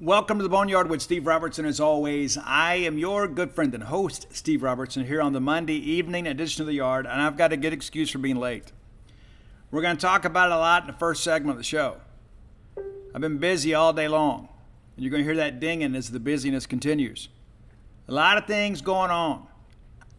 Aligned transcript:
Welcome 0.00 0.38
to 0.38 0.44
the 0.44 0.48
Boneyard 0.48 0.88
with 0.88 1.02
Steve 1.02 1.26
Robertson. 1.26 1.64
As 1.64 1.80
always, 1.80 2.38
I 2.38 2.76
am 2.76 2.98
your 2.98 3.26
good 3.26 3.50
friend 3.50 3.74
and 3.74 3.82
host, 3.82 4.28
Steve 4.30 4.62
Robertson, 4.62 5.04
here 5.04 5.20
on 5.20 5.32
the 5.32 5.40
Monday 5.40 5.74
evening 5.74 6.28
edition 6.28 6.62
of 6.62 6.68
the 6.68 6.74
Yard, 6.74 7.04
and 7.04 7.20
I've 7.20 7.36
got 7.36 7.52
a 7.52 7.56
good 7.56 7.72
excuse 7.72 8.08
for 8.08 8.18
being 8.18 8.36
late. 8.36 8.70
We're 9.72 9.82
going 9.82 9.96
to 9.96 10.00
talk 10.00 10.24
about 10.24 10.50
it 10.50 10.54
a 10.54 10.56
lot 10.56 10.84
in 10.84 10.86
the 10.86 10.92
first 10.92 11.24
segment 11.24 11.50
of 11.50 11.56
the 11.56 11.64
show. 11.64 11.96
I've 13.12 13.20
been 13.20 13.38
busy 13.38 13.74
all 13.74 13.92
day 13.92 14.06
long, 14.06 14.48
and 14.94 15.04
you're 15.04 15.10
going 15.10 15.24
to 15.24 15.28
hear 15.28 15.34
that 15.34 15.58
dinging 15.58 15.96
as 15.96 16.12
the 16.12 16.20
busyness 16.20 16.64
continues. 16.64 17.28
A 18.06 18.12
lot 18.12 18.38
of 18.38 18.46
things 18.46 18.80
going 18.80 19.10
on. 19.10 19.48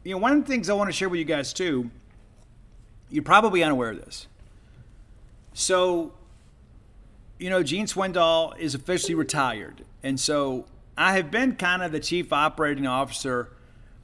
You 0.04 0.12
know, 0.12 0.18
one 0.18 0.34
of 0.34 0.42
the 0.42 0.52
things 0.52 0.70
I 0.70 0.74
want 0.74 0.90
to 0.90 0.94
share 0.94 1.08
with 1.08 1.20
you 1.20 1.26
guys 1.26 1.54
too, 1.54 1.90
you're 3.10 3.24
probably 3.24 3.64
unaware 3.64 3.92
of 3.92 4.04
this. 4.04 4.28
So, 5.54 6.12
you 7.40 7.50
know, 7.50 7.64
Gene 7.64 7.86
Swindoll 7.86 8.58
is 8.60 8.76
officially 8.76 9.16
retired. 9.16 9.86
And 10.04 10.20
so 10.20 10.66
I 10.98 11.14
have 11.14 11.32
been 11.32 11.56
kind 11.56 11.82
of 11.82 11.92
the 11.92 12.00
chief 12.00 12.32
operating 12.34 12.86
officer 12.86 13.50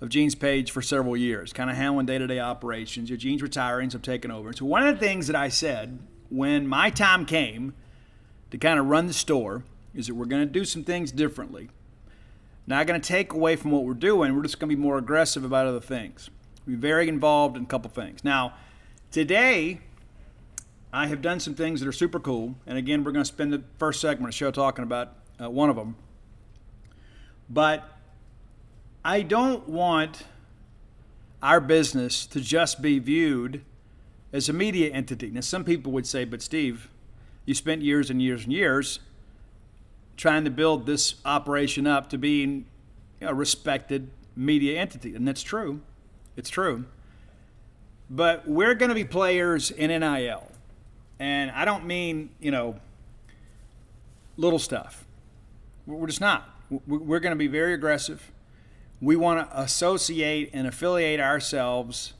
of 0.02 0.10
Gene's 0.10 0.36
page 0.36 0.72
for 0.72 0.82
several 0.82 1.16
years, 1.16 1.54
kind 1.54 1.70
of 1.70 1.76
handling 1.76 2.06
day 2.06 2.18
to 2.18 2.28
day 2.28 2.40
operations. 2.40 3.10
Your 3.10 3.18
Gene's 3.18 3.42
retiring, 3.42 3.90
so 3.90 3.98
I'm 3.98 4.02
taking 4.02 4.32
over. 4.32 4.50
And 4.50 4.58
So 4.58 4.66
one 4.66 4.88
of 4.88 4.98
the 4.98 5.06
things 5.06 5.28
that 5.28 5.36
I 5.36 5.50
said 5.50 6.00
when 6.30 6.68
my 6.68 6.90
time 6.90 7.26
came 7.26 7.74
to 8.52 8.58
kind 8.58 8.80
of 8.80 8.88
run 8.88 9.08
the 9.08 9.14
store 9.14 9.64
is 9.94 10.08
that 10.08 10.16
we're 10.16 10.26
going 10.26 10.46
to 10.46 10.52
do 10.52 10.66
some 10.66 10.84
things 10.84 11.12
differently. 11.12 11.70
Not 12.68 12.88
going 12.88 13.00
to 13.00 13.08
take 13.08 13.34
away 13.34 13.56
from 13.58 13.72
what 13.72 13.84
we're 13.84 13.94
doing, 13.94 14.36
we're 14.36 14.44
just 14.44 14.60
going 14.60 14.70
to 14.70 14.76
be 14.76 14.82
more 14.82 14.98
aggressive 14.98 15.44
about 15.44 15.68
other 15.68 15.80
things. 15.82 16.30
Be 16.66 16.76
very 16.76 17.08
involved 17.08 17.58
in 17.58 17.64
a 17.64 17.68
couple 17.68 17.92
things. 17.92 18.24
Now, 18.24 18.56
today, 19.12 19.82
I 20.96 21.08
have 21.08 21.22
done 21.22 21.42
some 21.42 21.56
things 21.56 21.82
that 21.82 21.90
are 21.90 21.92
super 21.92 22.22
cool. 22.22 22.56
And 22.66 22.78
again, 22.78 23.04
we're 23.04 23.12
going 23.12 23.26
to 23.26 23.28
spend 23.28 23.52
the 23.52 23.62
first 23.78 24.00
segment 24.00 24.30
of 24.30 24.34
the 24.34 24.38
show 24.38 24.50
talking 24.50 24.84
about 24.84 25.12
uh, 25.44 25.50
one 25.50 25.70
of 25.70 25.76
them. 25.76 25.98
But 27.50 27.84
I 29.04 29.22
don't 29.22 29.68
want 29.68 30.24
our 31.44 31.60
business 31.60 32.26
to 32.28 32.40
just 32.40 32.82
be 32.82 33.00
viewed 33.00 33.62
as 34.32 34.48
a 34.48 34.54
media 34.54 34.90
entity. 34.90 35.32
Now, 35.32 35.42
some 35.42 35.66
people 35.66 35.92
would 35.92 36.08
say, 36.08 36.24
but 36.24 36.42
Steve, 36.42 36.90
you 37.44 37.54
spent 37.54 37.82
years 37.82 38.10
and 38.10 38.22
years 38.22 38.46
and 38.46 38.54
years 38.54 39.02
trying 40.16 40.46
to 40.46 40.50
build 40.50 40.86
this 40.86 41.16
operation 41.26 41.86
up 41.86 42.10
to 42.12 42.18
being 42.18 42.68
a 43.20 43.36
respected 43.36 44.12
media 44.34 44.80
entity. 44.80 45.14
And 45.14 45.28
that's 45.28 45.44
true. 45.44 45.82
It's 46.38 46.50
true. 46.50 46.86
But 48.10 48.48
we're 48.48 48.76
going 48.76 48.90
to 48.90 48.96
be 48.96 49.04
players 49.04 49.72
in 49.72 49.90
NIL. 49.90 50.52
And 51.20 51.52
I 51.52 51.66
don't 51.66 51.86
mean, 51.86 52.30
you 52.40 52.52
know, 52.52 52.80
little 54.38 54.60
stuff. 54.60 55.06
We're 55.86 56.08
just 56.08 56.22
not. 56.22 56.50
We're 56.88 57.20
going 57.20 57.32
to 57.32 57.38
be 57.38 57.48
very 57.48 57.74
aggressive. 57.74 58.32
We 59.02 59.16
want 59.16 59.50
to 59.50 59.62
associate 59.62 60.50
and 60.54 60.68
affiliate 60.68 61.20
ourselves 61.20 62.14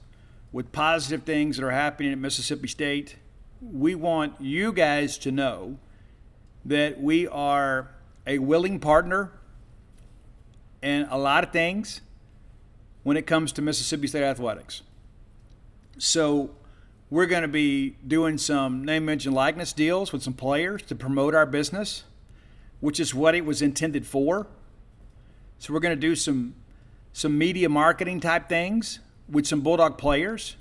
with 0.52 0.72
positive 0.72 1.24
things 1.24 1.58
that 1.58 1.66
are 1.66 1.72
happening 1.72 2.12
at 2.12 2.18
Mississippi 2.18 2.68
State. 2.68 3.16
We 3.62 3.96
want 3.96 4.40
you 4.40 4.72
guys 4.72 5.18
to 5.20 5.32
know 5.32 5.78
that 6.64 7.02
we 7.02 7.28
are 7.28 7.90
a 8.28 8.40
willing 8.40 8.80
partner 8.80 9.32
in 10.82 11.08
a 11.10 11.18
lot 11.18 11.44
of 11.44 11.52
things 11.52 12.02
when 13.04 13.18
it 13.18 13.26
comes 13.26 13.52
to 13.54 13.62
Mississippi 13.62 14.08
State 14.08 14.24
athletics. 14.24 14.82
So 15.98 16.52
we're 17.16 17.26
going 17.26 17.44
to 17.44 17.48
be 17.48 17.96
doing 18.06 18.38
some 18.38 18.84
name, 18.84 19.06
mention, 19.06 19.32
likeness 19.32 19.72
deals 19.72 20.12
with 20.12 20.22
some 20.22 20.34
players 20.34 20.82
to 20.82 20.94
promote 20.94 21.34
our 21.34 21.46
business, 21.46 22.04
which 22.82 23.00
is 23.00 23.16
what 23.16 23.34
it 23.34 23.46
was 23.46 23.62
intended 23.62 24.06
for. 24.06 24.48
So 25.58 25.74
we're 25.74 25.80
going 25.80 25.96
to 25.96 26.08
do 26.08 26.14
some 26.18 26.56
some 27.14 27.38
media 27.38 27.70
marketing 27.70 28.20
type 28.20 28.50
things 28.50 29.00
with 29.30 29.48
some 29.48 29.62
Bulldog 29.62 29.98
players. 29.98 30.58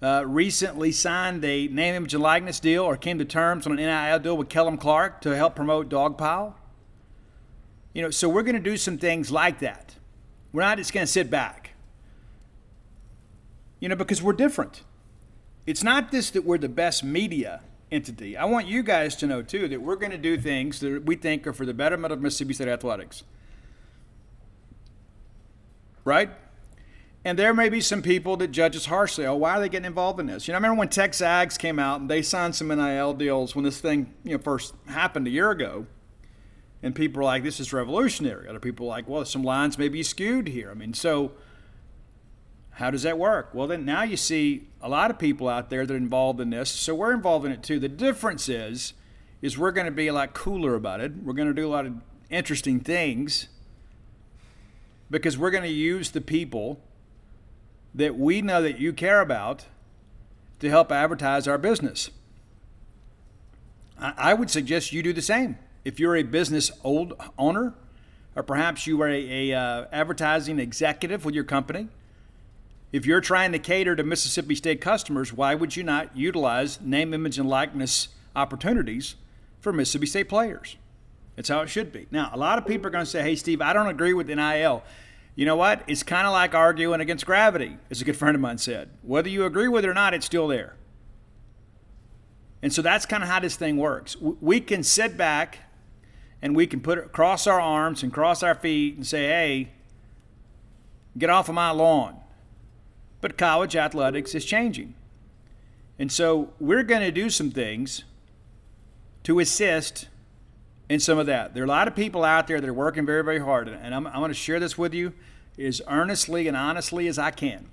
Uh, 0.00 0.22
recently 0.24 0.92
signed 0.92 1.44
a 1.44 1.66
name, 1.66 1.96
image, 1.96 2.14
and 2.14 2.22
likeness 2.22 2.60
deal 2.60 2.84
or 2.84 2.96
came 2.96 3.18
to 3.18 3.24
terms 3.24 3.66
on 3.66 3.76
an 3.76 3.78
NIL 3.78 4.20
deal 4.20 4.36
with 4.36 4.48
Kellum 4.48 4.76
Clark 4.76 5.20
to 5.22 5.34
help 5.34 5.56
promote 5.56 5.88
Dogpile. 5.88 6.54
You 7.92 8.02
know, 8.02 8.10
so 8.10 8.28
we're 8.28 8.44
going 8.44 8.54
to 8.54 8.62
do 8.62 8.76
some 8.76 8.98
things 8.98 9.32
like 9.32 9.58
that. 9.58 9.96
We're 10.52 10.62
not 10.62 10.78
just 10.78 10.92
going 10.92 11.04
to 11.04 11.12
sit 11.12 11.28
back. 11.28 11.70
You 13.80 13.88
know, 13.88 13.96
because 13.96 14.22
we're 14.22 14.32
different. 14.32 14.84
It's 15.66 15.82
not 15.82 16.10
this 16.10 16.30
that 16.30 16.44
we're 16.44 16.58
the 16.58 16.68
best 16.68 17.04
media 17.04 17.62
entity. 17.92 18.36
I 18.36 18.44
want 18.44 18.66
you 18.66 18.82
guys 18.82 19.16
to 19.16 19.26
know 19.26 19.42
too 19.42 19.68
that 19.68 19.82
we're 19.82 19.96
going 19.96 20.12
to 20.12 20.18
do 20.18 20.38
things 20.38 20.80
that 20.80 21.04
we 21.04 21.16
think 21.16 21.46
are 21.46 21.52
for 21.52 21.66
the 21.66 21.74
betterment 21.74 22.12
of 22.12 22.20
Mississippi 22.20 22.54
State 22.54 22.68
athletics. 22.68 23.24
Right? 26.04 26.30
And 27.24 27.38
there 27.38 27.52
may 27.52 27.68
be 27.68 27.82
some 27.82 28.00
people 28.00 28.38
that 28.38 28.48
judge 28.48 28.74
us 28.74 28.86
harshly. 28.86 29.26
Oh, 29.26 29.34
why 29.34 29.52
are 29.52 29.60
they 29.60 29.68
getting 29.68 29.86
involved 29.86 30.18
in 30.20 30.26
this? 30.26 30.48
You 30.48 30.52
know, 30.52 30.56
I 30.56 30.60
remember 30.60 30.78
when 30.78 30.88
TexAgs 30.88 31.58
came 31.58 31.78
out 31.78 32.00
and 32.00 32.08
they 32.08 32.22
signed 32.22 32.54
some 32.54 32.68
NIL 32.68 33.12
deals 33.12 33.54
when 33.54 33.64
this 33.64 33.78
thing, 33.78 34.14
you 34.24 34.32
know, 34.32 34.38
first 34.38 34.74
happened 34.86 35.26
a 35.26 35.30
year 35.30 35.50
ago. 35.50 35.86
And 36.82 36.94
people 36.94 37.18
were 37.18 37.24
like, 37.24 37.42
this 37.42 37.60
is 37.60 37.74
revolutionary. 37.74 38.48
Other 38.48 38.58
people 38.58 38.86
were 38.86 38.90
like, 38.90 39.06
well, 39.06 39.26
some 39.26 39.44
lines 39.44 39.76
may 39.76 39.88
be 39.88 40.02
skewed 40.02 40.48
here. 40.48 40.70
I 40.70 40.74
mean, 40.74 40.94
so 40.94 41.32
how 42.72 42.90
does 42.90 43.02
that 43.02 43.18
work? 43.18 43.50
Well, 43.52 43.66
then 43.66 43.84
now 43.84 44.02
you 44.02 44.16
see 44.16 44.68
a 44.80 44.88
lot 44.88 45.10
of 45.10 45.18
people 45.18 45.48
out 45.48 45.70
there 45.70 45.84
that 45.84 45.92
are 45.92 45.96
involved 45.96 46.40
in 46.40 46.50
this. 46.50 46.70
So 46.70 46.94
we're 46.94 47.12
involved 47.12 47.44
in 47.44 47.52
it 47.52 47.62
too. 47.62 47.78
The 47.78 47.88
difference 47.88 48.48
is, 48.48 48.94
is 49.42 49.58
we're 49.58 49.72
going 49.72 49.86
to 49.86 49.92
be 49.92 50.06
a 50.06 50.12
lot 50.12 50.32
cooler 50.32 50.74
about 50.74 51.00
it. 51.00 51.12
We're 51.22 51.34
going 51.34 51.48
to 51.48 51.54
do 51.54 51.66
a 51.66 51.68
lot 51.68 51.86
of 51.86 51.94
interesting 52.30 52.80
things 52.80 53.48
because 55.10 55.36
we're 55.36 55.50
going 55.50 55.64
to 55.64 55.68
use 55.68 56.10
the 56.10 56.20
people 56.20 56.80
that 57.94 58.16
we 58.16 58.40
know 58.40 58.62
that 58.62 58.78
you 58.78 58.92
care 58.92 59.20
about 59.20 59.66
to 60.60 60.70
help 60.70 60.92
advertise 60.92 61.48
our 61.48 61.58
business. 61.58 62.10
I 63.98 64.32
would 64.32 64.48
suggest 64.48 64.92
you 64.92 65.02
do 65.02 65.12
the 65.12 65.20
same. 65.20 65.58
If 65.84 66.00
you're 66.00 66.16
a 66.16 66.22
business 66.22 66.70
old 66.82 67.14
owner, 67.38 67.74
or 68.34 68.42
perhaps 68.42 68.86
you 68.86 69.02
are 69.02 69.08
a, 69.08 69.50
a 69.50 69.58
uh, 69.58 69.86
advertising 69.92 70.58
executive 70.58 71.24
with 71.24 71.34
your 71.34 71.44
company, 71.44 71.88
if 72.92 73.06
you're 73.06 73.20
trying 73.20 73.52
to 73.52 73.58
cater 73.58 73.94
to 73.94 74.02
Mississippi 74.02 74.54
State 74.54 74.80
customers, 74.80 75.32
why 75.32 75.54
would 75.54 75.76
you 75.76 75.82
not 75.82 76.16
utilize 76.16 76.80
name, 76.80 77.14
image, 77.14 77.38
and 77.38 77.48
likeness 77.48 78.08
opportunities 78.34 79.14
for 79.60 79.72
Mississippi 79.72 80.06
State 80.06 80.28
players? 80.28 80.76
That's 81.36 81.48
how 81.48 81.60
it 81.60 81.68
should 81.68 81.92
be. 81.92 82.06
Now, 82.10 82.30
a 82.32 82.38
lot 82.38 82.58
of 82.58 82.66
people 82.66 82.88
are 82.88 82.90
going 82.90 83.04
to 83.04 83.10
say, 83.10 83.22
hey, 83.22 83.36
Steve, 83.36 83.62
I 83.62 83.72
don't 83.72 83.86
agree 83.86 84.12
with 84.12 84.28
NIL. 84.28 84.82
You 85.36 85.46
know 85.46 85.56
what? 85.56 85.82
It's 85.86 86.02
kind 86.02 86.26
of 86.26 86.32
like 86.32 86.54
arguing 86.54 87.00
against 87.00 87.24
gravity, 87.24 87.76
as 87.90 88.02
a 88.02 88.04
good 88.04 88.16
friend 88.16 88.34
of 88.34 88.40
mine 88.40 88.58
said. 88.58 88.90
Whether 89.02 89.28
you 89.28 89.44
agree 89.44 89.68
with 89.68 89.84
it 89.84 89.88
or 89.88 89.94
not, 89.94 90.12
it's 90.12 90.26
still 90.26 90.48
there. 90.48 90.74
And 92.62 92.72
so 92.72 92.82
that's 92.82 93.06
kind 93.06 93.22
of 93.22 93.28
how 93.28 93.40
this 93.40 93.56
thing 93.56 93.76
works. 93.76 94.16
We 94.20 94.60
can 94.60 94.82
sit 94.82 95.16
back 95.16 95.60
and 96.42 96.54
we 96.54 96.66
can 96.66 96.80
put 96.80 97.12
cross 97.12 97.46
our 97.46 97.60
arms 97.60 98.02
and 98.02 98.12
cross 98.12 98.42
our 98.42 98.54
feet 98.54 98.96
and 98.96 99.06
say, 99.06 99.28
hey, 99.28 99.72
get 101.16 101.30
off 101.30 101.48
of 101.48 101.54
my 101.54 101.70
lawn. 101.70 102.16
But 103.20 103.36
college 103.36 103.76
athletics 103.76 104.34
is 104.34 104.44
changing. 104.44 104.94
And 105.98 106.10
so 106.10 106.52
we're 106.58 106.82
going 106.82 107.02
to 107.02 107.10
do 107.10 107.28
some 107.28 107.50
things 107.50 108.04
to 109.24 109.38
assist 109.38 110.08
in 110.88 110.98
some 110.98 111.18
of 111.18 111.26
that. 111.26 111.54
There 111.54 111.62
are 111.62 111.66
a 111.66 111.68
lot 111.68 111.88
of 111.88 111.94
people 111.94 112.24
out 112.24 112.46
there 112.46 112.60
that 112.60 112.68
are 112.68 112.74
working 112.74 113.06
very, 113.06 113.22
very 113.22 113.38
hard, 113.38 113.68
and 113.68 113.94
I'm, 113.94 114.06
I'm 114.06 114.18
going 114.18 114.30
to 114.30 114.34
share 114.34 114.58
this 114.58 114.76
with 114.76 114.94
you 114.94 115.12
as 115.58 115.80
earnestly 115.86 116.48
and 116.48 116.56
honestly 116.56 117.06
as 117.06 117.18
I 117.18 117.30
can. 117.30 117.66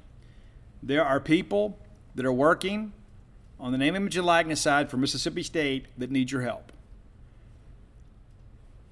There 0.83 1.03
are 1.03 1.19
people 1.19 1.79
that 2.15 2.25
are 2.25 2.33
working 2.33 2.94
on 3.59 3.71
the 3.71 3.77
name, 3.77 3.95
image, 3.95 4.17
and 4.17 4.25
likeness 4.25 4.61
side 4.61 4.89
for 4.89 4.97
Mississippi 4.97 5.41
State 5.41 5.88
that 5.97 6.11
need 6.11 6.31
your 6.31 6.41
help. 6.41 6.71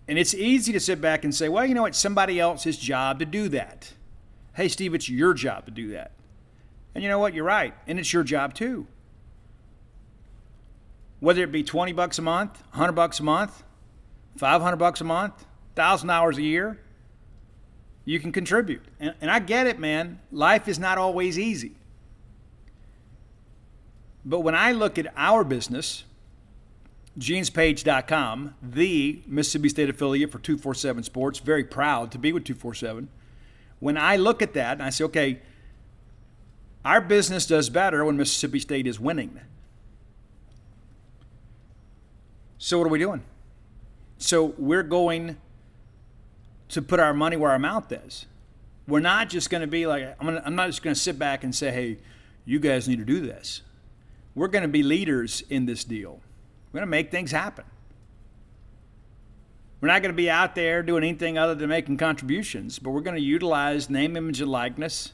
And 0.08 0.18
it's 0.18 0.34
easy 0.34 0.72
to 0.72 0.80
sit 0.80 1.02
back 1.02 1.24
and 1.24 1.34
say, 1.34 1.50
well, 1.50 1.66
you 1.66 1.76
know, 1.76 1.86
it's 1.86 1.98
somebody 1.98 2.40
else's 2.40 2.78
job 2.78 3.20
to 3.20 3.26
do 3.26 3.50
that. 3.50 3.94
Hey, 4.54 4.70
Steve, 4.70 4.96
it's 4.96 5.10
your 5.10 5.34
job 5.34 5.66
to 5.66 5.72
do 5.72 5.90
that. 5.90 6.12
And 6.96 7.04
you 7.04 7.10
know 7.10 7.20
what? 7.20 7.34
You're 7.34 7.44
right. 7.44 7.74
And 7.86 8.00
it's 8.00 8.12
your 8.12 8.24
job 8.24 8.54
too. 8.54 8.88
Whether 11.20 11.44
it 11.44 11.52
be 11.52 11.64
20 11.64 11.92
bucks 11.92 12.18
a 12.18 12.22
month, 12.22 12.62
100 12.72 12.94
bucks 12.94 13.20
a 13.20 13.24
month, 13.24 13.64
500 14.38 14.78
bucks 14.78 15.02
a 15.02 15.04
month, 15.04 15.34
1,000 15.76 16.10
hours 16.10 16.38
a 16.38 16.42
year, 16.42 16.80
you 18.06 18.20
can 18.20 18.32
contribute. 18.32 18.84
And, 19.00 19.14
and 19.20 19.30
I 19.30 19.40
get 19.40 19.68
it, 19.68 19.78
man. 19.78 20.20
Life 20.32 20.68
is 20.68 20.80
not 20.80 20.98
always 20.98 21.38
easy. 21.38 21.74
But 24.24 24.40
when 24.40 24.56
I 24.56 24.72
look 24.72 24.98
at 24.98 25.14
our 25.18 25.44
business, 25.44 26.06
genespage.com, 27.20 28.56
the 28.62 29.22
Mississippi 29.28 29.70
State 29.70 29.90
affiliate 29.90 30.32
for 30.32 30.40
247 30.40 31.04
Sports, 31.04 31.40
very 31.40 31.64
proud 31.64 32.12
to 32.12 32.18
be 32.18 32.32
with 32.32 32.44
247. 32.46 33.10
When 33.80 33.98
I 33.98 34.16
look 34.16 34.42
at 34.42 34.54
that 34.54 34.74
and 34.74 34.84
I 34.84 34.90
say, 34.90 35.04
okay, 35.06 35.42
our 36.86 37.02
business 37.02 37.48
does 37.48 37.70
better 37.70 38.06
when 38.06 38.16
Mississippi 38.16 38.60
State 38.60 38.86
is 38.86 39.00
winning. 39.00 39.40
So, 42.60 42.78
what 42.78 42.86
are 42.86 42.92
we 42.92 43.00
doing? 43.00 43.24
So, 44.20 44.54
we're 44.58 44.84
going 44.84 45.38
to 46.70 46.82
put 46.82 47.00
our 47.00 47.14
money 47.14 47.38
where 47.38 47.52
our 47.52 47.60
mouth 47.60 47.92
is. 47.92 48.28
We're 48.88 49.00
not 49.00 49.30
just 49.30 49.50
going 49.50 49.62
to 49.62 49.68
be 49.68 49.88
like, 49.88 50.16
I'm, 50.20 50.28
gonna, 50.28 50.44
I'm 50.46 50.56
not 50.56 50.68
just 50.68 50.84
going 50.84 50.94
to 50.94 51.00
sit 51.00 51.18
back 51.18 51.44
and 51.44 51.54
say, 51.54 51.72
hey, 51.72 51.98
you 52.46 52.60
guys 52.60 52.88
need 52.88 53.00
to 53.00 53.06
do 53.06 53.20
this. 53.20 53.62
We're 54.36 54.48
going 54.48 54.62
to 54.62 54.68
be 54.68 54.84
leaders 54.84 55.44
in 55.50 55.66
this 55.66 55.84
deal. 55.84 56.20
We're 56.72 56.80
going 56.80 56.88
to 56.88 56.92
make 56.92 57.10
things 57.10 57.32
happen. 57.32 57.66
We're 59.82 59.88
not 59.88 60.02
going 60.02 60.14
to 60.14 60.18
be 60.18 60.30
out 60.30 60.56
there 60.56 60.84
doing 60.84 61.04
anything 61.04 61.38
other 61.38 61.56
than 61.56 61.70
making 61.70 61.98
contributions, 61.98 62.78
but 62.78 62.92
we're 62.92 63.02
going 63.02 63.16
to 63.16 63.22
utilize 63.22 63.90
name, 63.90 64.16
image, 64.16 64.42
and 64.42 64.52
likeness 64.52 65.14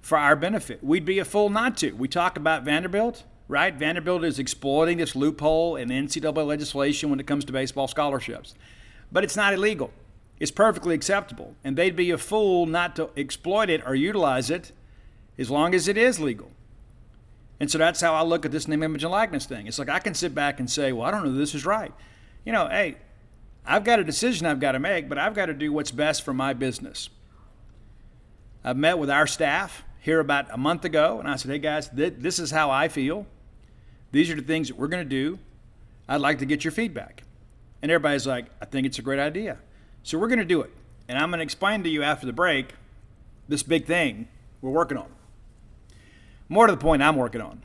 for 0.00 0.18
our 0.18 0.36
benefit. 0.36 0.82
We'd 0.82 1.04
be 1.04 1.18
a 1.18 1.24
fool 1.24 1.50
not 1.50 1.76
to. 1.78 1.92
We 1.92 2.08
talk 2.08 2.36
about 2.36 2.64
Vanderbilt, 2.64 3.24
right? 3.48 3.74
Vanderbilt 3.74 4.24
is 4.24 4.38
exploiting 4.38 4.98
this 4.98 5.14
loophole 5.14 5.76
in 5.76 5.88
NCAA 5.88 6.46
legislation 6.46 7.10
when 7.10 7.20
it 7.20 7.26
comes 7.26 7.44
to 7.44 7.52
baseball 7.52 7.88
scholarships. 7.88 8.54
But 9.12 9.24
it's 9.24 9.36
not 9.36 9.52
illegal. 9.52 9.92
It's 10.38 10.50
perfectly 10.50 10.94
acceptable. 10.94 11.54
And 11.62 11.76
they'd 11.76 11.96
be 11.96 12.10
a 12.10 12.18
fool 12.18 12.66
not 12.66 12.96
to 12.96 13.10
exploit 13.16 13.68
it 13.68 13.82
or 13.86 13.94
utilize 13.94 14.50
it 14.50 14.72
as 15.38 15.50
long 15.50 15.74
as 15.74 15.88
it 15.88 15.96
is 15.96 16.18
legal. 16.18 16.50
And 17.58 17.70
so 17.70 17.76
that's 17.76 18.00
how 18.00 18.14
I 18.14 18.22
look 18.22 18.46
at 18.46 18.52
this 18.52 18.66
name, 18.66 18.82
image, 18.82 19.04
and 19.04 19.12
likeness 19.12 19.44
thing. 19.44 19.66
It's 19.66 19.78
like 19.78 19.90
I 19.90 19.98
can 19.98 20.14
sit 20.14 20.34
back 20.34 20.60
and 20.60 20.70
say, 20.70 20.92
well, 20.92 21.06
I 21.06 21.10
don't 21.10 21.24
know 21.24 21.32
this 21.32 21.54
is 21.54 21.66
right. 21.66 21.92
You 22.46 22.52
know, 22.52 22.68
hey, 22.68 22.96
I've 23.66 23.84
got 23.84 23.98
a 23.98 24.04
decision 24.04 24.46
I've 24.46 24.60
got 24.60 24.72
to 24.72 24.78
make, 24.78 25.10
but 25.10 25.18
I've 25.18 25.34
got 25.34 25.46
to 25.46 25.54
do 25.54 25.70
what's 25.70 25.90
best 25.90 26.22
for 26.22 26.32
my 26.32 26.54
business. 26.54 27.10
I've 28.64 28.78
met 28.78 28.98
with 28.98 29.10
our 29.10 29.26
staff 29.26 29.84
here 30.00 30.18
about 30.18 30.46
a 30.50 30.56
month 30.56 30.84
ago, 30.84 31.18
and 31.20 31.28
I 31.28 31.36
said, 31.36 31.50
hey 31.50 31.58
guys, 31.58 31.88
th- 31.88 32.14
this 32.18 32.38
is 32.38 32.50
how 32.50 32.70
I 32.70 32.88
feel. 32.88 33.26
These 34.12 34.30
are 34.30 34.34
the 34.34 34.42
things 34.42 34.68
that 34.68 34.76
we're 34.76 34.88
going 34.88 35.04
to 35.04 35.08
do. 35.08 35.38
I'd 36.08 36.20
like 36.20 36.38
to 36.38 36.46
get 36.46 36.64
your 36.64 36.72
feedback. 36.72 37.22
And 37.82 37.90
everybody's 37.90 38.26
like, 38.26 38.46
I 38.60 38.64
think 38.64 38.86
it's 38.86 38.98
a 38.98 39.02
great 39.02 39.20
idea. 39.20 39.58
So 40.02 40.18
we're 40.18 40.28
going 40.28 40.38
to 40.40 40.44
do 40.44 40.62
it. 40.62 40.70
And 41.08 41.18
I'm 41.18 41.30
going 41.30 41.38
to 41.38 41.44
explain 41.44 41.82
to 41.84 41.88
you 41.88 42.02
after 42.02 42.26
the 42.26 42.32
break 42.32 42.74
this 43.48 43.62
big 43.62 43.86
thing 43.86 44.28
we're 44.60 44.70
working 44.70 44.96
on. 44.96 45.08
More 46.48 46.66
to 46.66 46.72
the 46.72 46.78
point, 46.78 47.02
I'm 47.02 47.16
working 47.16 47.40
on. 47.40 47.62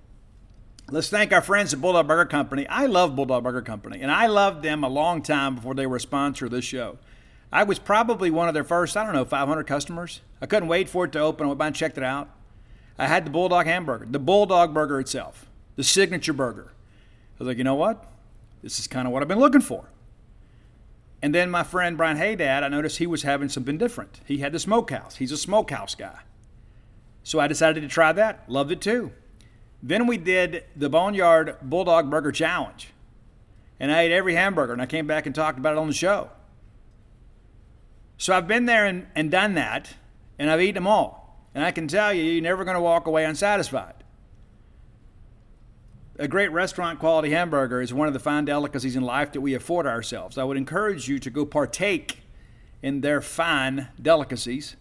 Let's 0.92 1.10
thank 1.10 1.34
our 1.34 1.42
friends 1.42 1.74
at 1.74 1.82
Bulldog 1.82 2.08
Burger 2.08 2.30
Company. 2.30 2.68
I 2.68 2.86
love 2.86 3.16
Bulldog 3.16 3.44
Burger 3.44 3.64
Company, 3.64 4.02
and 4.02 4.12
I 4.12 4.28
loved 4.28 4.62
them 4.62 4.84
a 4.84 4.90
long 4.90 5.24
time 5.24 5.56
before 5.56 5.74
they 5.74 5.88
were 5.88 5.96
a 5.96 6.02
sponsor 6.02 6.46
of 6.46 6.52
this 6.52 6.66
show. 6.66 7.00
I 7.56 7.64
was 7.64 7.80
probably 7.80 8.30
one 8.32 8.50
of 8.50 8.54
their 8.54 8.66
first, 8.66 8.98
I 8.98 9.06
don't 9.06 9.14
know, 9.14 9.24
500 9.24 9.64
customers. 9.64 10.20
I 10.42 10.46
couldn't 10.46 10.68
wait 10.68 10.90
for 10.90 11.06
it 11.06 11.14
to 11.14 11.20
open. 11.20 11.46
I 11.46 11.48
went 11.48 11.58
by 11.58 11.68
and 11.68 11.76
checked 11.76 11.98
it 11.98 12.04
out. 12.04 12.30
I 13.00 13.08
had 13.08 13.26
the 13.26 13.30
Bulldog 13.30 13.66
hamburger, 13.66 14.06
the 14.10 14.20
Bulldog 14.20 14.74
burger 14.74 15.00
itself, 15.00 15.46
the 15.78 15.84
signature 15.84 16.34
burger. 16.34 16.74
I 16.74 17.36
was 17.40 17.48
like, 17.48 17.58
you 17.58 17.64
know 17.64 17.76
what? 17.76 18.12
This 18.62 18.78
is 18.78 18.88
kind 18.88 19.08
of 19.08 19.14
what 19.14 19.22
I've 19.22 19.30
been 19.30 19.40
looking 19.40 19.62
for. 19.62 19.86
And 21.22 21.34
then 21.34 21.50
my 21.50 21.64
friend 21.64 21.96
Brian 21.96 22.18
Haydad, 22.18 22.62
I 22.62 22.68
noticed 22.68 22.98
he 22.98 23.08
was 23.08 23.24
having 23.24 23.48
something 23.48 23.78
different. 23.78 24.20
He 24.26 24.40
had 24.40 24.52
the 24.52 24.60
smokehouse. 24.60 25.16
He's 25.16 25.32
a 25.32 25.38
smokehouse 25.38 25.96
guy. 25.96 26.20
So 27.24 27.40
I 27.40 27.48
decided 27.48 27.80
to 27.84 27.88
try 27.88 28.12
that. 28.12 28.44
Loved 28.50 28.74
it 28.74 28.82
too. 28.82 29.14
Then 29.82 30.08
we 30.08 30.18
did 30.18 30.66
the 30.76 30.90
Boneyard 30.90 31.56
Bulldog 31.62 32.10
Burger 32.10 32.34
Challenge. 32.34 32.90
And 33.80 33.94
I 33.94 34.02
ate 34.02 34.12
every 34.12 34.36
hamburger 34.36 34.74
and 34.74 34.82
I 34.82 34.88
came 34.88 35.08
back 35.08 35.26
and 35.26 35.34
talked 35.34 35.58
about 35.58 35.72
it 35.72 35.80
on 35.80 35.88
the 35.88 35.94
show. 35.94 36.32
So 38.18 38.34
I've 38.34 38.48
been 38.48 38.66
there 38.66 38.86
and, 38.86 39.08
and 39.16 39.30
done 39.30 39.56
that, 39.56 39.96
and 40.40 40.50
I've 40.50 40.62
eaten 40.62 40.76
them 40.76 40.88
all. 40.88 41.40
And 41.54 41.64
I 41.64 41.72
can 41.72 41.88
tell 41.88 42.14
you, 42.14 42.24
you're 42.24 42.42
never 42.42 42.66
going 42.66 42.76
to 42.76 42.82
walk 42.82 43.08
away 43.08 43.26
unsatisfied. 43.26 43.94
A 46.18 46.28
great 46.28 46.52
restaurant 46.52 47.00
quality 47.00 47.32
hamburger 47.32 47.82
is 47.82 47.94
one 47.94 48.08
of 48.08 48.14
the 48.14 48.20
fine 48.20 48.46
delicacies 48.46 48.96
in 48.96 49.04
life 49.04 49.34
that 49.34 49.42
we 49.42 49.54
afford 49.54 49.86
ourselves. 49.86 50.38
I 50.38 50.46
would 50.46 50.58
encourage 50.58 51.10
you 51.10 51.20
to 51.20 51.30
go 51.30 51.46
partake 51.46 52.20
in 52.82 53.02
their 53.02 53.22
fine 53.22 53.90
delicacies 54.02 54.76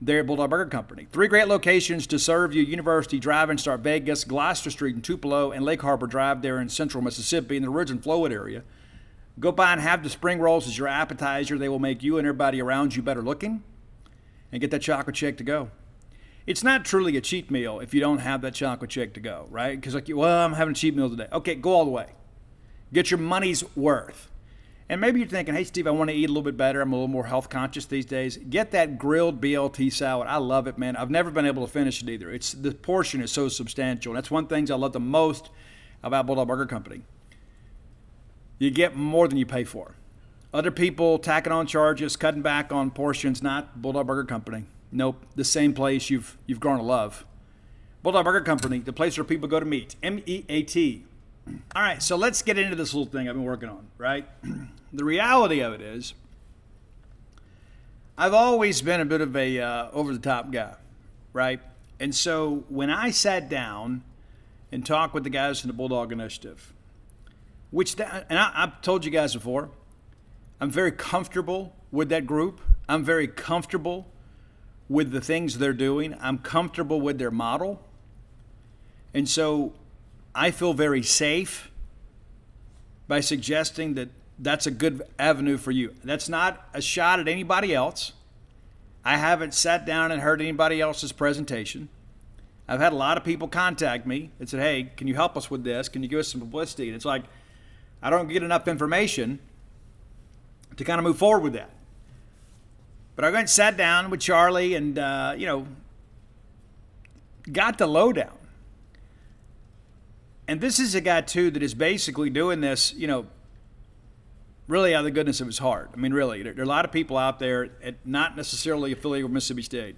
there 0.00 0.20
at 0.20 0.26
Bulldog 0.26 0.48
Burger 0.48 0.70
Company. 0.70 1.06
Three 1.12 1.28
great 1.28 1.46
locations 1.46 2.06
to 2.06 2.18
serve 2.18 2.54
you 2.54 2.62
University 2.62 3.18
Drive 3.18 3.50
in 3.50 3.58
Star 3.58 3.76
Vegas, 3.76 4.24
Gloster 4.24 4.70
Street 4.70 4.94
in 4.94 5.02
Tupelo, 5.02 5.50
and 5.50 5.62
Lake 5.62 5.82
Harbor 5.82 6.06
Drive 6.06 6.40
there 6.40 6.58
in 6.58 6.70
central 6.70 7.04
Mississippi 7.04 7.56
in 7.56 7.62
the 7.62 7.68
Ridge 7.68 7.90
and 7.90 8.02
Flowood 8.02 8.32
area. 8.32 8.62
Go 9.40 9.50
by 9.50 9.72
and 9.72 9.80
have 9.80 10.02
the 10.02 10.10
spring 10.10 10.38
rolls 10.38 10.68
as 10.68 10.78
your 10.78 10.86
appetizer. 10.86 11.58
They 11.58 11.68
will 11.68 11.78
make 11.78 12.02
you 12.02 12.18
and 12.18 12.26
everybody 12.26 12.60
around 12.60 12.94
you 12.94 13.02
better 13.02 13.22
looking. 13.22 13.64
And 14.52 14.60
get 14.60 14.70
that 14.70 14.82
chocolate 14.82 15.16
shake 15.16 15.38
to 15.38 15.44
go 15.44 15.70
it's 16.50 16.64
not 16.64 16.84
truly 16.84 17.16
a 17.16 17.20
cheat 17.20 17.50
meal 17.50 17.80
if 17.80 17.94
you 17.94 18.00
don't 18.00 18.18
have 18.18 18.42
that 18.42 18.54
chocolate 18.54 18.90
shake 18.90 19.14
to 19.14 19.20
go, 19.20 19.46
right? 19.50 19.78
Because 19.78 19.94
like, 19.94 20.08
well, 20.12 20.44
I'm 20.44 20.54
having 20.54 20.72
a 20.72 20.74
cheat 20.74 20.96
meal 20.96 21.08
today. 21.08 21.28
Okay, 21.32 21.54
go 21.54 21.70
all 21.70 21.84
the 21.84 21.90
way. 21.90 22.08
Get 22.92 23.10
your 23.10 23.18
money's 23.18 23.64
worth. 23.76 24.30
And 24.88 25.00
maybe 25.00 25.20
you're 25.20 25.28
thinking, 25.28 25.54
hey, 25.54 25.62
Steve, 25.62 25.86
I 25.86 25.92
want 25.92 26.10
to 26.10 26.16
eat 26.16 26.24
a 26.24 26.28
little 26.28 26.42
bit 26.42 26.56
better. 26.56 26.80
I'm 26.80 26.92
a 26.92 26.96
little 26.96 27.06
more 27.06 27.26
health 27.26 27.48
conscious 27.48 27.86
these 27.86 28.04
days. 28.04 28.36
Get 28.36 28.72
that 28.72 28.98
grilled 28.98 29.40
BLT 29.40 29.92
salad. 29.92 30.26
I 30.26 30.38
love 30.38 30.66
it, 30.66 30.76
man. 30.76 30.96
I've 30.96 31.10
never 31.10 31.30
been 31.30 31.46
able 31.46 31.64
to 31.64 31.72
finish 31.72 32.02
it 32.02 32.08
either. 32.08 32.32
It's 32.32 32.52
the 32.52 32.72
portion 32.72 33.22
is 33.22 33.30
so 33.30 33.48
substantial. 33.48 34.10
And 34.10 34.16
that's 34.16 34.32
one 34.32 34.42
of 34.42 34.48
the 34.48 34.56
things 34.56 34.72
I 34.72 34.74
love 34.74 34.92
the 34.92 34.98
most 34.98 35.50
about 36.02 36.26
Bulldog 36.26 36.48
Burger 36.48 36.66
Company. 36.66 37.02
You 38.60 38.70
get 38.70 38.94
more 38.94 39.26
than 39.26 39.38
you 39.38 39.46
pay 39.46 39.64
for. 39.64 39.94
Other 40.52 40.70
people 40.70 41.18
tacking 41.18 41.52
on 41.52 41.66
charges, 41.66 42.14
cutting 42.14 42.42
back 42.42 42.70
on 42.70 42.90
portions, 42.90 43.42
not 43.42 43.80
Bulldog 43.80 44.06
Burger 44.06 44.24
Company. 44.24 44.66
Nope, 44.92 45.24
the 45.34 45.44
same 45.44 45.72
place 45.72 46.10
you've 46.10 46.36
you've 46.46 46.60
grown 46.60 46.76
to 46.76 46.84
love. 46.84 47.24
Bulldog 48.02 48.26
Burger 48.26 48.42
Company, 48.42 48.78
the 48.78 48.92
place 48.92 49.16
where 49.16 49.24
people 49.24 49.48
go 49.48 49.60
to 49.60 49.66
meet. 49.66 49.96
M 50.02 50.22
E 50.26 50.44
A 50.50 50.62
T. 50.62 51.04
All 51.74 51.82
right, 51.82 52.02
so 52.02 52.16
let's 52.16 52.42
get 52.42 52.58
into 52.58 52.76
this 52.76 52.92
little 52.92 53.10
thing 53.10 53.28
I've 53.28 53.34
been 53.34 53.44
working 53.44 53.70
on, 53.70 53.86
right? 53.96 54.28
the 54.92 55.04
reality 55.04 55.60
of 55.60 55.72
it 55.72 55.80
is, 55.80 56.12
I've 58.18 58.34
always 58.34 58.82
been 58.82 59.00
a 59.00 59.06
bit 59.06 59.22
of 59.22 59.34
a 59.34 59.58
uh, 59.58 59.90
over 59.92 60.12
the 60.12 60.18
top 60.18 60.50
guy, 60.52 60.74
right? 61.32 61.60
And 61.98 62.14
so 62.14 62.64
when 62.68 62.90
I 62.90 63.10
sat 63.10 63.48
down 63.48 64.02
and 64.70 64.84
talked 64.84 65.14
with 65.14 65.24
the 65.24 65.30
guys 65.30 65.64
in 65.64 65.68
the 65.68 65.74
Bulldog 65.74 66.12
Initiative, 66.12 66.74
which 67.70 67.98
and 67.98 68.38
I, 68.38 68.52
I've 68.54 68.80
told 68.82 69.04
you 69.04 69.10
guys 69.10 69.34
before, 69.34 69.70
I'm 70.60 70.70
very 70.70 70.92
comfortable 70.92 71.74
with 71.90 72.08
that 72.10 72.26
group. 72.26 72.60
I'm 72.88 73.04
very 73.04 73.28
comfortable 73.28 74.06
with 74.88 75.12
the 75.12 75.20
things 75.20 75.58
they're 75.58 75.72
doing. 75.72 76.16
I'm 76.20 76.38
comfortable 76.38 77.00
with 77.00 77.18
their 77.18 77.30
model. 77.30 77.80
And 79.14 79.28
so 79.28 79.72
I 80.34 80.50
feel 80.50 80.74
very 80.74 81.02
safe 81.02 81.70
by 83.08 83.20
suggesting 83.20 83.94
that 83.94 84.08
that's 84.38 84.66
a 84.66 84.70
good 84.70 85.02
avenue 85.18 85.56
for 85.56 85.70
you. 85.70 85.94
That's 86.02 86.28
not 86.28 86.68
a 86.72 86.80
shot 86.80 87.20
at 87.20 87.28
anybody 87.28 87.74
else. 87.74 88.12
I 89.04 89.16
haven't 89.16 89.54
sat 89.54 89.86
down 89.86 90.12
and 90.12 90.20
heard 90.20 90.40
anybody 90.40 90.80
else's 90.80 91.12
presentation. 91.12 91.88
I've 92.68 92.80
had 92.80 92.92
a 92.92 92.96
lot 92.96 93.16
of 93.16 93.24
people 93.24 93.48
contact 93.48 94.06
me 94.06 94.30
and 94.38 94.48
said, 94.48 94.60
hey, 94.60 94.92
can 94.96 95.08
you 95.08 95.14
help 95.14 95.36
us 95.36 95.50
with 95.50 95.64
this? 95.64 95.88
Can 95.88 96.02
you 96.02 96.08
give 96.08 96.20
us 96.20 96.28
some 96.28 96.40
publicity? 96.40 96.88
And 96.88 96.96
it's 96.96 97.04
like, 97.04 97.24
I 98.02 98.10
don't 98.10 98.28
get 98.28 98.42
enough 98.42 98.66
information 98.68 99.38
to 100.76 100.84
kind 100.84 100.98
of 100.98 101.04
move 101.04 101.18
forward 101.18 101.42
with 101.42 101.52
that. 101.52 101.70
But 103.16 103.24
I 103.24 103.28
went 103.28 103.40
and 103.40 103.50
sat 103.50 103.76
down 103.76 104.08
with 104.10 104.20
Charlie 104.20 104.74
and, 104.74 104.98
uh, 104.98 105.34
you 105.36 105.46
know, 105.46 105.66
got 107.52 107.76
the 107.78 107.86
lowdown. 107.86 108.32
And 110.48 110.60
this 110.60 110.78
is 110.78 110.94
a 110.94 111.00
guy, 111.00 111.20
too, 111.20 111.50
that 111.50 111.62
is 111.62 111.74
basically 111.74 112.30
doing 112.30 112.60
this, 112.60 112.94
you 112.94 113.06
know, 113.06 113.26
really 114.66 114.94
out 114.94 115.00
of 115.00 115.04
the 115.04 115.10
goodness 115.10 115.40
of 115.40 115.46
his 115.46 115.58
heart. 115.58 115.90
I 115.92 115.96
mean, 115.96 116.14
really, 116.14 116.42
there, 116.42 116.54
are 116.56 116.62
a 116.62 116.66
lot 116.66 116.84
of 116.84 116.92
people 116.92 117.18
out 117.18 117.38
there, 117.38 117.70
at 117.82 117.96
not 118.06 118.36
necessarily 118.36 118.92
affiliated 118.92 119.24
with 119.24 119.34
Mississippi 119.34 119.62
State. 119.62 119.96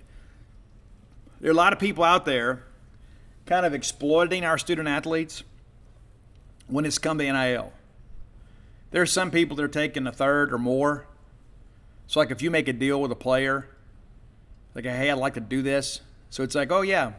There 1.40 1.50
are 1.50 1.52
a 1.52 1.56
lot 1.56 1.72
of 1.72 1.78
people 1.78 2.04
out 2.04 2.24
there 2.24 2.64
kind 3.46 3.66
of 3.66 3.74
exploiting 3.74 4.44
our 4.44 4.58
student 4.58 4.88
athletes 4.88 5.42
when 6.66 6.84
it's 6.84 6.98
come 6.98 7.18
to 7.18 7.32
NIL. 7.32 7.72
There 8.92 9.02
are 9.02 9.06
some 9.06 9.30
people 9.30 9.56
that 9.56 9.64
are 9.64 9.68
taking 9.68 10.06
a 10.06 10.12
third 10.12 10.52
or 10.52 10.58
more 10.58 11.06
so 12.12 12.20
like 12.20 12.30
if 12.30 12.42
you 12.42 12.50
make 12.50 12.68
a 12.68 12.74
deal 12.74 13.00
with 13.00 13.10
a 13.10 13.16
player, 13.16 13.66
like 14.74 14.84
hey, 14.84 15.10
I'd 15.10 15.14
like 15.14 15.32
to 15.32 15.40
do 15.40 15.62
this. 15.62 16.02
So 16.28 16.42
it's 16.42 16.54
like, 16.54 16.70
oh 16.70 16.82
yeah. 16.82 17.12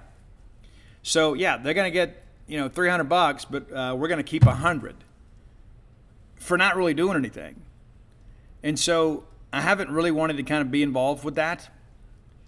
So 1.01 1.33
yeah, 1.33 1.57
they're 1.57 1.73
gonna 1.73 1.89
get 1.89 2.23
you 2.45 2.59
know 2.59 2.69
300 2.69 3.05
bucks, 3.05 3.43
but 3.43 3.71
uh, 3.71 3.95
we're 3.97 4.07
gonna 4.07 4.21
keep 4.21 4.45
a 4.45 4.53
hundred 4.53 4.95
for 6.35 6.59
not 6.59 6.75
really 6.75 6.93
doing 6.93 7.17
anything. 7.17 7.63
And 8.61 8.77
so 8.77 9.23
I 9.51 9.61
haven't 9.61 9.89
really 9.89 10.11
wanted 10.11 10.37
to 10.37 10.43
kind 10.43 10.61
of 10.61 10.69
be 10.69 10.83
involved 10.83 11.23
with 11.23 11.33
that. 11.35 11.69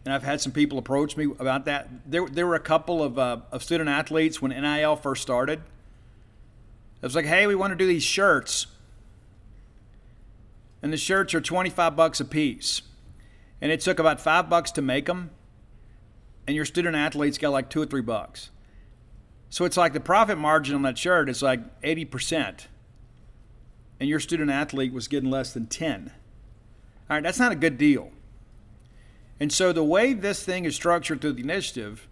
And 0.05 0.13
I've 0.13 0.21
had 0.21 0.39
some 0.39 0.51
people 0.51 0.77
approach 0.77 1.17
me 1.17 1.25
about 1.39 1.65
that. 1.65 1.89
There, 2.05 2.27
there 2.27 2.45
were 2.45 2.53
a 2.53 2.59
couple 2.59 3.01
of, 3.01 3.17
uh, 3.17 3.37
of 3.51 3.63
student 3.63 3.89
athletes 3.89 4.39
when 4.39 4.51
NIL 4.51 4.97
first 4.97 5.23
started. 5.23 5.61
It 5.61 7.01
was 7.01 7.15
like, 7.15 7.25
hey, 7.25 7.47
we 7.47 7.55
want 7.55 7.71
to 7.71 7.75
do 7.75 7.87
these 7.87 8.03
shirts. 8.03 8.67
And 10.85 10.93
the 10.93 10.97
shirts 10.97 11.33
are 11.33 11.41
25 11.41 11.95
bucks 11.95 12.19
a 12.19 12.25
piece. 12.25 12.83
And 13.59 13.71
it 13.71 13.81
took 13.81 13.97
about 13.97 14.21
five 14.21 14.51
bucks 14.51 14.69
to 14.73 14.83
make 14.83 15.07
them. 15.07 15.31
And 16.45 16.55
your 16.55 16.63
student 16.63 16.95
athletes 16.95 17.39
got 17.39 17.49
like 17.49 17.71
two 17.71 17.81
or 17.81 17.87
three 17.87 18.03
bucks. 18.03 18.51
So 19.49 19.65
it's 19.65 19.77
like 19.77 19.93
the 19.93 19.99
profit 19.99 20.37
margin 20.37 20.75
on 20.75 20.83
that 20.83 20.99
shirt 20.99 21.27
is 21.27 21.41
like 21.41 21.81
80%. 21.81 22.67
And 23.99 24.07
your 24.07 24.19
student 24.19 24.51
athlete 24.51 24.93
was 24.93 25.07
getting 25.07 25.31
less 25.31 25.53
than 25.53 25.65
10. 25.65 26.11
All 27.09 27.15
right, 27.17 27.23
that's 27.23 27.39
not 27.39 27.51
a 27.51 27.55
good 27.55 27.79
deal. 27.79 28.11
And 29.39 29.51
so 29.51 29.73
the 29.73 29.83
way 29.83 30.13
this 30.13 30.43
thing 30.43 30.65
is 30.65 30.75
structured 30.75 31.19
through 31.19 31.33
the 31.33 31.41
initiative, 31.41 32.07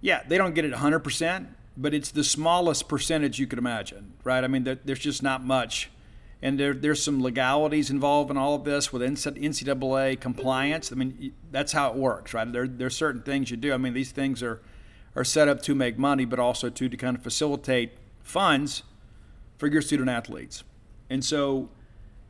yeah, 0.00 0.22
they 0.28 0.38
don't 0.38 0.54
get 0.54 0.64
it 0.64 0.74
100%, 0.74 1.48
but 1.76 1.92
it's 1.92 2.12
the 2.12 2.22
smallest 2.22 2.86
percentage 2.86 3.40
you 3.40 3.48
could 3.48 3.58
imagine, 3.58 4.12
right? 4.22 4.44
I 4.44 4.46
mean, 4.46 4.78
there's 4.84 5.00
just 5.00 5.24
not 5.24 5.44
much. 5.44 5.90
And 6.42 6.58
there, 6.58 6.74
there's 6.74 7.00
some 7.00 7.22
legalities 7.22 7.88
involved 7.88 8.30
in 8.30 8.36
all 8.36 8.56
of 8.56 8.64
this 8.64 8.92
with 8.92 9.00
NCAA 9.00 10.20
compliance. 10.20 10.90
I 10.90 10.96
mean, 10.96 11.32
that's 11.52 11.70
how 11.70 11.90
it 11.90 11.94
works, 11.94 12.34
right? 12.34 12.50
There, 12.52 12.68
are 12.86 12.90
certain 12.90 13.22
things 13.22 13.50
you 13.50 13.56
do. 13.56 13.72
I 13.72 13.76
mean, 13.76 13.94
these 13.94 14.10
things 14.10 14.42
are, 14.42 14.60
are 15.14 15.22
set 15.22 15.46
up 15.46 15.62
to 15.62 15.74
make 15.74 15.98
money, 15.98 16.24
but 16.24 16.40
also 16.40 16.68
to, 16.68 16.88
to 16.88 16.96
kind 16.96 17.16
of 17.16 17.22
facilitate 17.22 17.92
funds 18.24 18.82
for 19.56 19.68
your 19.68 19.82
student 19.82 20.08
athletes. 20.08 20.64
And 21.08 21.24
so 21.24 21.68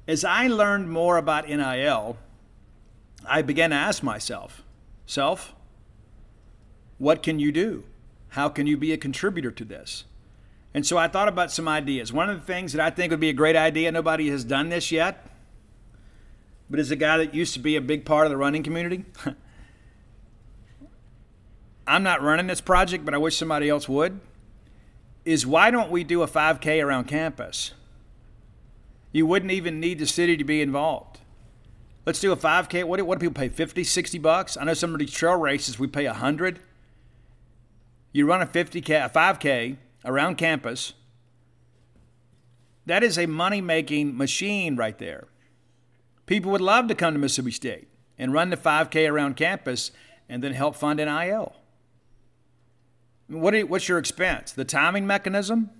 as 0.06 0.24
I 0.24 0.46
learned 0.46 0.90
more 0.90 1.16
about 1.16 1.48
NIL, 1.48 2.18
I 3.26 3.40
began 3.40 3.70
to 3.70 3.76
ask 3.76 4.02
myself, 4.02 4.62
self, 5.06 5.54
what 6.98 7.22
can 7.22 7.38
you 7.38 7.50
do? 7.50 7.84
How 8.30 8.48
can 8.48 8.66
you 8.66 8.76
be 8.76 8.92
a 8.92 8.96
contributor 8.96 9.50
to 9.50 9.64
this? 9.64 10.04
And 10.74 10.86
so 10.86 10.96
I 10.96 11.08
thought 11.08 11.28
about 11.28 11.52
some 11.52 11.68
ideas. 11.68 12.12
One 12.12 12.30
of 12.30 12.40
the 12.40 12.46
things 12.46 12.72
that 12.72 12.80
I 12.80 12.90
think 12.90 13.10
would 13.10 13.20
be 13.20 13.28
a 13.28 13.34
great 13.34 13.56
idea, 13.56 13.92
nobody 13.92 14.30
has 14.30 14.44
done 14.44 14.70
this 14.70 14.90
yet, 14.90 15.28
but 16.70 16.80
as 16.80 16.90
a 16.90 16.96
guy 16.96 17.18
that 17.18 17.34
used 17.34 17.52
to 17.54 17.60
be 17.60 17.76
a 17.76 17.80
big 17.80 18.04
part 18.04 18.26
of 18.26 18.30
the 18.30 18.36
running 18.36 18.62
community, 18.62 19.04
I'm 21.86 22.02
not 22.02 22.22
running 22.22 22.46
this 22.46 22.60
project, 22.60 23.04
but 23.04 23.12
I 23.12 23.18
wish 23.18 23.36
somebody 23.36 23.68
else 23.68 23.88
would 23.88 24.20
is 25.24 25.46
why 25.46 25.70
don't 25.70 25.90
we 25.90 26.04
do 26.04 26.22
a 26.22 26.26
5K 26.26 26.84
around 26.84 27.04
campus? 27.04 27.72
You 29.12 29.26
wouldn't 29.26 29.52
even 29.52 29.78
need 29.78 29.98
the 29.98 30.06
city 30.06 30.36
to 30.36 30.44
be 30.44 30.60
involved. 30.62 31.18
Let's 32.04 32.20
do 32.20 32.32
a 32.32 32.36
5K. 32.36 32.84
What 32.84 32.96
do, 32.96 33.04
what 33.04 33.18
do 33.18 33.28
people 33.28 33.40
pay? 33.40 33.48
50, 33.48 33.84
60 33.84 34.18
bucks? 34.18 34.56
I 34.56 34.64
know 34.64 34.74
some 34.74 34.92
of 34.92 34.98
these 34.98 35.12
trail 35.12 35.36
races 35.36 35.78
we 35.78 35.86
pay 35.86 36.06
100. 36.06 36.58
You 38.12 38.26
run 38.26 38.42
a 38.42 38.46
50K, 38.46 39.04
a 39.04 39.08
5K 39.08 39.76
around 40.04 40.36
campus. 40.36 40.92
That 42.86 43.02
is 43.02 43.18
a 43.18 43.26
money 43.26 43.60
making 43.60 44.16
machine 44.16 44.76
right 44.76 44.98
there. 44.98 45.28
People 46.26 46.50
would 46.52 46.60
love 46.60 46.88
to 46.88 46.94
come 46.94 47.14
to 47.14 47.20
Mississippi 47.20 47.50
State 47.50 47.88
and 48.18 48.32
run 48.32 48.50
the 48.50 48.56
5K 48.56 49.10
around 49.10 49.36
campus 49.36 49.90
and 50.28 50.42
then 50.42 50.52
help 50.52 50.76
fund 50.76 50.98
NIL. 50.98 51.54
What 53.28 53.54
you, 53.54 53.66
what's 53.66 53.88
your 53.88 53.98
expense? 53.98 54.52
The 54.52 54.64
timing 54.64 55.06
mechanism? 55.06 55.70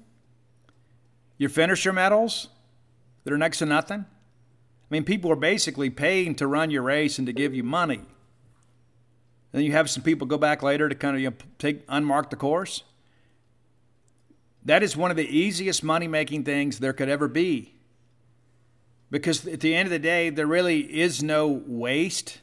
Your 1.38 1.50
finisher 1.50 1.93
medals 1.93 2.49
that 3.25 3.33
are 3.33 3.38
next 3.38 3.59
to 3.59 3.67
nothing? 3.67 4.00
I 4.00 4.87
mean, 4.91 5.05
people 5.05 5.31
are 5.33 5.37
basically 5.37 5.91
paying 5.91 6.35
to 6.37 6.47
run 6.47 6.71
your 6.71 6.83
race 6.83 7.19
and 7.19 7.26
to 7.26 7.33
give 7.33 7.55
you 7.55 7.62
money. 7.62 8.02
Then 9.52 9.62
you 9.62 9.73
have 9.73 9.91
some 9.91 10.02
people 10.02 10.26
go 10.26 10.38
back 10.38 10.62
later 10.62 10.88
to 10.88 10.95
kind 10.95 11.17
of 11.17 11.23
you 11.23 11.31
know, 11.31 11.37
take 11.59 11.87
unmark 11.87 12.31
the 12.31 12.37
course. 12.37 12.85
That 14.64 14.83
is 14.83 14.97
one 14.97 15.11
of 15.11 15.16
the 15.16 15.28
easiest 15.28 15.83
money 15.83 16.07
making 16.07 16.45
things 16.45 16.78
there 16.78 16.92
could 16.92 17.09
ever 17.09 17.28
be. 17.28 17.75
Because 19.11 19.47
at 19.47 19.61
the 19.61 19.75
end 19.75 19.87
of 19.87 19.90
the 19.90 19.99
day, 19.99 20.31
there 20.31 20.47
really 20.47 20.81
is 20.81 21.23
no 21.23 21.49
waste. 21.66 22.40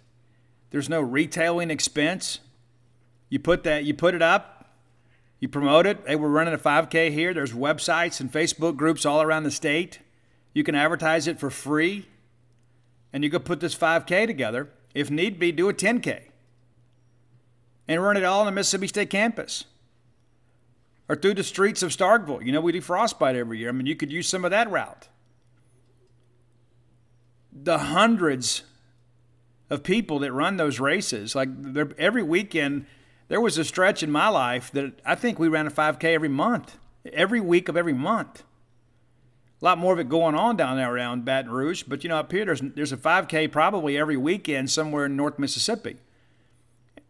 There's 0.72 0.90
no 0.90 1.02
retailing 1.02 1.72
expense. 1.72 2.40
You 3.30 3.40
put 3.40 3.64
that, 3.64 3.86
you 3.86 3.94
put 3.94 4.14
it 4.14 4.22
up, 4.22 4.60
you 5.40 5.48
promote 5.48 5.86
it. 5.86 6.00
Hey, 6.06 6.16
we're 6.16 6.30
running 6.30 6.54
a 6.54 6.58
5K 6.58 7.12
here. 7.12 7.34
There's 7.34 7.54
websites 7.54 8.20
and 8.20 8.32
Facebook 8.32 8.76
groups 8.76 9.06
all 9.06 9.22
around 9.22 9.44
the 9.44 9.52
state. 9.52 10.00
You 10.54 10.64
can 10.64 10.76
advertise 10.76 11.28
it 11.28 11.40
for 11.40 11.50
free. 11.50 12.08
And 13.14 13.24
you 13.24 13.30
go 13.30 13.40
put 13.40 13.60
this 13.60 13.76
5K 13.76 14.28
together. 14.28 14.70
If 14.94 15.10
need 15.10 15.40
be, 15.40 15.52
do 15.52 15.70
a 15.70 15.74
10K. 15.74 16.22
And 17.88 18.04
run 18.04 18.18
it 18.18 18.24
all 18.24 18.42
on 18.42 18.46
the 18.46 18.52
Mississippi 18.52 18.88
State 18.88 19.10
campus. 19.10 19.66
Or 21.10 21.16
through 21.16 21.34
the 21.34 21.44
streets 21.44 21.82
of 21.82 21.90
Starkville. 21.90 22.46
You 22.46 22.52
know, 22.52 22.62
we 22.62 22.72
do 22.72 22.82
frostbite 22.82 23.36
every 23.36 23.58
year. 23.58 23.70
I 23.70 23.72
mean, 23.72 23.88
you 23.88 23.96
could 23.96 24.12
use 24.12 24.30
some 24.30 24.46
of 24.46 24.52
that 24.52 24.70
route. 24.70 25.08
The 27.52 27.80
hundreds 27.80 28.62
of 29.72 29.82
people 29.82 30.20
that 30.20 30.32
run 30.32 30.58
those 30.58 30.80
races, 30.80 31.34
like 31.34 31.50
every 31.98 32.22
weekend, 32.22 32.86
there 33.28 33.42
was 33.42 33.58
a 33.58 33.66
stretch 33.66 34.04
in 34.04 34.12
my 34.12 34.28
life 34.28 34.72
that 34.72 35.00
I 35.04 35.16
think 35.16 35.40
we 35.40 35.48
ran 35.48 35.66
a 35.66 35.72
5K 35.72 36.04
every 36.04 36.30
month, 36.30 36.78
every 37.12 37.42
week 37.42 37.70
of 37.70 37.76
every 37.76 37.94
month. 37.94 38.44
A 39.62 39.66
lot 39.66 39.78
more 39.78 39.94
of 39.94 40.00
it 40.00 40.10
going 40.10 40.36
on 40.36 40.56
down 40.56 40.78
there 40.78 40.94
around 40.94 41.26
Baton 41.26 41.52
Rouge, 41.52 41.84
but 41.84 42.04
you 42.04 42.10
know, 42.10 42.18
up 42.18 42.32
here 42.32 42.46
there's, 42.46 42.62
there's 42.62 42.94
a 42.94 42.98
5K 42.98 43.52
probably 43.52 43.98
every 43.98 44.16
weekend 44.16 44.70
somewhere 44.70 45.06
in 45.06 45.16
North 45.16 45.38
Mississippi. 45.38 45.98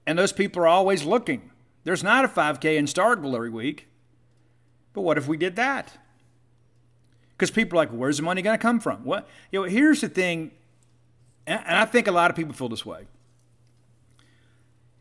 And 0.08 0.18
those 0.18 0.34
people 0.34 0.64
are 0.64 0.68
always 0.68 1.04
looking. 1.04 1.52
There's 1.84 2.04
not 2.04 2.26
a 2.26 2.28
5K 2.30 2.78
in 2.78 2.86
Starkville 2.86 3.36
every 3.36 3.50
week. 3.50 3.89
But 4.94 5.02
what 5.02 5.18
if 5.18 5.28
we 5.28 5.38
did 5.38 5.56
that? 5.56 5.98
Because 7.32 7.52
people 7.52 7.80
are 7.80 7.84
like, 7.84 7.92
where's 7.92 8.18
the 8.18 8.24
money 8.24 8.42
going 8.42 8.58
to 8.58 8.62
come 8.62 8.80
from? 8.80 9.06
What 9.06 9.28
you 9.52 9.62
know, 9.62 9.68
here's 9.68 10.02
the 10.02 10.10
thing, 10.10 10.52
and 11.48 11.62
I 11.66 11.86
think 11.86 12.08
a 12.08 12.12
lot 12.12 12.30
of 12.30 12.36
people 12.36 12.54
feel 12.54 12.70
this 12.70 12.86
way 12.86 13.08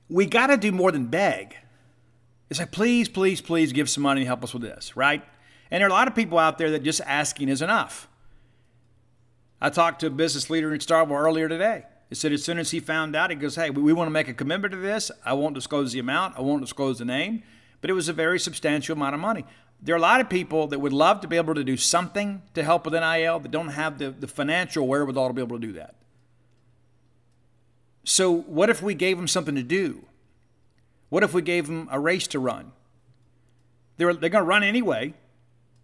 we 0.09 0.27
got 0.27 0.49
to 0.49 0.57
do 0.57 0.73
more 0.73 0.91
than 0.91 1.07
beg. 1.07 1.57
It's 2.51 2.59
like, 2.59 2.73
please, 2.73 3.09
please, 3.09 3.41
please 3.41 3.73
give 3.73 3.91
some 3.91 4.03
money 4.03 4.23
and 4.23 4.27
help 4.27 4.43
us 4.43 4.55
with 4.55 4.63
this, 4.63 4.97
right? 4.97 5.23
And 5.71 5.81
there 5.81 5.89
are 5.89 5.91
a 5.91 5.93
lot 5.93 6.09
of 6.09 6.15
people 6.15 6.39
out 6.39 6.57
there 6.57 6.71
that 6.71 6.83
just 6.83 7.01
asking 7.03 7.51
is 7.51 7.61
enough. 7.61 8.09
I 9.61 9.71
talked 9.71 10.01
to 10.01 10.07
a 10.07 10.11
business 10.11 10.49
leader 10.49 10.73
in 10.73 10.81
Starkville 10.81 11.19
earlier 11.19 11.49
today. 11.49 11.85
He 12.09 12.15
said 12.15 12.33
as 12.33 12.43
soon 12.43 12.59
as 12.59 12.71
he 12.71 12.81
found 12.81 13.15
out, 13.15 13.29
he 13.29 13.37
goes, 13.37 13.57
Hey, 13.57 13.69
we 13.69 13.93
want 13.93 14.07
to 14.07 14.13
make 14.13 14.29
a 14.29 14.35
commitment 14.35 14.73
to 14.73 14.79
this. 14.79 15.11
I 15.27 15.35
won't 15.35 15.55
disclose 15.55 15.93
the 15.93 15.99
amount, 15.99 16.39
I 16.39 16.41
won't 16.41 16.63
disclose 16.63 16.99
the 16.99 17.05
name, 17.05 17.43
but 17.83 17.91
it 17.91 17.93
was 17.93 18.09
a 18.09 18.15
very 18.15 18.41
substantial 18.41 18.95
amount 18.95 19.15
of 19.15 19.21
money. 19.21 19.45
There 19.81 19.95
are 19.95 19.99
a 19.99 20.03
lot 20.03 20.21
of 20.21 20.29
people 20.29 20.67
that 20.69 20.81
would 20.81 20.93
love 20.93 21.21
to 21.21 21.29
be 21.29 21.37
able 21.37 21.55
to 21.55 21.63
do 21.63 21.77
something 21.77 22.43
to 22.55 22.65
help 22.65 22.85
with 22.85 22.95
NIL 22.95 23.39
that 23.41 23.51
don't 23.51 23.69
have 23.69 23.99
the, 23.99 24.11
the 24.11 24.27
financial 24.27 24.87
wherewithal 24.87 25.29
to 25.29 25.35
be 25.35 25.43
able 25.43 25.59
to 25.61 25.67
do 25.67 25.73
that. 25.75 25.95
So, 28.05 28.33
what 28.33 28.71
if 28.71 28.83
we 28.83 28.95
gave 28.95 29.17
them 29.17 29.29
something 29.29 29.55
to 29.55 29.63
do? 29.63 30.05
What 31.11 31.23
if 31.23 31.33
we 31.33 31.43
gave 31.43 31.67
them 31.67 31.89
a 31.91 32.01
race 32.01 32.27
to 32.29 32.39
run? 32.39 32.73
They're, 33.99 34.15
they're 34.15 34.31
going 34.31 34.45
to 34.45 34.49
run 34.49 34.63
anyway, 34.63 35.15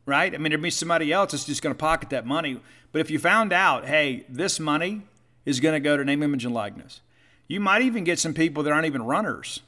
right? 0.07 0.35
I 0.35 0.39
mean, 0.39 0.51
there'd 0.51 0.63
be 0.63 0.71
somebody 0.71 1.13
else 1.13 1.33
that's 1.33 1.45
just 1.45 1.63
going 1.63 1.75
to 1.75 1.79
pocket 1.79 2.11
that 2.11 2.27
money. 2.27 2.61
But 2.93 3.01
if 3.01 3.11
you 3.11 3.19
found 3.19 3.53
out, 3.53 3.87
hey, 3.87 4.25
this 4.29 4.59
money 4.59 5.03
is 5.45 5.61
going 5.61 5.75
to 5.75 5.81
go 5.81 5.97
to 5.97 6.05
name, 6.05 6.23
image, 6.23 6.45
and 6.45 6.55
likeness, 6.55 7.01
you 7.49 7.61
might 7.61 7.83
even 7.83 8.05
get 8.05 8.19
some 8.19 8.35
people 8.35 8.63
that 8.63 8.73
aren't 8.73 8.87
even 8.87 9.03
runners 9.03 9.61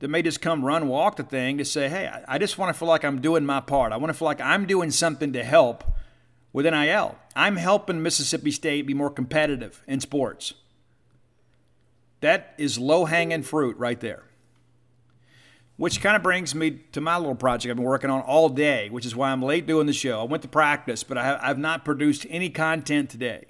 that 0.00 0.08
may 0.08 0.22
just 0.22 0.40
come 0.40 0.64
run, 0.64 0.88
walk 0.88 1.16
the 1.16 1.22
thing 1.22 1.58
to 1.58 1.64
say, 1.64 1.88
hey, 1.88 2.10
I 2.26 2.38
just 2.38 2.58
want 2.58 2.74
to 2.74 2.78
feel 2.78 2.88
like 2.88 3.04
I'm 3.04 3.20
doing 3.20 3.44
my 3.44 3.60
part. 3.60 3.92
I 3.92 3.98
want 3.98 4.08
to 4.08 4.14
feel 4.14 4.26
like 4.26 4.40
I'm 4.40 4.66
doing 4.66 4.90
something 4.90 5.32
to 5.34 5.44
help 5.44 5.84
with 6.52 6.66
NIL. 6.66 7.16
I'm 7.36 7.56
helping 7.56 8.02
Mississippi 8.02 8.50
State 8.50 8.86
be 8.86 8.94
more 8.94 9.10
competitive 9.10 9.82
in 9.86 10.00
sports. 10.00 10.54
That 12.20 12.54
is 12.58 12.78
low 12.78 13.04
hanging 13.04 13.42
fruit 13.42 13.76
right 13.76 14.00
there. 14.00 14.24
Which 15.76 16.02
kind 16.02 16.16
of 16.16 16.22
brings 16.22 16.54
me 16.54 16.82
to 16.92 17.00
my 17.00 17.16
little 17.16 17.34
project 17.34 17.70
I've 17.70 17.76
been 17.76 17.84
working 17.84 18.10
on 18.10 18.20
all 18.22 18.48
day, 18.50 18.90
which 18.90 19.06
is 19.06 19.16
why 19.16 19.30
I'm 19.30 19.42
late 19.42 19.66
doing 19.66 19.86
the 19.86 19.94
show. 19.94 20.20
I 20.20 20.24
went 20.24 20.42
to 20.42 20.48
practice, 20.48 21.04
but 21.04 21.16
I 21.16 21.24
have, 21.24 21.40
I've 21.42 21.58
not 21.58 21.84
produced 21.84 22.26
any 22.28 22.50
content 22.50 23.08
today. 23.08 23.46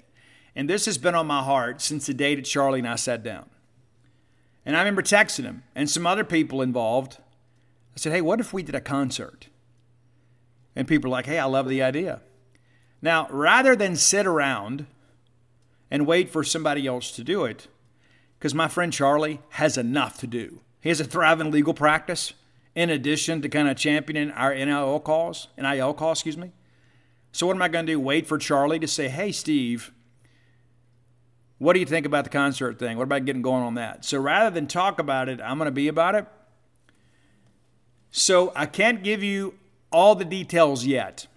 And 0.55 0.69
this 0.69 0.85
has 0.85 0.97
been 0.97 1.15
on 1.15 1.27
my 1.27 1.43
heart 1.43 1.81
since 1.81 2.05
the 2.05 2.13
day 2.13 2.35
that 2.35 2.43
Charlie 2.43 2.79
and 2.79 2.87
I 2.87 2.95
sat 2.95 3.23
down. 3.23 3.49
And 4.65 4.75
I 4.75 4.79
remember 4.79 5.01
texting 5.01 5.43
him 5.43 5.63
and 5.75 5.89
some 5.89 6.05
other 6.05 6.23
people 6.23 6.61
involved. 6.61 7.17
I 7.95 7.97
said, 7.97 8.13
hey, 8.13 8.21
what 8.21 8.39
if 8.39 8.53
we 8.53 8.63
did 8.63 8.75
a 8.75 8.81
concert? 8.81 9.47
And 10.75 10.87
people 10.87 11.09
are 11.09 11.11
like, 11.11 11.25
hey, 11.25 11.39
I 11.39 11.45
love 11.45 11.67
the 11.67 11.81
idea. 11.81 12.21
Now, 13.01 13.27
rather 13.31 13.75
than 13.75 13.95
sit 13.95 14.25
around 14.25 14.85
and 15.89 16.07
wait 16.07 16.29
for 16.29 16.43
somebody 16.43 16.87
else 16.87 17.11
to 17.11 17.23
do 17.23 17.43
it, 17.45 17.67
because 18.37 18.55
my 18.55 18.67
friend 18.67 18.91
Charlie 18.91 19.39
has 19.51 19.77
enough 19.77 20.17
to 20.19 20.27
do. 20.27 20.61
He 20.79 20.89
has 20.89 20.99
a 20.99 21.05
thriving 21.05 21.51
legal 21.51 21.75
practice 21.75 22.33
in 22.73 22.89
addition 22.89 23.41
to 23.41 23.49
kind 23.49 23.67
of 23.67 23.77
championing 23.77 24.31
our 24.31 24.55
NIL 24.55 24.99
cause, 25.01 25.47
NIL 25.57 25.93
cause, 25.93 26.19
excuse 26.19 26.37
me. 26.37 26.51
So, 27.31 27.45
what 27.45 27.55
am 27.55 27.61
I 27.61 27.67
going 27.67 27.85
to 27.85 27.91
do? 27.91 27.99
Wait 27.99 28.25
for 28.25 28.37
Charlie 28.37 28.79
to 28.79 28.87
say, 28.87 29.09
hey, 29.09 29.31
Steve, 29.31 29.91
what 31.61 31.73
do 31.73 31.79
you 31.79 31.85
think 31.85 32.07
about 32.07 32.23
the 32.23 32.31
concert 32.31 32.79
thing? 32.79 32.97
What 32.97 33.03
about 33.03 33.23
getting 33.23 33.43
going 33.43 33.61
on 33.61 33.75
that? 33.75 34.03
So, 34.03 34.19
rather 34.19 34.49
than 34.49 34.65
talk 34.65 34.97
about 34.97 35.29
it, 35.29 35.39
I'm 35.39 35.59
going 35.59 35.67
to 35.67 35.71
be 35.71 35.87
about 35.87 36.15
it. 36.15 36.25
So, 38.09 38.51
I 38.55 38.65
can't 38.65 39.03
give 39.03 39.21
you 39.21 39.53
all 39.91 40.15
the 40.15 40.25
details 40.25 40.87
yet, 40.87 41.27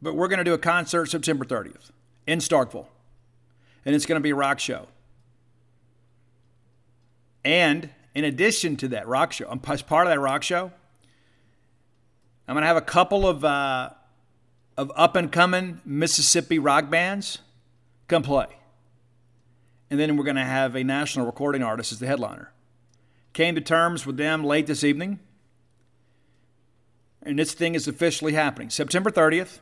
but 0.00 0.14
we're 0.14 0.28
going 0.28 0.38
to 0.38 0.44
do 0.44 0.54
a 0.54 0.58
concert 0.58 1.06
September 1.06 1.44
30th 1.44 1.90
in 2.24 2.38
Starkville, 2.38 2.86
and 3.84 3.96
it's 3.96 4.06
going 4.06 4.20
to 4.20 4.22
be 4.22 4.30
a 4.30 4.36
rock 4.36 4.60
show. 4.60 4.86
And 7.44 7.90
in 8.14 8.22
addition 8.22 8.76
to 8.76 8.88
that 8.88 9.08
rock 9.08 9.32
show, 9.32 9.58
as 9.66 9.82
part 9.82 10.06
of 10.06 10.12
that 10.12 10.20
rock 10.20 10.44
show, 10.44 10.70
I'm 12.46 12.54
going 12.54 12.62
to 12.62 12.68
have 12.68 12.76
a 12.76 12.80
couple 12.80 13.26
of 13.26 13.44
uh, 13.44 13.90
of 14.76 14.92
up 14.94 15.16
and 15.16 15.32
coming 15.32 15.80
Mississippi 15.84 16.60
rock 16.60 16.88
bands 16.88 17.40
come 18.08 18.22
play, 18.22 18.46
and 19.90 19.98
then 19.98 20.16
we're 20.16 20.24
going 20.24 20.36
to 20.36 20.44
have 20.44 20.74
a 20.74 20.84
national 20.84 21.26
recording 21.26 21.62
artist 21.62 21.92
as 21.92 21.98
the 21.98 22.06
headliner. 22.06 22.52
Came 23.32 23.54
to 23.54 23.60
terms 23.60 24.06
with 24.06 24.16
them 24.16 24.44
late 24.44 24.66
this 24.66 24.84
evening, 24.84 25.18
and 27.22 27.38
this 27.38 27.54
thing 27.54 27.74
is 27.74 27.88
officially 27.88 28.32
happening. 28.32 28.70
September 28.70 29.10
30th. 29.10 29.58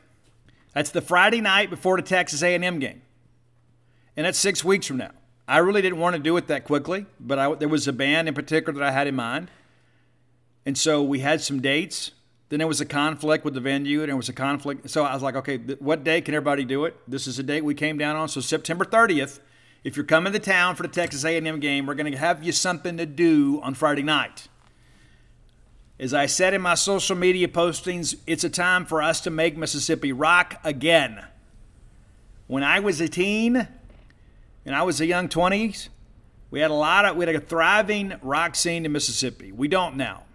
That's 0.73 0.89
the 0.89 1.01
Friday 1.01 1.39
night 1.39 1.69
before 1.69 1.97
the 1.97 2.03
Texas 2.03 2.41
A&M 2.41 2.79
game, 2.79 3.01
and 4.17 4.25
that's 4.25 4.39
six 4.39 4.63
weeks 4.63 4.87
from 4.87 4.97
now. 4.97 5.11
I 5.47 5.57
really 5.57 5.81
didn't 5.81 5.99
want 5.99 6.15
to 6.15 6.21
do 6.21 6.37
it 6.37 6.47
that 6.47 6.63
quickly, 6.63 7.05
but 7.19 7.37
I, 7.37 7.53
there 7.55 7.67
was 7.67 7.87
a 7.87 7.93
band 7.93 8.27
in 8.27 8.33
particular 8.33 8.79
that 8.79 8.87
I 8.87 8.91
had 8.91 9.07
in 9.07 9.15
mind. 9.15 9.51
And 10.65 10.77
so 10.77 11.03
we 11.03 11.19
had 11.19 11.41
some 11.41 11.61
dates. 11.61 12.11
Then 12.53 12.59
there 12.59 12.67
was 12.67 12.81
a 12.81 12.85
conflict 12.85 13.43
with 13.43 13.55
the 13.55 13.59
venue, 13.59 14.01
and 14.01 14.09
there 14.09 14.15
was 14.15 14.29
a 14.29 14.33
conflict. 14.33 14.87
So 14.87 15.03
I 15.03 15.15
was 15.15 15.23
like, 15.23 15.35
okay, 15.37 15.57
what 15.57 16.03
day 16.03 16.21
can 16.21 16.35
everybody 16.35 16.63
do 16.63 16.85
it? 16.85 16.95
This 17.07 17.25
is 17.25 17.37
the 17.37 17.41
date 17.41 17.65
we 17.65 17.73
came 17.73 17.97
down 17.97 18.15
on. 18.15 18.29
So 18.29 18.41
September 18.41 18.85
30th, 18.85 19.39
if 19.83 19.97
you're 19.97 20.05
coming 20.05 20.31
to 20.33 20.37
town 20.37 20.75
for 20.75 20.83
the 20.83 20.89
Texas 20.89 21.25
A&M 21.25 21.59
game, 21.59 21.87
we're 21.87 21.95
going 21.95 22.11
to 22.11 22.15
have 22.15 22.43
you 22.43 22.51
something 22.51 22.95
to 22.97 23.07
do 23.07 23.59
on 23.63 23.73
Friday 23.73 24.03
night. 24.03 24.49
As 25.99 26.13
I 26.13 26.27
said 26.27 26.53
in 26.53 26.61
my 26.61 26.75
social 26.75 27.15
media 27.15 27.47
postings, 27.47 28.17
it's 28.27 28.43
a 28.43 28.51
time 28.51 28.85
for 28.85 29.01
us 29.01 29.19
to 29.21 29.31
make 29.31 29.57
Mississippi 29.57 30.13
rock 30.13 30.59
again. 30.63 31.25
When 32.45 32.61
I 32.61 32.81
was 32.81 33.01
a 33.01 33.07
teen, 33.07 33.67
and 34.63 34.75
I 34.75 34.83
was 34.83 35.01
a 35.01 35.07
young 35.07 35.27
20s, 35.27 35.89
we 36.51 36.59
had 36.59 36.69
a 36.69 36.75
lot 36.75 37.05
of 37.05 37.15
we 37.15 37.25
had 37.25 37.35
a 37.35 37.39
thriving 37.39 38.13
rock 38.21 38.53
scene 38.53 38.85
in 38.85 38.91
Mississippi. 38.91 39.51
We 39.51 39.67
don't 39.67 39.97
now. 39.97 40.25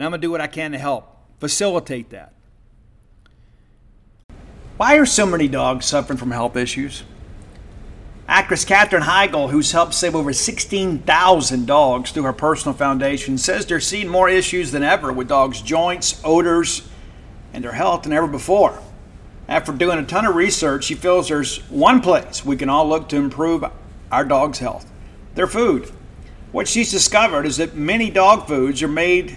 And 0.00 0.06
I'm 0.06 0.12
going 0.12 0.22
to 0.22 0.26
do 0.26 0.30
what 0.30 0.40
I 0.40 0.46
can 0.46 0.72
to 0.72 0.78
help 0.78 1.14
facilitate 1.40 2.08
that. 2.08 2.32
Why 4.78 4.96
are 4.96 5.04
so 5.04 5.26
many 5.26 5.46
dogs 5.46 5.84
suffering 5.84 6.16
from 6.16 6.30
health 6.30 6.56
issues? 6.56 7.02
Actress 8.26 8.64
Katherine 8.64 9.02
Heigl, 9.02 9.50
who's 9.50 9.72
helped 9.72 9.92
save 9.92 10.16
over 10.16 10.32
16,000 10.32 11.66
dogs 11.66 12.12
through 12.12 12.22
her 12.22 12.32
personal 12.32 12.74
foundation, 12.74 13.36
says 13.36 13.66
they're 13.66 13.78
seeing 13.78 14.08
more 14.08 14.30
issues 14.30 14.72
than 14.72 14.82
ever 14.82 15.12
with 15.12 15.28
dogs' 15.28 15.60
joints, 15.60 16.18
odors, 16.24 16.88
and 17.52 17.62
their 17.62 17.72
health 17.72 18.04
than 18.04 18.14
ever 18.14 18.26
before. 18.26 18.82
After 19.48 19.70
doing 19.70 19.98
a 19.98 20.06
ton 20.06 20.24
of 20.24 20.34
research, 20.34 20.84
she 20.84 20.94
feels 20.94 21.28
there's 21.28 21.58
one 21.68 22.00
place 22.00 22.42
we 22.42 22.56
can 22.56 22.70
all 22.70 22.88
look 22.88 23.10
to 23.10 23.16
improve 23.16 23.66
our 24.10 24.24
dog's 24.24 24.60
health 24.60 24.90
their 25.34 25.46
food. 25.46 25.92
What 26.52 26.68
she's 26.68 26.90
discovered 26.90 27.44
is 27.44 27.58
that 27.58 27.76
many 27.76 28.10
dog 28.10 28.48
foods 28.48 28.82
are 28.82 28.88
made 28.88 29.36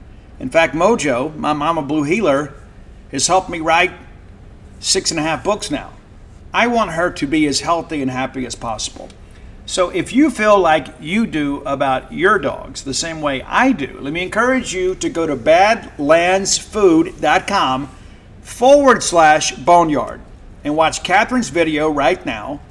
In 0.41 0.49
fact, 0.49 0.73
Mojo, 0.73 1.33
my 1.37 1.53
mama 1.53 1.83
blue 1.83 2.01
Heeler, 2.01 2.51
has 3.11 3.27
helped 3.27 3.47
me 3.47 3.59
write 3.59 3.91
six 4.79 5.11
and 5.11 5.19
a 5.19 5.23
half 5.23 5.43
books 5.43 5.69
now. 5.69 5.91
I 6.51 6.65
want 6.65 6.89
her 6.91 7.11
to 7.11 7.27
be 7.27 7.45
as 7.45 7.59
healthy 7.59 8.01
and 8.01 8.09
happy 8.09 8.47
as 8.47 8.55
possible. 8.55 9.09
So 9.67 9.89
if 9.89 10.13
you 10.13 10.31
feel 10.31 10.57
like 10.57 10.87
you 10.99 11.27
do 11.27 11.61
about 11.61 12.11
your 12.11 12.39
dogs 12.39 12.81
the 12.81 12.95
same 12.95 13.21
way 13.21 13.43
I 13.43 13.71
do, 13.71 13.99
let 14.01 14.11
me 14.11 14.23
encourage 14.23 14.73
you 14.73 14.95
to 14.95 15.09
go 15.09 15.27
to 15.27 15.35
badlandsfood.com 15.35 17.89
forward 18.41 19.03
slash 19.03 19.55
boneyard 19.57 20.21
and 20.63 20.75
watch 20.75 21.03
Katherine's 21.03 21.49
video 21.49 21.87
right 21.87 22.25
now. 22.25 22.61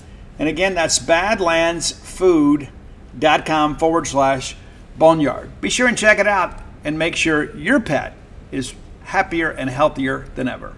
And 0.41 0.49
again, 0.49 0.75
that's 0.75 0.99
badlandsfood.com 0.99 3.79
forward 3.79 4.09
slash 4.09 4.57
boneyard. 4.99 5.61
Be 5.61 5.71
sure 5.71 5.87
and 5.87 5.97
check 5.97 6.19
it 6.19 6.27
out 6.27 6.61
and 6.85 6.99
make 6.99 7.17
sure 7.17 7.55
your 7.57 7.81
pet 7.81 8.15
is 8.51 8.75
happier 9.05 9.51
and 9.51 9.71
healthier 9.71 10.27
than 10.35 10.49
ever. 10.49 10.75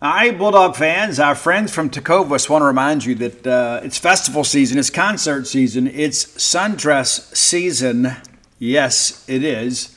All 0.00 0.12
right, 0.12 0.36
Bulldog 0.36 0.74
fans, 0.74 1.20
our 1.20 1.36
friends 1.36 1.72
from 1.72 1.88
Tecovas 1.88 2.48
want 2.48 2.62
to 2.62 2.66
remind 2.66 3.04
you 3.04 3.14
that 3.14 3.46
uh, 3.46 3.80
it's 3.84 3.98
festival 3.98 4.42
season, 4.42 4.76
it's 4.76 4.90
concert 4.90 5.46
season, 5.46 5.86
it's 5.86 6.24
sundress 6.24 7.32
season. 7.36 8.16
Yes, 8.58 9.24
it 9.28 9.44
is. 9.44 9.91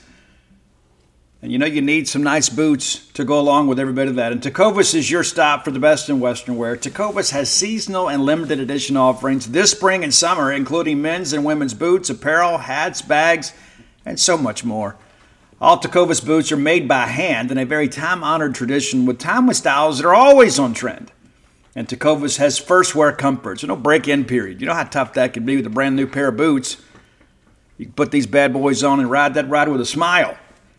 And 1.46 1.52
you 1.52 1.60
know 1.60 1.68
you 1.68 1.84
need 1.84 2.08
some 2.08 2.24
nice 2.24 2.50
boots 2.50 3.06
to 3.10 3.24
go 3.24 3.40
along 3.40 3.68
with 3.68 3.78
every 3.78 3.94
bit 3.94 4.08
of 4.08 4.16
that. 4.16 4.32
And 4.32 4.42
Tecovas 4.42 4.96
is 4.96 5.12
your 5.12 5.24
stop 5.24 5.64
for 5.64 5.70
the 5.70 5.78
best 5.78 6.10
in 6.10 6.20
Western 6.20 6.58
wear. 6.58 6.76
Tecovas 6.76 7.30
has 7.30 7.52
seasonal 7.52 8.10
and 8.10 8.26
limited 8.26 8.60
edition 8.60 8.98
offerings 8.98 9.52
this 9.52 9.70
spring 9.70 10.04
and 10.04 10.12
summer, 10.12 10.52
including 10.52 11.04
men's 11.04 11.34
and 11.34 11.46
women's 11.46 11.76
boots, 11.76 12.10
apparel, 12.10 12.58
hats, 12.58 13.04
bags, 13.04 13.54
and 14.08 14.20
so 14.20 14.40
much 14.40 14.66
more. 14.66 14.98
All 15.62 15.78
Tecovas 15.78 16.26
boots 16.26 16.52
are 16.52 16.58
made 16.58 16.88
by 16.88 17.06
hand 17.06 17.52
in 17.52 17.60
a 17.60 17.66
very 17.66 17.90
time 17.90 18.24
honored 18.24 18.56
tradition 18.56 19.06
with 19.06 19.20
timeless 19.20 19.60
styles 19.60 20.00
that 20.00 20.08
are 20.08 20.16
always 20.16 20.58
on 20.58 20.74
trend. 20.74 21.12
And 21.76 21.88
Tecovas 21.88 22.38
has 22.38 22.58
first 22.58 22.96
wear 22.96 23.12
comfort, 23.12 23.60
so 23.60 23.68
no 23.68 23.76
break 23.76 24.08
in 24.08 24.26
period. 24.26 24.62
You 24.62 24.66
know 24.66 24.74
how 24.74 24.86
tough 24.86 25.14
that 25.14 25.34
can 25.34 25.46
be 25.46 25.58
with 25.58 25.68
a 25.68 25.70
brand 25.70 25.96
new 25.96 26.08
pair 26.08 26.30
of 26.30 26.38
boots. 26.38 26.78
You 27.78 27.86
can 27.86 27.94
put 27.94 28.10
these 28.10 28.26
bad 28.26 28.52
boys 28.52 28.84
on 28.84 29.00
and 29.00 29.12
ride 29.12 29.36
that 29.36 29.48
ride 29.48 29.68
with 29.68 29.80
a 29.80 29.86
smile. 29.86 30.40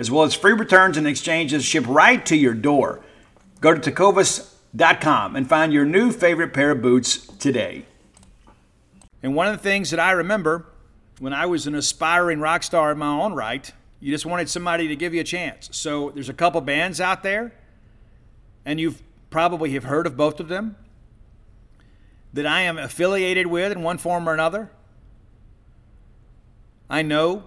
as 0.00 0.10
well 0.10 0.24
as 0.24 0.34
free 0.34 0.54
returns 0.54 0.96
and 0.96 1.06
exchanges 1.06 1.62
shipped 1.62 1.86
right 1.86 2.24
to 2.24 2.34
your 2.34 2.54
door. 2.54 3.00
Go 3.60 3.74
to 3.74 3.92
tecovas.com 3.92 5.36
and 5.36 5.46
find 5.46 5.74
your 5.74 5.84
new 5.84 6.10
favorite 6.10 6.54
pair 6.54 6.70
of 6.70 6.80
boots 6.80 7.26
today. 7.38 7.84
And 9.22 9.34
one 9.34 9.46
of 9.46 9.52
the 9.52 9.62
things 9.62 9.90
that 9.90 10.00
I 10.00 10.12
remember 10.12 10.64
when 11.18 11.34
I 11.34 11.44
was 11.44 11.66
an 11.66 11.74
aspiring 11.74 12.40
rock 12.40 12.62
star 12.62 12.92
in 12.92 12.98
my 12.98 13.08
own 13.08 13.34
right, 13.34 13.70
you 14.00 14.10
just 14.10 14.24
wanted 14.24 14.48
somebody 14.48 14.88
to 14.88 14.96
give 14.96 15.12
you 15.12 15.20
a 15.20 15.24
chance. 15.24 15.68
So 15.72 16.10
there's 16.12 16.30
a 16.30 16.34
couple 16.34 16.62
bands 16.62 16.98
out 16.98 17.22
there, 17.22 17.52
and 18.64 18.80
you've 18.80 19.02
probably 19.28 19.74
have 19.74 19.84
heard 19.84 20.06
of 20.06 20.16
both 20.16 20.40
of 20.40 20.48
them 20.48 20.76
that 22.32 22.46
I 22.46 22.62
am 22.62 22.78
affiliated 22.78 23.48
with 23.48 23.70
in 23.70 23.82
one 23.82 23.98
form 23.98 24.26
or 24.26 24.32
another. 24.32 24.70
I 26.88 27.02
know 27.02 27.44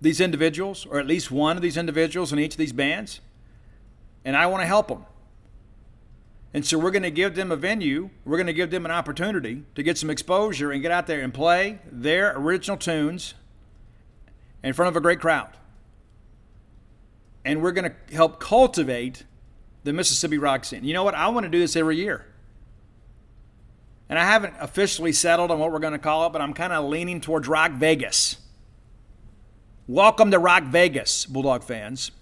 these 0.00 0.20
individuals, 0.20 0.86
or 0.86 0.98
at 0.98 1.06
least 1.06 1.30
one 1.30 1.56
of 1.56 1.62
these 1.62 1.76
individuals 1.76 2.32
in 2.32 2.38
each 2.38 2.52
of 2.54 2.58
these 2.58 2.72
bands, 2.72 3.20
and 4.24 4.36
I 4.36 4.46
want 4.46 4.62
to 4.62 4.66
help 4.66 4.88
them. 4.88 5.04
And 6.52 6.66
so 6.66 6.78
we're 6.78 6.90
going 6.90 7.04
to 7.04 7.10
give 7.10 7.36
them 7.36 7.52
a 7.52 7.56
venue, 7.56 8.10
we're 8.24 8.36
going 8.36 8.46
to 8.48 8.52
give 8.52 8.70
them 8.70 8.84
an 8.84 8.90
opportunity 8.90 9.62
to 9.74 9.82
get 9.82 9.98
some 9.98 10.10
exposure 10.10 10.72
and 10.72 10.82
get 10.82 10.90
out 10.90 11.06
there 11.06 11.20
and 11.20 11.32
play 11.32 11.78
their 11.90 12.32
original 12.36 12.76
tunes 12.76 13.34
in 14.62 14.72
front 14.72 14.88
of 14.88 14.96
a 14.96 15.00
great 15.00 15.20
crowd. 15.20 15.50
and 17.44 17.62
we're 17.62 17.72
going 17.72 17.90
to 17.90 18.14
help 18.14 18.38
cultivate 18.40 19.24
the 19.84 19.92
Mississippi 19.92 20.38
rock 20.38 20.64
scene. 20.64 20.84
You 20.84 20.92
know 20.92 21.04
what? 21.04 21.14
I 21.14 21.28
want 21.28 21.44
to 21.44 21.50
do 21.50 21.58
this 21.58 21.76
every 21.76 21.96
year. 21.96 22.26
And 24.08 24.18
I 24.18 24.24
haven't 24.24 24.54
officially 24.60 25.12
settled 25.12 25.50
on 25.50 25.58
what 25.58 25.72
we're 25.72 25.78
going 25.78 25.92
to 25.92 25.98
call 25.98 26.26
it, 26.26 26.32
but 26.32 26.42
I'm 26.42 26.52
kind 26.52 26.72
of 26.72 26.84
leaning 26.84 27.20
towards 27.20 27.48
Rock 27.48 27.72
Vegas. 27.72 28.36
Welcome 29.90 30.30
to 30.30 30.38
Rock 30.38 30.62
Vegas, 30.66 31.26
Bulldog 31.26 31.64
fans. 31.64 32.12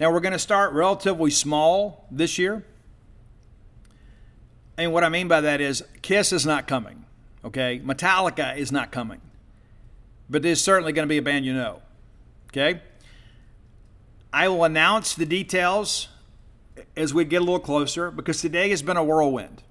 Now, 0.00 0.10
we're 0.10 0.20
going 0.20 0.32
to 0.32 0.38
start 0.38 0.72
relatively 0.72 1.30
small 1.30 2.06
this 2.10 2.38
year. 2.38 2.64
And 4.78 4.94
what 4.94 5.04
I 5.04 5.10
mean 5.10 5.28
by 5.28 5.42
that 5.42 5.60
is 5.60 5.84
Kiss 6.00 6.32
is 6.32 6.46
not 6.46 6.66
coming, 6.66 7.04
okay? 7.44 7.82
Metallica 7.84 8.56
is 8.56 8.72
not 8.72 8.90
coming. 8.90 9.20
But 10.30 10.40
there's 10.40 10.62
certainly 10.62 10.94
going 10.94 11.06
to 11.06 11.08
be 11.10 11.18
a 11.18 11.22
band 11.22 11.44
you 11.44 11.52
know, 11.52 11.82
okay? 12.48 12.80
I 14.32 14.48
will 14.48 14.64
announce 14.64 15.14
the 15.14 15.26
details 15.26 16.08
as 16.96 17.12
we 17.12 17.26
get 17.26 17.42
a 17.42 17.44
little 17.44 17.60
closer 17.60 18.10
because 18.10 18.40
today 18.40 18.70
has 18.70 18.80
been 18.80 18.96
a 18.96 19.04
whirlwind, 19.04 19.62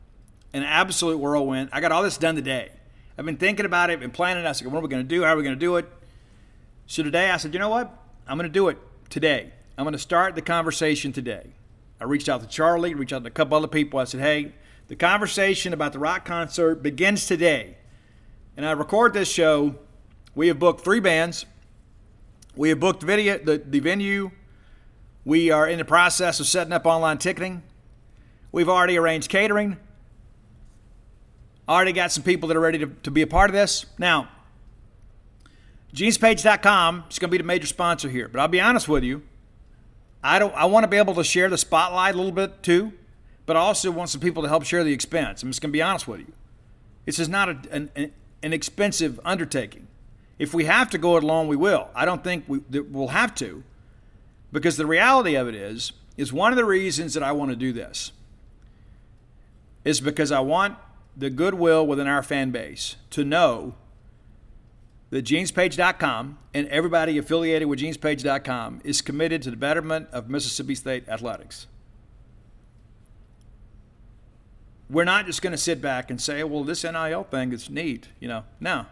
an 0.53 0.61
absolute 0.61 1.17
whirlwind. 1.17 1.69
I 1.73 1.81
got 1.81 1.91
all 1.91 2.03
this 2.03 2.19
done 2.19 2.35
today. 2.35 2.69
I've 3.17 3.25
been 3.25 3.37
thinking 3.37 3.65
about 3.65 3.89
it, 3.89 3.99
been 3.99 4.11
planning. 4.11 4.45
It. 4.45 4.47
I 4.47 4.51
said, 4.51 4.67
what 4.67 4.77
are 4.77 4.83
we 4.83 4.89
going 4.89 5.01
to 5.01 5.09
do? 5.09 5.23
How 5.23 5.33
are 5.33 5.37
we 5.37 5.41
going 5.41 5.55
to 5.55 5.59
do 5.59 5.77
it? 5.77 5.91
So 6.91 7.03
today 7.03 7.29
I 7.29 7.37
said, 7.37 7.53
you 7.53 7.59
know 7.61 7.69
what? 7.69 7.89
I'm 8.27 8.37
going 8.37 8.49
to 8.49 8.53
do 8.53 8.67
it 8.67 8.77
today. 9.09 9.53
I'm 9.77 9.85
going 9.85 9.93
to 9.93 9.97
start 9.97 10.35
the 10.35 10.41
conversation 10.41 11.13
today. 11.13 11.53
I 12.01 12.03
reached 12.03 12.27
out 12.27 12.41
to 12.41 12.47
Charlie, 12.47 12.95
reached 12.95 13.13
out 13.13 13.23
to 13.23 13.29
a 13.29 13.31
couple 13.31 13.55
other 13.55 13.69
people. 13.69 13.97
I 13.97 14.03
said, 14.03 14.19
hey, 14.19 14.51
the 14.89 14.97
conversation 14.97 15.71
about 15.71 15.93
the 15.93 15.99
rock 15.99 16.25
concert 16.25 16.83
begins 16.83 17.27
today. 17.27 17.77
And 18.57 18.65
I 18.65 18.71
record 18.71 19.13
this 19.13 19.31
show. 19.31 19.75
We 20.35 20.49
have 20.49 20.59
booked 20.59 20.83
three 20.83 20.99
bands. 20.99 21.45
We 22.57 22.67
have 22.67 22.81
booked 22.81 23.03
video, 23.03 23.37
the, 23.37 23.59
the 23.59 23.79
venue, 23.79 24.31
we 25.23 25.49
are 25.49 25.69
in 25.69 25.77
the 25.77 25.85
process 25.85 26.41
of 26.41 26.47
setting 26.47 26.73
up 26.73 26.85
online 26.85 27.19
ticketing. 27.19 27.63
We've 28.51 28.67
already 28.67 28.97
arranged 28.97 29.29
catering. 29.29 29.77
Already 31.69 31.93
got 31.93 32.11
some 32.11 32.23
people 32.23 32.49
that 32.49 32.57
are 32.57 32.61
ready 32.61 32.79
to, 32.79 32.87
to 32.87 33.11
be 33.11 33.21
a 33.21 33.27
part 33.27 33.49
of 33.49 33.53
this. 33.53 33.85
Now, 33.97 34.27
genespage.com 35.93 37.05
is 37.09 37.19
going 37.19 37.29
to 37.29 37.31
be 37.31 37.37
the 37.37 37.43
major 37.43 37.67
sponsor 37.67 38.09
here, 38.09 38.27
but 38.27 38.39
I'll 38.39 38.47
be 38.47 38.61
honest 38.61 38.87
with 38.87 39.03
you. 39.03 39.23
I 40.23 40.39
don't. 40.39 40.53
I 40.55 40.65
want 40.65 40.83
to 40.83 40.87
be 40.87 40.97
able 40.97 41.15
to 41.15 41.23
share 41.23 41.49
the 41.49 41.57
spotlight 41.57 42.13
a 42.13 42.17
little 42.17 42.31
bit 42.31 42.61
too, 42.63 42.93
but 43.45 43.55
I 43.55 43.59
also 43.59 43.89
want 43.91 44.09
some 44.09 44.21
people 44.21 44.43
to 44.43 44.49
help 44.49 44.63
share 44.63 44.83
the 44.83 44.93
expense. 44.93 45.41
I'm 45.41 45.49
just 45.49 45.61
going 45.61 45.71
to 45.71 45.73
be 45.73 45.81
honest 45.81 46.07
with 46.07 46.21
you. 46.21 46.31
This 47.05 47.17
is 47.17 47.27
not 47.27 47.49
a, 47.49 47.57
an, 47.71 48.11
an 48.43 48.53
expensive 48.53 49.19
undertaking. 49.25 49.87
If 50.37 50.53
we 50.53 50.65
have 50.65 50.89
to 50.91 50.97
go 50.97 51.17
it 51.17 51.23
alone, 51.23 51.47
we 51.47 51.55
will. 51.55 51.89
I 51.95 52.05
don't 52.05 52.23
think 52.23 52.45
we, 52.47 52.59
we'll 52.79 53.09
have 53.09 53.35
to, 53.35 53.63
because 54.51 54.77
the 54.77 54.85
reality 54.85 55.35
of 55.35 55.47
it 55.47 55.55
is, 55.55 55.93
is 56.17 56.31
one 56.31 56.51
of 56.51 56.57
the 56.57 56.65
reasons 56.65 57.13
that 57.13 57.23
I 57.23 57.31
want 57.31 57.51
to 57.51 57.55
do 57.55 57.73
this 57.73 58.11
is 59.83 60.01
because 60.01 60.31
I 60.31 60.39
want 60.39 60.77
the 61.15 61.29
goodwill 61.29 61.85
within 61.85 62.07
our 62.07 62.23
fan 62.23 62.51
base 62.51 62.95
to 63.11 63.23
know 63.23 63.75
that 65.11 65.25
genespage.com 65.25 66.37
and 66.53 66.67
everybody 66.69 67.17
affiliated 67.17 67.67
with 67.67 67.79
genespage.com 67.79 68.81
is 68.83 69.01
committed 69.01 69.41
to 69.43 69.51
the 69.51 69.57
betterment 69.57 70.07
of 70.11 70.29
Mississippi 70.29 70.73
State 70.73 71.07
athletics. 71.07 71.67
We're 74.89 75.05
not 75.05 75.25
just 75.25 75.41
going 75.41 75.51
to 75.51 75.57
sit 75.57 75.81
back 75.81 76.09
and 76.09 76.19
say, 76.19 76.43
well, 76.43 76.63
this 76.63 76.83
NIL 76.83 77.23
thing 77.25 77.53
is 77.53 77.69
neat. 77.69 78.07
You 78.19 78.27
know, 78.27 78.43
no, 78.59 78.85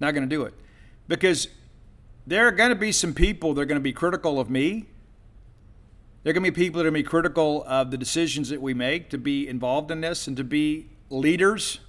not 0.00 0.12
going 0.12 0.28
to 0.28 0.34
do 0.34 0.42
it. 0.42 0.54
Because 1.06 1.48
there 2.26 2.46
are 2.46 2.52
going 2.52 2.70
to 2.70 2.76
be 2.76 2.92
some 2.92 3.14
people 3.14 3.54
that 3.54 3.62
are 3.62 3.66
going 3.66 3.80
to 3.80 3.82
be 3.82 3.92
critical 3.92 4.40
of 4.40 4.50
me. 4.50 4.86
There 6.22 6.30
are 6.30 6.34
going 6.34 6.44
to 6.44 6.50
be 6.50 6.54
people 6.54 6.78
that 6.78 6.86
are 6.86 6.90
going 6.90 7.02
to 7.02 7.06
be 7.06 7.08
critical 7.10 7.64
of 7.66 7.90
the 7.90 7.96
decisions 7.96 8.48
that 8.50 8.60
we 8.60 8.74
make 8.74 9.08
to 9.10 9.18
be 9.18 9.48
involved 9.48 9.90
in 9.90 10.00
this 10.00 10.26
and 10.26 10.36
to 10.36 10.44
be 10.44 10.88
leaders. 11.08 11.80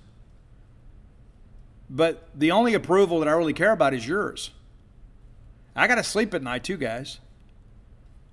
But 1.89 2.27
the 2.35 2.51
only 2.51 2.73
approval 2.73 3.19
that 3.19 3.27
I 3.27 3.31
really 3.31 3.53
care 3.53 3.71
about 3.71 3.93
is 3.93 4.07
yours. 4.07 4.51
I 5.75 5.87
got 5.87 5.95
to 5.95 6.03
sleep 6.03 6.33
at 6.33 6.43
night 6.43 6.63
too, 6.63 6.77
guys. 6.77 7.19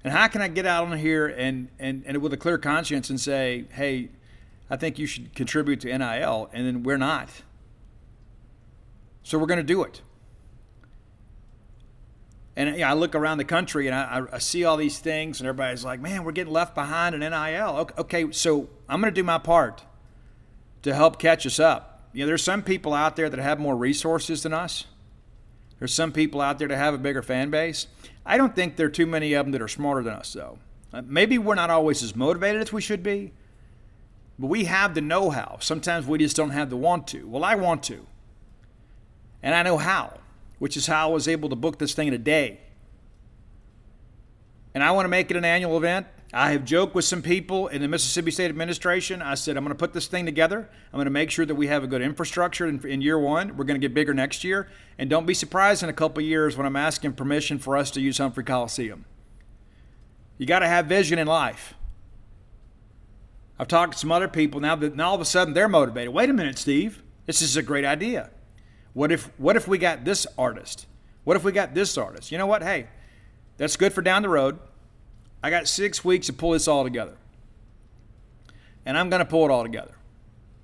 And 0.05 0.13
how 0.13 0.29
can 0.29 0.43
I 0.43 0.49
get 0.49 0.67
out 0.67 0.87
on 0.87 0.99
here 0.99 1.27
and, 1.27 1.69
and, 1.79 2.05
and 2.07 2.19
with 2.19 2.33
a 2.33 2.37
clear 2.37 2.59
conscience 2.59 3.11
and 3.11 3.21
say, 3.21 3.65
hey, 3.73 4.11
I 4.69 4.77
think 4.77 4.99
you 4.99 5.07
should 5.07 5.35
contribute 5.35 5.81
to 5.81 5.99
NIL, 5.99 6.51
and 6.53 6.67
then 6.67 6.83
we're 6.83 6.97
not. 6.97 7.29
So 9.23 9.39
we're 9.39 9.47
going 9.47 9.59
to 9.59 9.65
do 9.65 9.83
it. 9.83 10.03
And 12.57 12.71
you 12.71 12.79
know, 12.79 12.87
I 12.87 12.95
look 12.95 13.15
around 13.15 13.39
the 13.39 13.45
country 13.45 13.87
and 13.87 13.95
I, 13.95 14.23
I, 14.33 14.39
see 14.39 14.65
all 14.65 14.77
these 14.77 14.99
things, 14.99 15.41
and 15.41 15.49
everybody's 15.49 15.85
like, 15.85 16.01
man, 16.01 16.25
we're 16.25 16.33
getting 16.33 16.53
left 16.53 16.75
behind 16.75 17.15
in 17.15 17.21
NIL. 17.21 17.77
Okay, 17.79 17.95
okay 17.99 18.33
so 18.33 18.69
I'm 18.89 19.01
going 19.01 19.13
to 19.13 19.21
do 19.21 19.25
my 19.25 19.39
part 19.39 19.85
to 20.83 20.95
help 20.95 21.19
catch 21.19 21.47
us 21.47 21.61
up. 21.61 21.96
You 22.17 22.23
know, 22.23 22.29
there's 22.29 22.43
some 22.43 22.63
people 22.63 22.95
out 22.95 23.17
there 23.17 23.29
that 23.29 23.39
have 23.39 23.61
more 23.61 23.77
resources 23.77 24.43
than 24.43 24.55
us. 24.55 24.87
There's 25.79 25.93
some 25.93 26.13
people 26.13 26.41
out 26.41 26.59
there 26.59 26.69
that 26.69 26.77
have 26.77 26.95
a 26.95 26.99
bigger 26.99 27.21
fan 27.21 27.51
base. 27.51 27.89
I 28.25 28.39
don't 28.39 28.55
think 28.55 28.77
there 28.77 28.87
are 28.87 28.91
too 28.91 29.05
many 29.05 29.35
of 29.35 29.45
them 29.45 29.53
that 29.53 29.61
are 29.61 29.69
smarter 29.69 30.03
than 30.03 30.15
us, 30.15 30.33
though. 30.33 30.59
Uh, 30.93 31.03
maybe 31.05 31.37
we're 31.37 31.55
not 31.55 31.69
always 31.69 32.03
as 32.03 32.17
motivated 32.17 32.63
as 32.63 32.73
we 32.73 32.81
should 32.81 33.03
be, 33.03 33.33
but 34.39 34.47
we 34.47 34.65
have 34.65 34.95
the 34.95 35.03
know 35.03 35.29
how. 35.29 35.59
Sometimes 35.61 36.07
we 36.07 36.19
just 36.19 36.37
don't 36.37 36.51
have 36.51 36.71
the 36.71 36.77
want 36.77 37.07
to. 37.09 37.29
Well, 37.29 37.45
I 37.45 37.55
want 37.55 37.83
to, 37.85 38.07
and 39.43 39.55
I 39.55 39.63
know 39.63 39.77
how 39.77 40.21
which 40.59 40.77
is 40.77 40.87
how 40.87 41.09
I 41.09 41.13
was 41.13 41.29
able 41.29 41.49
to 41.51 41.57
book 41.57 41.79
this 41.79 41.95
thing 41.95 42.09
in 42.09 42.15
a 42.15 42.19
day. 42.19 42.61
And 44.75 44.83
I 44.83 44.91
want 44.91 45.05
to 45.05 45.09
make 45.09 45.31
it 45.31 45.37
an 45.37 45.45
annual 45.45 45.77
event. 45.77 46.07
I 46.37 46.53
have 46.53 46.67
joked 46.67 46.95
with 46.95 47.07
some 47.07 47.23
people 47.23 47.69
in 47.69 47.81
the 47.81 47.89
Mississippi 47.89 48.31
State 48.31 48.51
Administration. 48.51 49.23
I 49.23 49.37
said, 49.37 49.57
I'm 49.57 49.65
going 49.65 49.75
to 49.75 49.79
put 49.79 49.95
this 49.95 50.07
thing 50.07 50.27
together. 50.27 50.69
I'm 50.93 50.99
going 50.99 51.07
to 51.07 51.11
make 51.11 51.31
sure 51.31 51.47
that 51.47 51.55
we 51.55 51.69
have 51.69 51.83
a 51.83 51.87
good 51.87 52.03
infrastructure 52.03 52.67
in, 52.67 52.87
in 52.87 53.01
year 53.01 53.19
one. 53.19 53.57
We're 53.57 53.65
going 53.65 53.81
to 53.81 53.89
get 53.89 53.95
bigger 53.95 54.13
next 54.13 54.45
year. 54.45 54.69
And 54.99 55.09
don't 55.09 55.25
be 55.25 55.33
surprised 55.33 55.83
in 55.83 55.89
a 55.89 55.95
couple 55.95 56.23
years 56.23 56.55
when 56.55 56.67
I'm 56.67 56.77
asking 56.77 57.15
permission 57.15 57.59
for 57.59 57.75
us 57.75 57.91
to 57.93 58.03
use 58.03 58.19
Humphrey 58.19 58.45
Coliseum. 58.45 59.07
You 60.37 60.45
got 60.45 60.59
to 60.59 60.69
have 60.69 60.85
vision 60.85 61.19
in 61.19 61.27
life. 61.27 61.73
I've 63.59 63.69
talked 63.69 63.95
to 63.95 63.99
some 63.99 64.13
other 64.13 64.29
people 64.29 64.61
now 64.61 64.77
that 64.77 64.95
now 64.95 65.09
all 65.09 65.15
of 65.15 65.23
a 65.23 65.25
sudden 65.25 65.55
they're 65.55 65.69
motivated. 65.69 66.13
Wait 66.13 66.29
a 66.29 66.35
minute, 66.35 66.59
Steve. 66.59 67.03
This 67.25 67.41
is 67.41 67.57
a 67.57 67.63
great 67.63 67.87
idea. 67.87 68.29
What 68.93 69.11
if 69.11 69.31
what 69.39 69.57
if 69.57 69.67
we 69.67 69.79
got 69.79 70.05
this 70.05 70.27
artist? 70.37 70.85
What 71.25 71.39
if 71.39 71.45
we 71.45 71.53
got 71.53 71.75
this 71.75 71.97
artist? 71.97 72.31
You 72.31 72.37
know 72.37 72.47
what? 72.47 72.63
Hey, 72.63 72.89
that's 73.57 73.79
good 73.79 73.95
for 73.95 74.03
down 74.03 74.21
the 74.21 74.29
road. 74.29 74.59
I 75.47 75.51
got 75.51 75.69
six 75.69 76.05
weeks 76.05 76.27
to 76.27 76.33
pull 76.33 76.51
this 76.51 76.67
all 76.67 76.83
together. 76.83 77.15
And 78.85 78.99
I'm 78.99 79.09
going 79.09 79.21
to 79.21 79.25
pull 79.25 79.45
it 79.45 79.53
all 79.53 79.63
together. 79.63 79.95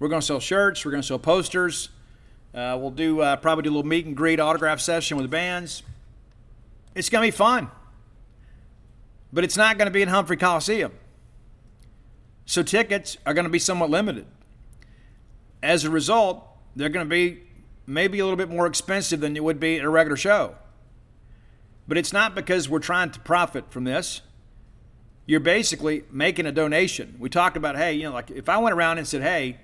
We're 0.01 0.09
going 0.09 0.21
to 0.21 0.27
sell 0.27 0.41
shirts. 0.41 0.85
We're 0.85 0.91
going 0.91 1.03
to 1.03 1.07
sell 1.07 1.21
posters. 1.21 1.91
Uh, 2.53 2.77
we'll 2.81 2.91
do 2.91 3.21
uh, 3.21 3.37
probably 3.37 3.63
do 3.63 3.69
a 3.69 3.75
little 3.75 3.89
meet 3.89 4.07
and 4.07 4.17
greet 4.17 4.41
autograph 4.41 4.81
session 4.81 5.17
with 5.17 5.23
the 5.23 5.29
bands. 5.29 5.85
It's 6.97 7.09
going 7.09 7.23
to 7.23 7.29
be 7.29 7.37
fun. 7.37 7.71
But 9.33 9.45
it's 9.45 9.57
not 9.57 9.79
going 9.79 9.87
to 9.87 9.93
be 9.93 10.03
in 10.03 10.09
Humphrey 10.09 10.37
Coliseum. 10.37 10.91
So 12.45 12.65
tickets 12.65 13.17
are 13.25 13.35
going 13.35 13.45
to 13.45 13.51
be 13.51 13.61
somewhat 13.61 13.89
limited. 13.89 14.27
As 15.63 15.85
a 15.85 15.91
result, 15.91 16.45
they're 16.75 16.89
going 16.89 17.07
to 17.07 17.09
be 17.09 17.45
maybe 17.87 18.19
a 18.19 18.25
little 18.25 18.37
bit 18.37 18.51
more 18.51 18.67
expensive 18.67 19.21
than 19.21 19.37
it 19.37 19.45
would 19.45 19.61
be 19.61 19.79
at 19.79 19.85
a 19.85 19.89
regular 19.89 20.17
show. 20.17 20.57
But 21.87 21.99
it's 21.99 22.13
not 22.13 22.35
because 22.35 22.69
we're 22.69 22.81
trying 22.81 23.13
to 23.13 23.21
profit 23.21 23.71
from 23.71 23.85
this. 23.85 24.23
You're 25.27 25.41
basically 25.41 26.05
making 26.11 26.47
a 26.47 26.53
donation. 26.53 27.17
We 27.19 27.29
talked 27.29 27.57
about, 27.57 27.77
hey, 27.77 27.95
you 27.95 28.05
know, 28.05 28.13
like 28.13 28.31
if 28.31 28.49
I 28.49 28.59
went 28.59 28.75
around 28.75 28.99
and 28.99 29.07
said, 29.07 29.23
hey, 29.23 29.59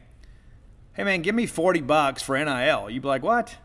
hey 0.94 1.04
man, 1.04 1.22
give 1.22 1.34
me 1.34 1.46
40 1.46 1.80
bucks 1.80 2.22
for 2.22 2.42
NIL, 2.42 2.90
you'd 2.90 3.02
be 3.02 3.08
like, 3.08 3.22
what? 3.22 3.56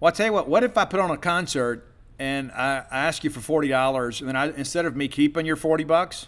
Well, 0.00 0.08
I'll 0.08 0.14
tell 0.14 0.26
you 0.26 0.32
what, 0.32 0.48
what 0.48 0.64
if 0.64 0.76
I 0.76 0.84
put 0.84 1.00
on 1.00 1.10
a 1.10 1.16
concert 1.16 1.86
and 2.18 2.50
I, 2.52 2.84
I 2.90 2.98
ask 3.06 3.22
you 3.22 3.30
for 3.30 3.62
$40 3.62 4.20
and 4.20 4.28
then 4.28 4.36
I, 4.36 4.46
instead 4.56 4.84
of 4.84 4.96
me 4.96 5.08
keeping 5.08 5.46
your 5.46 5.56
40 5.56 5.84
bucks, 5.84 6.26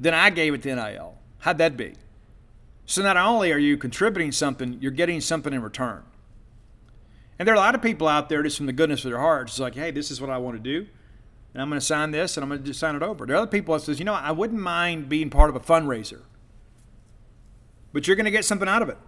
then 0.00 0.14
I 0.14 0.30
gave 0.30 0.54
it 0.54 0.62
to 0.62 0.74
NIL. 0.74 1.16
How'd 1.38 1.58
that 1.58 1.76
be? 1.76 1.94
So 2.86 3.02
not 3.02 3.16
only 3.16 3.52
are 3.52 3.58
you 3.58 3.76
contributing 3.76 4.32
something, 4.32 4.78
you're 4.80 4.90
getting 4.90 5.20
something 5.20 5.52
in 5.52 5.62
return. 5.62 6.02
And 7.38 7.46
there 7.46 7.54
are 7.54 7.56
a 7.56 7.60
lot 7.60 7.74
of 7.74 7.82
people 7.82 8.08
out 8.08 8.28
there 8.28 8.42
just 8.42 8.56
from 8.56 8.66
the 8.66 8.72
goodness 8.72 9.04
of 9.04 9.10
their 9.10 9.20
hearts, 9.20 9.52
it's 9.52 9.60
like, 9.60 9.74
hey, 9.74 9.90
this 9.90 10.10
is 10.10 10.20
what 10.20 10.30
I 10.30 10.38
want 10.38 10.56
to 10.56 10.62
do. 10.62 10.88
And 11.52 11.62
I'm 11.62 11.68
going 11.68 11.80
to 11.80 11.84
sign 11.84 12.10
this 12.10 12.36
and 12.36 12.44
I'm 12.44 12.50
going 12.50 12.60
to 12.60 12.66
just 12.66 12.78
sign 12.78 12.94
it 12.94 13.02
over. 13.02 13.26
There 13.26 13.34
are 13.36 13.40
other 13.40 13.50
people 13.50 13.74
that 13.74 13.80
says, 13.80 13.98
you 13.98 14.04
know, 14.04 14.14
I 14.14 14.32
wouldn't 14.32 14.60
mind 14.60 15.08
being 15.08 15.30
part 15.30 15.50
of 15.50 15.56
a 15.56 15.60
fundraiser. 15.60 16.20
But 17.92 18.06
you're 18.06 18.16
going 18.16 18.26
to 18.26 18.30
get 18.30 18.44
something 18.44 18.68
out 18.68 18.82
of 18.82 18.88
it. 18.88 18.98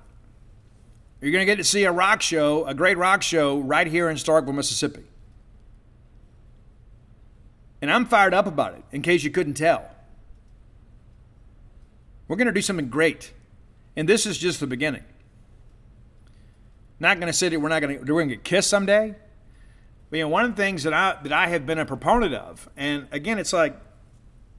You're 1.21 1.33
going 1.33 1.43
to 1.43 1.47
get 1.47 1.57
to 1.57 1.65
see 1.65 1.85
a 1.85 1.93
rock 1.93 2.23
show, 2.23 2.65
a 2.65 2.75
great 2.75 2.97
rock 2.97 3.23
show 3.23 3.59
right 3.59 3.87
here 3.87 4.09
in 4.09 4.17
Starkville, 4.17 4.55
Mississippi. 4.55 5.03
And 7.83 7.93
I'm 7.93 8.07
fired 8.07 8.35
up 8.35 8.47
about 8.47 8.75
it, 8.75 8.83
in 8.93 9.03
case 9.03 9.23
you 9.23 9.31
couldn't 9.31 9.55
tell. 9.55 9.85
We're 12.27 12.37
going 12.37 12.47
to 12.47 12.53
do 12.53 12.63
something 12.63 12.89
great. 12.89 13.33
And 13.97 14.09
this 14.09 14.25
is 14.25 14.39
just 14.39 14.61
the 14.61 14.67
beginning. 14.67 15.05
Not 17.01 17.19
going 17.19 17.27
to 17.27 17.37
say 17.37 17.49
that 17.49 17.59
we're 17.59 17.69
not 17.69 17.81
going 17.81 17.95
to, 17.95 18.01
we're 18.01 18.07
going 18.07 18.29
to 18.29 18.37
get 18.37 18.45
kissed 18.45 18.71
someday. 18.71 19.15
You 20.11 20.21
know, 20.21 20.29
one 20.29 20.45
of 20.45 20.57
the 20.57 20.63
things 20.63 20.83
that 20.83 20.93
I 20.93 21.17
that 21.23 21.33
I 21.33 21.49
have 21.49 21.67
been 21.67 21.79
a 21.79 21.87
proponent 21.87 22.35
of, 22.35 22.69
and 22.77 23.07
again, 23.13 23.39
it's 23.39 23.53
like, 23.53 23.77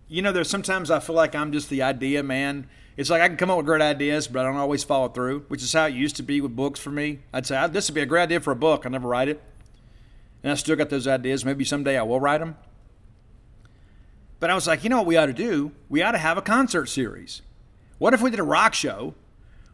you 0.07 0.21
know, 0.21 0.31
there's 0.31 0.49
sometimes 0.49 0.89
I 0.89 0.99
feel 0.99 1.15
like 1.15 1.35
I'm 1.35 1.51
just 1.51 1.69
the 1.69 1.81
idea 1.81 2.23
man. 2.23 2.67
It's 2.97 3.09
like 3.09 3.21
I 3.21 3.27
can 3.27 3.37
come 3.37 3.49
up 3.49 3.57
with 3.57 3.65
great 3.65 3.81
ideas, 3.81 4.27
but 4.27 4.41
I 4.41 4.43
don't 4.43 4.57
always 4.57 4.83
follow 4.83 5.07
through, 5.07 5.45
which 5.47 5.63
is 5.63 5.73
how 5.73 5.85
it 5.85 5.93
used 5.93 6.17
to 6.17 6.23
be 6.23 6.41
with 6.41 6.55
books 6.55 6.79
for 6.79 6.89
me. 6.89 7.19
I'd 7.33 7.45
say 7.45 7.67
this 7.67 7.89
would 7.89 7.95
be 7.95 8.01
a 8.01 8.05
great 8.05 8.23
idea 8.23 8.41
for 8.41 8.51
a 8.51 8.55
book. 8.55 8.85
I 8.85 8.89
never 8.89 9.07
write 9.07 9.29
it, 9.29 9.41
and 10.43 10.51
I 10.51 10.55
still 10.55 10.75
got 10.75 10.89
those 10.89 11.07
ideas. 11.07 11.45
Maybe 11.45 11.63
someday 11.63 11.97
I 11.97 12.03
will 12.03 12.19
write 12.19 12.39
them. 12.39 12.57
But 14.39 14.49
I 14.49 14.55
was 14.55 14.67
like, 14.67 14.83
you 14.83 14.89
know 14.89 14.97
what 14.97 15.05
we 15.05 15.17
ought 15.17 15.27
to 15.27 15.33
do? 15.33 15.71
We 15.87 16.01
ought 16.01 16.13
to 16.13 16.17
have 16.17 16.37
a 16.37 16.41
concert 16.41 16.87
series. 16.87 17.41
What 17.97 18.13
if 18.13 18.21
we 18.21 18.31
did 18.31 18.39
a 18.39 18.43
rock 18.43 18.73
show? 18.73 19.13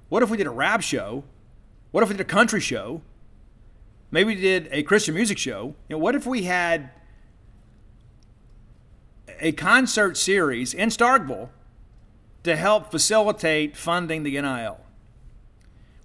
What 0.10 0.24
if 0.24 0.30
we 0.30 0.38
did 0.38 0.48
a 0.48 0.52
rap 0.52 0.82
show? 0.82 1.24
What 1.92 2.04
if 2.04 2.10
we 2.10 2.16
did 2.16 2.22
a 2.22 2.30
country 2.30 2.60
show? 2.60 3.02
Maybe 4.10 4.36
we 4.36 4.42
did 4.42 4.70
a 4.72 4.84
Christian 4.84 5.16
music 5.16 5.38
show. 5.38 5.76
You 5.90 5.96
know, 5.96 5.98
what 5.98 6.16
if 6.16 6.26
we 6.26 6.44
had 6.44 6.92
a 9.40 9.52
concert 9.52 10.18
series 10.18 10.74
in 10.74 10.90
Starkville 10.90 11.50
to 12.44 12.56
help 12.56 12.92
facilitate 12.92 13.76
funding 13.76 14.24
the 14.24 14.40
NIL? 14.40 14.80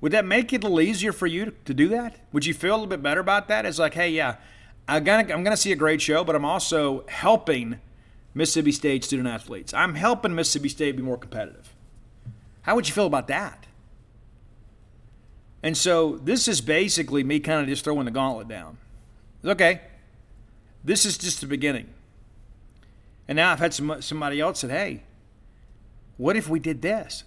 Would 0.00 0.12
that 0.12 0.24
make 0.24 0.52
it 0.52 0.64
a 0.64 0.66
little 0.66 0.80
easier 0.80 1.12
for 1.12 1.28
you 1.28 1.54
to 1.64 1.72
do 1.72 1.88
that? 1.88 2.16
Would 2.32 2.44
you 2.44 2.54
feel 2.54 2.72
a 2.72 2.76
little 2.76 2.88
bit 2.88 3.02
better 3.02 3.20
about 3.20 3.46
that? 3.48 3.64
It's 3.64 3.78
like, 3.78 3.94
hey, 3.94 4.10
yeah, 4.10 4.36
I'm 4.88 5.04
gonna, 5.04 5.32
I'm 5.32 5.44
gonna 5.44 5.56
see 5.56 5.70
a 5.70 5.76
great 5.76 6.02
show, 6.02 6.24
but 6.24 6.34
I'm 6.34 6.44
also 6.44 7.04
helping 7.06 7.78
Mississippi 8.34 8.72
State 8.72 9.04
student 9.04 9.28
athletes. 9.28 9.72
I'm 9.72 9.94
helping 9.94 10.34
Mississippi 10.34 10.70
State 10.70 10.96
be 10.96 11.02
more 11.02 11.16
competitive. 11.16 11.72
How 12.62 12.74
would 12.74 12.88
you 12.88 12.94
feel 12.94 13.06
about 13.06 13.28
that? 13.28 13.66
And 15.62 15.76
so 15.76 16.16
this 16.16 16.48
is 16.48 16.60
basically 16.60 17.22
me 17.22 17.38
kind 17.40 17.60
of 17.60 17.68
just 17.68 17.84
throwing 17.84 18.04
the 18.04 18.10
gauntlet 18.10 18.48
down. 18.48 18.78
Okay, 19.44 19.80
this 20.84 21.04
is 21.04 21.16
just 21.18 21.40
the 21.40 21.46
beginning. 21.46 21.88
And 23.28 23.36
now 23.36 23.52
I've 23.52 23.60
had 23.60 23.72
some, 23.72 24.02
somebody 24.02 24.40
else 24.40 24.60
said, 24.60 24.70
hey, 24.70 25.02
what 26.16 26.36
if 26.36 26.48
we 26.48 26.58
did 26.58 26.82
this? 26.82 27.24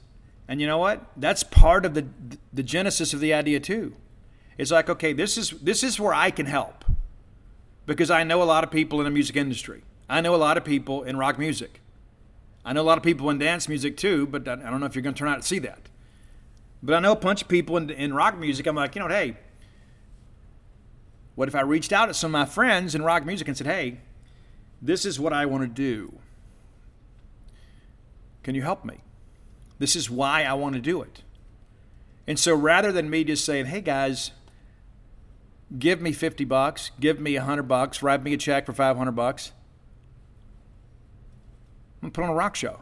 And 0.48 0.62
you 0.62 0.67
know 0.67 0.78
what? 0.78 1.04
That's 1.17 1.43
part 1.43 1.86
of 1.86 1.93
the, 1.93 2.06
the 2.54 2.63
genesis 2.63 3.13
of 3.13 3.19
the 3.19 3.34
idea 3.34 3.60
too. 3.60 3.95
It's 4.58 4.71
like, 4.71 4.89
okay, 4.89 5.13
this 5.13 5.38
is, 5.38 5.52
this 5.52 5.84
is 5.84 6.00
where 6.00 6.13
I 6.13 6.32
can 6.32 6.45
help 6.45 6.86
because 7.86 8.10
I 8.12 8.24
know 8.24 8.41
a 8.41 8.45
lot 8.45 8.63
of 8.63 8.71
people 8.71 9.00
in 9.00 9.06
the 9.06 9.12
music 9.12 9.36
industry. 9.36 9.84
I 10.08 10.21
know 10.21 10.36
a 10.36 10.38
lot 10.38 10.58
of 10.58 10.63
people 10.63 11.04
in 11.04 11.17
rock 11.17 11.39
music. 11.39 11.82
I 12.63 12.74
know 12.74 12.82
a 12.82 12.84
lot 12.84 12.98
of 12.98 13.04
people 13.04 13.30
in 13.30 13.38
dance 13.38 13.67
music 13.67 13.98
too, 13.98 14.28
but 14.28 14.48
I 14.48 14.56
don't 14.56 14.80
know 14.80 14.86
if 14.86 14.95
you're 14.95 15.02
going 15.02 15.15
to 15.15 15.19
turn 15.19 15.28
out 15.28 15.41
to 15.41 15.48
see 15.48 15.60
that. 15.60 15.89
But 16.84 16.96
I 16.96 17.00
know 17.00 17.14
a 17.14 17.16
bunch 17.16 17.42
of 17.42 17.48
people 17.48 17.78
in, 17.78 17.90
in 17.90 18.14
rock 18.14 18.38
music. 18.38 18.68
I'm 18.68 18.76
like, 18.76 18.96
you 18.96 19.02
know, 19.02 19.08
hey, 19.08 19.38
what 21.36 21.48
if 21.48 21.56
I 21.56 21.62
reached 21.62 21.92
out 21.92 22.08
to 22.08 22.14
some 22.14 22.34
of 22.34 22.40
my 22.40 22.46
friends 22.46 22.96
in 22.96 23.04
rock 23.04 23.26
music 23.26 23.48
and 23.48 23.58
said, 23.58 23.68
hey, 23.68 24.00
this 24.82 25.06
is 25.06 25.20
what 25.20 25.34
I 25.34 25.46
want 25.46 25.64
to 25.64 25.68
do? 25.68 26.20
Can 28.44 28.56
you 28.56 28.62
help 28.62 28.86
me? 28.86 29.00
This 29.80 29.96
is 29.96 30.10
why 30.10 30.44
I 30.44 30.54
want 30.54 30.76
to 30.76 30.82
do 30.82 31.02
it. 31.02 31.24
And 32.28 32.40
so 32.40 32.56
rather 32.56 32.92
than 32.92 33.10
me 33.10 33.24
just 33.24 33.46
saying, 33.46 33.66
hey 33.66 33.82
guys, 33.82 34.32
give 35.78 36.02
me 36.02 36.12
50 36.12 36.46
bucks, 36.46 36.92
give 37.00 37.20
me 37.20 37.36
100 37.36 37.64
bucks, 37.64 38.02
write 38.02 38.24
me 38.24 38.34
a 38.34 38.38
check 38.38 38.66
for 38.66 38.74
500 38.74 39.12
bucks, 39.12 39.52
I'm 42.02 42.10
going 42.10 42.12
to 42.12 42.16
put 42.16 42.24
on 42.24 42.30
a 42.30 42.36
rock 42.36 42.56
show. 42.56 42.82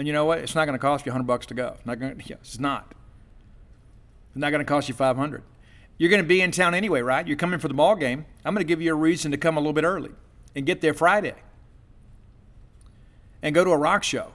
And 0.00 0.06
you 0.06 0.14
know 0.14 0.24
what? 0.24 0.38
It's 0.38 0.54
not 0.54 0.64
going 0.64 0.72
to 0.72 0.78
cost 0.78 1.04
you 1.04 1.12
100 1.12 1.26
bucks 1.26 1.44
to 1.44 1.52
go. 1.52 1.74
It's 1.76 1.84
not 1.84 2.00
to, 2.00 2.14
yes, 2.24 2.38
it's 2.40 2.58
not. 2.58 2.94
It's 4.30 4.38
not 4.38 4.48
going 4.48 4.60
to 4.60 4.64
cost 4.64 4.88
you 4.88 4.94
500. 4.94 5.42
You're 5.98 6.08
going 6.08 6.22
to 6.22 6.26
be 6.26 6.40
in 6.40 6.52
town 6.52 6.74
anyway, 6.74 7.02
right? 7.02 7.28
You're 7.28 7.36
coming 7.36 7.60
for 7.60 7.68
the 7.68 7.74
ball 7.74 7.96
game. 7.96 8.24
I'm 8.42 8.54
going 8.54 8.64
to 8.64 8.66
give 8.66 8.80
you 8.80 8.92
a 8.92 8.94
reason 8.94 9.30
to 9.32 9.36
come 9.36 9.58
a 9.58 9.60
little 9.60 9.74
bit 9.74 9.84
early 9.84 10.12
and 10.56 10.64
get 10.64 10.80
there 10.80 10.94
Friday 10.94 11.34
and 13.42 13.54
go 13.54 13.62
to 13.62 13.72
a 13.72 13.76
rock 13.76 14.02
show 14.02 14.32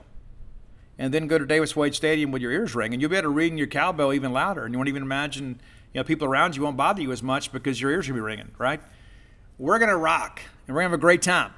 and 1.00 1.12
then 1.12 1.26
go 1.26 1.36
to 1.36 1.44
Davis 1.44 1.74
Wade 1.74 1.96
Stadium 1.96 2.30
with 2.30 2.42
your 2.42 2.52
ears 2.52 2.76
ringing. 2.76 3.00
You'll 3.00 3.10
be 3.10 3.16
able 3.16 3.24
to 3.24 3.30
ring 3.30 3.58
your 3.58 3.66
cowbell 3.66 4.12
even 4.12 4.32
louder, 4.32 4.66
and 4.66 4.72
you 4.72 4.78
won't 4.78 4.88
even 4.88 5.02
imagine 5.02 5.60
you 5.92 5.98
know 5.98 6.04
people 6.04 6.28
around 6.28 6.54
you 6.54 6.62
won't 6.62 6.76
bother 6.76 7.02
you 7.02 7.10
as 7.10 7.24
much 7.24 7.50
because 7.50 7.80
your 7.80 7.90
ears 7.90 8.06
will 8.06 8.14
be 8.14 8.20
ringing, 8.20 8.52
right? 8.56 8.80
We're 9.58 9.80
going 9.80 9.90
to 9.90 9.96
rock 9.96 10.42
and 10.68 10.76
we're 10.76 10.82
going 10.82 10.90
to 10.90 10.92
have 10.92 11.00
a 11.00 11.02
great 11.02 11.22
time. 11.22 11.54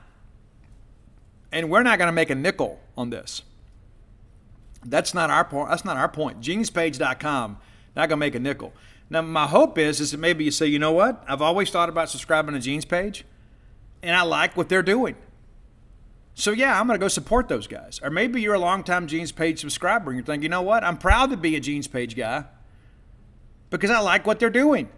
And 1.52 1.68
we're 1.68 1.82
not 1.82 1.98
going 1.98 2.08
to 2.08 2.12
make 2.12 2.30
a 2.30 2.34
nickel 2.34 2.80
on 2.96 3.10
this. 3.10 3.42
That's 4.84 5.14
not 5.14 5.30
our 5.30 5.44
point. 5.44 5.70
That's 5.70 5.84
not 5.84 5.96
our 5.96 6.08
point. 6.08 6.40
genespage.com 6.40 7.58
not 7.98 8.08
gonna 8.08 8.18
make 8.18 8.34
a 8.34 8.38
nickel. 8.38 8.72
Now, 9.10 9.22
my 9.22 9.46
hope 9.46 9.76
is 9.76 10.00
is 10.00 10.12
that 10.12 10.18
maybe 10.18 10.44
you 10.44 10.50
say, 10.50 10.66
you 10.66 10.78
know 10.78 10.92
what? 10.92 11.22
I've 11.26 11.42
always 11.42 11.70
thought 11.70 11.88
about 11.88 12.08
subscribing 12.08 12.54
to 12.54 12.60
Gene's 12.60 12.84
page, 12.84 13.24
and 14.02 14.14
I 14.14 14.22
like 14.22 14.56
what 14.56 14.68
they're 14.68 14.82
doing. 14.82 15.16
So 16.34 16.52
yeah, 16.52 16.80
I'm 16.80 16.86
gonna 16.86 17.00
go 17.00 17.08
support 17.08 17.48
those 17.48 17.66
guys. 17.66 18.00
Or 18.02 18.10
maybe 18.10 18.40
you're 18.40 18.54
a 18.54 18.58
longtime 18.58 19.08
Gene's 19.08 19.32
page 19.32 19.60
subscriber, 19.60 20.10
and 20.10 20.18
you're 20.18 20.24
thinking, 20.24 20.44
you 20.44 20.48
know 20.48 20.62
what? 20.62 20.84
I'm 20.84 20.96
proud 20.96 21.30
to 21.30 21.36
be 21.36 21.56
a 21.56 21.60
Gene's 21.60 21.88
page 21.88 22.14
guy 22.14 22.44
because 23.70 23.90
I 23.90 23.98
like 23.98 24.26
what 24.26 24.38
they're 24.38 24.48
doing. 24.48 24.88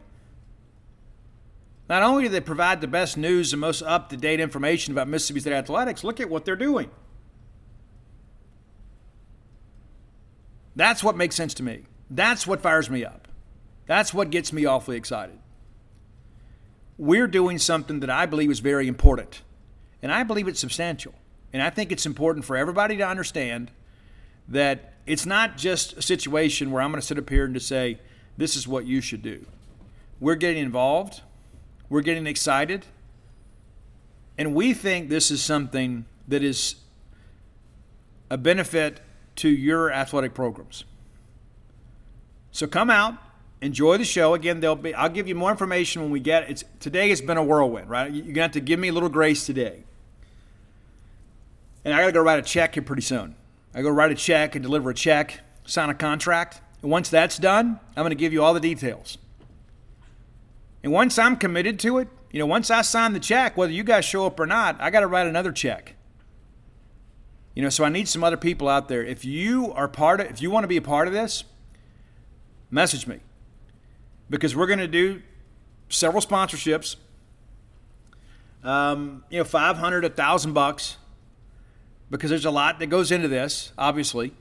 Not 1.88 2.02
only 2.02 2.24
do 2.24 2.28
they 2.28 2.40
provide 2.40 2.80
the 2.80 2.86
best 2.86 3.16
news 3.16 3.52
and 3.52 3.60
most 3.60 3.82
up 3.82 4.10
to 4.10 4.16
date 4.16 4.38
information 4.38 4.92
about 4.92 5.08
Mississippi 5.08 5.40
State 5.40 5.54
athletics, 5.54 6.04
look 6.04 6.20
at 6.20 6.28
what 6.28 6.44
they're 6.44 6.54
doing. 6.54 6.90
That's 10.80 11.04
what 11.04 11.14
makes 11.14 11.36
sense 11.36 11.52
to 11.54 11.62
me. 11.62 11.82
That's 12.08 12.46
what 12.46 12.62
fires 12.62 12.88
me 12.88 13.04
up. 13.04 13.28
That's 13.84 14.14
what 14.14 14.30
gets 14.30 14.50
me 14.50 14.64
awfully 14.64 14.96
excited. 14.96 15.38
We're 16.96 17.26
doing 17.26 17.58
something 17.58 18.00
that 18.00 18.08
I 18.08 18.24
believe 18.24 18.50
is 18.50 18.60
very 18.60 18.88
important, 18.88 19.42
and 20.00 20.10
I 20.10 20.22
believe 20.22 20.48
it's 20.48 20.58
substantial. 20.58 21.12
And 21.52 21.62
I 21.62 21.68
think 21.68 21.92
it's 21.92 22.06
important 22.06 22.46
for 22.46 22.56
everybody 22.56 22.96
to 22.96 23.06
understand 23.06 23.70
that 24.48 24.94
it's 25.04 25.26
not 25.26 25.58
just 25.58 25.98
a 25.98 26.02
situation 26.02 26.70
where 26.70 26.80
I'm 26.80 26.90
going 26.90 27.00
to 27.02 27.06
sit 27.06 27.18
up 27.18 27.28
here 27.28 27.44
and 27.44 27.52
to 27.52 27.60
say, 27.60 27.98
this 28.38 28.56
is 28.56 28.66
what 28.66 28.86
you 28.86 29.02
should 29.02 29.20
do. 29.20 29.44
We're 30.18 30.34
getting 30.34 30.62
involved, 30.62 31.20
we're 31.90 32.00
getting 32.00 32.26
excited, 32.26 32.86
and 34.38 34.54
we 34.54 34.72
think 34.72 35.10
this 35.10 35.30
is 35.30 35.42
something 35.42 36.06
that 36.26 36.42
is 36.42 36.76
a 38.30 38.38
benefit 38.38 39.02
to 39.40 39.48
your 39.48 39.92
athletic 39.92 40.35
programs. 40.35 40.85
So 42.53 42.66
come 42.66 42.90
out, 42.90 43.14
enjoy 43.61 43.96
the 43.96 44.05
show. 44.05 44.35
Again, 44.35 44.61
there'll 44.61 44.76
be 44.76 44.94
I'll 44.94 45.09
give 45.09 45.29
you 45.29 45.35
more 45.35 45.50
information 45.50 46.03
when 46.03 46.11
we 46.11 46.20
get 46.20 46.44
it. 46.44 46.50
It's 46.50 46.64
today 46.79 47.09
has 47.11 47.20
been 47.20 47.37
a 47.37 47.42
whirlwind, 47.42 47.88
right? 47.88 48.11
You're 48.11 48.26
gonna 48.26 48.42
have 48.42 48.53
to 48.53 48.61
give 48.61 48.79
me 48.79 48.88
a 48.88 48.92
little 48.92 49.09
grace 49.09 49.46
today. 49.46 49.85
And 51.85 51.94
I 51.94 52.00
gotta 52.00 52.12
go 52.12 52.20
write 52.20 52.38
a 52.38 52.42
check 52.42 52.74
here 52.74 52.83
pretty 52.83 53.03
soon. 53.03 53.35
I 53.74 53.83
go 53.83 53.90
write 53.90 54.11
a 54.11 54.14
check 54.14 54.55
and 54.55 54.62
deliver 54.62 54.90
a 54.90 54.94
check, 54.94 55.40
sign 55.64 55.88
a 55.88 55.94
contract. 55.94 56.61
And 56.83 56.90
once 56.90 57.09
that's 57.09 57.38
done, 57.38 57.81
I'm 57.96 58.05
gonna 58.05 58.14
give 58.14 58.33
you 58.33 58.42
all 58.42 58.55
the 58.55 58.61
details. 58.61 59.18
And 60.83 60.92
once 60.92 61.18
I'm 61.18 61.37
committed 61.37 61.79
to 61.81 61.98
it, 61.98 62.09
you 62.31 62.38
know, 62.38 62.46
once 62.46 62.70
I 62.70 62.83
sign 62.83 63.12
the 63.12 63.20
check, 63.20 63.57
whether 63.57 63.72
you 63.72 63.85
guys 63.85 64.05
show 64.05 64.26
up 64.26 64.38
or 64.38 64.46
not, 64.46 64.81
I 64.81 64.90
got 64.90 65.00
to 65.00 65.07
write 65.07 65.26
another 65.26 65.53
check. 65.53 65.96
You 67.61 67.64
know, 67.66 67.68
so 67.68 67.85
I 67.85 67.90
need 67.90 68.09
some 68.09 68.25
other 68.25 68.38
people 68.38 68.70
out 68.70 68.88
there. 68.88 69.05
If 69.05 69.23
you 69.23 69.70
are 69.75 69.87
part 69.87 70.23
of, 70.23 70.29
if 70.29 70.40
you 70.40 70.51
want 70.51 70.64
to 70.64 70.66
be 70.66 70.79
a 70.79 70.81
part 70.81 71.07
of 71.07 71.12
this, 71.12 71.44
message 72.70 73.07
me 73.07 73.20
because 74.31 74.57
we're 74.57 74.66
going 74.66 74.79
to 74.79 74.88
do 74.88 75.20
several 75.90 76.23
sponsorships. 76.23 76.96
Um, 78.64 79.25
you 79.29 79.37
know, 79.37 79.44
500, 79.44 80.05
1,000 80.05 80.55
bucks 80.55 80.96
because 82.11 82.31
there's 82.31 82.46
a 82.46 82.51
lot 82.51 82.79
that 82.79 82.87
goes 82.87 83.12
into 83.12 83.29
this, 83.29 83.73
obviously. 83.77 84.33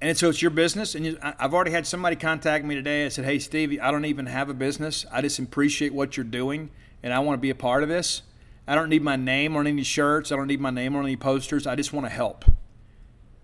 And 0.00 0.16
so 0.16 0.28
it's 0.28 0.40
your 0.40 0.52
business. 0.52 0.94
And 0.94 1.04
you, 1.04 1.18
I've 1.20 1.52
already 1.52 1.72
had 1.72 1.84
somebody 1.84 2.14
contact 2.14 2.64
me 2.64 2.76
today. 2.76 3.06
I 3.06 3.08
said, 3.08 3.24
Hey, 3.24 3.40
Stevie, 3.40 3.80
I 3.80 3.90
don't 3.90 4.04
even 4.04 4.26
have 4.26 4.48
a 4.48 4.54
business. 4.54 5.04
I 5.10 5.20
just 5.20 5.40
appreciate 5.40 5.92
what 5.92 6.16
you're 6.16 6.22
doing 6.22 6.70
and 7.02 7.12
I 7.12 7.18
want 7.18 7.38
to 7.38 7.42
be 7.42 7.50
a 7.50 7.56
part 7.56 7.82
of 7.82 7.88
this. 7.88 8.22
I 8.70 8.76
don't 8.76 8.88
need 8.88 9.02
my 9.02 9.16
name 9.16 9.56
on 9.56 9.66
any 9.66 9.82
shirts. 9.82 10.30
I 10.30 10.36
don't 10.36 10.46
need 10.46 10.60
my 10.60 10.70
name 10.70 10.94
on 10.94 11.02
any 11.02 11.16
posters. 11.16 11.66
I 11.66 11.74
just 11.74 11.92
want 11.92 12.06
to 12.06 12.10
help. 12.10 12.44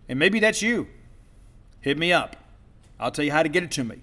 And 0.08 0.20
maybe 0.20 0.38
that's 0.38 0.62
you. 0.62 0.86
Hit 1.80 1.98
me 1.98 2.12
up. 2.12 2.36
I'll 3.00 3.10
tell 3.10 3.24
you 3.24 3.32
how 3.32 3.42
to 3.42 3.48
get 3.48 3.64
it 3.64 3.72
to 3.72 3.82
me. 3.82 4.02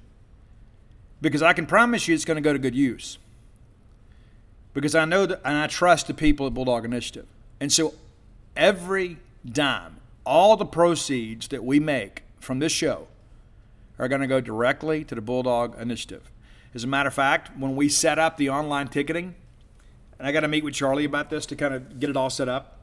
Because 1.21 1.41
I 1.41 1.53
can 1.53 1.65
promise 1.65 2.09
you 2.09 2.13
it's 2.13 2.25
going 2.25 2.35
to 2.35 2.41
go 2.41 2.51
to 2.51 2.59
good 2.59 2.75
use. 2.75 3.19
Because 4.73 4.95
I 4.95 5.05
know 5.05 5.25
that, 5.25 5.39
and 5.45 5.55
I 5.55 5.67
trust 5.67 6.07
the 6.07 6.13
people 6.13 6.45
at 6.45 6.53
Bulldog 6.53 6.83
Initiative. 6.83 7.25
And 7.61 7.71
so 7.71 7.93
every 8.57 9.17
dime, 9.49 10.01
all 10.25 10.57
the 10.57 10.65
proceeds 10.65 11.47
that 11.47 11.63
we 11.63 11.79
make 11.79 12.23
from 12.41 12.59
this 12.59 12.73
show 12.73 13.07
are 13.97 14.09
going 14.09 14.19
to 14.19 14.27
go 14.27 14.41
directly 14.41 15.05
to 15.05 15.15
the 15.15 15.21
Bulldog 15.21 15.79
Initiative. 15.79 16.29
As 16.73 16.83
a 16.83 16.87
matter 16.87 17.07
of 17.07 17.13
fact, 17.13 17.57
when 17.57 17.77
we 17.77 17.87
set 17.87 18.19
up 18.19 18.35
the 18.35 18.49
online 18.49 18.89
ticketing, 18.89 19.35
and 20.17 20.27
I 20.27 20.31
got 20.31 20.41
to 20.41 20.47
meet 20.47 20.63
with 20.63 20.73
Charlie 20.73 21.05
about 21.05 21.29
this 21.29 21.45
to 21.47 21.55
kind 21.55 21.73
of 21.73 21.99
get 21.99 22.09
it 22.09 22.17
all 22.17 22.29
set 22.29 22.47
up. 22.47 22.79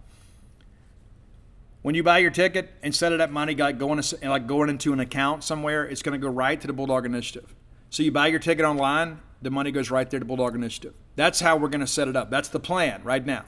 When 1.82 1.94
you 1.94 2.02
buy 2.02 2.18
your 2.18 2.30
ticket, 2.30 2.70
instead 2.82 3.12
of 3.12 3.18
that 3.18 3.32
money 3.32 3.54
like 3.54 3.78
going 3.78 4.02
like 4.22 4.46
going 4.46 4.68
into 4.68 4.92
an 4.92 5.00
account 5.00 5.44
somewhere, 5.44 5.84
it's 5.84 6.02
going 6.02 6.18
to 6.18 6.24
go 6.24 6.30
right 6.30 6.60
to 6.60 6.66
the 6.66 6.72
Bulldog 6.72 7.06
Initiative. 7.06 7.54
So 7.88 8.02
you 8.02 8.12
buy 8.12 8.26
your 8.26 8.38
ticket 8.38 8.64
online, 8.64 9.20
the 9.42 9.50
money 9.50 9.72
goes 9.72 9.90
right 9.90 10.08
there 10.08 10.20
to 10.20 10.26
Bulldog 10.26 10.54
Initiative. 10.54 10.94
That's 11.16 11.40
how 11.40 11.56
we're 11.56 11.68
going 11.68 11.80
to 11.80 11.86
set 11.86 12.06
it 12.06 12.16
up. 12.16 12.30
That's 12.30 12.48
the 12.48 12.60
plan 12.60 13.00
right 13.02 13.24
now. 13.24 13.44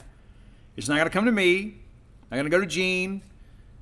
It's 0.75 0.89
not 0.89 0.95
going 0.95 1.05
to 1.05 1.11
come 1.11 1.25
to 1.25 1.31
me. 1.31 1.77
Not 2.31 2.37
going 2.37 2.45
to 2.45 2.49
go 2.49 2.59
to 2.59 2.65
Gene. 2.65 3.21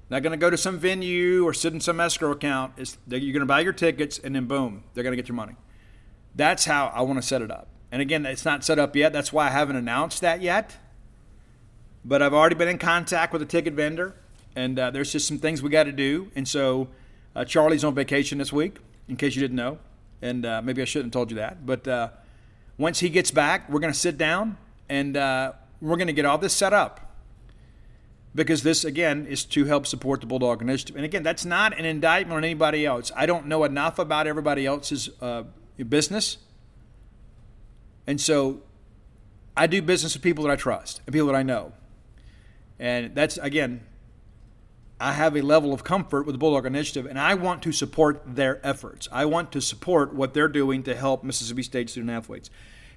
Not 0.10 0.24
going 0.24 0.32
to 0.32 0.38
go 0.38 0.50
to 0.50 0.58
some 0.58 0.78
venue 0.78 1.46
or 1.46 1.54
sit 1.54 1.72
in 1.72 1.80
some 1.80 2.02
escrow 2.02 2.32
account. 2.32 2.74
It's, 2.76 2.98
you're 3.08 3.20
going 3.20 3.40
to 3.40 3.46
buy 3.46 3.62
your 3.62 3.72
tickets 3.72 4.20
and 4.20 4.36
then 4.36 4.46
boom, 4.46 4.84
they're 4.94 5.04
going 5.04 5.14
to 5.14 5.22
get 5.22 5.30
your 5.30 5.38
money. 5.38 5.56
That's 6.36 6.66
how 6.66 6.88
I 6.88 7.02
want 7.02 7.22
to 7.22 7.26
set 7.26 7.42
it 7.42 7.50
up. 7.50 7.70
And 7.92 8.02
again, 8.02 8.26
it's 8.26 8.46
not 8.46 8.64
set 8.64 8.80
up 8.80 8.96
yet. 8.96 9.12
That's 9.12 9.34
why 9.34 9.48
I 9.48 9.50
haven't 9.50 9.76
announced 9.76 10.22
that 10.22 10.42
yet. 10.42 10.78
But 12.06 12.22
I've 12.22 12.34
already 12.34 12.56
been 12.56 12.70
in 12.70 12.78
contact 12.78 13.34
with 13.34 13.42
a 13.42 13.46
ticket 13.46 13.74
vendor, 13.74 14.16
and 14.56 14.80
uh, 14.80 14.92
there's 14.92 15.12
just 15.12 15.28
some 15.28 15.38
things 15.38 15.62
we 15.62 15.70
got 15.70 15.84
to 15.84 15.92
do. 15.92 16.32
And 16.36 16.48
so 16.48 16.88
uh, 17.36 17.46
Charlie's 17.46 17.84
on 17.84 17.94
vacation 17.94 18.38
this 18.38 18.52
week, 18.52 18.78
in 19.08 19.18
case 19.18 19.36
you 19.36 19.42
didn't 19.42 19.58
know. 19.58 19.78
And 20.22 20.46
uh, 20.46 20.62
maybe 20.62 20.82
I 20.82 20.86
shouldn't 20.86 21.14
have 21.14 21.20
told 21.20 21.32
you 21.32 21.38
that. 21.38 21.66
But 21.66 21.88
uh, 21.88 22.10
once 22.78 23.00
he 23.00 23.10
gets 23.10 23.32
back, 23.32 23.70
we're 23.70 23.80
going 23.80 23.94
to 23.94 24.00
sit 24.00 24.18
down 24.18 24.58
and 24.90 25.16
uh, 25.18 25.54
we're 25.82 25.98
going 25.98 26.08
to 26.08 26.14
get 26.14 26.26
all 26.26 26.38
this 26.38 26.54
set 26.54 26.74
up 26.74 27.12
because 28.34 28.64
this 28.64 28.86
again 28.86 29.26
is 29.26 29.44
to 29.46 29.66
help 29.66 29.86
support 29.86 30.22
the 30.22 30.28
Bulldog 30.28 30.62
Initiative. 30.62 30.96
And 30.96 31.06
again, 31.06 31.24
that's 31.24 31.46
not 31.46 31.78
an 31.78 31.86
indictment 31.86 32.38
on 32.38 32.44
anybody 32.44 32.86
else. 32.86 33.12
I 33.16 33.26
don't 33.26 33.48
know 33.48 33.64
enough 33.64 34.00
about 34.00 34.28
everybody 34.28 34.66
else's 34.66 35.10
uh, 35.22 35.44
business, 35.90 36.38
and 38.08 38.20
so 38.20 38.62
I 39.56 39.68
do 39.68 39.82
business 39.82 40.14
with 40.14 40.24
people 40.24 40.46
that 40.46 40.52
I 40.52 40.56
trust 40.56 41.02
and 41.06 41.14
people 41.14 41.28
that 41.28 41.36
I 41.36 41.44
know. 41.44 41.74
And 42.80 43.14
that's 43.14 43.38
again, 43.38 43.86
I 45.00 45.14
have 45.14 45.36
a 45.36 45.42
level 45.42 45.74
of 45.74 45.84
comfort 45.84 46.26
with 46.26 46.36
the 46.36 46.40
Bulldog 46.40 46.66
Initiative, 46.66 47.08
and 47.08 47.20
I 47.20 47.34
want 47.34 47.64
to 47.64 47.72
support 47.72 48.22
their 48.26 48.66
efforts. 48.66 49.10
I 49.12 49.26
want 49.26 49.52
to 49.54 49.62
support 49.62 50.14
what 50.14 50.34
they're 50.34 50.48
doing 50.48 50.84
to 50.84 50.96
help 50.96 51.24
Mississippi 51.24 51.64
State 51.64 51.90
student 51.90 52.12
athletes. 52.12 52.52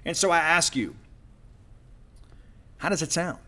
And 0.05 0.15
so 0.15 0.29
I 0.29 0.37
ask 0.37 0.75
you, 0.75 0.95
how 2.77 2.89
does 2.89 3.01
it 3.01 3.11
sound? 3.11 3.39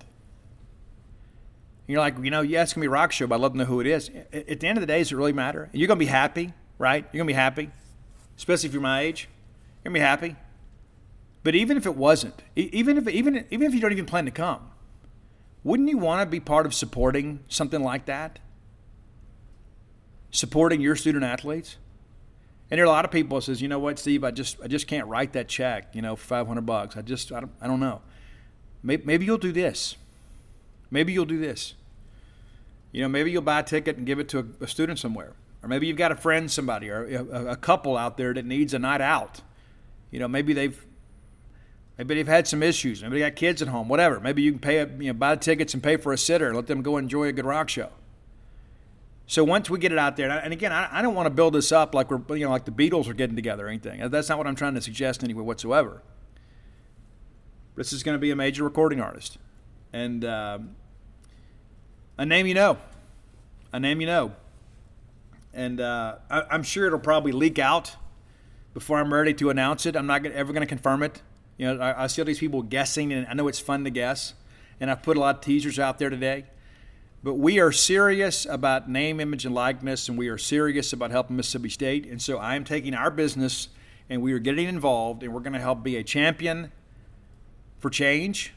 You're 1.85 1.99
like, 1.99 2.17
you 2.21 2.31
know, 2.31 2.41
yeah, 2.41 2.63
it's 2.63 2.73
going 2.73 2.81
to 2.81 2.85
be 2.85 2.87
a 2.87 2.91
rock 2.91 3.11
show, 3.11 3.27
but 3.27 3.35
I'd 3.35 3.41
love 3.41 3.53
to 3.53 3.59
know 3.59 3.65
who 3.65 3.79
it 3.79 3.87
is. 3.87 4.09
At 4.33 4.59
the 4.59 4.67
end 4.67 4.77
of 4.77 4.81
the 4.81 4.87
day, 4.87 4.99
does 4.99 5.11
it 5.11 5.15
really 5.15 5.33
matter? 5.33 5.69
You're 5.71 5.87
going 5.87 5.99
to 5.99 6.05
be 6.05 6.09
happy, 6.11 6.53
right? 6.79 7.03
You're 7.13 7.19
going 7.19 7.27
to 7.27 7.33
be 7.33 7.33
happy, 7.33 7.69
especially 8.37 8.67
if 8.67 8.73
you're 8.73 8.81
my 8.81 9.01
age. 9.01 9.29
You're 9.83 9.91
going 9.91 9.93
to 9.93 9.99
be 9.99 10.03
happy. 10.03 10.35
But 11.47 11.55
even 11.55 11.77
if 11.77 11.85
it 11.85 11.95
wasn't, 11.95 12.43
even 12.57 12.97
if, 12.97 13.07
even, 13.07 13.45
even 13.49 13.67
if 13.67 13.73
you 13.73 13.79
don't 13.79 13.93
even 13.93 14.05
plan 14.05 14.25
to 14.25 14.31
come, 14.31 14.69
wouldn't 15.63 15.87
you 15.87 15.97
want 15.97 16.27
to 16.27 16.29
be 16.29 16.41
part 16.41 16.65
of 16.65 16.73
supporting 16.73 17.39
something 17.47 17.81
like 17.81 18.03
that? 18.07 18.39
Supporting 20.29 20.81
your 20.81 20.97
student 20.97 21.23
athletes? 21.23 21.77
And 22.69 22.77
there 22.77 22.83
are 22.83 22.87
a 22.87 22.91
lot 22.91 23.05
of 23.05 23.11
people 23.11 23.37
that 23.37 23.43
says, 23.43 23.61
you 23.61 23.69
know 23.69 23.79
what, 23.79 23.97
Steve, 23.97 24.25
I 24.25 24.31
just 24.31 24.57
I 24.61 24.67
just 24.67 24.87
can't 24.87 25.07
write 25.07 25.31
that 25.31 25.47
check, 25.47 25.95
you 25.95 26.01
know, 26.01 26.17
for 26.17 26.25
500 26.25 26.65
bucks. 26.65 26.97
I 26.97 27.01
just 27.01 27.31
I 27.31 27.39
don't, 27.39 27.53
I 27.61 27.67
don't 27.67 27.79
know. 27.79 28.01
Maybe, 28.83 29.05
maybe 29.05 29.25
you'll 29.25 29.37
do 29.37 29.53
this. 29.53 29.95
Maybe 30.91 31.13
you'll 31.13 31.23
do 31.23 31.39
this. 31.39 31.75
You 32.91 33.03
know, 33.03 33.07
maybe 33.07 33.31
you'll 33.31 33.41
buy 33.41 33.61
a 33.61 33.63
ticket 33.63 33.95
and 33.95 34.05
give 34.05 34.19
it 34.19 34.27
to 34.27 34.39
a, 34.39 34.65
a 34.65 34.67
student 34.67 34.99
somewhere. 34.99 35.31
Or 35.63 35.69
maybe 35.69 35.87
you've 35.87 35.95
got 35.95 36.11
a 36.11 36.17
friend, 36.17 36.51
somebody, 36.51 36.89
or 36.89 37.05
a, 37.05 37.51
a, 37.51 37.55
couple 37.55 37.95
out 37.95 38.17
there 38.17 38.33
that 38.33 38.43
needs 38.43 38.73
a 38.73 38.79
night 38.79 38.99
out. 38.99 39.39
You 40.11 40.19
know, 40.19 40.27
maybe 40.27 40.51
they've 40.51 40.85
maybe 41.97 42.15
they've 42.15 42.27
had 42.27 42.47
some 42.47 42.63
issues. 42.63 43.01
Maybe 43.01 43.19
they 43.19 43.29
got 43.29 43.35
kids 43.35 43.61
at 43.61 43.67
home. 43.67 43.87
Whatever. 43.87 44.19
Maybe 44.19 44.41
you 44.41 44.51
can 44.51 44.59
pay, 44.59 44.77
a, 44.77 44.87
you 44.87 45.07
know, 45.07 45.13
buy 45.13 45.35
tickets 45.35 45.73
and 45.73 45.81
pay 45.81 45.97
for 45.97 46.13
a 46.13 46.17
sitter. 46.17 46.47
And 46.47 46.55
let 46.55 46.67
them 46.67 46.81
go 46.81 46.97
enjoy 46.97 47.25
a 47.25 47.31
good 47.31 47.45
rock 47.45 47.69
show. 47.69 47.89
So 49.29 49.43
once 49.43 49.69
we 49.69 49.77
get 49.77 49.91
it 49.91 49.97
out 49.97 50.15
there, 50.15 50.29
and 50.29 50.53
again, 50.53 50.71
I, 50.71 51.01
don't 51.01 51.13
want 51.13 51.25
to 51.25 51.29
build 51.29 51.53
this 51.53 51.73
up 51.73 51.93
like 51.93 52.09
we're, 52.09 52.37
you 52.37 52.45
know, 52.45 52.49
like 52.49 52.63
the 52.63 52.71
Beatles 52.71 53.09
are 53.09 53.13
getting 53.13 53.35
together 53.35 53.65
or 53.65 53.69
anything. 53.69 54.09
That's 54.09 54.29
not 54.29 54.37
what 54.37 54.47
I'm 54.47 54.55
trying 54.55 54.75
to 54.75 54.81
suggest 54.81 55.21
anyway 55.21 55.43
whatsoever. 55.43 56.01
This 57.75 57.91
is 57.91 58.03
going 58.03 58.15
to 58.15 58.19
be 58.19 58.31
a 58.31 58.37
major 58.37 58.63
recording 58.63 59.01
artist, 59.01 59.37
and 59.91 60.23
um, 60.23 60.75
a 62.17 62.25
name 62.25 62.47
you 62.47 62.53
know, 62.53 62.77
a 63.73 63.81
name 63.81 63.99
you 63.99 64.07
know, 64.07 64.31
and 65.53 65.81
uh, 65.81 66.15
I, 66.29 66.55
am 66.55 66.63
sure 66.63 66.87
it'll 66.87 66.97
probably 66.97 67.33
leak 67.33 67.59
out 67.59 67.97
before 68.73 68.97
I'm 68.97 69.13
ready 69.13 69.33
to 69.35 69.49
announce 69.49 69.85
it. 69.85 69.97
I'm 69.97 70.07
not 70.07 70.25
ever 70.25 70.53
going 70.53 70.61
to 70.61 70.67
confirm 70.67 71.03
it. 71.03 71.21
You 71.57 71.73
know, 71.73 71.83
I, 71.83 72.03
I 72.03 72.07
see 72.07 72.21
all 72.21 72.25
these 72.25 72.39
people 72.39 72.61
guessing, 72.61 73.11
and 73.11 73.27
I 73.27 73.33
know 73.33 73.47
it's 73.47 73.59
fun 73.59 73.83
to 73.83 73.89
guess, 73.89 74.33
and 74.79 74.91
I've 74.91 75.03
put 75.03 75.17
a 75.17 75.19
lot 75.19 75.35
of 75.35 75.41
teasers 75.41 75.79
out 75.79 75.99
there 75.99 76.09
today. 76.09 76.45
But 77.23 77.35
we 77.35 77.59
are 77.59 77.71
serious 77.71 78.45
about 78.45 78.89
name, 78.89 79.19
image, 79.19 79.45
and 79.45 79.53
likeness, 79.53 80.07
and 80.07 80.17
we 80.17 80.27
are 80.27 80.37
serious 80.37 80.93
about 80.93 81.11
helping 81.11 81.35
Mississippi 81.35 81.69
State. 81.69 82.05
And 82.05 82.21
so 82.21 82.37
I 82.37 82.55
am 82.55 82.63
taking 82.63 82.93
our 82.93 83.09
business 83.09 83.69
and 84.09 84.21
we 84.21 84.33
are 84.33 84.39
getting 84.39 84.67
involved, 84.67 85.23
and 85.23 85.33
we're 85.33 85.41
going 85.41 85.53
to 85.53 85.59
help 85.59 85.83
be 85.83 85.97
a 85.97 86.03
champion 86.03 86.71
for 87.79 87.89
change. 87.89 88.53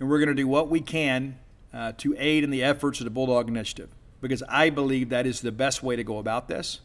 And 0.00 0.08
we're 0.08 0.18
going 0.18 0.28
to 0.28 0.34
do 0.34 0.48
what 0.48 0.68
we 0.68 0.80
can 0.80 1.38
uh, 1.72 1.92
to 1.98 2.14
aid 2.18 2.44
in 2.44 2.50
the 2.50 2.62
efforts 2.62 3.00
of 3.00 3.04
the 3.04 3.10
Bulldog 3.10 3.48
Initiative 3.48 3.90
because 4.20 4.42
I 4.48 4.70
believe 4.70 5.10
that 5.10 5.26
is 5.26 5.40
the 5.40 5.52
best 5.52 5.82
way 5.82 5.96
to 5.96 6.04
go 6.04 6.18
about 6.18 6.48
this. 6.48 6.80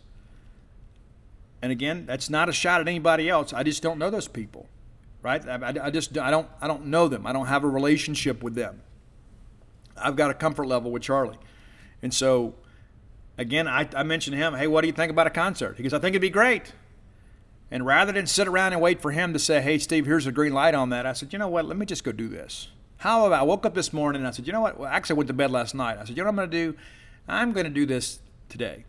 And 1.62 1.72
again, 1.72 2.06
that's 2.06 2.30
not 2.30 2.50
a 2.50 2.54
shot 2.54 2.82
at 2.82 2.88
anybody 2.88 3.30
else. 3.30 3.54
I 3.54 3.64
just 3.64 3.84
don't 3.84 4.00
know 4.00 4.10
those 4.10 4.28
people, 4.28 4.68
right? 5.22 5.48
I, 5.48 5.74
I 5.84 5.90
just 5.92 6.18
I 6.18 6.32
don't 6.32 6.50
I 6.60 6.68
don't 6.68 6.88
know 6.88 7.08
them. 7.08 7.28
I 7.28 7.34
don't 7.34 7.48
have 7.48 7.64
a 7.64 7.70
relationship 7.70 8.42
with 8.42 8.56
them. 8.56 8.82
I've 9.96 10.16
got 10.16 10.32
a 10.32 10.34
comfort 10.34 10.66
level 10.66 10.92
with 10.92 11.04
Charlie, 11.04 11.38
and 12.02 12.14
so 12.14 12.56
again, 13.38 13.68
I, 13.68 13.88
I 13.96 14.04
mentioned 14.04 14.36
to 14.36 14.38
him, 14.38 14.54
hey, 14.54 14.68
what 14.68 14.82
do 14.82 14.88
you 14.88 14.94
think 14.94 15.12
about 15.12 15.28
a 15.28 15.32
concert? 15.32 15.78
He 15.78 15.84
goes, 15.84 15.94
I 15.94 16.00
think 16.00 16.14
it'd 16.14 16.22
be 16.22 16.30
great. 16.30 16.74
And 17.70 17.86
rather 17.86 18.12
than 18.12 18.28
sit 18.28 18.48
around 18.48 18.74
and 18.74 18.82
wait 18.82 19.02
for 19.02 19.12
him 19.12 19.34
to 19.34 19.40
say, 19.40 19.62
hey, 19.62 19.78
Steve, 19.78 20.06
here's 20.06 20.28
a 20.28 20.32
green 20.32 20.54
light 20.54 20.76
on 20.76 20.90
that, 20.90 21.06
I 21.06 21.14
said, 21.14 21.32
you 21.32 21.40
know 21.40 21.48
what? 21.48 21.66
Let 21.66 21.78
me 21.78 21.86
just 21.86 22.04
go 22.04 22.12
do 22.12 22.28
this. 22.28 22.68
How 22.98 23.26
about 23.26 23.40
I 23.40 23.44
woke 23.44 23.66
up 23.66 23.74
this 23.74 23.94
morning 23.94 24.22
and 24.22 24.28
I 24.28 24.32
said, 24.32 24.46
you 24.46 24.54
know 24.54 24.62
what? 24.62 24.78
Well, 24.78 24.90
actually, 24.90 25.16
I 25.16 25.18
went 25.18 25.28
to 25.28 25.34
bed 25.34 25.52
last 25.52 25.74
night. 25.74 25.98
I 25.98 26.04
said, 26.04 26.16
you 26.16 26.18
know 26.18 26.26
what 26.26 26.30
I'm 26.30 26.36
going 26.36 26.52
to 26.52 26.72
do? 26.72 26.78
I'm 27.28 27.52
going 27.54 27.64
to 27.64 27.72
do 27.72 27.86
this 27.86 28.20
today. 28.50 28.86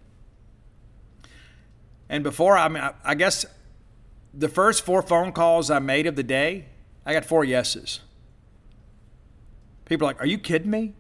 And 2.13 2.23
before, 2.23 2.59
I 2.59 2.69
mean, 2.69 2.83
I, 2.83 2.93
I 3.03 3.15
guess 3.15 3.47
the 4.35 4.49
first 4.49 4.85
four 4.85 5.01
phone 5.01 5.33
calls 5.33 5.71
I 5.71 5.79
made 5.79 6.07
of 6.07 6.15
the 6.15 6.23
day, 6.23 6.67
I 7.07 7.15
got 7.15 7.25
four 7.25 7.43
yeses. 7.43 8.01
People 9.87 10.07
are 10.07 10.11
like, 10.11 10.21
are 10.21 10.27
you 10.27 10.37
kidding 10.37 10.71
me? 10.71 10.93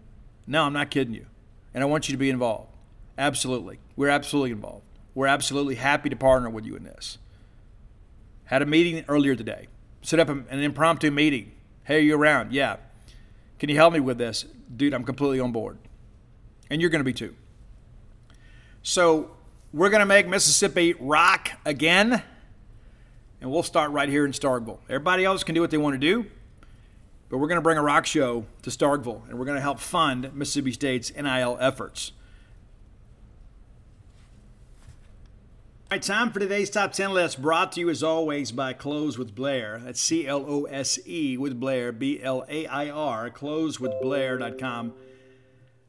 No, 0.46 0.64
I'm 0.64 0.72
not 0.72 0.90
kidding 0.90 1.12
you. 1.12 1.26
And 1.74 1.84
I 1.84 1.86
want 1.86 2.08
you 2.08 2.14
to 2.14 2.18
be 2.18 2.30
involved. 2.30 2.70
Absolutely. 3.18 3.78
We're 3.94 4.08
absolutely 4.08 4.52
involved. 4.52 4.86
We're 5.14 5.26
absolutely 5.26 5.74
happy 5.74 6.08
to 6.08 6.16
partner 6.16 6.48
with 6.48 6.64
you 6.64 6.76
in 6.76 6.84
this. 6.84 7.18
Had 8.44 8.62
a 8.62 8.66
meeting 8.66 9.04
earlier 9.06 9.36
today. 9.36 9.66
Set 10.00 10.18
up 10.18 10.30
an 10.30 10.46
impromptu 10.50 11.10
meeting. 11.10 11.52
Hey, 11.84 11.96
are 11.96 12.00
you 12.00 12.16
around? 12.16 12.54
Yeah. 12.54 12.76
Can 13.58 13.68
you 13.68 13.76
help 13.76 13.92
me 13.92 14.00
with 14.00 14.16
this? 14.16 14.46
Dude, 14.74 14.94
I'm 14.94 15.04
completely 15.04 15.40
on 15.40 15.52
board. 15.52 15.76
And 16.70 16.80
you're 16.80 16.90
going 16.90 17.00
to 17.00 17.04
be 17.04 17.12
too. 17.12 17.34
So, 18.82 19.32
we're 19.72 19.90
going 19.90 20.00
to 20.00 20.06
make 20.06 20.28
Mississippi 20.28 20.94
rock 20.98 21.50
again. 21.64 22.22
And 23.40 23.50
we'll 23.50 23.62
start 23.62 23.90
right 23.90 24.08
here 24.08 24.24
in 24.24 24.32
Starkville. 24.32 24.78
Everybody 24.88 25.24
else 25.24 25.42
can 25.42 25.54
do 25.54 25.60
what 25.60 25.70
they 25.70 25.78
want 25.78 25.94
to 25.94 25.98
do. 25.98 26.26
But 27.28 27.38
we're 27.38 27.48
going 27.48 27.56
to 27.56 27.62
bring 27.62 27.78
a 27.78 27.82
rock 27.82 28.04
show 28.04 28.44
to 28.60 28.70
Starkville, 28.70 29.26
and 29.28 29.38
we're 29.38 29.46
going 29.46 29.56
to 29.56 29.62
help 29.62 29.80
fund 29.80 30.34
Mississippi 30.34 30.72
State's 30.72 31.10
NIL 31.14 31.56
efforts. 31.60 32.12
All 35.90 35.96
right, 35.96 36.02
time 36.02 36.30
for 36.30 36.40
today's 36.40 36.68
top 36.68 36.92
10 36.92 37.12
list, 37.12 37.40
brought 37.40 37.72
to 37.72 37.80
you 37.80 37.88
as 37.88 38.02
always 38.02 38.52
by 38.52 38.74
Close 38.74 39.18
with 39.18 39.34
Blair. 39.34 39.80
That's 39.82 40.00
C 40.00 40.26
L 40.26 40.44
O 40.46 40.64
S 40.64 40.98
E 41.06 41.36
with 41.38 41.58
Blair, 41.58 41.90
B 41.90 42.22
L 42.22 42.44
A 42.48 42.66
I 42.66 42.90
R, 42.90 43.30
closewithblair.com. 43.30 44.92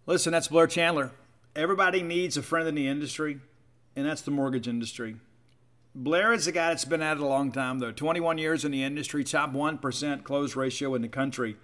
Listen, 0.05 0.31
that's 0.31 0.47
Blair 0.47 0.67
Chandler. 0.67 1.11
Everybody 1.55 2.01
needs 2.01 2.35
a 2.35 2.41
friend 2.41 2.67
in 2.67 2.75
the 2.75 2.87
industry, 2.87 3.39
and 3.95 4.05
that's 4.05 4.21
the 4.21 4.31
mortgage 4.31 4.67
industry. 4.67 5.15
Blair 5.95 6.33
is 6.33 6.47
a 6.47 6.51
guy 6.51 6.69
that's 6.69 6.85
been 6.85 7.03
at 7.03 7.17
it 7.17 7.23
a 7.23 7.25
long 7.25 7.51
time, 7.51 7.79
though. 7.79 7.91
21 7.91 8.39
years 8.39 8.65
in 8.65 8.71
the 8.71 8.83
industry, 8.83 9.23
top 9.23 9.53
1% 9.53 10.23
close 10.23 10.55
ratio 10.55 10.95
in 10.95 11.03
the 11.03 11.07
country. 11.07 11.55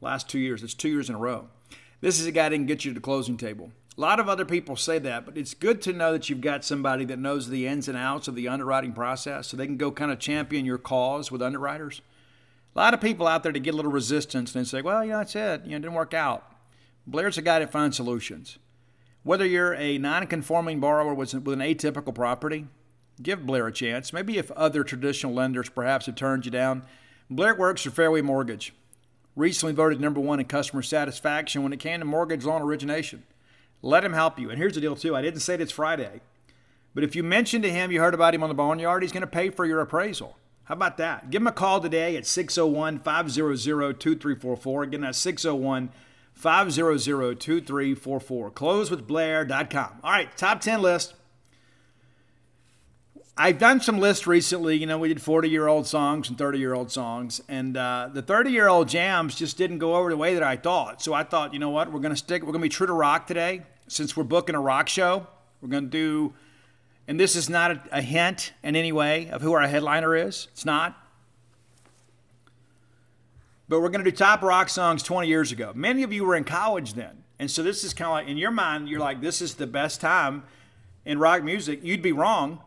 Last 0.00 0.28
two 0.28 0.40
years. 0.40 0.62
It's 0.62 0.74
two 0.74 0.88
years 0.88 1.08
in 1.08 1.14
a 1.14 1.18
row. 1.18 1.48
This 2.00 2.18
is 2.18 2.26
a 2.26 2.32
guy 2.32 2.48
that 2.48 2.54
can 2.56 2.66
get 2.66 2.84
you 2.84 2.90
to 2.90 2.94
the 2.94 3.00
closing 3.00 3.36
table. 3.36 3.70
A 3.96 4.00
lot 4.00 4.18
of 4.18 4.28
other 4.28 4.44
people 4.44 4.74
say 4.74 4.98
that, 4.98 5.24
but 5.24 5.38
it's 5.38 5.54
good 5.54 5.80
to 5.82 5.92
know 5.92 6.12
that 6.12 6.28
you've 6.28 6.40
got 6.40 6.64
somebody 6.64 7.04
that 7.04 7.20
knows 7.20 7.48
the 7.48 7.68
ins 7.68 7.86
and 7.86 7.96
outs 7.96 8.26
of 8.26 8.34
the 8.34 8.48
underwriting 8.48 8.92
process 8.92 9.46
so 9.46 9.56
they 9.56 9.66
can 9.66 9.76
go 9.76 9.92
kind 9.92 10.10
of 10.10 10.18
champion 10.18 10.66
your 10.66 10.78
cause 10.78 11.30
with 11.30 11.40
underwriters. 11.40 12.02
A 12.74 12.78
lot 12.80 12.92
of 12.92 13.00
people 13.00 13.28
out 13.28 13.44
there 13.44 13.52
to 13.52 13.60
get 13.60 13.72
a 13.72 13.76
little 13.76 13.92
resistance 13.92 14.52
and 14.56 14.66
say, 14.66 14.82
well, 14.82 15.04
you 15.04 15.12
know, 15.12 15.18
that's 15.18 15.36
it. 15.36 15.62
You 15.64 15.70
know, 15.70 15.76
it 15.76 15.82
didn't 15.82 15.94
work 15.94 16.12
out. 16.12 16.44
Blair's 17.06 17.38
a 17.38 17.42
guy 17.42 17.60
that 17.60 17.70
finds 17.70 17.96
solutions. 17.96 18.58
Whether 19.24 19.46
you're 19.46 19.74
a 19.74 19.96
non 19.96 20.26
conforming 20.26 20.80
borrower 20.80 21.14
with 21.14 21.32
an 21.32 21.40
atypical 21.40 22.14
property, 22.14 22.66
give 23.22 23.46
Blair 23.46 23.66
a 23.66 23.72
chance. 23.72 24.12
Maybe 24.12 24.36
if 24.36 24.50
other 24.50 24.84
traditional 24.84 25.32
lenders 25.32 25.70
perhaps 25.70 26.04
have 26.06 26.14
turned 26.14 26.44
you 26.44 26.50
down, 26.50 26.82
Blair 27.30 27.54
works 27.54 27.82
for 27.82 27.90
Fairway 27.90 28.20
Mortgage. 28.20 28.74
Recently 29.34 29.72
voted 29.72 29.98
number 29.98 30.20
one 30.20 30.40
in 30.40 30.46
customer 30.46 30.82
satisfaction 30.82 31.62
when 31.62 31.72
it 31.72 31.80
came 31.80 32.00
to 32.00 32.04
mortgage 32.04 32.44
loan 32.44 32.60
origination. 32.60 33.24
Let 33.80 34.04
him 34.04 34.12
help 34.12 34.38
you. 34.38 34.50
And 34.50 34.58
here's 34.58 34.74
the 34.74 34.80
deal, 34.82 34.94
too. 34.94 35.16
I 35.16 35.22
didn't 35.22 35.40
say 35.40 35.54
it, 35.54 35.60
it's 35.62 35.72
Friday, 35.72 36.20
but 36.94 37.02
if 37.02 37.16
you 37.16 37.22
mention 37.22 37.62
to 37.62 37.70
him 37.70 37.90
you 37.90 38.00
heard 38.00 38.14
about 38.14 38.34
him 38.34 38.42
on 38.42 38.50
the 38.50 38.54
Boneyard, 38.54 39.02
he's 39.02 39.10
going 39.10 39.22
to 39.22 39.26
pay 39.26 39.48
for 39.48 39.64
your 39.64 39.80
appraisal. 39.80 40.36
How 40.64 40.74
about 40.74 40.98
that? 40.98 41.30
Give 41.30 41.40
him 41.40 41.46
a 41.46 41.52
call 41.52 41.80
today 41.80 42.16
at 42.16 42.26
601 42.26 43.00
500 43.00 44.00
2344. 44.00 44.82
Again, 44.82 45.00
that's 45.00 45.18
601 45.18 45.88
500 45.88 46.00
2344. 47.34 48.50
Closewithblair.com. 48.50 49.90
All 50.02 50.10
right, 50.10 50.36
top 50.36 50.60
10 50.60 50.82
list. 50.82 51.14
I've 53.36 53.58
done 53.58 53.80
some 53.80 53.98
lists 53.98 54.28
recently. 54.28 54.76
You 54.76 54.86
know, 54.86 54.98
we 54.98 55.08
did 55.08 55.20
40 55.20 55.48
year 55.48 55.66
old 55.66 55.88
songs 55.88 56.28
and 56.28 56.38
30 56.38 56.58
year 56.58 56.72
old 56.72 56.92
songs, 56.92 57.40
and 57.48 57.76
uh, 57.76 58.08
the 58.12 58.22
30 58.22 58.50
year 58.50 58.68
old 58.68 58.88
jams 58.88 59.34
just 59.34 59.58
didn't 59.58 59.78
go 59.78 59.96
over 59.96 60.10
the 60.10 60.16
way 60.16 60.34
that 60.34 60.42
I 60.42 60.56
thought. 60.56 61.02
So 61.02 61.12
I 61.14 61.24
thought, 61.24 61.52
you 61.52 61.58
know 61.58 61.70
what, 61.70 61.90
we're 61.90 62.00
going 62.00 62.12
to 62.12 62.16
stick, 62.16 62.42
we're 62.42 62.52
going 62.52 62.60
to 62.60 62.66
be 62.66 62.68
true 62.68 62.86
to 62.86 62.92
rock 62.92 63.26
today. 63.26 63.62
Since 63.88 64.16
we're 64.16 64.24
booking 64.24 64.54
a 64.54 64.60
rock 64.60 64.88
show, 64.88 65.26
we're 65.60 65.68
going 65.68 65.84
to 65.84 65.90
do, 65.90 66.32
and 67.08 67.18
this 67.18 67.36
is 67.36 67.50
not 67.50 67.72
a, 67.72 67.82
a 67.92 68.02
hint 68.02 68.52
in 68.62 68.76
any 68.76 68.92
way 68.92 69.28
of 69.30 69.42
who 69.42 69.52
our 69.52 69.66
headliner 69.66 70.14
is. 70.14 70.48
It's 70.52 70.64
not. 70.64 70.96
But 73.68 73.80
we're 73.80 73.88
going 73.88 74.04
to 74.04 74.10
do 74.10 74.16
top 74.16 74.42
rock 74.42 74.68
songs 74.68 75.02
20 75.02 75.26
years 75.26 75.52
ago. 75.52 75.72
Many 75.74 76.02
of 76.02 76.12
you 76.12 76.24
were 76.24 76.36
in 76.36 76.44
college 76.44 76.94
then. 76.94 77.24
And 77.38 77.50
so 77.50 77.62
this 77.62 77.82
is 77.82 77.94
kind 77.94 78.08
of 78.08 78.12
like, 78.12 78.28
in 78.28 78.36
your 78.36 78.50
mind, 78.50 78.88
you're 78.88 79.00
like, 79.00 79.20
this 79.20 79.40
is 79.40 79.54
the 79.54 79.66
best 79.66 80.00
time 80.00 80.44
in 81.04 81.18
rock 81.18 81.42
music. 81.42 81.80
You'd 81.82 82.02
be 82.02 82.12
wrong 82.12 82.60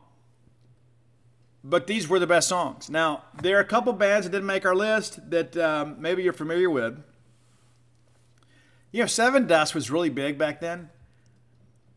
but 1.67 1.85
these 1.85 2.07
were 2.07 2.17
the 2.17 2.27
best 2.27 2.47
songs. 2.47 2.89
Now, 2.89 3.23
there 3.41 3.57
are 3.57 3.61
a 3.61 3.65
couple 3.65 3.91
bands 3.91 4.25
that 4.25 4.31
didn't 4.31 4.45
make 4.45 4.65
our 4.65 4.75
list 4.75 5.29
that 5.29 5.57
um, 5.57 5.97
maybe 5.99 6.23
you're 6.23 6.31
familiar 6.31 6.69
with. 6.69 7.03
You 8.91 9.01
know, 9.01 9.05
Sevendust 9.05 9.75
was 9.75 9.91
really 9.91 10.09
big 10.09 10.37
back 10.37 10.61
then, 10.61 10.89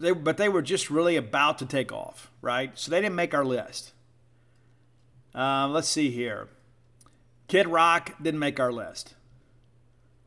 they, 0.00 0.10
but 0.10 0.38
they 0.38 0.48
were 0.48 0.60
just 0.60 0.90
really 0.90 1.14
about 1.14 1.58
to 1.58 1.66
take 1.66 1.92
off, 1.92 2.32
right? 2.42 2.76
So 2.76 2.90
they 2.90 3.00
didn't 3.00 3.14
make 3.14 3.32
our 3.32 3.44
list. 3.44 3.92
Um, 5.34 5.72
let's 5.72 5.88
see 5.88 6.10
here. 6.10 6.48
Kid 7.50 7.66
Rock 7.66 8.12
didn't 8.22 8.38
make 8.38 8.60
our 8.60 8.70
list. 8.70 9.16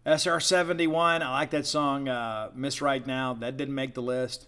SR71, 0.06 1.22
I 1.22 1.32
like 1.32 1.52
that 1.52 1.66
song, 1.66 2.10
uh, 2.10 2.50
Miss 2.54 2.82
Right 2.82 3.08
Now. 3.08 3.34
That 3.34 3.56
didn't 3.56 3.76
make 3.76 3.94
the 3.94 4.02
list. 4.02 4.46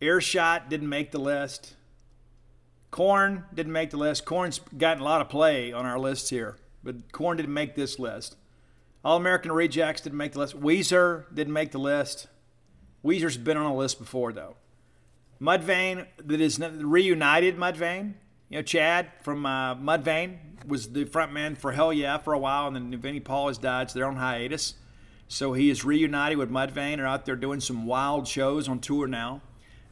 Earshot 0.00 0.70
didn't 0.70 0.88
make 0.88 1.10
the 1.10 1.18
list. 1.18 1.74
Korn 2.92 3.46
didn't 3.52 3.72
make 3.72 3.90
the 3.90 3.96
list. 3.96 4.24
Korn's 4.24 4.60
gotten 4.78 5.02
a 5.02 5.04
lot 5.04 5.20
of 5.20 5.28
play 5.28 5.72
on 5.72 5.84
our 5.84 5.98
lists 5.98 6.30
here, 6.30 6.58
but 6.84 7.10
Korn 7.10 7.38
didn't 7.38 7.52
make 7.52 7.74
this 7.74 7.98
list. 7.98 8.36
All 9.04 9.16
American 9.16 9.50
Rejects 9.50 10.00
didn't 10.00 10.16
make 10.16 10.34
the 10.34 10.38
list. 10.38 10.56
Weezer 10.56 11.24
didn't 11.34 11.54
make 11.54 11.72
the 11.72 11.78
list. 11.78 12.28
Weezer's 13.04 13.36
been 13.36 13.56
on 13.56 13.66
a 13.66 13.74
list 13.74 13.98
before, 13.98 14.32
though. 14.32 14.54
Mudvayne, 15.40 16.06
that 16.18 16.40
is 16.40 16.60
reunited 16.60 17.56
Mudvayne. 17.56 18.14
You 18.48 18.58
know, 18.58 18.62
Chad 18.62 19.10
from 19.22 19.46
uh, 19.46 19.74
Mudvayne 19.74 20.36
was 20.66 20.92
the 20.92 21.04
frontman 21.04 21.56
for 21.56 21.72
Hellyeah 21.72 22.20
for 22.24 22.32
a 22.32 22.38
while, 22.38 22.66
and 22.66 22.76
then 22.76 23.00
Vinnie 23.00 23.20
Paul 23.20 23.48
has 23.48 23.58
died, 23.58 23.90
so 23.90 23.98
they're 23.98 24.08
on 24.08 24.16
hiatus. 24.16 24.74
So 25.28 25.52
he 25.52 25.70
is 25.70 25.84
reunited 25.84 26.38
with 26.38 26.50
Mudvayne. 26.50 26.98
Are 26.98 27.06
out 27.06 27.26
there 27.26 27.36
doing 27.36 27.60
some 27.60 27.86
wild 27.86 28.28
shows 28.28 28.68
on 28.68 28.78
tour 28.78 29.06
now. 29.06 29.40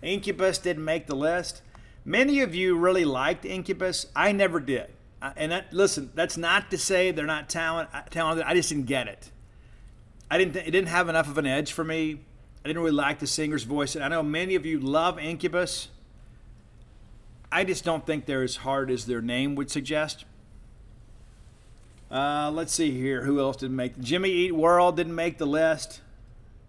Incubus 0.02 0.58
didn't 0.58 0.84
make 0.84 1.06
the 1.06 1.16
list. 1.16 1.62
Many 2.04 2.40
of 2.40 2.54
you 2.54 2.76
really 2.76 3.04
liked 3.04 3.44
Incubus. 3.44 4.06
I 4.14 4.32
never 4.32 4.60
did. 4.60 4.92
And 5.36 5.52
that, 5.52 5.72
listen, 5.72 6.10
that's 6.14 6.36
not 6.36 6.70
to 6.72 6.78
say 6.78 7.12
they're 7.12 7.26
not 7.26 7.48
talent, 7.48 7.88
uh, 7.92 8.02
talented. 8.10 8.44
I 8.44 8.54
just 8.54 8.68
didn't 8.68 8.86
get 8.86 9.06
it. 9.06 9.30
I 10.30 10.38
didn't. 10.38 10.56
It 10.56 10.70
didn't 10.70 10.88
have 10.88 11.08
enough 11.08 11.28
of 11.28 11.38
an 11.38 11.46
edge 11.46 11.72
for 11.72 11.84
me. 11.84 12.20
I 12.64 12.68
didn't 12.68 12.82
really 12.82 12.94
like 12.94 13.18
the 13.18 13.26
singer's 13.26 13.64
voice. 13.64 13.94
And 13.94 14.04
I 14.04 14.08
know 14.08 14.22
many 14.22 14.54
of 14.54 14.66
you 14.66 14.80
love 14.80 15.18
Incubus. 15.18 15.88
I 17.52 17.64
just 17.64 17.84
don't 17.84 18.04
think 18.06 18.24
they're 18.24 18.42
as 18.42 18.56
hard 18.56 18.90
as 18.90 19.04
their 19.04 19.20
name 19.20 19.54
would 19.56 19.70
suggest. 19.70 20.24
Uh, 22.10 22.50
let's 22.52 22.72
see 22.72 22.90
here. 22.90 23.24
Who 23.24 23.38
else 23.40 23.58
didn't 23.58 23.76
make? 23.76 24.00
Jimmy 24.00 24.30
Eat 24.30 24.54
World 24.54 24.96
didn't 24.96 25.14
make 25.14 25.36
the 25.36 25.46
list. 25.46 26.00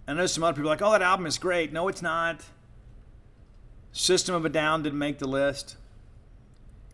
I 0.08 0.14
know 0.14 0.26
some 0.26 0.44
other 0.44 0.56
people 0.56 0.70
are 0.70 0.74
like, 0.74 0.82
"Oh, 0.82 0.92
that 0.92 1.02
album 1.02 1.26
is 1.26 1.38
great." 1.38 1.72
No, 1.72 1.88
it's 1.88 2.02
not. 2.02 2.42
System 3.94 4.36
of 4.36 4.44
a 4.44 4.50
Down 4.50 4.84
didn't 4.84 5.00
make 5.00 5.20
the 5.20 5.28
list. 5.28 5.78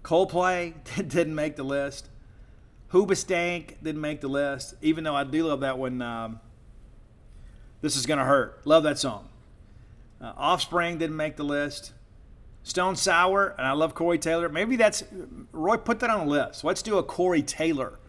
Coldplay 0.04 0.74
didn't 0.96 1.36
make 1.36 1.56
the 1.56 1.64
list. 1.64 2.10
Hoobastank 2.92 3.76
didn't 3.84 4.02
make 4.02 4.22
the 4.22 4.28
list, 4.28 4.76
even 4.82 5.04
though 5.04 5.16
I 5.16 5.24
do 5.24 5.48
love 5.48 5.62
that 5.62 5.78
one. 5.78 6.02
Um, 6.02 6.40
this 7.82 7.96
is 7.96 8.06
gonna 8.06 8.26
hurt. 8.26 8.62
Love 8.66 8.84
that 8.84 9.00
song. 9.00 9.30
Uh, 10.22 10.34
Offspring 10.36 10.98
didn't 10.98 11.16
make 11.16 11.38
the 11.38 11.44
list. 11.44 11.94
Stone 12.64 12.96
Sour, 12.96 13.56
and 13.58 13.66
I 13.66 13.72
love 13.72 13.96
Corey 13.96 14.20
Taylor. 14.20 14.50
Maybe 14.50 14.76
that's 14.76 15.04
Roy. 15.52 15.78
Put 15.78 16.00
that 16.02 16.10
on 16.10 16.28
the 16.28 16.32
list. 16.32 16.64
Let's 16.64 16.82
do 16.82 16.98
a 16.98 17.04
Corey 17.04 17.42
Taylor 17.42 18.00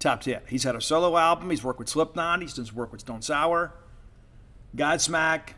top 0.00 0.22
ten. 0.22 0.40
He's 0.48 0.64
had 0.64 0.74
a 0.74 0.80
solo 0.80 1.16
album. 1.16 1.50
He's 1.50 1.62
worked 1.62 1.78
with 1.78 1.88
Slipknot. 1.88 2.40
He's 2.40 2.54
done 2.54 2.68
work 2.74 2.90
with 2.90 3.02
Stone 3.02 3.22
Sour, 3.22 3.72
Godsmack, 4.76 5.50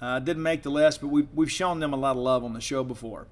uh, 0.00 0.20
didn't 0.20 0.42
make 0.42 0.62
the 0.62 0.70
list, 0.70 1.00
but 1.00 1.08
we've, 1.08 1.28
we've 1.34 1.50
shown 1.50 1.80
them 1.80 1.92
a 1.92 1.96
lot 1.96 2.12
of 2.12 2.22
love 2.22 2.44
on 2.44 2.54
the 2.54 2.60
show 2.60 2.82
before. 2.82 3.26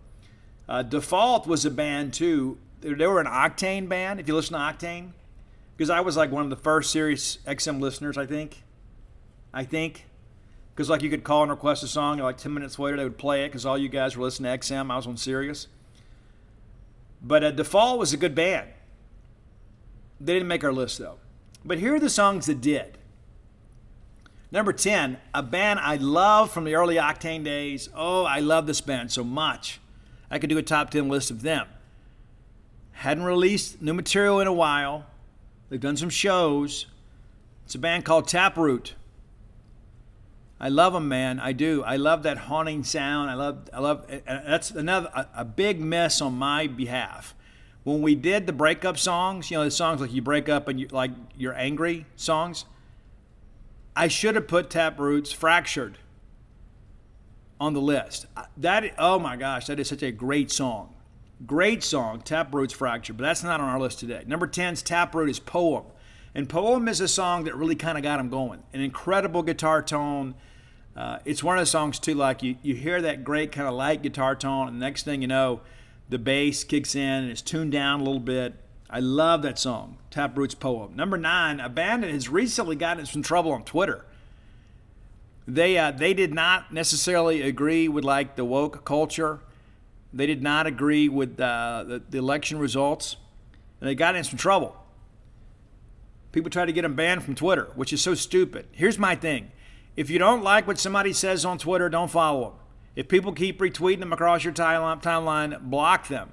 Uh, 0.69 0.83
Default 0.83 1.47
was 1.47 1.65
a 1.65 1.71
band 1.71 2.13
too. 2.13 2.59
They 2.81 3.07
were 3.07 3.21
an 3.21 3.27
Octane 3.27 3.89
band, 3.89 4.21
if 4.21 4.27
you 4.27 4.35
listen 4.35 4.55
to 4.55 4.59
Octane, 4.59 5.13
because 5.77 5.89
I 5.89 6.01
was 6.01 6.17
like 6.17 6.33
one 6.33 6.45
of 6.45 6.51
the 6.51 6.57
first 6.57 6.91
serious 6.91 7.39
XM 7.47 7.81
listeners, 7.81 8.19
I 8.19 8.27
think. 8.27 8.65
I 9.55 9.65
think. 9.65 10.07
Because 10.75 10.89
like 10.89 11.03
you 11.03 11.11
could 11.11 11.25
call 11.25 11.43
and 11.43 11.51
request 11.51 11.83
a 11.83 11.89
song, 11.89 12.15
and 12.15 12.23
like 12.23 12.39
10 12.39 12.53
minutes 12.53 12.79
later 12.79 12.97
they 12.97 13.05
would 13.05 13.19
play 13.19 13.45
it 13.45 13.49
because 13.49 13.67
all 13.67 13.77
you 13.77 13.89
guys 13.89 14.17
were 14.17 14.25
listening 14.25 14.51
to 14.51 14.59
XM. 14.59 14.91
I 14.91 14.97
was 14.97 15.07
on 15.07 15.17
Sirius. 15.17 15.69
But 17.23 17.45
uh, 17.45 17.51
Default 17.51 17.99
was 17.99 18.13
a 18.13 18.17
good 18.17 18.35
band. 18.35 18.69
They 20.21 20.33
didn't 20.35 20.49
make 20.49 20.65
our 20.65 20.73
list 20.73 20.99
though. 20.99 21.19
But 21.65 21.79
here 21.79 21.95
are 21.95 22.01
the 22.01 22.11
songs 22.11 22.47
that 22.47 22.61
did. 22.61 22.99
Number 24.51 24.73
10, 24.73 25.19
a 25.33 25.43
band 25.43 25.81
I 25.81 25.97
love 25.97 26.51
from 26.51 26.65
the 26.65 26.75
early 26.75 26.97
Octane 26.97 27.43
days. 27.43 27.89
Oh, 27.95 28.25
I 28.25 28.41
love 28.41 28.67
this 28.67 28.83
band 28.83 29.11
so 29.11 29.25
much. 29.25 29.81
I 30.31 30.39
could 30.39 30.51
do 30.51 30.59
a 30.59 30.63
top 30.63 30.91
10 30.91 31.09
list 31.09 31.31
of 31.31 31.43
them. 31.43 31.67
Hadn't 32.93 33.25
released 33.25 33.81
new 33.81 33.95
material 33.95 34.41
in 34.41 34.47
a 34.47 34.53
while. 34.53 35.07
They've 35.71 35.81
done 35.81 35.97
some 35.97 36.11
shows. 36.11 36.87
It's 37.65 37.75
a 37.75 37.79
band 37.79 38.05
called 38.05 38.29
Taproot. 38.29 38.95
I 40.63 40.69
love 40.69 40.93
them, 40.93 41.09
man. 41.09 41.41
I 41.41 41.53
do. 41.53 41.83
I 41.83 41.97
love 41.97 42.23
that 42.23 42.39
haunting 42.39 42.85
sound. 42.85 43.29
I 43.29 43.35
love. 43.35 43.69
I 43.73 43.81
love. 43.81 44.07
That's 44.27 44.71
another 44.71 45.11
a, 45.13 45.27
a 45.39 45.45
big 45.45 45.81
miss 45.81 46.21
on 46.21 46.35
my 46.35 46.69
behalf. 46.69 47.35
When 47.83 48.01
we 48.01 48.15
did 48.15 48.47
the 48.47 48.53
breakup 48.53 48.97
songs, 48.97 49.51
you 49.51 49.57
know, 49.57 49.65
the 49.65 49.73
songs 49.73 50.01
like 50.01 50.13
you 50.13 50.23
break 50.23 50.49
up 50.49 50.69
and 50.69 50.79
you 50.79 50.87
like 50.87 51.11
you're 51.37 51.55
angry 51.55 52.07
songs. 52.15 52.65
I 53.97 54.07
should 54.07 54.37
have 54.37 54.47
put 54.47 54.71
Taproot's 54.71 55.33
Fractured 55.33 55.99
on 57.61 57.75
the 57.75 57.81
list. 57.81 58.27
That 58.57 58.95
oh 58.99 59.19
my 59.19 59.37
gosh, 59.37 59.67
that 59.67 59.81
is 59.81 59.89
such 59.89 60.05
a 60.05 60.13
great 60.13 60.53
song. 60.53 60.95
Great 61.45 61.83
song, 61.83 62.23
Taproot's 62.23 62.73
Fractured, 62.73 63.17
but 63.17 63.25
that's 63.25 63.43
not 63.43 63.61
on 63.61 63.69
our 63.69 63.81
list 63.81 63.99
today. 63.99 64.23
Number 64.29 64.47
10's 64.47 64.81
Taproot 64.83 65.29
is 65.29 65.41
Poem. 65.41 65.87
And 66.37 66.49
Poem 66.49 66.87
is 66.87 67.01
a 67.01 67.09
song 67.09 67.45
that 67.45 67.57
really 67.57 67.75
kind 67.75 67.99
of 67.99 68.05
got 68.05 68.21
him 68.21 68.29
going. 68.29 68.63
An 68.73 68.81
incredible 68.81 69.43
guitar 69.43 69.83
tone. 69.83 70.37
Uh, 70.97 71.19
it's 71.25 71.43
one 71.43 71.57
of 71.57 71.63
the 71.63 71.67
songs, 71.67 71.99
too, 71.99 72.15
like 72.15 72.43
you, 72.43 72.57
you 72.63 72.75
hear 72.75 73.01
that 73.01 73.25
great 73.25 73.51
kind 73.53 73.67
of 73.67 73.75
light 73.75 74.03
guitar 74.03 74.37
tone, 74.37 74.69
and 74.69 74.77
the 74.77 74.85
next 74.85 75.05
thing 75.05 75.23
you 75.23 75.29
know, 75.29 75.61
the 76.09 76.19
bass 76.19 76.65
kicks 76.65 76.95
in 76.95 77.01
and 77.01 77.31
it's 77.31 77.41
tuned 77.41 77.73
down 77.73 78.01
a 78.01 78.05
little 78.05 78.21
bit. 78.21 78.55
I 78.91 79.01
love 79.01 79.41
that 79.43 79.59
song, 79.59 79.97
Taproot's 80.11 80.55
Poem. 80.55 80.95
Number 80.95 81.17
nine, 81.17 81.59
a 81.61 81.71
band 81.71 82.03
that 82.03 82.11
has 82.11 82.29
recently 82.29 82.77
gotten 82.77 83.07
some 83.07 83.23
trouble 83.23 83.53
on 83.53 83.65
Twitter. 83.65 84.05
They, 85.49 85.79
uh, 85.79 85.91
they 85.93 86.13
did 86.13 86.35
not 86.35 86.73
necessarily 86.73 87.41
agree 87.41 87.89
with 87.89 88.05
like 88.05 88.37
the 88.37 88.45
woke 88.45 88.85
culture. 88.85 89.41
They 90.13 90.27
did 90.27 90.43
not 90.43 90.67
agree 90.67 91.09
with 91.09 91.41
uh, 91.41 91.85
the, 91.89 92.03
the 92.11 92.19
election 92.19 92.59
results, 92.59 93.17
and 93.81 93.89
they 93.89 93.95
got 93.95 94.15
in 94.15 94.25
some 94.25 94.37
trouble. 94.37 94.77
People 96.33 96.51
tried 96.51 96.67
to 96.67 96.73
get 96.73 96.83
them 96.83 96.95
banned 96.95 97.23
from 97.23 97.35
Twitter, 97.35 97.71
which 97.75 97.95
is 97.95 98.03
so 98.03 98.15
stupid. 98.15 98.67
Here's 98.73 98.99
my 98.99 99.17
thing 99.17 99.51
if 99.97 100.11
you 100.11 100.19
don't 100.19 100.43
like 100.43 100.67
what 100.67 100.79
somebody 100.79 101.13
says 101.13 101.45
on 101.45 101.59
Twitter, 101.59 101.89
don't 101.89 102.11
follow 102.11 102.51
them. 102.51 102.59
If 102.95 103.09
people 103.09 103.33
keep 103.33 103.59
retweeting 103.59 104.01
them 104.01 104.13
across 104.13 104.45
your 104.45 104.53
timeline, 104.53 105.61
block 105.63 106.09
them. 106.09 106.33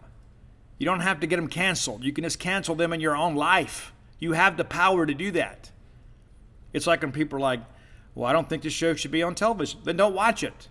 You 0.78 0.86
don't 0.86 1.02
have 1.02 1.20
to 1.20 1.28
get 1.28 1.36
them 1.38 1.48
canceled. 1.48 2.04
You 2.04 2.14
can 2.14 2.24
just 2.24 2.40
cancel 2.40 2.76
them 2.76 2.94
in 2.94 3.02
your 3.02 3.16
own 3.16 3.36
life. 3.36 3.94
You 4.18 4.34
have 4.34 4.58
the 4.58 4.66
power 4.66 5.06
to 5.06 5.14
do 5.14 5.32
that. 5.32 5.72
It's 6.74 6.88
like 6.88 7.02
when 7.02 7.12
people 7.12 7.38
are 7.38 7.42
like, 7.42 7.62
well, 8.16 8.30
I 8.30 8.34
don't 8.34 8.50
think 8.50 8.64
this 8.64 8.74
show 8.74 8.94
should 8.96 9.12
be 9.12 9.24
on 9.24 9.36
television. 9.36 9.82
Then 9.84 9.98
don't 9.98 10.14
watch 10.14 10.44
it. 10.44 10.68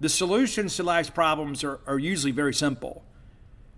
The 0.00 0.08
solutions 0.08 0.76
to 0.76 0.82
life's 0.82 1.10
problems 1.10 1.64
are, 1.64 1.80
are 1.86 1.98
usually 1.98 2.32
very 2.32 2.54
simple. 2.54 3.02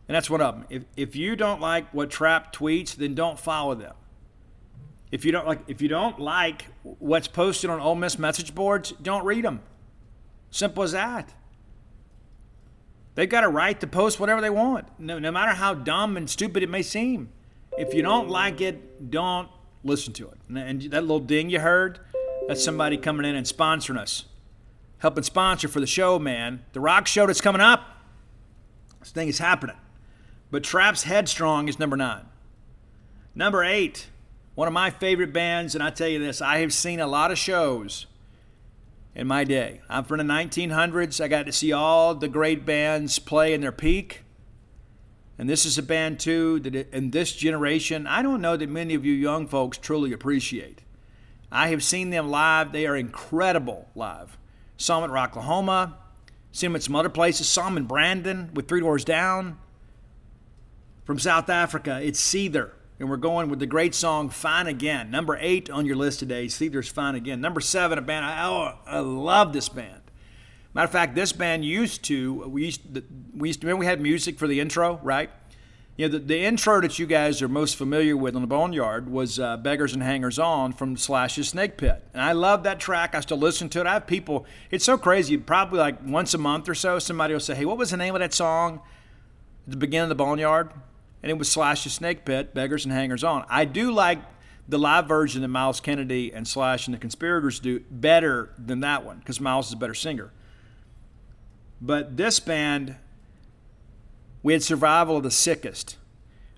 And 0.09 0.15
that's 0.15 0.31
one 0.31 0.41
of 0.41 0.55
them. 0.55 0.67
If, 0.71 0.83
if 0.97 1.17
you 1.17 1.37
don't 1.37 1.61
like 1.61 1.93
what 1.93 2.11
Trapt 2.11 2.55
tweets, 2.55 2.95
then 2.95 3.15
don't 3.15 3.39
follow 3.39 3.75
them. 3.75 3.95
If 5.11 5.25
you 5.25 5.33
don't 5.33 5.47
like 5.47 5.61
if 5.69 5.81
you 5.81 5.89
don't 5.89 6.19
like 6.19 6.67
what's 6.83 7.29
posted 7.29 7.71
on 7.71 7.81
Ole 7.81 7.95
Miss 7.95 8.19
message 8.19 8.55
boards, 8.55 8.93
don't 9.03 9.25
read 9.25 9.45
them. 9.45 9.61
Simple 10.51 10.83
as 10.83 10.93
that. 10.93 11.35
They've 13.15 13.29
got 13.29 13.43
a 13.43 13.49
right 13.49 13.79
to 13.81 13.87
post 13.87 14.21
whatever 14.21 14.41
they 14.41 14.51
want, 14.51 14.87
no, 14.99 15.19
no 15.19 15.33
matter 15.33 15.53
how 15.53 15.75
dumb 15.75 16.17
and 16.17 16.31
stupid 16.31 16.63
it 16.63 16.71
may 16.71 16.83
seem. 16.83 17.31
If 17.77 17.93
you 17.93 18.03
don't 18.03 18.29
like 18.29 18.61
it, 18.61 19.11
don't 19.11 19.49
listen 19.83 20.13
to 20.15 20.29
it. 20.29 20.39
And 20.57 20.83
that 20.83 21.03
little 21.03 21.19
ding 21.19 21.51
you 21.51 21.61
heard, 21.61 21.99
that's 22.47 22.63
somebody 22.63 22.97
coming 22.97 23.27
in 23.27 23.35
and 23.35 23.45
sponsoring 23.45 23.99
us, 23.99 24.27
helping 24.99 25.25
sponsor 25.25 25.67
for 25.67 25.81
the 25.81 25.87
show, 25.87 26.19
man. 26.19 26.65
The 26.73 26.81
rock 26.81 27.07
show 27.07 27.27
that's 27.27 27.41
coming 27.41 27.61
up. 27.61 27.83
This 29.01 29.11
thing 29.11 29.29
is 29.29 29.39
happening. 29.39 29.77
But 30.51 30.63
Trapt's 30.63 31.03
Headstrong 31.03 31.69
is 31.69 31.79
number 31.79 31.97
nine. 31.97 32.27
Number 33.35 33.65
eight, 33.65 34.07
one 34.59 34.67
of 34.67 34.75
my 34.75 34.91
favorite 34.91 35.33
bands, 35.33 35.77
and 35.77 35.85
I 35.85 35.91
tell 35.91 36.09
you 36.09 36.19
this, 36.19 36.43
I 36.43 36.59
have 36.59 36.73
seen 36.73 36.99
a 36.99 37.07
lot 37.07 37.31
of 37.31 37.39
shows 37.39 38.07
in 39.15 39.29
my 39.29 39.45
day. 39.45 39.83
I'm 39.89 40.03
from 40.03 40.19
the 40.19 40.25
1900s. 40.25 41.21
I 41.21 41.29
got 41.29 41.47
to 41.47 41.53
see 41.53 41.73
all 41.73 42.13
the 42.13 42.27
great 42.27 42.67
bands 42.67 43.21
play 43.21 43.55
in 43.55 43.61
their 43.61 43.71
peak. 43.71 44.25
And 45.39 45.49
this 45.49 45.65
is 45.65 45.79
a 45.79 45.83
band, 45.85 46.19
too, 46.19 46.59
that 46.59 46.75
in 46.93 47.13
this 47.13 47.35
generation, 47.35 48.09
I 48.09 48.21
don't 48.21 48.41
know 48.41 48.57
that 48.57 48.69
many 48.69 48.95
of 48.95 49.05
you 49.07 49.13
young 49.13 49.47
folks 49.47 49.79
truly 49.79 50.13
appreciate. 50.13 50.83
I 51.53 51.69
have 51.69 51.85
seen 51.85 52.11
them 52.11 52.29
live. 52.29 52.73
They 52.73 52.89
are 52.89 52.97
incredible 52.97 53.87
live. 53.95 54.37
Saw 54.77 55.01
them 55.01 55.09
at 55.09 55.15
Rocklahoma, 55.15 55.95
seen 56.51 56.71
them 56.71 56.77
at 56.77 56.83
some 56.83 56.97
other 56.97 57.09
places. 57.09 57.49
Saw 57.49 57.67
them 57.67 57.77
in 57.77 57.85
Brandon 57.85 58.51
with 58.55 58.67
Three 58.67 58.81
Doors 58.81 59.05
Down. 59.05 59.57
From 61.05 61.21
South 61.21 61.49
Africa, 61.49 62.01
it's 62.03 62.21
Seether. 62.21 62.73
And 63.01 63.09
we're 63.09 63.17
going 63.17 63.49
with 63.49 63.61
the 63.61 63.67
great 63.67 63.95
song 63.95 64.29
Fine 64.29 64.67
Again. 64.67 65.11
Number 65.11 65.39
eight 65.41 65.71
on 65.71 65.87
your 65.87 65.95
list 65.95 66.19
today, 66.19 66.49
Seether's 66.49 66.89
Fine 66.89 67.15
Again. 67.15 67.41
Number 67.41 67.61
seven, 67.61 67.97
a 67.97 68.03
band, 68.03 68.25
I, 68.25 68.45
oh, 68.45 68.79
I 68.87 68.99
love 68.99 69.53
this 69.53 69.69
band. 69.69 70.03
Matter 70.75 70.87
of 70.87 70.91
fact, 70.91 71.15
this 71.15 71.33
band 71.33 71.65
used 71.65 72.03
to, 72.05 72.49
we 72.49 72.65
used 72.65 72.95
to, 72.95 73.05
we 73.37 73.51
used 73.51 73.61
to, 73.61 73.67
remember 73.67 73.81
we 73.81 73.87
had 73.87 74.01
music 74.01 74.37
for 74.37 74.49
the 74.49 74.59
intro, 74.59 74.99
right? 75.05 75.31
You 75.97 76.09
know, 76.09 76.19
the, 76.19 76.25
the 76.25 76.45
intro 76.45 76.81
that 76.81 76.99
you 76.99 77.07
guys 77.07 77.41
are 77.41 77.49
most 77.49 77.77
familiar 77.77 78.17
with 78.17 78.35
on 78.35 78.43
the 78.43 78.49
Boneyard 78.49 79.09
was 79.09 79.39
uh, 79.39 79.57
Beggars 79.57 79.95
and 79.95 80.03
Hangers 80.03 80.39
On 80.39 80.73
from 80.73 80.97
Slash's 80.97 81.49
Snake 81.49 81.77
Pit. 81.77 82.05
And 82.13 82.23
I 82.23 82.33
love 82.33 82.65
that 82.65 82.81
track. 82.81 83.15
I 83.15 83.21
still 83.21 83.39
listen 83.39 83.69
to 83.71 83.81
it. 83.81 83.87
I 83.87 83.95
have 83.95 84.09
people, 84.09 84.45
it's 84.71 84.85
so 84.85 84.99
crazy. 84.99 85.37
Probably 85.37 85.79
like 85.79 85.99
once 86.05 86.35
a 86.35 86.39
month 86.39 86.69
or 86.69 86.75
so, 86.75 86.99
somebody 86.99 87.33
will 87.33 87.41
say, 87.41 87.55
hey, 87.55 87.65
what 87.65 87.79
was 87.79 87.91
the 87.91 87.97
name 87.97 88.15
of 88.15 88.21
that 88.21 88.35
song 88.35 88.81
at 89.67 89.71
the 89.71 89.77
beginning 89.77 90.05
of 90.05 90.09
the 90.11 90.15
Boneyard? 90.17 90.71
And 91.23 91.31
it 91.31 91.39
was 91.39 91.51
Slash 91.51 91.85
the 91.85 91.91
Snake 91.91 92.25
Pit, 92.25 92.55
Beggars 92.55 92.85
and 92.85 92.93
Hangers 92.93 93.25
On. 93.25 93.45
I 93.49 93.65
do 93.65 93.91
like 93.91 94.21
the 94.69 94.79
live 94.79 95.09
version 95.09 95.43
that 95.43 95.49
Myles 95.49 95.81
Kennedy 95.81 96.33
and 96.33 96.47
Slash 96.47 96.87
and 96.87 96.95
the 96.95 96.99
Conspirators 96.99 97.59
do 97.59 97.81
better 97.91 98.51
than 98.59 98.81
that 98.81 99.05
one 99.05 99.19
because 99.19 99.41
Myles 99.41 99.69
is 99.69 99.73
a 99.73 99.77
better 99.77 99.95
singer. 99.95 100.31
But 101.81 102.17
this 102.17 102.39
band, 102.39 102.97
we 104.43 104.53
had 104.53 104.63
Survival 104.63 105.17
of 105.17 105.23
the 105.23 105.31
Sickest, 105.31 105.97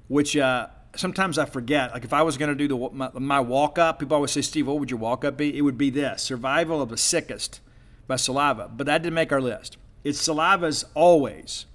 which 0.08 0.36
uh, 0.36 0.68
sometimes 0.96 1.38
I 1.38 1.44
forget. 1.44 1.92
Like 1.92 2.04
if 2.04 2.12
I 2.12 2.22
was 2.22 2.36
going 2.36 2.48
to 2.48 2.54
do 2.54 2.68
the 2.68 2.90
my, 2.92 3.10
my 3.14 3.40
walk 3.40 3.78
up, 3.78 3.98
people 4.00 4.16
always 4.16 4.32
say, 4.32 4.42
"Steve, 4.42 4.66
what 4.66 4.78
would 4.78 4.90
your 4.90 4.98
walk 4.98 5.24
up 5.24 5.36
be?" 5.36 5.56
It 5.56 5.62
would 5.62 5.78
be 5.78 5.90
this: 5.90 6.22
"Survival 6.22 6.82
of 6.82 6.88
the 6.88 6.96
Sickest" 6.96 7.60
by 8.06 8.16
Saliva. 8.16 8.70
But 8.74 8.86
that 8.86 9.02
didn't 9.02 9.14
make 9.14 9.30
our 9.30 9.40
list. 9.40 9.76
It's 10.02 10.18
Saliva's 10.18 10.84
always 10.94 11.66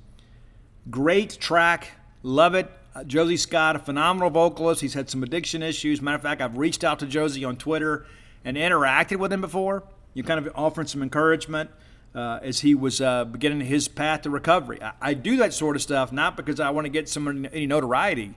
great 0.90 1.38
track 1.40 1.92
Love 2.26 2.56
it. 2.56 2.72
Uh, 2.96 3.04
Josey 3.04 3.38
Scott, 3.38 3.76
a 3.76 3.80
phenomenal 3.80 4.32
vocalist. 4.32 4.82
He's 4.82 4.96
had 4.96 5.12
some 5.12 5.22
addiction 5.22 5.62
issues. 5.62 6.02
Matter 6.02 6.16
of 6.16 6.24
fact, 6.24 6.42
I've 6.42 6.58
reached 6.58 6.84
out 6.84 6.98
to 7.00 7.06
Josey 7.06 7.46
on 7.46 7.56
Twitter 7.56 8.08
and 8.44 8.58
interacted 8.58 9.18
with 9.18 9.32
him 9.32 9.42
before. 9.42 9.84
You 10.16 10.24
kind 10.24 10.44
of 10.44 10.52
offering 10.56 10.88
some 10.88 11.04
encouragement 11.04 11.70
uh, 12.16 12.40
as 12.42 12.62
he 12.62 12.74
was 12.74 13.00
uh, 13.00 13.26
beginning 13.26 13.62
his 13.68 13.88
path 13.88 14.24
to 14.24 14.32
recovery. 14.32 14.82
I, 14.82 14.94
I, 15.00 15.14
do 15.14 15.38
that 15.38 15.54
sort 15.54 15.76
of 15.76 15.84
stuff 15.84 16.12
not 16.12 16.36
because 16.36 16.60
I 16.60 16.72
want 16.72 16.86
to 16.86 16.90
get 16.90 17.08
some 17.08 17.46
any 17.46 17.68
notoriety, 17.68 18.34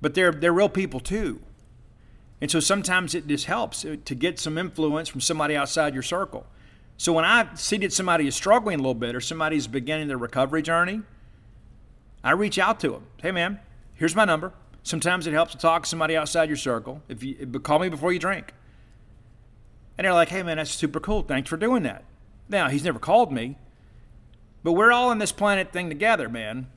but 0.00 0.14
they're 0.14 0.32
they're 0.32 0.52
real 0.52 0.68
people 0.68 0.98
too. 0.98 1.40
And 2.40 2.50
so 2.50 2.58
sometimes 2.58 3.14
it 3.14 3.28
just 3.28 3.44
helps 3.44 3.84
uh, 3.84 3.94
to 4.04 4.14
get 4.16 4.40
some 4.40 4.58
influence 4.58 5.08
from 5.08 5.20
somebody 5.20 5.54
outside 5.54 5.94
your 5.94 6.02
circle. 6.02 6.46
So 6.96 7.12
when 7.12 7.24
I 7.24 7.54
see 7.54 7.76
that 7.76 7.92
somebody 7.92 8.26
is 8.26 8.34
struggling 8.34 8.80
a 8.80 8.82
little 8.82 8.94
bit 8.94 9.14
or 9.14 9.20
somebody's 9.20 9.68
beginning 9.68 10.08
their 10.08 10.18
recovery 10.18 10.62
journey, 10.62 11.02
I 12.22 12.32
reach 12.32 12.58
out 12.58 12.80
to 12.80 12.90
them. 12.90 13.06
Hey, 13.22 13.30
man, 13.30 13.60
here's 13.94 14.14
my 14.14 14.24
number. 14.24 14.52
Sometimes 14.82 15.26
it 15.26 15.32
helps 15.32 15.52
to 15.52 15.58
talk 15.58 15.82
to 15.84 15.88
somebody 15.88 16.16
outside 16.16 16.48
your 16.48 16.56
circle. 16.56 17.02
If 17.08 17.22
you 17.22 17.34
call 17.62 17.78
me 17.78 17.88
before 17.88 18.12
you 18.12 18.18
drink, 18.18 18.54
and 19.96 20.04
they're 20.04 20.14
like, 20.14 20.28
"Hey, 20.28 20.42
man, 20.42 20.56
that's 20.56 20.70
super 20.70 21.00
cool. 21.00 21.22
Thanks 21.22 21.50
for 21.50 21.56
doing 21.56 21.82
that." 21.82 22.04
Now 22.48 22.68
he's 22.68 22.84
never 22.84 22.98
called 22.98 23.32
me, 23.32 23.56
but 24.62 24.72
we're 24.72 24.92
all 24.92 25.12
in 25.12 25.18
this 25.18 25.32
planet 25.32 25.72
thing 25.72 25.88
together, 25.88 26.28
man. 26.28 26.68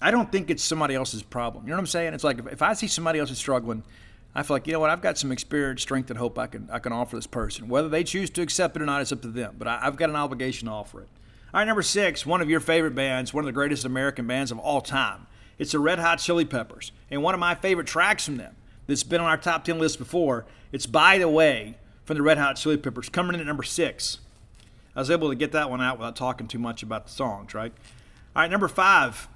I 0.00 0.10
don't 0.10 0.30
think 0.32 0.50
it's 0.50 0.62
somebody 0.62 0.94
else's 0.94 1.22
problem. 1.22 1.64
You 1.64 1.70
know 1.70 1.76
what 1.76 1.82
I'm 1.82 1.86
saying? 1.86 2.14
It's 2.14 2.24
like 2.24 2.38
if, 2.38 2.46
if 2.52 2.62
I 2.62 2.74
see 2.74 2.88
somebody 2.88 3.18
else 3.18 3.30
is 3.30 3.38
struggling, 3.38 3.84
I 4.34 4.42
feel 4.42 4.56
like 4.56 4.66
you 4.66 4.72
know 4.72 4.80
what 4.80 4.90
I've 4.90 5.00
got 5.00 5.16
some 5.16 5.30
experience, 5.30 5.80
strength, 5.82 6.10
and 6.10 6.18
hope 6.18 6.38
I 6.38 6.46
can 6.46 6.68
I 6.72 6.78
can 6.80 6.92
offer 6.92 7.14
this 7.16 7.26
person. 7.26 7.68
Whether 7.68 7.88
they 7.88 8.02
choose 8.02 8.30
to 8.30 8.42
accept 8.42 8.74
it 8.76 8.82
or 8.82 8.86
not, 8.86 9.00
it's 9.00 9.12
up 9.12 9.22
to 9.22 9.28
them. 9.28 9.54
But 9.58 9.68
I, 9.68 9.78
I've 9.82 9.96
got 9.96 10.10
an 10.10 10.16
obligation 10.16 10.66
to 10.66 10.72
offer 10.72 11.02
it. 11.02 11.08
All 11.54 11.60
right, 11.60 11.66
number 11.66 11.82
six, 11.82 12.26
one 12.26 12.40
of 12.40 12.50
your 12.50 12.58
favorite 12.58 12.96
bands, 12.96 13.32
one 13.32 13.44
of 13.44 13.46
the 13.46 13.52
greatest 13.52 13.84
American 13.84 14.26
bands 14.26 14.50
of 14.50 14.58
all 14.58 14.80
time. 14.80 15.28
It's 15.56 15.70
the 15.70 15.78
Red 15.78 16.00
Hot 16.00 16.18
Chili 16.18 16.44
Peppers. 16.44 16.90
And 17.12 17.22
one 17.22 17.32
of 17.32 17.38
my 17.38 17.54
favorite 17.54 17.86
tracks 17.86 18.24
from 18.24 18.38
them 18.38 18.56
that's 18.88 19.04
been 19.04 19.20
on 19.20 19.28
our 19.28 19.36
top 19.36 19.62
10 19.62 19.78
list 19.78 20.00
before, 20.00 20.46
it's 20.72 20.86
By 20.86 21.16
the 21.16 21.28
Way 21.28 21.78
from 22.06 22.16
the 22.16 22.24
Red 22.24 22.38
Hot 22.38 22.56
Chili 22.56 22.76
Peppers, 22.76 23.08
coming 23.08 23.34
in 23.34 23.40
at 23.40 23.46
number 23.46 23.62
six. 23.62 24.18
I 24.96 24.98
was 24.98 25.12
able 25.12 25.28
to 25.28 25.36
get 25.36 25.52
that 25.52 25.70
one 25.70 25.80
out 25.80 25.96
without 25.96 26.16
talking 26.16 26.48
too 26.48 26.58
much 26.58 26.82
about 26.82 27.06
the 27.06 27.12
songs, 27.12 27.54
right? 27.54 27.72
All 28.34 28.42
right, 28.42 28.50
number 28.50 28.66
five. 28.66 29.28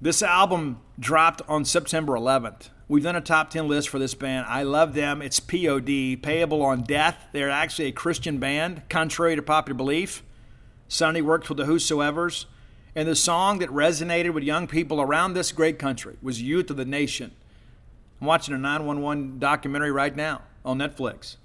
This 0.00 0.22
album 0.22 0.80
dropped 0.98 1.42
on 1.46 1.66
September 1.66 2.14
11th. 2.14 2.70
We've 2.88 3.04
done 3.04 3.16
a 3.16 3.20
top 3.20 3.50
10 3.50 3.68
list 3.68 3.90
for 3.90 3.98
this 3.98 4.14
band. 4.14 4.46
I 4.48 4.62
love 4.62 4.94
them. 4.94 5.20
It's 5.20 5.40
POD, 5.40 6.22
Payable 6.22 6.62
on 6.62 6.84
Death. 6.84 7.18
They're 7.32 7.50
actually 7.50 7.88
a 7.88 7.92
Christian 7.92 8.38
band, 8.38 8.88
contrary 8.88 9.36
to 9.36 9.42
popular 9.42 9.76
belief. 9.76 10.22
Sonny 10.88 11.22
worked 11.22 11.48
with 11.48 11.58
the 11.58 11.64
Whosoevers. 11.64 12.46
And 12.96 13.06
the 13.06 13.14
song 13.14 13.58
that 13.58 13.68
resonated 13.68 14.32
with 14.32 14.42
young 14.42 14.66
people 14.66 15.02
around 15.02 15.34
this 15.34 15.52
great 15.52 15.78
country 15.78 16.16
was 16.22 16.40
Youth 16.40 16.70
of 16.70 16.78
the 16.78 16.86
Nation. 16.86 17.32
I'm 18.20 18.26
watching 18.26 18.54
a 18.54 18.58
911 18.58 19.38
documentary 19.38 19.92
right 19.92 20.16
now 20.16 20.40
on 20.64 20.78
Netflix. 20.78 21.36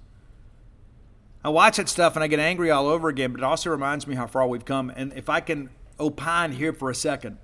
I 1.44 1.50
watch 1.50 1.76
that 1.76 1.90
stuff 1.90 2.16
and 2.16 2.24
I 2.24 2.28
get 2.28 2.40
angry 2.40 2.72
all 2.72 2.88
over 2.88 3.10
again, 3.10 3.34
but 3.34 3.42
it 3.42 3.44
also 3.44 3.70
reminds 3.70 4.08
me 4.08 4.16
how 4.16 4.28
far 4.28 4.48
we've 4.48 4.64
come. 4.64 4.94
And 4.96 5.12
if 5.14 5.28
I 5.28 5.42
can 5.42 5.70
opine 6.00 6.54
here 6.54 6.72
for 6.72 6.90
a 6.90 6.96
second, 6.96 7.38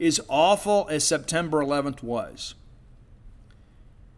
as 0.00 0.20
awful 0.28 0.86
as 0.88 1.04
September 1.04 1.62
11th 1.62 2.02
was, 2.02 2.54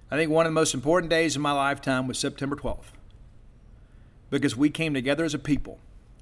I 0.08 0.16
think 0.16 0.30
one 0.30 0.46
of 0.46 0.52
the 0.52 0.54
most 0.54 0.72
important 0.72 1.10
days 1.10 1.34
of 1.34 1.42
my 1.42 1.52
lifetime 1.52 2.06
was 2.06 2.18
September 2.18 2.54
12th 2.54 2.92
because 4.28 4.56
we 4.56 4.70
came 4.70 4.94
together 4.94 5.24
as 5.24 5.34
a 5.34 5.38
people 5.38 5.80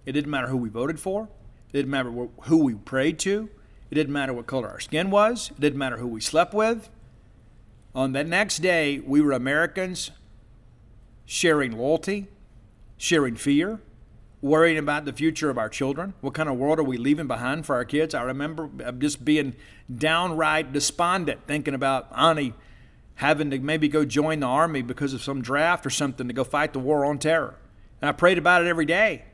it 0.09 0.13
didn't 0.13 0.31
matter 0.31 0.47
who 0.47 0.57
we 0.57 0.71
voted 0.71 0.99
for. 0.99 1.29
It 1.69 1.73
didn't 1.75 1.91
matter 1.91 2.11
who 2.45 2.57
we 2.65 2.75
prayed 2.75 3.19
to. 3.21 3.51
It 3.91 3.95
didn't 3.95 4.13
matter 4.13 4.33
what 4.33 4.47
color 4.47 4.67
our 4.67 4.81
skin 4.81 5.11
was. 5.11 5.51
It 5.51 5.61
didn't 5.61 5.79
matter 5.79 5.99
who 5.99 6.07
we 6.07 6.23
slept 6.23 6.55
with. 6.55 6.89
On 7.95 8.13
the 8.13 8.25
next 8.25 8.59
day, 8.59 9.01
we 9.01 9.21
were 9.21 9.33
Americans 9.33 10.11
sharing 11.27 11.77
loyalty, 11.77 12.29
sharing 12.97 13.37
fear, 13.37 13.81
worrying 14.41 14.79
about 14.79 15.05
the 15.05 15.13
future 15.13 15.51
of 15.51 15.59
our 15.59 15.69
children. 15.69 16.15
What 16.23 16.33
kind 16.33 16.49
of 16.49 16.57
world 16.57 16.79
are 16.79 16.85
we 16.85 16.97
leaving 16.97 17.27
behind 17.27 17.67
for 17.67 17.75
our 17.75 17.85
kids? 17.85 18.15
I 18.15 18.23
remember 18.23 18.71
uh, 18.83 18.93
just 18.93 19.27
being 19.27 19.57
downright 19.95 20.73
despondent, 20.73 21.41
thinking 21.47 21.75
about 21.75 22.09
Ani 22.17 22.55
having 23.17 23.51
to 23.51 23.59
maybe 23.59 23.89
go 23.89 24.07
join 24.07 24.41
the 24.41 24.47
army 24.47 24.81
because 24.81 25.13
of 25.13 25.23
some 25.23 25.43
draft 25.43 25.85
or 25.85 25.91
something 25.91 26.29
to 26.29 26.33
go 26.33 26.45
fight 26.45 26.73
the 26.73 26.79
war 26.79 27.05
on 27.05 27.19
terror. 27.19 27.57
And 28.01 28.09
I 28.09 28.13
prayed 28.13 28.39
about 28.39 28.63
it 28.63 28.69
every 28.69 28.87
day. 28.87 29.25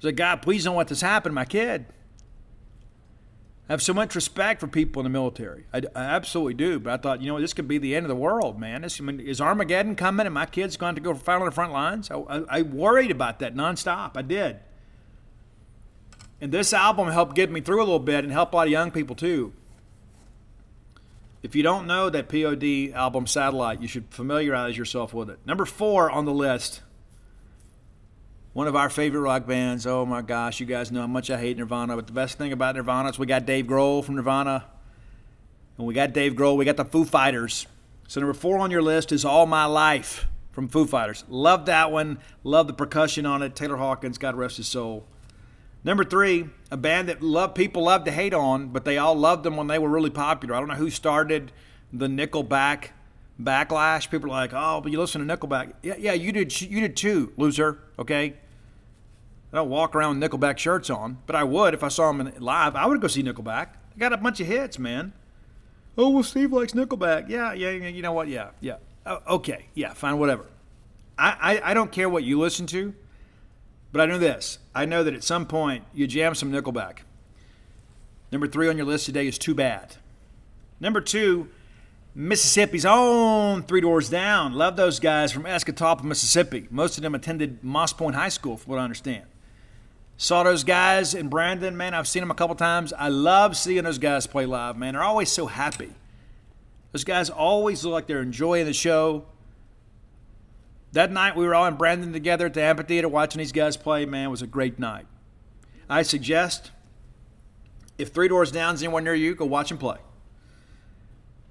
I 0.00 0.08
said, 0.08 0.16
God, 0.16 0.42
please 0.42 0.64
don't 0.64 0.76
let 0.76 0.88
this 0.88 1.02
happen 1.02 1.30
to 1.30 1.34
my 1.34 1.44
kid. 1.44 1.86
I 3.68 3.72
have 3.74 3.82
so 3.82 3.94
much 3.94 4.16
respect 4.16 4.58
for 4.58 4.66
people 4.66 4.98
in 5.00 5.04
the 5.04 5.10
military. 5.10 5.64
I, 5.72 5.82
I, 5.94 6.00
absolutely 6.00 6.54
do. 6.54 6.80
But 6.80 6.92
I 6.92 6.96
thought, 6.96 7.22
you 7.22 7.30
know, 7.30 7.40
this 7.40 7.52
could 7.52 7.68
be 7.68 7.78
the 7.78 7.94
end 7.94 8.04
of 8.04 8.08
the 8.08 8.16
world, 8.16 8.58
man. 8.58 8.82
This, 8.82 9.00
I 9.00 9.04
mean, 9.04 9.20
is 9.20 9.40
Armageddon 9.40 9.94
coming 9.94 10.26
and 10.26 10.34
my 10.34 10.46
kid's 10.46 10.76
going 10.76 10.96
to 10.96 11.00
go 11.00 11.14
fight 11.14 11.36
on 11.36 11.44
the 11.44 11.52
front 11.52 11.72
lines? 11.72 12.10
I, 12.10 12.16
I, 12.16 12.42
I 12.48 12.62
worried 12.62 13.12
about 13.12 13.38
that 13.38 13.54
nonstop. 13.54 14.16
I 14.16 14.22
did. 14.22 14.58
And 16.40 16.50
this 16.50 16.72
album 16.72 17.08
helped 17.08 17.36
get 17.36 17.50
me 17.50 17.60
through 17.60 17.78
a 17.78 17.84
little 17.84 18.00
bit 18.00 18.24
and 18.24 18.32
help 18.32 18.52
a 18.54 18.56
lot 18.56 18.66
of 18.66 18.72
young 18.72 18.90
people 18.90 19.14
too. 19.14 19.52
If 21.42 21.54
you 21.54 21.62
don't 21.62 21.86
know 21.86 22.10
that 22.10 22.28
POD 22.28 22.92
album 22.92 23.26
Satellite, 23.26 23.80
you 23.80 23.86
should 23.86 24.06
familiarize 24.10 24.76
yourself 24.76 25.14
with 25.14 25.30
it. 25.30 25.38
Number 25.46 25.64
four 25.64 26.10
on 26.10 26.24
the 26.24 26.32
list 26.32 26.80
one 28.52 28.66
of 28.66 28.74
our 28.74 28.90
favorite 28.90 29.20
rock 29.20 29.46
bands. 29.46 29.86
Oh 29.86 30.04
my 30.04 30.22
gosh, 30.22 30.60
you 30.60 30.66
guys 30.66 30.90
know 30.90 31.02
how 31.02 31.06
much 31.06 31.30
I 31.30 31.38
hate 31.38 31.56
Nirvana, 31.56 31.96
but 31.96 32.06
the 32.06 32.12
best 32.12 32.36
thing 32.36 32.52
about 32.52 32.74
Nirvana 32.74 33.08
is 33.08 33.18
we 33.18 33.26
got 33.26 33.46
Dave 33.46 33.66
Grohl 33.66 34.04
from 34.04 34.16
Nirvana. 34.16 34.64
And 35.78 35.86
we 35.86 35.94
got 35.94 36.12
Dave 36.12 36.32
Grohl, 36.32 36.56
we 36.56 36.64
got 36.64 36.76
the 36.76 36.84
Foo 36.84 37.04
Fighters. 37.04 37.66
So 38.08 38.20
number 38.20 38.34
four 38.34 38.58
on 38.58 38.70
your 38.70 38.82
list 38.82 39.12
is 39.12 39.24
All 39.24 39.46
My 39.46 39.66
Life 39.66 40.26
from 40.50 40.68
Foo 40.68 40.84
Fighters. 40.84 41.24
Love 41.28 41.66
that 41.66 41.92
one. 41.92 42.18
Love 42.42 42.66
the 42.66 42.72
percussion 42.72 43.24
on 43.24 43.42
it. 43.42 43.54
Taylor 43.54 43.76
Hawkins, 43.76 44.18
God 44.18 44.34
rest 44.34 44.56
his 44.56 44.66
soul. 44.66 45.06
Number 45.84 46.04
three, 46.04 46.50
a 46.70 46.76
band 46.76 47.08
that 47.08 47.22
love 47.22 47.54
people 47.54 47.84
love 47.84 48.04
to 48.04 48.10
hate 48.10 48.34
on, 48.34 48.68
but 48.68 48.84
they 48.84 48.98
all 48.98 49.14
loved 49.14 49.44
them 49.44 49.56
when 49.56 49.68
they 49.68 49.78
were 49.78 49.88
really 49.88 50.10
popular. 50.10 50.54
I 50.54 50.58
don't 50.58 50.68
know 50.68 50.74
who 50.74 50.90
started 50.90 51.52
the 51.92 52.08
Nickelback 52.08 52.88
backlash. 53.40 54.10
People 54.10 54.30
are 54.30 54.40
like, 54.40 54.52
"Oh, 54.54 54.80
but 54.80 54.92
you 54.92 54.98
listen 54.98 55.26
to 55.26 55.36
Nickelback." 55.36 55.72
Yeah, 55.82 55.94
yeah, 55.98 56.12
you 56.12 56.32
did. 56.32 56.60
You 56.60 56.80
did 56.80 56.96
too, 56.96 57.32
loser. 57.36 57.78
Okay. 57.98 58.34
I 59.52 59.56
don't 59.56 59.68
walk 59.68 59.96
around 59.96 60.20
with 60.20 60.30
Nickelback 60.30 60.58
shirts 60.58 60.90
on, 60.90 61.18
but 61.26 61.34
I 61.34 61.42
would 61.42 61.74
if 61.74 61.82
I 61.82 61.88
saw 61.88 62.12
them 62.12 62.32
live. 62.38 62.76
I 62.76 62.86
would 62.86 63.00
go 63.00 63.08
see 63.08 63.22
Nickelback. 63.22 63.68
They 63.94 64.00
got 64.00 64.12
a 64.12 64.16
bunch 64.16 64.40
of 64.40 64.46
hits, 64.46 64.78
man. 64.78 65.12
Oh 65.98 66.10
well, 66.10 66.22
Steve 66.22 66.52
likes 66.52 66.72
Nickelback. 66.72 67.28
Yeah, 67.28 67.52
yeah. 67.52 67.70
You 67.70 68.02
know 68.02 68.12
what? 68.12 68.28
Yeah, 68.28 68.50
yeah. 68.60 68.76
Oh, 69.04 69.20
okay, 69.28 69.66
yeah, 69.74 69.92
fine, 69.92 70.18
whatever. 70.18 70.44
I, 71.18 71.36
I 71.62 71.70
I 71.70 71.74
don't 71.74 71.90
care 71.90 72.08
what 72.08 72.22
you 72.22 72.38
listen 72.38 72.66
to. 72.68 72.94
But 73.92 74.02
I 74.02 74.06
know 74.06 74.18
this. 74.18 74.58
I 74.74 74.84
know 74.84 75.02
that 75.02 75.14
at 75.14 75.24
some 75.24 75.46
point 75.46 75.84
you 75.92 76.06
jam 76.06 76.34
some 76.34 76.52
Nickelback. 76.52 76.98
Number 78.30 78.46
three 78.46 78.68
on 78.68 78.76
your 78.76 78.86
list 78.86 79.06
today 79.06 79.26
is 79.26 79.38
Too 79.38 79.54
Bad. 79.54 79.96
Number 80.78 81.00
two, 81.00 81.48
Mississippi's 82.20 82.84
own 82.84 83.62
Three 83.62 83.80
Doors 83.80 84.10
Down. 84.10 84.52
Love 84.52 84.76
those 84.76 85.00
guys 85.00 85.32
from 85.32 85.44
Escatawpa, 85.44 86.04
Mississippi. 86.04 86.68
Most 86.70 86.98
of 86.98 87.02
them 87.02 87.14
attended 87.14 87.64
Moss 87.64 87.94
Point 87.94 88.14
High 88.14 88.28
School, 88.28 88.58
from 88.58 88.72
what 88.72 88.78
I 88.78 88.84
understand. 88.84 89.24
Saw 90.18 90.42
those 90.42 90.62
guys 90.62 91.14
in 91.14 91.30
Brandon, 91.30 91.74
man. 91.78 91.94
I've 91.94 92.06
seen 92.06 92.20
them 92.20 92.30
a 92.30 92.34
couple 92.34 92.54
times. 92.56 92.92
I 92.92 93.08
love 93.08 93.56
seeing 93.56 93.84
those 93.84 93.96
guys 93.96 94.26
play 94.26 94.44
live, 94.44 94.76
man. 94.76 94.92
They're 94.92 95.02
always 95.02 95.32
so 95.32 95.46
happy. 95.46 95.94
Those 96.92 97.04
guys 97.04 97.30
always 97.30 97.86
look 97.86 97.94
like 97.94 98.06
they're 98.06 98.20
enjoying 98.20 98.66
the 98.66 98.74
show. 98.74 99.24
That 100.92 101.10
night 101.10 101.36
we 101.36 101.46
were 101.46 101.54
all 101.54 101.64
in 101.64 101.76
Brandon 101.76 102.12
together 102.12 102.44
at 102.44 102.52
the 102.52 102.62
amphitheater 102.62 103.08
watching 103.08 103.38
these 103.38 103.52
guys 103.52 103.78
play. 103.78 104.04
Man, 104.04 104.30
was 104.30 104.42
a 104.42 104.46
great 104.46 104.78
night. 104.78 105.06
I 105.88 106.02
suggest 106.02 106.70
if 107.96 108.10
Three 108.10 108.28
Doors 108.28 108.52
Down 108.52 108.74
is 108.74 108.82
anywhere 108.82 109.00
near 109.00 109.14
you, 109.14 109.34
go 109.34 109.46
watch 109.46 109.70
them 109.70 109.78
play. 109.78 109.96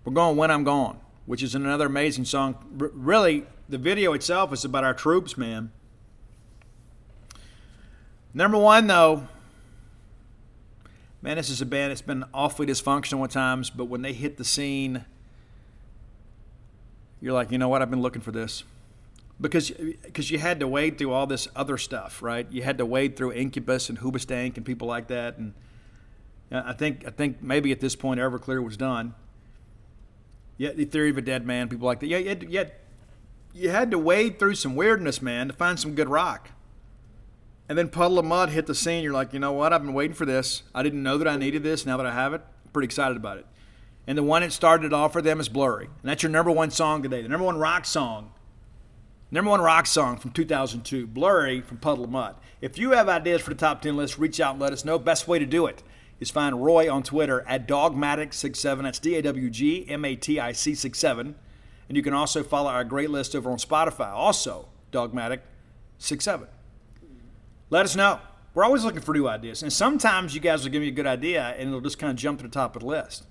We're 0.09 0.15
going 0.15 0.37
When 0.37 0.49
I'm 0.49 0.63
Gone, 0.63 0.99
which 1.27 1.43
is 1.43 1.53
another 1.53 1.85
amazing 1.85 2.25
song. 2.25 2.55
R- 2.81 2.89
really, 2.95 3.45
the 3.69 3.77
video 3.77 4.13
itself 4.13 4.51
is 4.51 4.65
about 4.65 4.83
our 4.83 4.95
troops, 4.95 5.37
man. 5.37 5.71
Number 8.33 8.57
one, 8.57 8.87
though, 8.87 9.27
man, 11.21 11.37
this 11.37 11.51
is 11.51 11.61
a 11.61 11.65
band 11.67 11.91
that's 11.91 12.01
been 12.01 12.25
awfully 12.33 12.65
dysfunctional 12.65 13.23
at 13.23 13.29
times, 13.29 13.69
but 13.69 13.85
when 13.85 14.01
they 14.01 14.13
hit 14.13 14.37
the 14.37 14.43
scene, 14.43 15.05
you're 17.21 17.33
like, 17.33 17.51
you 17.51 17.59
know 17.59 17.69
what? 17.69 17.83
I've 17.83 17.91
been 17.91 18.01
looking 18.01 18.23
for 18.23 18.31
this 18.31 18.63
because 19.39 19.69
because 19.69 20.31
you 20.31 20.39
had 20.39 20.59
to 20.61 20.67
wade 20.67 20.97
through 20.97 21.11
all 21.11 21.27
this 21.27 21.47
other 21.55 21.77
stuff, 21.77 22.23
right? 22.23 22.47
You 22.49 22.63
had 22.63 22.79
to 22.79 22.85
wade 22.87 23.15
through 23.15 23.33
Incubus 23.33 23.89
and 23.89 23.99
Hoobastank 23.99 24.57
and 24.57 24.65
people 24.65 24.87
like 24.87 25.09
that, 25.09 25.37
and 25.37 25.53
uh, 26.51 26.63
I 26.65 26.73
think 26.73 27.05
I 27.05 27.11
think 27.11 27.43
maybe 27.43 27.71
at 27.71 27.79
this 27.79 27.95
point 27.95 28.19
Everclear 28.19 28.63
was 28.63 28.75
done. 28.75 29.13
Yet 30.59 30.75
the 30.75 30.83
Theory 30.83 31.09
of 31.09 31.17
a 31.17 31.21
Deadman, 31.21 31.69
people 31.69 31.87
like 31.87 32.01
that. 32.01 32.07
Yeah, 32.07 32.17
yet, 32.17 32.47
yet 32.49 32.83
you 33.53 33.69
had 33.69 33.89
to 33.91 33.97
wade 33.97 34.37
through 34.37 34.55
some 34.55 34.75
weirdness, 34.75 35.21
man, 35.21 35.47
to 35.47 35.53
find 35.53 35.79
some 35.79 35.95
good 35.95 36.09
rock. 36.09 36.49
And 37.69 37.77
then 37.77 37.87
Puddle 37.87 38.19
of 38.19 38.25
Mudd 38.25 38.49
hit 38.49 38.67
the 38.67 38.75
scene. 38.75 39.01
You're 39.01 39.13
like, 39.13 39.31
you 39.31 39.39
know 39.39 39.53
what? 39.53 39.71
I've 39.71 39.81
been 39.81 39.93
waiting 39.93 40.15
for 40.15 40.25
this. 40.25 40.63
I 40.75 40.83
didn't 40.83 41.01
know 41.01 41.17
that 41.17 41.29
I 41.29 41.37
needed 41.37 41.63
this. 41.63 41.85
Now 41.85 41.95
that 41.95 42.05
I 42.05 42.13
have 42.13 42.33
it, 42.33 42.41
I'm 42.65 42.71
pretty 42.73 42.87
excited 42.87 43.15
about 43.15 43.37
it. 43.37 43.45
And 44.05 44.17
the 44.17 44.23
one 44.23 44.41
that 44.41 44.51
started 44.51 44.91
off 44.91 45.13
for 45.13 45.21
them 45.21 45.39
is 45.39 45.47
Blurry. 45.47 45.85
And 45.85 46.09
that's 46.09 46.21
your 46.21 46.31
number 46.31 46.51
one 46.51 46.71
song 46.71 47.01
today. 47.01 47.21
The 47.21 47.29
number 47.29 47.45
one 47.45 47.57
rock 47.57 47.85
song 47.85 48.31
Number 49.31 49.51
one 49.51 49.61
rock 49.61 49.85
song 49.85 50.17
from 50.17 50.31
2002, 50.31 51.05
Blurry 51.05 51.61
from 51.61 51.77
Puddle 51.77 52.03
of 52.03 52.09
Mudd. 52.09 52.35
If 52.61 52.79
you 52.79 52.91
have 52.91 53.07
ideas 53.07 53.41
for 53.43 53.51
the 53.51 53.55
top 53.55 53.81
10 53.83 53.95
list, 53.95 54.17
reach 54.17 54.39
out 54.39 54.53
and 54.53 54.61
let 54.61 54.73
us 54.73 54.83
know. 54.83 54.97
Best 54.97 55.27
way 55.27 55.37
to 55.37 55.45
do 55.45 55.67
it 55.67 55.83
is 56.19 56.29
find 56.29 56.63
Roy 56.63 56.91
on 56.91 57.03
Twitter 57.03 57.45
at 57.47 57.67
Dawgmatic67. 57.67 58.83
That's 58.83 58.99
D 58.99 59.15
A 59.15 59.21
W 59.21 59.49
G 59.49 59.85
M 59.87 60.05
A 60.05 60.15
T 60.15 60.39
I 60.39 60.51
C 60.51 60.75
67. 60.75 61.35
And 61.87 61.97
you 61.97 62.03
can 62.03 62.13
also 62.13 62.43
follow 62.43 62.69
our 62.69 62.83
great 62.83 63.09
list 63.09 63.35
over 63.35 63.49
on 63.49 63.57
Spotify, 63.57 64.11
also 64.11 64.67
Dawgmatic67. 64.91 66.47
Let 67.69 67.85
us 67.85 67.95
know. 67.95 68.19
We're 68.53 68.63
always 68.63 68.83
looking 68.83 69.01
for 69.01 69.13
new 69.13 69.27
ideas. 69.27 69.63
And 69.63 69.71
sometimes 69.71 70.33
you 70.33 70.41
guys 70.41 70.63
will 70.63 70.71
give 70.71 70.81
me 70.81 70.87
a 70.87 70.91
good 70.91 71.07
idea 71.07 71.55
and 71.57 71.69
it'll 71.69 71.81
just 71.81 71.99
kind 71.99 72.11
of 72.11 72.17
jump 72.17 72.39
to 72.39 72.43
the 72.43 72.49
top 72.49 72.75
of 72.75 72.81
the 72.81 72.87
list. 72.87 73.25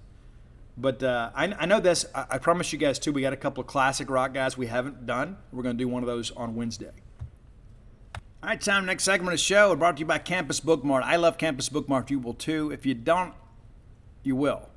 But 0.76 1.02
uh, 1.02 1.30
I, 1.34 1.46
I, 1.46 1.66
know 1.66 1.80
this. 1.80 2.06
I, 2.14 2.26
I, 2.30 2.38
promise 2.38 2.72
you 2.72 2.78
guys 2.78 3.00
too. 3.00 3.12
We 3.12 3.20
got 3.20 3.32
a 3.32 3.36
couple 3.36 3.60
of 3.60 3.66
classic 3.66 4.08
rock 4.08 4.32
guys 4.32 4.56
we 4.56 4.68
haven't 4.68 5.06
done. 5.06 5.36
We're 5.52 5.64
going 5.64 5.76
to 5.76 5.82
do 5.82 5.88
one 5.88 6.04
of 6.04 6.06
those 6.06 6.30
on 6.30 6.54
Wednesday. 6.54 6.92
All 8.40 8.48
right, 8.50 8.60
time 8.60 8.86
next 8.86 9.02
segment 9.02 9.32
of 9.32 9.40
the 9.40 9.42
show. 9.42 9.74
Brought 9.74 9.96
to 9.96 10.00
you 10.00 10.06
by 10.06 10.18
Campus 10.18 10.60
Bookmart. 10.60 11.02
I 11.02 11.16
love 11.16 11.38
Campus 11.38 11.68
Bookmart. 11.68 12.08
You 12.08 12.20
will 12.20 12.34
too. 12.34 12.70
If 12.70 12.86
you 12.86 12.94
don't, 12.94 13.34
you 14.22 14.36
will. 14.36 14.68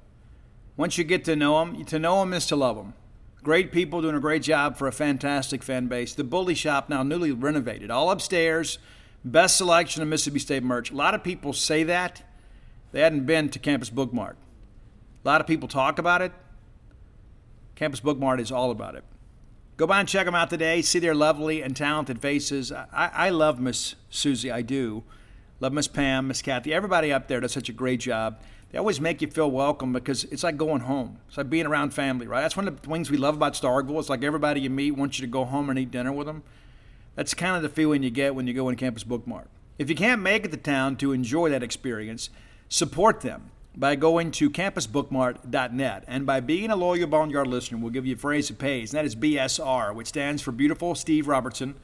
Once 0.76 0.98
you 0.98 1.04
get 1.04 1.24
to 1.26 1.36
know 1.36 1.60
them, 1.60 1.86
to 1.86 2.00
know 2.00 2.22
them 2.22 2.34
is 2.34 2.48
to 2.48 2.56
love 2.56 2.76
them. 2.76 2.96
Great 3.44 3.72
people 3.72 4.02
doing 4.02 4.16
a 4.16 4.20
great 4.20 4.42
job 4.42 4.78
for 4.78 4.88
a 4.88 4.92
fantastic 4.92 5.62
fan 5.62 5.86
base. 5.86 6.16
The 6.16 6.24
Bully 6.24 6.56
Shop 6.56 6.90
now 6.90 7.04
newly 7.04 7.32
renovated, 7.32 7.92
all 7.92 8.10
upstairs. 8.10 8.80
Best 9.24 9.58
selection 9.58 10.02
of 10.02 10.08
Mississippi 10.08 10.40
State 10.40 10.64
merch. 10.64 10.90
A 10.90 10.96
lot 10.96 11.14
of 11.14 11.24
people 11.24 11.54
say 11.54 11.84
that 11.84 12.24
they 12.92 13.02
hadn't 13.02 13.28
been 13.28 13.48
to 13.50 13.60
Campus 13.60 13.92
Bookmart. 13.92 14.38
A 15.24 15.28
lot 15.28 15.40
of 15.40 15.46
people 15.46 15.68
talk 15.68 16.00
about 16.00 16.24
it. 16.24 16.32
Campus 17.76 18.00
Bookmart 18.00 18.40
is 18.40 18.52
all 18.52 18.72
about 18.72 18.96
it. 18.96 19.04
Go 19.82 19.88
by 19.88 20.00
and 20.00 20.08
check 20.08 20.28
them 20.28 20.36
out 20.36 20.52
today. 20.52 20.84
See 20.84 21.00
their 21.00 21.16
lovely 21.16 21.64
and 21.64 21.76
talented 21.76 22.22
faces. 22.22 22.72
I, 22.72 22.86
I 22.94 23.30
love 23.32 23.60
Miss 23.60 23.96
Susie. 24.12 24.52
I 24.52 24.62
do. 24.62 25.02
Love 25.60 25.74
Miss 25.74 25.88
Pam, 25.88 26.28
Miss 26.28 26.44
Kathy. 26.44 26.72
Everybody 26.72 27.12
up 27.12 27.28
there 27.28 27.40
does 27.40 27.52
such 27.52 27.68
a 27.68 27.74
great 27.74 28.00
job. 28.00 28.40
They 28.70 28.78
always 28.78 29.02
make 29.02 29.24
you 29.24 29.28
feel 29.28 29.50
welcome 29.50 29.92
because 29.92 30.26
it's 30.26 30.44
like 30.44 30.56
going 30.56 30.82
home. 30.82 31.18
It's 31.28 31.38
like 31.38 31.50
being 31.50 31.66
around 31.66 31.96
family, 31.96 32.28
right? 32.28 32.42
That's 32.42 32.56
one 32.56 32.68
of 32.68 32.80
the 32.80 32.88
things 32.88 33.10
we 33.10 33.18
love 33.18 33.34
about 33.34 33.54
Starkville. 33.54 34.00
It's 34.00 34.08
like 34.08 34.24
everybody 34.24 34.62
you 34.62 34.70
meet 34.70 34.92
wants 34.92 35.18
you 35.18 35.26
to 35.26 35.32
go 35.32 35.46
home 35.46 35.68
and 35.72 35.80
eat 35.80 35.90
dinner 35.90 36.12
with 36.12 36.28
them. 36.28 36.44
That's 37.16 37.34
kind 37.34 37.56
of 37.56 37.64
the 37.64 37.70
feeling 37.70 38.04
you 38.04 38.12
get 38.12 38.36
when 38.36 38.46
you 38.46 38.54
go 38.54 38.70
in 38.70 38.76
Campus 38.76 39.04
Bookmart. 39.04 39.48
If 39.80 39.90
you 39.90 39.96
can't 39.96 40.22
make 40.22 40.46
it 40.46 40.52
to 40.52 40.58
town 40.58 40.98
to 40.98 41.12
enjoy 41.12 41.50
that 41.50 41.64
experience, 41.64 42.30
support 42.70 43.22
them 43.22 43.50
by 43.76 43.96
going 43.96 44.32
to 44.32 44.50
campusbookmart.net. 44.50 46.04
And 46.08 46.26
by 46.26 46.40
being 46.40 46.72
a 46.72 46.76
loyal 46.76 47.08
Boneyard 47.08 47.48
listener, 47.48 47.78
we'll 47.78 47.92
give 47.92 48.06
you 48.06 48.16
a 48.16 48.18
phrase 48.18 48.50
that 48.50 48.60
pays, 48.60 48.92
and 48.92 48.98
that 48.98 49.06
is 49.06 49.16
BSR, 49.16 49.94
which 49.96 50.08
stands 50.08 50.42
for 50.42 50.52
Beautiful 50.52 50.96
Steve 50.96 51.28
Robertson. 51.28 51.76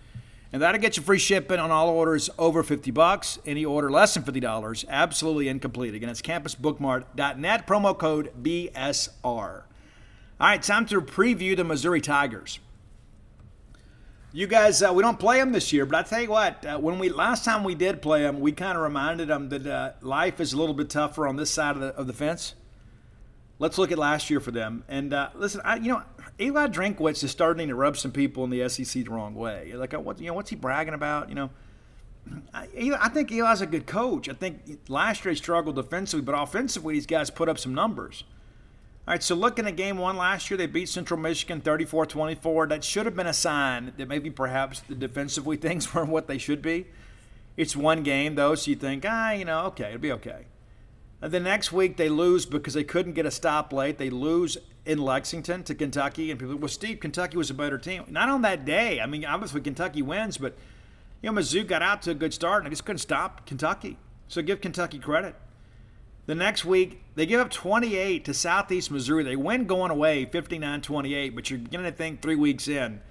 And 0.54 0.62
that'll 0.62 0.80
get 0.80 0.96
you 0.96 1.04
free 1.04 1.18
shipping 1.18 1.60
on 1.60 1.72
all 1.72 1.90
orders 1.90 2.30
over 2.40 2.64
50 2.64 2.92
bucks. 2.92 3.38
Any 3.46 3.66
order 3.66 3.92
less 3.92 4.14
than 4.14 4.24
$50, 4.24 4.86
absolutely 4.88 5.50
incomplete. 5.50 5.94
Again, 5.94 6.10
it's 6.10 6.22
campusbookmart.net, 6.22 7.68
promo 7.68 7.98
code 7.98 8.32
BSR. 8.42 9.14
All 9.26 9.64
right, 10.40 10.62
time 10.62 10.86
to 10.86 11.02
preview 11.02 11.56
the 11.56 11.64
Missouri 11.64 12.00
Tigers. 12.00 12.60
You 14.34 14.46
guys, 14.46 14.84
uh, 14.84 14.92
we 14.94 15.02
don't 15.02 15.18
play 15.18 15.40
them 15.40 15.54
this 15.54 15.72
year, 15.72 15.86
but 15.86 15.98
I 15.98 16.04
tell 16.08 16.22
you 16.22 16.30
what, 16.30 16.66
uh, 16.66 16.78
when 16.78 17.00
we 17.00 17.08
last 17.08 17.46
time 17.46 17.64
we 17.64 17.76
did 17.76 18.02
play 18.02 18.24
them, 18.24 18.42
we 18.42 18.52
kind 18.52 18.78
of 18.78 18.84
reminded 18.84 19.30
them 19.30 19.48
that 19.50 19.66
uh, 19.66 19.92
life 20.02 20.42
is 20.42 20.52
a 20.52 20.58
little 20.58 20.76
bit 20.76 20.90
tougher 20.90 21.26
on 21.26 21.38
this 21.38 21.50
side 21.50 21.76
of 21.76 21.82
the, 21.82 21.88
of 21.96 22.08
the 22.08 22.14
fence. 22.14 22.54
Let's 23.58 23.78
look 23.78 23.90
at 23.90 23.98
last 23.98 24.30
year 24.30 24.42
for 24.42 24.52
them. 24.52 24.84
And 24.90 25.14
uh, 25.14 25.30
listen, 25.34 25.62
I, 25.64 25.78
you 25.78 25.88
know, 25.88 26.04
Eli 26.42 26.68
Drinkwitz 26.68 27.24
is 27.24 27.32
starting 27.32 27.70
to 27.70 27.76
rub 27.76 27.96
some 27.96 28.12
people 28.12 28.44
in 28.44 28.50
the 28.50 28.68
SEC 28.68 29.06
the 29.06 29.10
wrong 29.10 29.34
way. 29.34 29.72
Like, 29.74 29.94
uh, 29.94 30.00
what, 30.02 30.20
you 30.20 30.28
know, 30.28 30.34
what's 30.34 30.50
he 30.50 30.58
bragging 30.58 30.94
about? 30.94 31.30
You 31.30 31.36
know, 31.36 31.50
I, 32.54 32.68
I 33.00 33.08
think 33.08 33.32
Eli's 33.32 33.62
a 33.62 33.66
good 33.66 33.88
coach. 33.88 34.28
I 34.28 34.34
think 34.34 34.82
last 34.90 35.24
year 35.24 35.32
he 35.32 35.38
struggled 35.38 35.78
defensively, 35.78 36.26
but 36.26 36.34
offensively, 36.34 36.96
these 36.96 37.06
guys 37.06 37.30
put 37.30 37.48
up 37.48 37.58
some 37.58 37.74
numbers. 37.74 38.26
All 39.08 39.14
right, 39.14 39.24
so 39.24 39.36
looking 39.36 39.66
at 39.66 39.78
game 39.78 39.98
one 39.98 40.18
last 40.18 40.52
year, 40.52 40.58
they 40.58 40.66
beat 40.66 40.90
Central 40.90 41.18
Michigan 41.18 41.62
34 41.62 42.08
24. 42.08 42.68
That 42.68 42.84
should 42.84 43.06
have 43.06 43.16
been 43.16 43.26
a 43.26 43.34
sign 43.34 43.94
that 43.96 44.10
maybe 44.10 44.30
perhaps 44.30 44.82
the 44.82 44.96
defensively 44.96 45.56
things 45.56 45.94
weren't 45.94 46.10
what 46.10 46.28
they 46.28 46.38
should 46.38 46.62
be. 46.62 46.88
It's 47.56 47.74
one 47.74 48.04
game, 48.04 48.36
though, 48.36 48.54
so 48.56 48.70
you 48.70 48.76
think, 48.76 49.06
ah, 49.08 49.32
you 49.32 49.46
know, 49.46 49.68
okay, 49.68 49.86
it'll 49.86 50.00
be 50.00 50.12
okay. 50.12 50.48
And 51.22 51.32
the 51.32 51.40
next 51.40 51.72
week, 51.72 51.96
they 51.96 52.10
lose 52.10 52.46
because 52.46 52.74
they 52.74 52.84
couldn't 52.84 53.14
get 53.14 53.26
a 53.26 53.32
stop 53.32 53.72
late. 53.72 53.98
They 53.98 54.10
lose 54.10 54.58
in 54.86 55.00
Lexington 55.00 55.64
to 55.64 55.74
Kentucky. 55.74 56.30
And 56.30 56.38
people, 56.38 56.58
well, 56.58 56.68
Steve, 56.68 57.00
Kentucky 57.00 57.38
was 57.38 57.50
a 57.50 57.54
better 57.54 57.78
team. 57.78 58.04
Not 58.10 58.28
on 58.28 58.42
that 58.42 58.66
day. 58.66 59.00
I 59.00 59.06
mean, 59.06 59.24
obviously, 59.24 59.62
Kentucky 59.62 60.02
wins, 60.02 60.38
but, 60.38 60.58
you 61.22 61.32
know, 61.32 61.42
Mizzou 61.42 61.66
got 61.66 61.82
out 61.82 62.02
to 62.02 62.12
a 62.12 62.14
good 62.14 62.34
start 62.34 62.64
and 62.64 62.66
they 62.66 62.72
just 62.72 62.84
couldn't 62.84 63.00
stop 63.00 63.46
Kentucky. 63.46 63.98
So 64.28 64.42
give 64.42 64.60
Kentucky 64.60 65.00
credit. 65.00 65.34
The 66.28 66.36
next 66.36 66.66
week, 66.66 67.02
they 67.16 67.26
give 67.26 67.40
up 67.40 67.50
28 67.50 68.26
to 68.26 68.34
Southeast 68.34 68.92
Missouri. 68.92 69.24
They 69.24 69.38
win 69.38 69.66
going 69.66 69.92
away 69.92 70.26
59 70.26 70.82
28, 70.82 71.30
but 71.34 71.50
you're 71.50 71.60
beginning 71.60 71.90
to 71.90 71.98
think 71.98 72.22
three 72.22 72.36
weeks 72.36 72.68
in, 72.68 73.02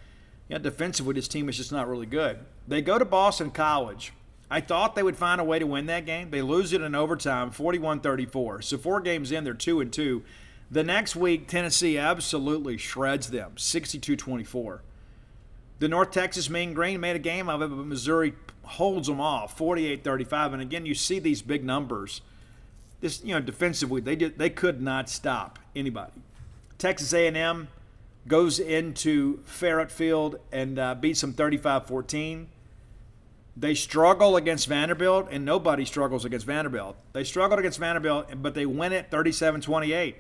yeah, 0.49 0.59
defensively, 0.59 1.15
this 1.15 1.27
team 1.27 1.49
is 1.49 1.57
just 1.57 1.73
not 1.73 1.89
really 1.89 2.07
good. 2.07 2.39
They 2.69 2.83
go 2.83 2.99
to 2.99 3.05
Boston 3.05 3.51
College. 3.51 4.13
I 4.51 4.61
thought 4.61 4.95
they 4.95 5.03
would 5.03 5.17
find 5.17 5.41
a 5.41 5.45
way 5.45 5.59
to 5.59 5.67
win 5.67 5.87
that 5.87 6.07
game. 6.07 6.31
They 6.31 6.43
lose 6.43 6.73
it 6.73 6.83
in 6.83 6.95
overtime, 6.95 7.51
41 7.51 8.01
34. 8.01 8.63
So, 8.63 8.79
four 8.79 9.01
games 9.01 9.33
in, 9.33 9.45
they're 9.45 9.55
2 9.55 9.81
and 9.81 9.93
2. 9.93 10.23
The 10.71 10.85
next 10.85 11.17
week, 11.17 11.49
Tennessee 11.49 11.97
absolutely 11.97 12.77
shreds 12.77 13.31
them, 13.31 13.57
62 13.57 14.15
24. 14.15 14.83
The 15.79 15.89
North 15.89 16.11
Texas 16.11 16.51
Mean 16.51 16.75
Green 16.75 17.01
made 17.01 17.17
a 17.17 17.21
game 17.21 17.49
of 17.49 17.63
it, 17.63 17.69
but 17.69 17.77
Missouri 17.77 18.35
holds 18.63 19.09
them 19.09 19.21
off 19.21 19.59
48-35. 19.59 20.53
And 20.53 20.63
again, 20.63 20.87
you 20.87 20.95
see 20.95 21.19
these 21.19 21.43
big 21.43 21.65
numbers. 21.65 22.21
This, 23.01 23.23
you 23.23 23.35
know, 23.35 23.41
defensively, 23.41 24.01
they 24.01 24.17
did, 24.17 24.39
they 24.39 24.51
could 24.51 24.81
not 24.81 25.09
stop 25.09 25.59
anybody. 25.75 26.23
Texas 26.79 27.13
A&M 27.13 27.69
goes 28.27 28.59
into 28.59 29.39
Faurot 29.45 29.91
Field 29.91 30.39
and 30.51 30.79
uh, 30.79 30.95
beats 30.95 31.21
them 31.21 31.33
35-14. 31.33 32.47
They 33.59 33.75
struggle 33.75 34.37
against 34.37 34.69
Vanderbilt, 34.69 35.29
and 35.31 35.45
nobody 35.45 35.87
struggles 35.87 36.27
against 36.27 36.45
Vanderbilt. 36.45 36.97
They 37.15 37.25
struggled 37.25 37.59
against 37.59 37.79
Vanderbilt, 37.79 38.27
but 38.43 38.55
they 38.55 38.67
win 38.67 38.93
it 38.93 39.11
37 39.11 39.63
28. 39.63 40.17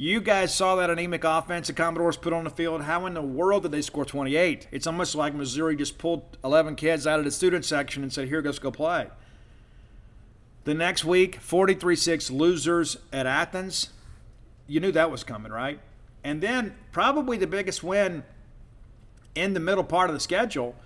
You 0.00 0.20
guys 0.20 0.54
saw 0.54 0.76
that 0.76 0.90
anemic 0.90 1.24
offense 1.24 1.66
the 1.66 1.72
Commodores 1.72 2.16
put 2.16 2.32
on 2.32 2.44
the 2.44 2.50
field. 2.50 2.82
How 2.82 3.06
in 3.06 3.14
the 3.14 3.22
world 3.22 3.62
did 3.64 3.72
they 3.72 3.82
score 3.82 4.04
28? 4.04 4.68
It's 4.70 4.86
almost 4.86 5.14
like 5.16 5.34
Missouri 5.34 5.76
just 5.76 5.98
pulled 5.98 6.38
11 6.44 6.76
kids 6.76 7.06
out 7.06 7.18
of 7.18 7.24
the 7.24 7.32
student 7.32 7.64
section 7.64 8.02
and 8.04 8.12
said, 8.12 8.28
Here, 8.28 8.40
let's 8.40 8.58
go 8.58 8.70
play. 8.70 9.08
The 10.68 10.74
next 10.74 11.02
week, 11.02 11.36
43 11.36 11.96
6 11.96 12.30
losers 12.30 12.98
at 13.10 13.24
Athens. 13.24 13.88
You 14.66 14.80
knew 14.80 14.92
that 14.92 15.10
was 15.10 15.24
coming, 15.24 15.50
right? 15.50 15.80
And 16.22 16.42
then, 16.42 16.74
probably 16.92 17.38
the 17.38 17.46
biggest 17.46 17.82
win 17.82 18.22
in 19.34 19.54
the 19.54 19.60
middle 19.60 19.82
part 19.82 20.10
of 20.10 20.14
the 20.14 20.20
schedule 20.20 20.76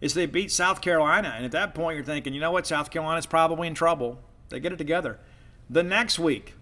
is 0.00 0.14
they 0.14 0.26
beat 0.26 0.52
South 0.52 0.80
Carolina. 0.80 1.32
And 1.34 1.44
at 1.44 1.50
that 1.50 1.74
point, 1.74 1.96
you're 1.96 2.04
thinking, 2.04 2.32
you 2.32 2.38
know 2.38 2.52
what? 2.52 2.64
South 2.64 2.92
Carolina's 2.92 3.26
probably 3.26 3.66
in 3.66 3.74
trouble. 3.74 4.20
They 4.50 4.60
get 4.60 4.72
it 4.72 4.76
together. 4.76 5.18
The 5.68 5.82
next 5.82 6.20
week, 6.20 6.54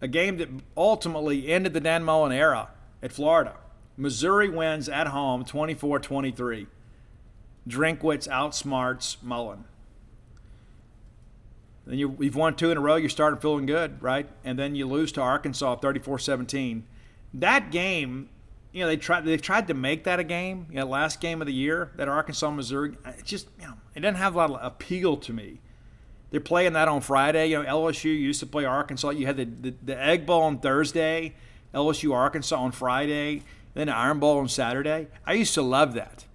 a 0.00 0.06
game 0.06 0.36
that 0.36 0.48
ultimately 0.76 1.48
ended 1.48 1.72
the 1.72 1.80
Dan 1.80 2.04
Mullen 2.04 2.30
era 2.30 2.68
at 3.02 3.10
Florida. 3.10 3.56
Missouri 3.96 4.48
wins 4.48 4.88
at 4.88 5.08
home 5.08 5.44
24 5.44 5.98
23. 5.98 6.68
Drinkwitz 7.68 8.28
outsmarts 8.28 9.20
Mullen. 9.24 9.64
Then 11.88 11.98
you, 11.98 12.14
have 12.22 12.36
won 12.36 12.54
two 12.54 12.70
in 12.70 12.76
a 12.76 12.80
row, 12.80 12.96
you're 12.96 13.08
starting 13.08 13.40
feeling 13.40 13.64
good, 13.64 14.02
right? 14.02 14.28
And 14.44 14.58
then 14.58 14.74
you 14.74 14.86
lose 14.86 15.10
to 15.12 15.22
Arkansas 15.22 15.76
34 15.76 16.18
17. 16.18 16.84
That 17.32 17.70
game, 17.70 18.28
you 18.72 18.82
know, 18.82 18.88
they 18.88 18.98
tried 18.98 19.24
they 19.24 19.38
tried 19.38 19.68
to 19.68 19.74
make 19.74 20.04
that 20.04 20.20
a 20.20 20.24
game, 20.24 20.66
you 20.68 20.76
know, 20.76 20.86
last 20.86 21.18
game 21.18 21.40
of 21.40 21.46
the 21.46 21.54
year, 21.54 21.90
that 21.96 22.06
Arkansas 22.06 22.50
Missouri. 22.50 22.94
It 23.06 23.24
just, 23.24 23.48
you 23.58 23.66
know, 23.66 23.74
it 23.94 24.00
doesn't 24.00 24.16
have 24.16 24.34
a 24.34 24.38
lot 24.38 24.50
of 24.50 24.60
appeal 24.62 25.16
to 25.16 25.32
me. 25.32 25.60
They're 26.30 26.40
playing 26.40 26.74
that 26.74 26.88
on 26.88 27.00
Friday. 27.00 27.46
You 27.46 27.62
know, 27.62 27.68
LSU 27.68 28.04
used 28.04 28.40
to 28.40 28.46
play 28.46 28.66
Arkansas. 28.66 29.10
You 29.10 29.24
had 29.24 29.38
the, 29.38 29.46
the, 29.46 29.74
the 29.82 29.98
Egg 29.98 30.26
Bowl 30.26 30.42
on 30.42 30.58
Thursday, 30.58 31.34
LSU 31.72 32.14
Arkansas 32.14 32.60
on 32.60 32.72
Friday, 32.72 33.44
then 33.72 33.86
the 33.86 33.96
Iron 33.96 34.18
Bowl 34.18 34.38
on 34.38 34.48
Saturday. 34.48 35.08
I 35.24 35.32
used 35.32 35.54
to 35.54 35.62
love 35.62 35.94
that 35.94 36.26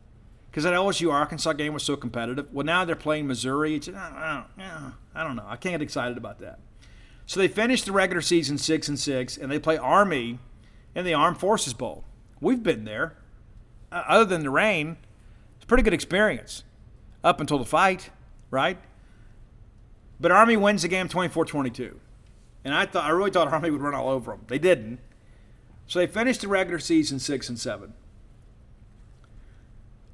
because 0.54 0.66
that 0.66 0.74
LSU 0.76 1.12
Arkansas 1.12 1.54
game 1.54 1.74
was 1.74 1.82
so 1.82 1.96
competitive. 1.96 2.46
Well, 2.54 2.64
now 2.64 2.86
they're 2.86 2.96
playing 2.96 3.26
Missouri. 3.26 3.74
It's, 3.74 3.88
I, 3.90 4.46
don't, 4.56 4.94
I 5.16 5.24
don't 5.24 5.36
know. 5.36 5.46
I 5.48 5.56
can't 5.56 5.74
get 5.74 5.82
excited 5.82 6.16
about 6.16 6.38
that. 6.42 6.60
So 7.26 7.40
they 7.40 7.48
finished 7.48 7.88
the 7.88 7.92
regular 7.92 8.22
season 8.22 8.60
six 8.60 8.88
and 8.88 9.00
six, 9.00 9.36
and 9.36 9.52
they 9.52 9.58
play 9.58 9.78
Army 9.78 10.38
in 10.94 11.06
the 11.06 11.14
Armed 11.16 11.40
Forces 11.40 11.74
Bowl. 11.74 12.04
We've 12.40 12.62
been 12.62 12.86
there. 12.86 13.18
Uh, 13.92 14.04
other 14.08 14.26
than 14.26 14.44
the 14.44 14.52
rain, 14.52 14.98
it's 15.56 15.64
a 15.64 15.68
pretty 15.68 15.82
good 15.82 15.94
experience 15.94 16.64
up 17.24 17.42
until 17.42 17.58
the 17.58 17.66
fight, 17.66 18.12
right? 18.52 18.78
But 20.20 20.32
Army 20.32 20.56
wins 20.56 20.84
the 20.84 20.88
game 20.88 21.10
24-22. 21.10 21.96
And 22.64 22.76
I 22.76 22.86
thought 22.86 23.06
I 23.06 23.10
really 23.10 23.32
thought 23.32 23.48
Army 23.48 23.72
would 23.72 23.82
run 23.82 23.96
all 23.96 24.10
over 24.10 24.30
them. 24.30 24.42
They 24.48 24.60
didn't. 24.60 25.00
So 25.88 25.98
they 25.98 26.06
finished 26.06 26.42
the 26.42 26.48
regular 26.48 26.78
season 26.78 27.18
6 27.18 27.50
and 27.50 27.60
7. 27.60 27.96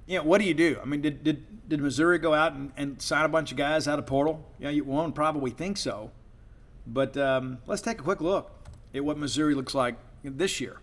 You 0.10 0.18
know, 0.18 0.24
what 0.24 0.42
do 0.42 0.48
you 0.48 0.56
do? 0.56 0.80
I 0.82 0.86
mean, 0.86 1.02
did, 1.02 1.24
did, 1.24 1.70
did 1.70 1.82
Missouri 1.82 2.18
go 2.18 2.34
out 2.34 2.54
and, 2.54 2.72
and 2.76 3.00
sign 3.00 3.26
a 3.26 3.30
bunch 3.30 3.52
of 3.52 3.58
guys 3.60 3.88
out 3.88 4.00
of 4.00 4.08
portal? 4.08 4.44
Yeah, 4.58 4.72
you 4.72 4.84
won't 4.84 5.14
probably 5.14 5.52
think 5.52 5.78
so. 5.78 6.10
But 6.88 7.16
um, 7.16 7.60
let's 7.68 7.84
take 7.84 8.00
a 8.00 8.04
quick 8.04 8.20
look 8.20 8.50
at 8.96 9.06
what 9.06 9.20
Missouri 9.20 9.54
looks 9.54 9.76
like 9.76 9.98
this 10.24 10.60
year. 10.60 10.80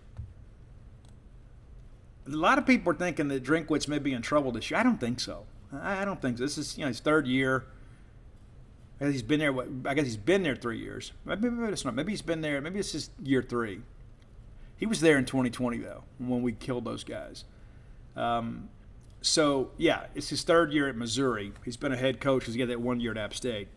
A 2.25 2.29
lot 2.29 2.57
of 2.57 2.65
people 2.65 2.93
are 2.93 2.95
thinking 2.95 3.27
that 3.27 3.43
Drinkwitz 3.43 3.89
may 3.89 3.99
be 3.99 4.13
in 4.13 4.21
trouble 4.21 4.53
this 4.53 4.71
year. 4.71 4.79
I 4.79 4.83
don't 4.83 4.97
think 4.97 5.19
so. 5.19 5.43
I, 5.73 6.05
don't 6.05 6.21
think 6.21 6.37
so. 6.37 6.45
This 6.45 6.57
is 6.57 6.77
you 6.77 6.83
know 6.83 6.87
his 6.87 7.01
third 7.01 7.27
year. 7.27 7.65
I 9.01 9.05
guess 9.05 9.11
he's 9.11 9.23
been 9.23 9.41
there. 9.41 9.53
I 9.85 9.93
guess 9.93 10.05
he's 10.05 10.15
been 10.15 10.41
there 10.41 10.55
three 10.55 10.79
years. 10.79 11.11
Maybe, 11.25 11.49
maybe 11.49 11.73
it's 11.73 11.83
not. 11.83 11.95
Maybe 11.95 12.13
he's 12.13 12.21
been 12.21 12.39
there. 12.39 12.61
Maybe 12.61 12.79
it's 12.79 12.93
just 12.93 13.11
year 13.21 13.41
three. 13.41 13.81
He 14.77 14.85
was 14.85 15.01
there 15.01 15.17
in 15.17 15.25
2020 15.25 15.79
though, 15.79 16.03
when 16.17 16.41
we 16.41 16.53
killed 16.53 16.85
those 16.85 17.03
guys. 17.03 17.43
Um, 18.15 18.69
so 19.21 19.71
yeah, 19.77 20.05
it's 20.15 20.29
his 20.29 20.43
third 20.43 20.71
year 20.71 20.87
at 20.87 20.95
Missouri. 20.95 21.53
He's 21.65 21.77
been 21.77 21.91
a 21.91 21.97
head 21.97 22.19
coach 22.19 22.41
because 22.41 22.53
he 22.53 22.59
got 22.59 22.67
that 22.67 22.81
one 22.81 22.99
year 22.99 23.11
at 23.11 23.17
App 23.17 23.33
State. 23.33 23.67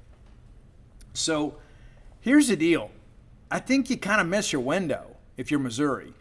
So 1.12 1.56
here's 2.20 2.48
the 2.48 2.56
deal. 2.56 2.90
I 3.50 3.58
think 3.58 3.90
you 3.90 3.96
kind 3.96 4.20
of 4.20 4.26
miss 4.26 4.52
your 4.52 4.62
window 4.62 5.16
if 5.36 5.50
you're 5.50 5.60
Missouri, 5.60 6.12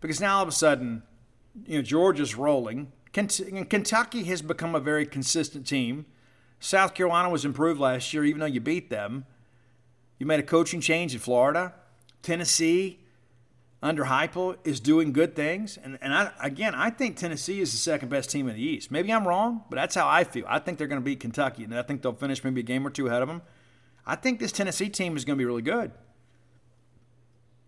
because 0.00 0.20
now 0.20 0.38
all 0.38 0.42
of 0.42 0.48
a 0.48 0.52
sudden, 0.52 1.02
you 1.66 1.78
know, 1.78 1.82
Georgia's 1.82 2.34
rolling. 2.34 2.92
Kentucky 3.12 4.24
has 4.24 4.42
become 4.42 4.74
a 4.74 4.80
very 4.80 5.06
consistent 5.06 5.66
team. 5.66 6.06
South 6.60 6.94
Carolina 6.94 7.30
was 7.30 7.44
improved 7.44 7.80
last 7.80 8.12
year, 8.12 8.24
even 8.24 8.40
though 8.40 8.46
you 8.46 8.60
beat 8.60 8.90
them. 8.90 9.24
You 10.18 10.26
made 10.26 10.40
a 10.40 10.44
coaching 10.44 10.80
change 10.80 11.14
in 11.14 11.20
Florida. 11.20 11.74
Tennessee, 12.22 13.00
under 13.82 14.04
Heupel, 14.04 14.56
is 14.64 14.80
doing 14.80 15.12
good 15.12 15.36
things. 15.36 15.78
And, 15.82 15.98
and 16.00 16.12
I, 16.12 16.32
again, 16.40 16.74
I 16.74 16.90
think 16.90 17.16
Tennessee 17.16 17.60
is 17.60 17.70
the 17.70 17.78
second 17.78 18.08
best 18.08 18.30
team 18.30 18.48
in 18.48 18.56
the 18.56 18.62
East. 18.62 18.90
Maybe 18.90 19.12
I'm 19.12 19.26
wrong, 19.26 19.64
but 19.70 19.76
that's 19.76 19.94
how 19.94 20.08
I 20.08 20.24
feel. 20.24 20.44
I 20.48 20.58
think 20.58 20.78
they're 20.78 20.88
going 20.88 21.00
to 21.00 21.04
beat 21.04 21.20
Kentucky, 21.20 21.64
and 21.64 21.76
I 21.76 21.82
think 21.82 22.02
they'll 22.02 22.12
finish 22.12 22.42
maybe 22.42 22.60
a 22.60 22.64
game 22.64 22.86
or 22.86 22.90
two 22.90 23.06
ahead 23.06 23.22
of 23.22 23.28
them. 23.28 23.42
I 24.04 24.16
think 24.16 24.40
this 24.40 24.52
Tennessee 24.52 24.88
team 24.88 25.16
is 25.16 25.24
going 25.24 25.36
to 25.36 25.40
be 25.40 25.44
really 25.46 25.62
good. 25.62 25.92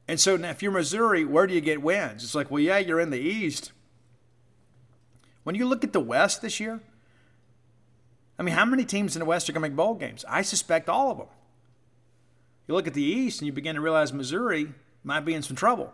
And 0.09 0.19
so 0.19 0.37
now, 0.37 0.51
if 0.51 0.63
you're 0.63 0.73
Missouri, 0.73 1.25
where 1.25 1.47
do 1.47 1.55
you 1.55 1.61
get 1.61 1.83
wins? 1.83 2.25
It's 2.25 2.35
like, 2.35 2.51
well, 2.51 2.61
yeah, 2.61 2.79
you're 2.79 2.99
in 2.99 3.11
the 3.11 3.21
East. 3.21 3.71
When 5.45 5.55
you 5.55 5.67
look 5.67 5.85
at 5.85 5.93
the 5.93 6.01
West 6.01 6.43
this 6.43 6.59
year, 6.59 6.81
I 8.37 8.43
mean, 8.43 8.55
how 8.55 8.65
many 8.65 8.85
teams 8.85 9.15
in 9.15 9.21
the 9.21 9.27
West 9.27 9.49
are 9.49 9.53
going 9.53 9.63
to 9.63 9.69
make 9.69 9.77
bowl 9.77 9.95
games? 9.95 10.25
I 10.29 10.43
suspect 10.43 10.89
all 10.89 11.11
of 11.13 11.19
them. 11.19 11.27
You 12.67 12.75
look 12.75 12.87
at 12.87 12.95
the 12.95 13.03
East 13.03 13.41
and 13.41 13.47
you 13.47 13.53
begin 13.53 13.77
to 13.77 13.81
realize 13.81 14.13
Missouri 14.13 14.73
might 15.05 15.21
be 15.21 15.35
in 15.35 15.43
some 15.43 15.57
trouble. 15.57 15.93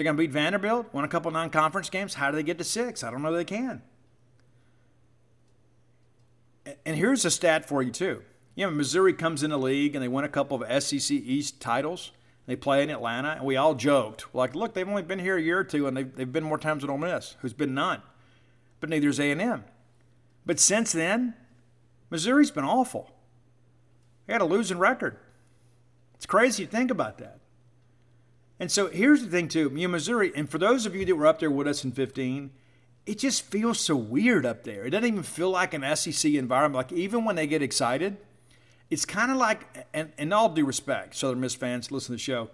They're 0.00 0.04
going 0.04 0.16
to 0.16 0.22
beat 0.22 0.30
Vanderbilt, 0.30 0.94
won 0.94 1.04
a 1.04 1.08
couple 1.08 1.30
non 1.30 1.50
conference 1.50 1.90
games. 1.90 2.14
How 2.14 2.30
do 2.30 2.36
they 2.38 2.42
get 2.42 2.56
to 2.56 2.64
six? 2.64 3.04
I 3.04 3.10
don't 3.10 3.20
know 3.20 3.34
they 3.34 3.44
can. 3.44 3.82
And 6.86 6.96
here's 6.96 7.26
a 7.26 7.30
stat 7.30 7.68
for 7.68 7.82
you, 7.82 7.90
too. 7.90 8.22
You 8.54 8.64
know, 8.64 8.70
Missouri 8.70 9.12
comes 9.12 9.42
in 9.42 9.50
the 9.50 9.58
league 9.58 9.94
and 9.94 10.02
they 10.02 10.08
win 10.08 10.24
a 10.24 10.28
couple 10.30 10.62
of 10.62 10.82
SEC 10.82 11.10
East 11.10 11.60
titles. 11.60 12.12
They 12.46 12.56
play 12.56 12.82
in 12.82 12.88
Atlanta, 12.88 13.32
and 13.32 13.44
we 13.44 13.58
all 13.58 13.74
joked, 13.74 14.34
like, 14.34 14.54
look, 14.54 14.72
they've 14.72 14.88
only 14.88 15.02
been 15.02 15.18
here 15.18 15.36
a 15.36 15.42
year 15.42 15.58
or 15.58 15.64
two, 15.64 15.86
and 15.86 15.94
they've, 15.94 16.16
they've 16.16 16.32
been 16.32 16.44
more 16.44 16.56
times 16.56 16.80
than 16.80 16.88
Ole 16.88 16.96
Miss, 16.96 17.36
who's 17.42 17.52
been 17.52 17.74
none. 17.74 18.00
But 18.80 18.88
neither 18.88 19.10
is 19.10 19.20
A&M. 19.20 19.64
But 20.46 20.58
since 20.58 20.92
then, 20.92 21.34
Missouri's 22.08 22.50
been 22.50 22.64
awful. 22.64 23.10
They 24.26 24.32
had 24.32 24.40
a 24.40 24.46
losing 24.46 24.78
record. 24.78 25.18
It's 26.14 26.24
crazy 26.24 26.64
to 26.64 26.70
think 26.70 26.90
about 26.90 27.18
that. 27.18 27.39
And 28.60 28.70
so 28.70 28.88
here's 28.88 29.22
the 29.22 29.30
thing, 29.30 29.48
too. 29.48 29.72
You 29.74 29.88
know, 29.88 29.92
Missouri, 29.92 30.30
and 30.36 30.48
for 30.48 30.58
those 30.58 30.86
of 30.86 30.94
you 30.94 31.04
that 31.06 31.16
were 31.16 31.26
up 31.26 31.40
there 31.40 31.50
with 31.50 31.66
us 31.66 31.82
in 31.82 31.92
15, 31.92 32.50
it 33.06 33.18
just 33.18 33.42
feels 33.46 33.80
so 33.80 33.96
weird 33.96 34.44
up 34.44 34.62
there. 34.64 34.84
It 34.84 34.90
doesn't 34.90 35.08
even 35.08 35.22
feel 35.22 35.50
like 35.50 35.74
an 35.74 35.96
SEC 35.96 36.34
environment. 36.34 36.74
Like, 36.74 36.92
even 36.92 37.24
when 37.24 37.36
they 37.36 37.46
get 37.46 37.62
excited, 37.62 38.18
it's 38.90 39.06
kind 39.06 39.30
of 39.30 39.38
like, 39.38 39.86
and 39.94 40.12
in 40.18 40.32
all 40.32 40.50
due 40.50 40.66
respect, 40.66 41.16
Southern 41.16 41.40
Miss 41.40 41.54
fans, 41.54 41.90
listen 41.90 42.08
to 42.08 42.12
the 42.12 42.18
show, 42.18 42.50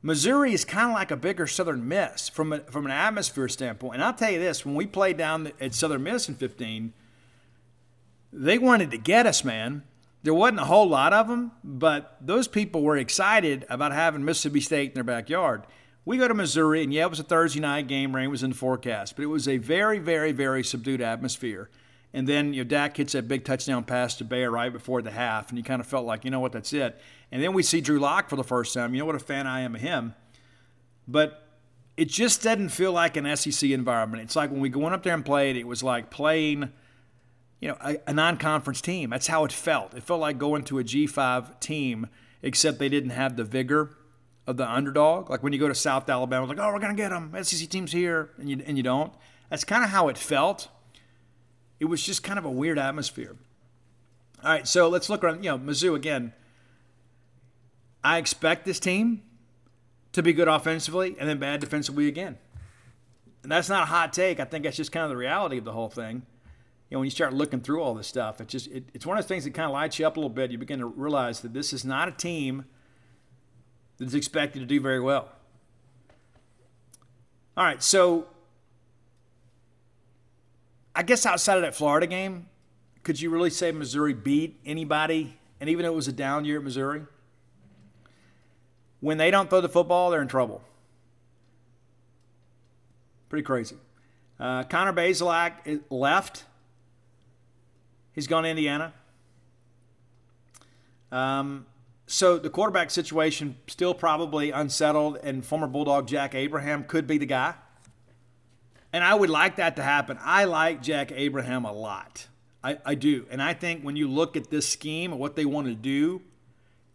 Missouri 0.00 0.52
is 0.52 0.64
kind 0.64 0.90
of 0.90 0.94
like 0.94 1.10
a 1.10 1.16
bigger 1.16 1.46
Southern 1.46 1.88
Miss 1.88 2.28
from, 2.28 2.52
a, 2.52 2.60
from 2.60 2.86
an 2.86 2.92
atmosphere 2.92 3.48
standpoint. 3.48 3.94
And 3.94 4.04
I'll 4.04 4.14
tell 4.14 4.30
you 4.30 4.38
this 4.38 4.64
when 4.64 4.76
we 4.76 4.86
played 4.86 5.16
down 5.16 5.50
at 5.60 5.74
Southern 5.74 6.04
Miss 6.04 6.28
in 6.28 6.36
15, 6.36 6.92
they 8.32 8.58
wanted 8.58 8.92
to 8.92 8.98
get 8.98 9.26
us, 9.26 9.42
man. 9.42 9.82
There 10.22 10.34
wasn't 10.34 10.60
a 10.60 10.64
whole 10.64 10.88
lot 10.88 11.12
of 11.12 11.28
them, 11.28 11.52
but 11.62 12.16
those 12.20 12.48
people 12.48 12.82
were 12.82 12.96
excited 12.96 13.64
about 13.68 13.92
having 13.92 14.24
Mississippi 14.24 14.60
State 14.60 14.90
in 14.90 14.94
their 14.94 15.04
backyard. 15.04 15.62
We 16.04 16.18
go 16.18 16.26
to 16.26 16.34
Missouri, 16.34 16.82
and 16.82 16.92
yeah, 16.92 17.04
it 17.04 17.10
was 17.10 17.20
a 17.20 17.24
Thursday 17.24 17.60
night 17.60 17.86
game. 17.86 18.14
Rain 18.14 18.30
was 18.30 18.42
in 18.42 18.50
the 18.50 18.56
forecast, 18.56 19.14
but 19.14 19.22
it 19.22 19.26
was 19.26 19.46
a 19.46 19.58
very, 19.58 19.98
very, 19.98 20.32
very 20.32 20.64
subdued 20.64 21.00
atmosphere. 21.00 21.70
And 22.12 22.26
then 22.26 22.52
you 22.52 22.64
know, 22.64 22.68
Dak 22.68 22.96
hits 22.96 23.12
that 23.12 23.28
big 23.28 23.44
touchdown 23.44 23.84
pass 23.84 24.16
to 24.16 24.24
Bayer 24.24 24.50
right 24.50 24.72
before 24.72 25.02
the 25.02 25.10
half, 25.10 25.50
and 25.50 25.58
you 25.58 25.62
kind 25.62 25.80
of 25.80 25.86
felt 25.86 26.06
like, 26.06 26.24
you 26.24 26.30
know 26.30 26.40
what, 26.40 26.52
that's 26.52 26.72
it. 26.72 27.00
And 27.30 27.42
then 27.42 27.52
we 27.52 27.62
see 27.62 27.80
Drew 27.80 28.00
Lock 28.00 28.28
for 28.28 28.36
the 28.36 28.44
first 28.44 28.74
time. 28.74 28.94
You 28.94 29.00
know 29.00 29.06
what 29.06 29.14
a 29.14 29.20
fan 29.20 29.46
I 29.46 29.60
am 29.60 29.74
of 29.74 29.82
him. 29.82 30.14
But 31.06 31.46
it 31.96 32.08
just 32.08 32.42
doesn't 32.42 32.70
feel 32.70 32.92
like 32.92 33.16
an 33.16 33.36
SEC 33.36 33.70
environment. 33.70 34.22
It's 34.22 34.36
like 34.36 34.50
when 34.50 34.60
we 34.60 34.70
went 34.70 34.94
up 34.94 35.02
there 35.02 35.14
and 35.14 35.24
played, 35.24 35.56
it 35.56 35.66
was 35.66 35.82
like 35.82 36.10
playing– 36.10 36.72
you 37.60 37.68
know, 37.68 37.76
a, 37.80 37.98
a 38.06 38.12
non-conference 38.12 38.80
team. 38.80 39.10
That's 39.10 39.26
how 39.26 39.44
it 39.44 39.52
felt. 39.52 39.94
It 39.94 40.02
felt 40.02 40.20
like 40.20 40.38
going 40.38 40.64
to 40.64 40.78
a 40.78 40.84
G5 40.84 41.60
team, 41.60 42.08
except 42.42 42.78
they 42.78 42.88
didn't 42.88 43.10
have 43.10 43.36
the 43.36 43.44
vigor 43.44 43.96
of 44.46 44.56
the 44.56 44.68
underdog. 44.68 45.28
Like 45.28 45.42
when 45.42 45.52
you 45.52 45.58
go 45.58 45.68
to 45.68 45.74
South 45.74 46.08
Alabama, 46.08 46.46
like, 46.46 46.58
oh, 46.58 46.72
we're 46.72 46.78
gonna 46.78 46.94
get 46.94 47.10
them. 47.10 47.34
SEC 47.42 47.68
teams 47.68 47.92
here, 47.92 48.30
and 48.38 48.48
you 48.48 48.62
and 48.66 48.76
you 48.76 48.82
don't. 48.82 49.12
That's 49.50 49.64
kind 49.64 49.84
of 49.84 49.90
how 49.90 50.08
it 50.08 50.16
felt. 50.16 50.68
It 51.80 51.84
was 51.84 52.02
just 52.02 52.22
kind 52.22 52.38
of 52.38 52.44
a 52.44 52.50
weird 52.50 52.78
atmosphere. 52.78 53.36
All 54.42 54.50
right, 54.50 54.66
so 54.66 54.88
let's 54.88 55.10
look 55.10 55.22
around. 55.24 55.44
You 55.44 55.50
know, 55.50 55.58
Mizzou 55.58 55.94
again. 55.94 56.32
I 58.02 58.18
expect 58.18 58.64
this 58.64 58.78
team 58.78 59.22
to 60.12 60.22
be 60.22 60.32
good 60.32 60.48
offensively 60.48 61.16
and 61.18 61.28
then 61.28 61.38
bad 61.38 61.60
defensively 61.60 62.08
again. 62.08 62.38
And 63.42 63.52
that's 63.52 63.68
not 63.68 63.82
a 63.82 63.86
hot 63.86 64.12
take. 64.12 64.40
I 64.40 64.44
think 64.44 64.64
that's 64.64 64.76
just 64.76 64.92
kind 64.92 65.04
of 65.04 65.10
the 65.10 65.16
reality 65.16 65.58
of 65.58 65.64
the 65.64 65.72
whole 65.72 65.88
thing. 65.88 66.22
You 66.88 66.94
know, 66.94 67.00
when 67.00 67.06
you 67.06 67.10
start 67.10 67.34
looking 67.34 67.60
through 67.60 67.82
all 67.82 67.94
this 67.94 68.06
stuff, 68.06 68.40
it 68.40 68.48
just 68.48 68.68
it, 68.68 68.84
it's 68.94 69.04
one 69.04 69.18
of 69.18 69.24
those 69.24 69.28
things 69.28 69.44
that 69.44 69.52
kind 69.52 69.66
of 69.66 69.72
lights 69.72 69.98
you 69.98 70.06
up 70.06 70.16
a 70.16 70.20
little 70.20 70.30
bit. 70.30 70.50
You 70.50 70.58
begin 70.58 70.78
to 70.78 70.86
realize 70.86 71.40
that 71.40 71.52
this 71.52 71.72
is 71.72 71.84
not 71.84 72.08
a 72.08 72.12
team 72.12 72.64
that's 73.98 74.14
expected 74.14 74.60
to 74.60 74.66
do 74.66 74.80
very 74.80 75.00
well. 75.00 75.28
All 77.56 77.64
right, 77.64 77.82
so 77.82 78.28
I 80.94 81.02
guess 81.02 81.26
outside 81.26 81.56
of 81.56 81.62
that 81.62 81.74
Florida 81.74 82.06
game, 82.06 82.46
could 83.02 83.20
you 83.20 83.30
really 83.30 83.50
say 83.50 83.70
Missouri 83.72 84.14
beat 84.14 84.58
anybody? 84.64 85.38
And 85.60 85.68
even 85.68 85.82
though 85.82 85.92
it 85.92 85.96
was 85.96 86.08
a 86.08 86.12
down 86.12 86.44
year 86.44 86.58
at 86.58 86.64
Missouri, 86.64 87.02
when 89.00 89.18
they 89.18 89.30
don't 89.30 89.50
throw 89.50 89.60
the 89.60 89.68
football, 89.68 90.10
they're 90.10 90.22
in 90.22 90.28
trouble. 90.28 90.62
Pretty 93.28 93.42
crazy. 93.42 93.76
Uh, 94.40 94.62
Connor 94.64 94.92
Bazelak 94.92 95.82
left. 95.90 96.44
He's 98.12 98.26
gone 98.26 98.42
to 98.42 98.48
Indiana. 98.48 98.92
Um, 101.10 101.66
so 102.06 102.38
the 102.38 102.50
quarterback 102.50 102.90
situation 102.90 103.56
still 103.66 103.94
probably 103.94 104.50
unsettled, 104.50 105.18
and 105.22 105.44
former 105.44 105.66
Bulldog 105.66 106.06
Jack 106.06 106.34
Abraham 106.34 106.84
could 106.84 107.06
be 107.06 107.18
the 107.18 107.26
guy. 107.26 107.54
And 108.92 109.04
I 109.04 109.14
would 109.14 109.30
like 109.30 109.56
that 109.56 109.76
to 109.76 109.82
happen. 109.82 110.18
I 110.22 110.44
like 110.44 110.82
Jack 110.82 111.12
Abraham 111.12 111.64
a 111.64 111.72
lot. 111.72 112.26
I, 112.64 112.78
I 112.84 112.94
do. 112.94 113.26
And 113.30 113.42
I 113.42 113.52
think 113.52 113.82
when 113.82 113.96
you 113.96 114.08
look 114.08 114.36
at 114.36 114.50
this 114.50 114.66
scheme 114.66 115.12
and 115.12 115.20
what 115.20 115.36
they 115.36 115.44
want 115.44 115.66
to 115.66 115.74
do, 115.74 116.22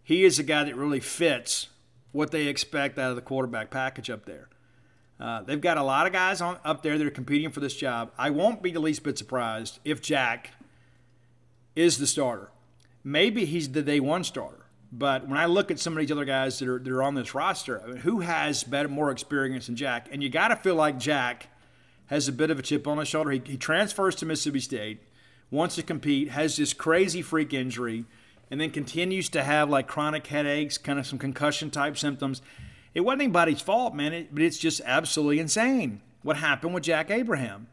he 0.04 0.24
is 0.24 0.40
a 0.40 0.44
guy 0.44 0.64
that 0.64 0.76
really 0.76 1.00
fits 1.00 1.70
what 2.12 2.32
they 2.32 2.48
expect 2.48 2.98
out 2.98 3.12
of 3.12 3.16
the 3.16 3.22
quarterback 3.22 3.70
package 3.70 4.10
up 4.10 4.26
there. 4.26 4.50
Uh, 5.20 5.42
they've 5.44 5.62
got 5.62 5.78
a 5.78 5.84
lot 5.84 6.08
of 6.08 6.14
guys 6.14 6.42
on 6.42 6.58
up 6.66 6.82
there 6.82 6.98
that 6.98 7.06
are 7.06 7.12
competing 7.12 7.52
for 7.52 7.60
this 7.60 7.76
job. 7.76 8.12
I 8.18 8.32
won't 8.32 8.62
be 8.62 8.72
the 8.72 8.80
least 8.80 9.04
bit 9.04 9.18
surprised 9.18 9.80
if 9.86 10.02
Jack 10.02 10.52
is 11.76 11.98
the 11.98 12.08
starter. 12.08 12.52
Maybe 13.04 13.46
he's 13.46 13.72
the 13.72 13.82
day 13.82 14.00
one 14.00 14.24
starter. 14.24 14.64
But 14.92 15.28
when 15.28 15.40
I 15.40 15.48
look 15.48 15.72
at 15.72 15.80
some 15.80 15.94
of 15.94 16.00
these 16.00 16.12
other 16.12 16.24
guys 16.24 16.60
that 16.60 16.70
are, 16.70 16.78
that 16.78 16.92
are 16.92 17.02
on 17.02 17.16
this 17.16 17.34
roster, 17.34 17.82
I 17.82 17.88
mean, 17.88 17.98
who 17.98 18.20
has 18.20 18.64
better, 18.64 18.88
more 18.88 19.10
experience 19.10 19.66
than 19.66 19.76
Jack? 19.76 20.08
And 20.12 20.22
you 20.22 20.30
got 20.30 20.50
to 20.50 20.56
feel 20.56 20.76
like 20.76 21.00
Jack 21.00 21.48
has 22.08 22.28
a 22.28 22.32
bit 22.32 22.52
of 22.52 22.60
a 22.60 22.62
chip 22.62 22.88
on 22.88 23.00
his 23.00 23.08
shoulder. 23.08 23.32
He, 23.32 23.42
he 23.44 23.58
transfers 23.58 24.14
to 24.16 24.28
Mississippi 24.28 24.60
State, 24.60 25.02
wants 25.50 25.76
to 25.76 25.84
compete, 25.84 26.30
has 26.30 26.58
this 26.58 26.74
crazy 26.74 27.24
freak 27.24 27.56
injury, 27.56 28.06
and 28.52 28.62
then 28.62 28.70
continues 28.70 29.30
to 29.30 29.44
have 29.44 29.68
like 29.68 29.88
chronic 29.88 30.28
headaches, 30.28 30.78
kind 30.78 31.00
of 31.00 31.08
some 31.08 31.18
concussion 31.18 31.72
type 31.72 31.98
symptoms. 31.98 32.44
It 32.94 33.02
wasn't 33.02 33.24
anybody's 33.24 33.62
fault, 33.62 33.96
man, 33.96 34.14
it, 34.14 34.36
but 34.36 34.44
it's 34.44 34.60
just 34.60 34.80
absolutely 34.86 35.40
insane 35.40 36.02
what 36.22 36.38
happened 36.38 36.76
with 36.76 36.84
Jack 36.84 37.10
Abraham. 37.10 37.68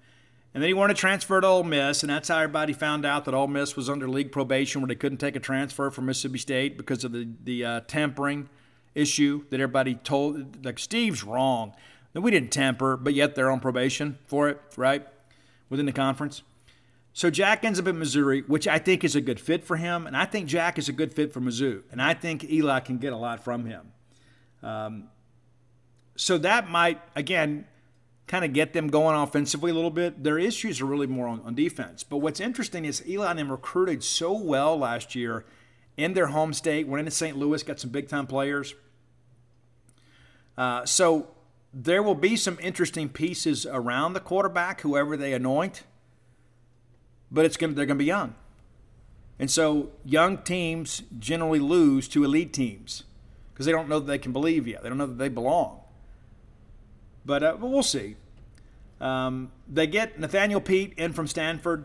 And 0.52 0.62
then 0.62 0.68
he 0.68 0.74
wanted 0.74 0.94
to 0.94 1.00
transfer 1.00 1.40
to 1.40 1.46
Ole 1.46 1.62
Miss, 1.62 2.02
and 2.02 2.10
that's 2.10 2.28
how 2.28 2.38
everybody 2.38 2.72
found 2.72 3.04
out 3.04 3.24
that 3.26 3.34
Ole 3.34 3.46
Miss 3.46 3.76
was 3.76 3.88
under 3.88 4.08
league 4.08 4.32
probation 4.32 4.80
where 4.80 4.88
they 4.88 4.96
couldn't 4.96 5.18
take 5.18 5.36
a 5.36 5.40
transfer 5.40 5.90
from 5.90 6.06
Mississippi 6.06 6.38
State 6.38 6.76
because 6.76 7.04
of 7.04 7.12
the, 7.12 7.28
the 7.44 7.64
uh, 7.64 7.80
tampering 7.86 8.48
issue 8.94 9.44
that 9.50 9.60
everybody 9.60 9.94
told. 9.94 10.64
Like, 10.64 10.80
Steve's 10.80 11.22
wrong. 11.22 11.74
That 12.12 12.22
we 12.22 12.32
didn't 12.32 12.50
tamper, 12.50 12.96
but 12.96 13.14
yet 13.14 13.36
they're 13.36 13.50
on 13.50 13.60
probation 13.60 14.18
for 14.26 14.48
it, 14.48 14.60
right? 14.76 15.06
Within 15.68 15.86
the 15.86 15.92
conference. 15.92 16.42
So 17.12 17.30
Jack 17.30 17.64
ends 17.64 17.78
up 17.78 17.86
at 17.86 17.94
Missouri, 17.94 18.42
which 18.42 18.66
I 18.66 18.78
think 18.78 19.04
is 19.04 19.14
a 19.14 19.20
good 19.20 19.38
fit 19.38 19.64
for 19.64 19.76
him, 19.76 20.06
and 20.06 20.16
I 20.16 20.24
think 20.24 20.48
Jack 20.48 20.78
is 20.78 20.88
a 20.88 20.92
good 20.92 21.12
fit 21.12 21.32
for 21.32 21.40
Mizzou, 21.40 21.82
and 21.92 22.00
I 22.00 22.14
think 22.14 22.44
Eli 22.44 22.80
can 22.80 22.98
get 22.98 23.12
a 23.12 23.16
lot 23.16 23.44
from 23.44 23.66
him. 23.66 23.92
Um, 24.62 25.08
so 26.16 26.38
that 26.38 26.68
might, 26.68 27.00
again, 27.14 27.66
kind 28.30 28.44
of 28.44 28.52
get 28.52 28.72
them 28.74 28.86
going 28.86 29.16
offensively 29.16 29.72
a 29.72 29.74
little 29.74 29.90
bit. 29.90 30.22
Their 30.22 30.38
issues 30.38 30.80
are 30.80 30.86
really 30.86 31.08
more 31.08 31.26
on, 31.26 31.40
on 31.40 31.56
defense. 31.56 32.04
But 32.04 32.18
what's 32.18 32.38
interesting 32.38 32.84
is 32.84 33.04
Eli 33.04 33.28
and 33.28 33.40
them 33.40 33.50
recruited 33.50 34.04
so 34.04 34.32
well 34.32 34.78
last 34.78 35.16
year 35.16 35.44
in 35.96 36.14
their 36.14 36.28
home 36.28 36.52
state, 36.52 36.86
went 36.86 37.00
into 37.00 37.10
St. 37.10 37.36
Louis, 37.36 37.64
got 37.64 37.80
some 37.80 37.90
big 37.90 38.08
time 38.08 38.28
players. 38.28 38.76
Uh, 40.56 40.86
so 40.86 41.26
there 41.74 42.04
will 42.04 42.14
be 42.14 42.36
some 42.36 42.56
interesting 42.62 43.08
pieces 43.08 43.66
around 43.66 44.12
the 44.12 44.20
quarterback, 44.20 44.82
whoever 44.82 45.16
they 45.16 45.32
anoint, 45.32 45.82
but 47.32 47.44
it's 47.44 47.56
gonna, 47.56 47.72
they're 47.72 47.84
going 47.84 47.98
to 47.98 48.02
be 48.02 48.06
young. 48.06 48.36
And 49.40 49.50
so 49.50 49.90
young 50.04 50.38
teams 50.38 51.02
generally 51.18 51.58
lose 51.58 52.06
to 52.08 52.22
elite 52.22 52.52
teams 52.52 53.02
because 53.52 53.66
they 53.66 53.72
don't 53.72 53.88
know 53.88 53.98
that 53.98 54.06
they 54.06 54.18
can 54.18 54.32
believe 54.32 54.68
yet. 54.68 54.84
They 54.84 54.88
don't 54.88 54.98
know 54.98 55.06
that 55.06 55.18
they 55.18 55.28
belong. 55.28 55.79
But, 57.24 57.42
uh, 57.42 57.56
we'll 57.60 57.82
see. 57.82 58.16
Um, 59.00 59.50
they 59.68 59.86
get 59.86 60.18
Nathaniel 60.18 60.60
Peat 60.60 60.94
in 60.96 61.12
from 61.12 61.26
Stanford, 61.26 61.84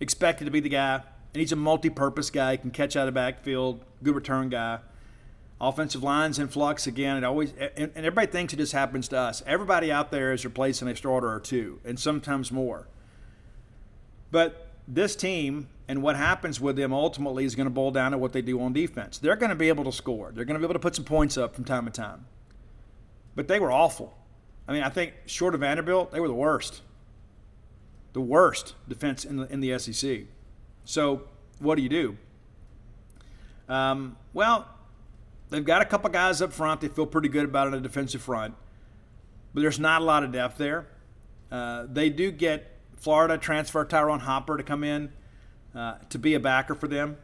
expected 0.00 0.46
to 0.46 0.50
be 0.50 0.60
the 0.60 0.68
guy, 0.68 0.94
and 0.96 1.40
he's 1.40 1.52
a 1.52 1.56
multi-purpose 1.56 2.30
guy. 2.30 2.52
He 2.52 2.58
can 2.58 2.70
catch 2.70 2.96
out 2.96 3.08
of 3.08 3.14
backfield, 3.14 3.84
good 4.02 4.14
return 4.14 4.48
guy. 4.48 4.80
Offensive 5.60 6.02
lines 6.02 6.38
in 6.38 6.48
flux 6.48 6.86
again. 6.86 7.16
It 7.16 7.24
always 7.24 7.52
and, 7.52 7.92
and 7.94 7.96
everybody 7.96 8.26
thinks 8.26 8.52
it 8.52 8.56
just 8.56 8.72
happens 8.72 9.08
to 9.08 9.18
us. 9.18 9.42
Everybody 9.46 9.90
out 9.90 10.10
there 10.10 10.32
is 10.32 10.44
replacing 10.44 10.88
a 10.88 10.96
starter 10.96 11.32
or 11.32 11.40
two, 11.40 11.80
and 11.84 11.98
sometimes 11.98 12.50
more. 12.50 12.88
But 14.32 14.66
this 14.88 15.14
team 15.14 15.68
and 15.86 16.02
what 16.02 16.16
happens 16.16 16.60
with 16.60 16.76
them 16.76 16.92
ultimately 16.92 17.44
is 17.44 17.54
going 17.54 17.66
to 17.66 17.70
boil 17.70 17.92
down 17.92 18.12
to 18.12 18.18
what 18.18 18.32
they 18.32 18.42
do 18.42 18.60
on 18.60 18.72
defense. 18.72 19.18
They're 19.18 19.36
going 19.36 19.50
to 19.50 19.56
be 19.56 19.68
able 19.68 19.84
to 19.84 19.92
score. 19.92 20.32
They're 20.34 20.44
going 20.44 20.54
to 20.54 20.58
be 20.58 20.64
able 20.64 20.74
to 20.74 20.80
put 20.80 20.96
some 20.96 21.04
points 21.04 21.38
up 21.38 21.54
from 21.54 21.64
time 21.64 21.84
to 21.84 21.90
time. 21.90 22.26
But 23.36 23.46
they 23.46 23.60
were 23.60 23.70
awful. 23.70 24.16
I 24.66 24.72
mean, 24.72 24.82
I 24.82 24.88
think 24.88 25.14
short 25.26 25.54
of 25.54 25.60
Vanderbilt, 25.60 26.12
they 26.12 26.20
were 26.20 26.28
the 26.28 26.34
worst. 26.34 26.82
The 28.12 28.20
worst 28.20 28.74
defense 28.88 29.24
in 29.24 29.36
the, 29.36 29.52
in 29.52 29.60
the 29.60 29.78
SEC. 29.78 30.20
So 30.84 31.22
what 31.58 31.76
do 31.76 31.82
you 31.82 31.88
do? 31.88 32.16
Um, 33.68 34.16
well, 34.32 34.68
they've 35.50 35.64
got 35.64 35.82
a 35.82 35.84
couple 35.84 36.10
guys 36.10 36.42
up 36.42 36.52
front 36.52 36.80
they 36.80 36.88
feel 36.88 37.06
pretty 37.06 37.28
good 37.28 37.44
about 37.44 37.68
it 37.68 37.74
on 37.74 37.82
the 37.82 37.88
defensive 37.88 38.22
front, 38.22 38.54
but 39.52 39.62
there's 39.62 39.78
not 39.78 40.02
a 40.02 40.04
lot 40.04 40.22
of 40.22 40.32
depth 40.32 40.58
there. 40.58 40.86
Uh, 41.50 41.86
they 41.90 42.10
do 42.10 42.30
get 42.30 42.78
Florida 42.96 43.38
transfer 43.38 43.84
Ty'Ron 43.84 44.20
Hopper 44.20 44.56
to 44.56 44.62
come 44.62 44.84
in 44.84 45.12
uh, 45.74 45.94
to 46.10 46.18
be 46.18 46.34
a 46.34 46.40
backer 46.40 46.74
for 46.74 46.88
them. 46.88 47.16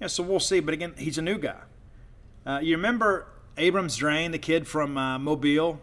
Yeah, 0.00 0.08
so 0.08 0.22
we'll 0.22 0.40
see. 0.40 0.60
But 0.60 0.74
again, 0.74 0.94
he's 0.98 1.18
a 1.18 1.22
new 1.22 1.38
guy. 1.38 1.60
Uh, 2.44 2.60
you 2.62 2.76
remember 2.76 3.26
Abrams 3.56 3.98
Draine, 3.98 4.32
the 4.32 4.38
kid 4.38 4.68
from 4.68 4.96
uh, 4.98 5.18
Mobile? 5.18 5.80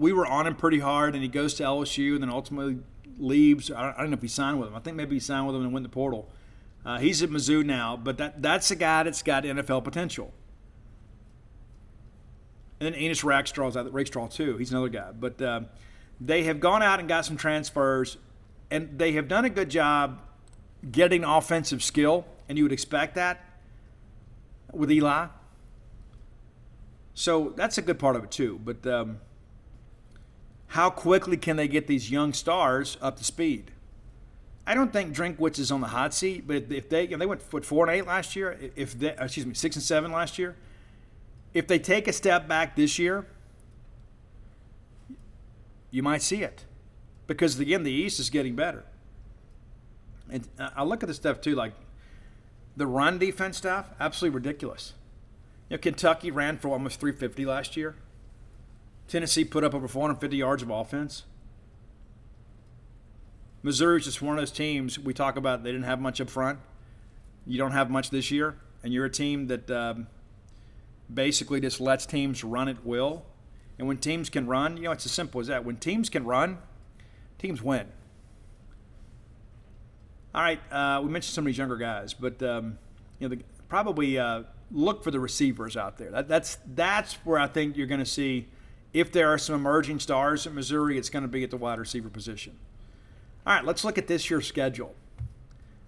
We 0.00 0.14
were 0.14 0.26
on 0.26 0.46
him 0.46 0.56
pretty 0.56 0.78
hard, 0.78 1.14
and 1.14 1.22
he 1.22 1.28
goes 1.28 1.52
to 1.54 1.62
LSU, 1.62 2.14
and 2.14 2.22
then 2.22 2.30
ultimately 2.30 2.78
leaves. 3.18 3.70
I 3.70 3.82
don't, 3.82 3.94
I 3.98 4.00
don't 4.00 4.10
know 4.10 4.16
if 4.16 4.22
he 4.22 4.28
signed 4.28 4.58
with 4.58 4.70
him. 4.70 4.74
I 4.74 4.80
think 4.80 4.96
maybe 4.96 5.16
he 5.16 5.20
signed 5.20 5.46
with 5.46 5.54
him 5.54 5.62
and 5.62 5.74
went 5.74 5.84
the 5.84 5.90
portal. 5.90 6.30
Uh, 6.86 6.98
he's 6.98 7.22
at 7.22 7.28
Mizzou 7.28 7.64
now, 7.64 7.98
but 7.98 8.16
that, 8.16 8.40
that's 8.40 8.70
a 8.70 8.76
guy 8.76 9.02
that's 9.02 9.22
got 9.22 9.44
NFL 9.44 9.84
potential. 9.84 10.32
And 12.80 12.86
then 12.86 12.94
Ennis 12.94 13.20
Rakestraw's 13.20 13.76
out 13.76 13.92
Rakestraw 13.92 14.28
too. 14.28 14.56
He's 14.56 14.70
another 14.70 14.88
guy. 14.88 15.12
But 15.12 15.42
uh, 15.42 15.60
they 16.18 16.44
have 16.44 16.60
gone 16.60 16.82
out 16.82 16.98
and 16.98 17.06
got 17.06 17.26
some 17.26 17.36
transfers, 17.36 18.16
and 18.70 18.98
they 18.98 19.12
have 19.12 19.28
done 19.28 19.44
a 19.44 19.50
good 19.50 19.68
job 19.68 20.22
getting 20.90 21.24
offensive 21.24 21.82
skill, 21.82 22.24
and 22.48 22.56
you 22.56 22.64
would 22.64 22.72
expect 22.72 23.16
that 23.16 23.44
with 24.72 24.90
Eli. 24.90 25.26
So 27.12 27.52
that's 27.54 27.76
a 27.76 27.82
good 27.82 27.98
part 27.98 28.16
of 28.16 28.24
it 28.24 28.30
too. 28.30 28.58
But 28.64 28.86
um, 28.86 29.18
how 30.70 30.88
quickly 30.88 31.36
can 31.36 31.56
they 31.56 31.66
get 31.66 31.88
these 31.88 32.12
young 32.12 32.32
stars 32.32 32.96
up 33.02 33.16
to 33.16 33.24
speed? 33.24 33.72
I 34.64 34.74
don't 34.74 34.92
think 34.92 35.12
Drinkwitz 35.12 35.58
is 35.58 35.72
on 35.72 35.80
the 35.80 35.88
hot 35.88 36.14
seat, 36.14 36.46
but 36.46 36.70
if 36.70 36.88
they 36.88 37.06
they 37.06 37.26
went 37.26 37.42
four 37.42 37.88
and 37.88 37.96
eight 37.96 38.06
last 38.06 38.36
year, 38.36 38.56
if 38.76 38.96
they 38.96 39.16
uh, 39.16 39.24
excuse 39.24 39.46
me 39.46 39.54
six 39.54 39.74
and 39.74 39.82
seven 39.82 40.12
last 40.12 40.38
year, 40.38 40.54
if 41.54 41.66
they 41.66 41.80
take 41.80 42.06
a 42.06 42.12
step 42.12 42.46
back 42.46 42.76
this 42.76 43.00
year, 43.00 43.26
you 45.90 46.04
might 46.04 46.22
see 46.22 46.44
it, 46.44 46.64
because 47.26 47.58
again 47.58 47.82
the 47.82 47.90
East 47.90 48.20
is 48.20 48.30
getting 48.30 48.54
better. 48.54 48.84
And 50.30 50.46
uh, 50.56 50.70
I 50.76 50.84
look 50.84 51.02
at 51.02 51.08
the 51.08 51.14
stuff 51.14 51.40
too, 51.40 51.56
like 51.56 51.72
the 52.76 52.86
run 52.86 53.18
defense 53.18 53.56
stuff, 53.56 53.90
absolutely 53.98 54.36
ridiculous. 54.36 54.92
You 55.68 55.78
know, 55.78 55.80
Kentucky 55.80 56.30
ran 56.30 56.58
for 56.58 56.68
almost 56.68 57.00
350 57.00 57.44
last 57.44 57.76
year. 57.76 57.96
Tennessee 59.10 59.44
put 59.44 59.64
up 59.64 59.74
over 59.74 59.88
450 59.88 60.36
yards 60.36 60.62
of 60.62 60.70
offense. 60.70 61.24
Missouri's 63.62 64.04
just 64.04 64.22
one 64.22 64.38
of 64.38 64.40
those 64.40 64.52
teams 64.52 64.98
we 64.98 65.12
talk 65.12 65.36
about. 65.36 65.62
They 65.62 65.72
didn't 65.72 65.84
have 65.84 66.00
much 66.00 66.20
up 66.20 66.30
front. 66.30 66.58
You 67.46 67.58
don't 67.58 67.72
have 67.72 67.90
much 67.90 68.10
this 68.10 68.30
year, 68.30 68.56
and 68.82 68.92
you're 68.92 69.04
a 69.04 69.10
team 69.10 69.48
that 69.48 69.70
um, 69.70 70.06
basically 71.12 71.60
just 71.60 71.80
lets 71.80 72.06
teams 72.06 72.42
run 72.42 72.68
at 72.68 72.86
will. 72.86 73.26
And 73.78 73.86
when 73.86 73.98
teams 73.98 74.30
can 74.30 74.46
run, 74.46 74.76
you 74.76 74.84
know, 74.84 74.92
it's 74.92 75.04
as 75.04 75.12
simple 75.12 75.40
as 75.40 75.48
that. 75.48 75.64
When 75.64 75.76
teams 75.76 76.08
can 76.08 76.24
run, 76.24 76.58
Teams 77.40 77.62
win. 77.62 77.86
All 80.34 80.42
right, 80.42 80.60
uh, 80.70 81.00
we 81.02 81.08
mentioned 81.08 81.32
some 81.34 81.44
of 81.44 81.46
these 81.46 81.56
younger 81.56 81.78
guys, 81.78 82.12
but 82.12 82.42
um, 82.42 82.76
you 83.18 83.26
know, 83.26 83.34
the, 83.34 83.42
probably 83.66 84.18
uh, 84.18 84.42
look 84.70 85.02
for 85.02 85.10
the 85.10 85.18
receivers 85.18 85.74
out 85.74 85.96
there. 85.96 86.10
That, 86.10 86.28
that's 86.28 86.58
that's 86.74 87.14
where 87.24 87.38
I 87.38 87.46
think 87.46 87.78
you're 87.78 87.86
going 87.86 88.00
to 88.00 88.06
see 88.06 88.46
if 88.92 89.12
there 89.12 89.28
are 89.28 89.38
some 89.38 89.54
emerging 89.54 90.00
stars 90.00 90.46
in 90.46 90.54
Missouri. 90.54 90.98
It's 90.98 91.10
going 91.10 91.22
to 91.22 91.28
be 91.28 91.44
at 91.44 91.50
the 91.50 91.56
wide 91.56 91.78
receiver 91.78 92.08
position. 92.08 92.56
All 93.46 93.54
right, 93.54 93.64
let's 93.64 93.84
look 93.84 93.98
at 93.98 94.06
this 94.06 94.30
year's 94.30 94.46
schedule 94.46 94.94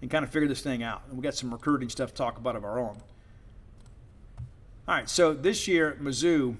and 0.01 0.09
kind 0.09 0.23
of 0.23 0.31
figure 0.31 0.47
this 0.47 0.61
thing 0.61 0.83
out. 0.83 1.03
And 1.07 1.17
we 1.17 1.23
got 1.23 1.35
some 1.35 1.51
recruiting 1.51 1.89
stuff 1.89 2.09
to 2.09 2.15
talk 2.15 2.37
about 2.37 2.55
of 2.55 2.65
our 2.65 2.79
own. 2.79 2.97
All 4.87 4.95
right, 4.95 5.09
so 5.09 5.33
this 5.33 5.67
year, 5.67 5.97
Mizzou, 6.01 6.57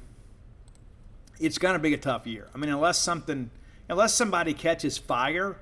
it's 1.39 1.57
going 1.57 1.73
to 1.73 1.79
be 1.79 1.93
a 1.93 1.97
tough 1.97 2.25
year. 2.25 2.47
I 2.55 2.57
mean, 2.57 2.69
unless 2.69 2.99
something, 2.99 3.49
unless 3.89 4.13
somebody 4.13 4.53
catches 4.53 4.97
fire, 4.97 5.57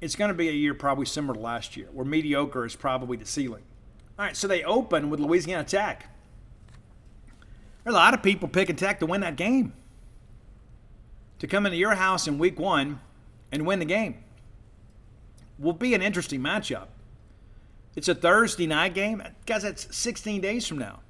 it's 0.00 0.16
going 0.16 0.28
to 0.28 0.34
be 0.34 0.48
a 0.48 0.52
year 0.52 0.74
probably 0.74 1.06
similar 1.06 1.34
to 1.34 1.40
last 1.40 1.76
year, 1.76 1.88
where 1.92 2.04
mediocre 2.04 2.64
is 2.66 2.74
probably 2.74 3.16
the 3.16 3.26
ceiling. 3.26 3.62
All 4.18 4.24
right, 4.24 4.36
so 4.36 4.48
they 4.48 4.64
open 4.64 5.08
with 5.08 5.20
Louisiana 5.20 5.64
Tech. 5.64 6.08
There 7.84 7.92
are 7.92 7.96
a 7.96 7.98
lot 7.98 8.14
of 8.14 8.22
people 8.22 8.48
picking 8.48 8.76
Tech 8.76 8.98
to 9.00 9.06
win 9.06 9.20
that 9.20 9.36
game. 9.36 9.72
To 11.40 11.46
come 11.46 11.66
into 11.66 11.78
your 11.78 11.94
house 11.94 12.26
in 12.26 12.38
week 12.38 12.58
one 12.58 13.00
and 13.52 13.66
win 13.66 13.78
the 13.78 13.84
game 13.84 14.16
will 15.58 15.72
be 15.72 15.94
an 15.94 16.02
interesting 16.02 16.40
matchup. 16.40 16.88
It's 17.96 18.08
a 18.08 18.14
Thursday 18.14 18.66
night 18.66 18.94
game. 18.94 19.22
Guys, 19.46 19.62
that's 19.62 19.94
16 19.96 20.40
days 20.40 20.66
from 20.66 20.78
now. 20.78 21.00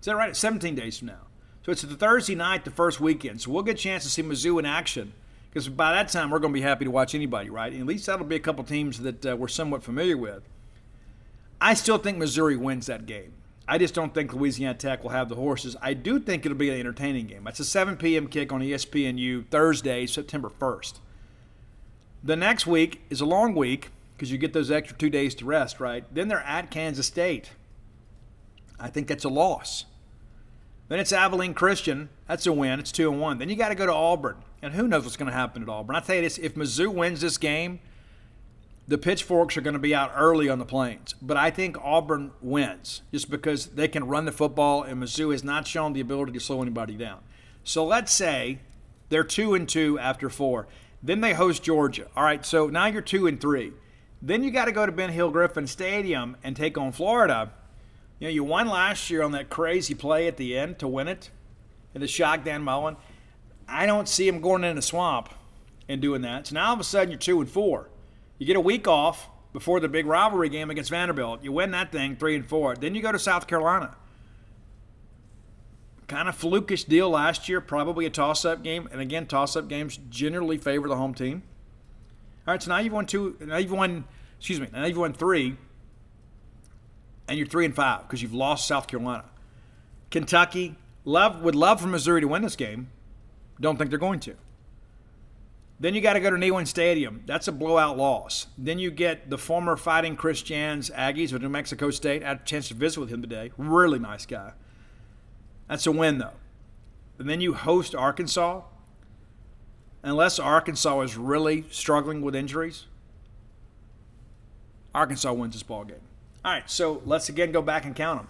Is 0.00 0.06
that 0.06 0.16
right? 0.16 0.30
It's 0.30 0.38
17 0.38 0.74
days 0.74 0.98
from 0.98 1.08
now. 1.08 1.26
So 1.64 1.72
it's 1.72 1.82
the 1.82 1.96
Thursday 1.96 2.34
night, 2.34 2.64
the 2.64 2.70
first 2.70 3.00
weekend. 3.00 3.40
So 3.40 3.50
we'll 3.50 3.62
get 3.62 3.74
a 3.74 3.82
chance 3.82 4.04
to 4.04 4.08
see 4.10 4.22
Mizzou 4.22 4.58
in 4.58 4.64
action 4.64 5.12
because 5.50 5.68
by 5.68 5.92
that 5.92 6.08
time 6.08 6.30
we're 6.30 6.38
going 6.38 6.52
to 6.52 6.58
be 6.58 6.62
happy 6.62 6.84
to 6.84 6.90
watch 6.90 7.14
anybody, 7.14 7.50
right? 7.50 7.72
And 7.72 7.80
at 7.80 7.86
least 7.86 8.06
that'll 8.06 8.24
be 8.24 8.36
a 8.36 8.40
couple 8.40 8.64
teams 8.64 9.00
that 9.00 9.26
uh, 9.26 9.36
we're 9.36 9.48
somewhat 9.48 9.82
familiar 9.82 10.16
with. 10.16 10.42
I 11.60 11.74
still 11.74 11.98
think 11.98 12.18
Missouri 12.18 12.56
wins 12.56 12.86
that 12.86 13.06
game. 13.06 13.32
I 13.70 13.76
just 13.76 13.92
don't 13.92 14.14
think 14.14 14.32
Louisiana 14.32 14.78
Tech 14.78 15.02
will 15.02 15.10
have 15.10 15.28
the 15.28 15.34
horses. 15.34 15.76
I 15.82 15.92
do 15.92 16.18
think 16.18 16.46
it'll 16.46 16.56
be 16.56 16.70
an 16.70 16.80
entertaining 16.80 17.26
game. 17.26 17.46
It's 17.46 17.60
a 17.60 17.66
7 17.66 17.98
p.m. 17.98 18.26
kick 18.26 18.50
on 18.50 18.62
ESPNU 18.62 19.46
Thursday, 19.48 20.06
September 20.06 20.48
1st. 20.48 20.94
The 22.24 22.34
next 22.34 22.66
week 22.66 23.02
is 23.10 23.20
a 23.20 23.26
long 23.26 23.54
week 23.54 23.90
because 24.16 24.32
you 24.32 24.38
get 24.38 24.54
those 24.54 24.70
extra 24.70 24.96
two 24.96 25.10
days 25.10 25.34
to 25.36 25.44
rest, 25.44 25.80
right? 25.80 26.04
Then 26.12 26.28
they're 26.28 26.40
at 26.40 26.70
Kansas 26.70 27.06
State. 27.06 27.50
I 28.80 28.88
think 28.88 29.06
that's 29.06 29.24
a 29.24 29.28
loss. 29.28 29.84
Then 30.88 30.98
it's 30.98 31.12
Abilene 31.12 31.52
Christian. 31.52 32.08
That's 32.26 32.46
a 32.46 32.52
win. 32.52 32.80
It's 32.80 32.90
two 32.90 33.12
and 33.12 33.20
one. 33.20 33.36
Then 33.36 33.50
you 33.50 33.56
got 33.56 33.68
to 33.68 33.74
go 33.74 33.84
to 33.84 33.92
Auburn, 33.92 34.36
and 34.62 34.72
who 34.72 34.88
knows 34.88 35.04
what's 35.04 35.18
going 35.18 35.30
to 35.30 35.36
happen 35.36 35.62
at 35.62 35.68
Auburn? 35.68 35.94
I 35.94 36.00
tell 36.00 36.16
you 36.16 36.22
this: 36.22 36.38
if 36.38 36.54
Mizzou 36.54 36.88
wins 36.88 37.20
this 37.20 37.36
game, 37.36 37.80
the 38.88 38.98
pitchforks 38.98 39.54
are 39.58 39.60
going 39.60 39.74
to 39.74 39.78
be 39.78 39.94
out 39.94 40.10
early 40.16 40.48
on 40.48 40.58
the 40.58 40.64
plains. 40.64 41.14
But 41.20 41.36
I 41.36 41.50
think 41.50 41.76
Auburn 41.82 42.32
wins 42.40 43.02
just 43.12 43.30
because 43.30 43.66
they 43.66 43.86
can 43.86 44.08
run 44.08 44.24
the 44.24 44.32
football, 44.32 44.82
and 44.82 45.02
Mizzou 45.02 45.30
has 45.30 45.44
not 45.44 45.66
shown 45.66 45.92
the 45.92 46.00
ability 46.00 46.32
to 46.32 46.40
slow 46.40 46.62
anybody 46.62 46.94
down. 46.94 47.20
So 47.64 47.84
let's 47.84 48.10
say 48.10 48.60
they're 49.10 49.24
two 49.24 49.52
and 49.52 49.68
two 49.68 49.98
after 49.98 50.30
four. 50.30 50.68
Then 51.02 51.20
they 51.20 51.34
host 51.34 51.62
Georgia. 51.62 52.06
All 52.16 52.24
right, 52.24 52.44
so 52.44 52.68
now 52.68 52.86
you're 52.86 53.02
two 53.02 53.26
and 53.26 53.38
three. 53.38 53.74
Then 54.22 54.42
you 54.42 54.50
got 54.50 54.64
to 54.64 54.72
go 54.72 54.86
to 54.86 54.90
Ben 54.90 55.10
Hill 55.10 55.30
Griffin 55.30 55.66
Stadium 55.66 56.38
and 56.42 56.56
take 56.56 56.78
on 56.78 56.90
Florida. 56.90 57.52
You 58.18 58.28
know, 58.28 58.32
you 58.32 58.42
won 58.42 58.68
last 58.68 59.10
year 59.10 59.22
on 59.22 59.32
that 59.32 59.50
crazy 59.50 59.94
play 59.94 60.26
at 60.26 60.38
the 60.38 60.56
end 60.56 60.78
to 60.78 60.88
win 60.88 61.08
it, 61.08 61.30
and 61.92 62.02
the 62.02 62.08
shock 62.08 62.42
Dan 62.42 62.62
Mullen. 62.62 62.96
I 63.68 63.84
don't 63.84 64.08
see 64.08 64.26
him 64.26 64.40
going 64.40 64.64
in 64.64 64.76
the 64.76 64.82
swamp 64.82 65.28
and 65.90 66.00
doing 66.00 66.22
that. 66.22 66.46
So 66.46 66.54
now 66.54 66.68
all 66.68 66.74
of 66.74 66.80
a 66.80 66.84
sudden 66.84 67.10
you're 67.10 67.18
two 67.18 67.38
and 67.40 67.50
four. 67.50 67.90
You 68.38 68.46
get 68.46 68.56
a 68.56 68.60
week 68.60 68.86
off 68.88 69.28
before 69.52 69.80
the 69.80 69.88
big 69.88 70.06
rivalry 70.06 70.48
game 70.48 70.70
against 70.70 70.90
Vanderbilt. 70.90 71.42
You 71.42 71.52
win 71.52 71.72
that 71.72 71.92
thing 71.92 72.16
three 72.16 72.36
and 72.36 72.46
four. 72.46 72.76
Then 72.76 72.94
you 72.94 73.02
go 73.02 73.12
to 73.12 73.18
South 73.18 73.46
Carolina. 73.46 73.96
Kind 76.06 76.28
of 76.28 76.38
flukish 76.38 76.86
deal 76.86 77.10
last 77.10 77.48
year, 77.48 77.60
probably 77.60 78.06
a 78.06 78.10
toss-up 78.10 78.62
game. 78.62 78.88
And 78.90 79.00
again, 79.00 79.26
toss-up 79.26 79.68
games 79.68 79.98
generally 80.08 80.56
favor 80.56 80.88
the 80.88 80.96
home 80.96 81.12
team. 81.12 81.42
All 82.46 82.54
right, 82.54 82.62
so 82.62 82.70
now 82.70 82.78
you've 82.78 82.94
won 82.94 83.04
two. 83.04 83.36
Now 83.40 83.58
you've 83.58 83.72
won. 83.72 84.04
Excuse 84.38 84.60
me. 84.60 84.68
Now 84.72 84.86
you've 84.86 84.96
won 84.96 85.12
three 85.12 85.56
and 87.28 87.38
you're 87.38 87.46
three 87.46 87.64
and 87.64 87.74
five 87.74 88.02
because 88.02 88.22
you've 88.22 88.34
lost 88.34 88.66
South 88.66 88.86
Carolina. 88.86 89.24
Kentucky 90.10 90.76
love 91.04 91.42
would 91.42 91.54
love 91.54 91.80
for 91.80 91.86
Missouri 91.86 92.22
to 92.22 92.28
win 92.28 92.42
this 92.42 92.56
game. 92.56 92.90
Don't 93.60 93.76
think 93.76 93.90
they're 93.90 93.98
going 93.98 94.20
to. 94.20 94.34
Then 95.80 95.94
you 95.94 96.00
got 96.00 96.14
to 96.14 96.20
go 96.20 96.30
to 96.30 96.36
Neyland 96.36 96.66
Stadium. 96.66 97.22
That's 97.26 97.46
a 97.46 97.52
blowout 97.52 97.96
loss. 97.96 98.48
Then 98.58 98.78
you 98.78 98.90
get 98.90 99.30
the 99.30 99.38
former 99.38 99.76
Fighting 99.76 100.16
Christians 100.16 100.90
Aggies 100.90 101.32
of 101.32 101.40
New 101.40 101.48
Mexico 101.48 101.90
State. 101.90 102.24
I 102.24 102.28
had 102.28 102.40
a 102.40 102.44
chance 102.44 102.68
to 102.68 102.74
visit 102.74 102.98
with 102.98 103.10
him 103.10 103.22
today. 103.22 103.52
Really 103.56 103.98
nice 103.98 104.26
guy. 104.26 104.52
That's 105.68 105.86
a 105.86 105.92
win 105.92 106.18
though. 106.18 106.32
And 107.18 107.28
then 107.28 107.40
you 107.40 107.54
host 107.54 107.94
Arkansas. 107.94 108.62
Unless 110.02 110.38
Arkansas 110.38 111.00
is 111.00 111.16
really 111.16 111.64
struggling 111.70 112.22
with 112.22 112.36
injuries, 112.36 112.86
Arkansas 114.94 115.32
wins 115.32 115.54
this 115.54 115.64
ball 115.64 115.84
game. 115.84 115.96
All 116.44 116.52
right, 116.52 116.70
so 116.70 117.02
let's 117.04 117.28
again 117.28 117.50
go 117.50 117.60
back 117.60 117.84
and 117.84 117.96
count 117.96 118.20
them. 118.20 118.28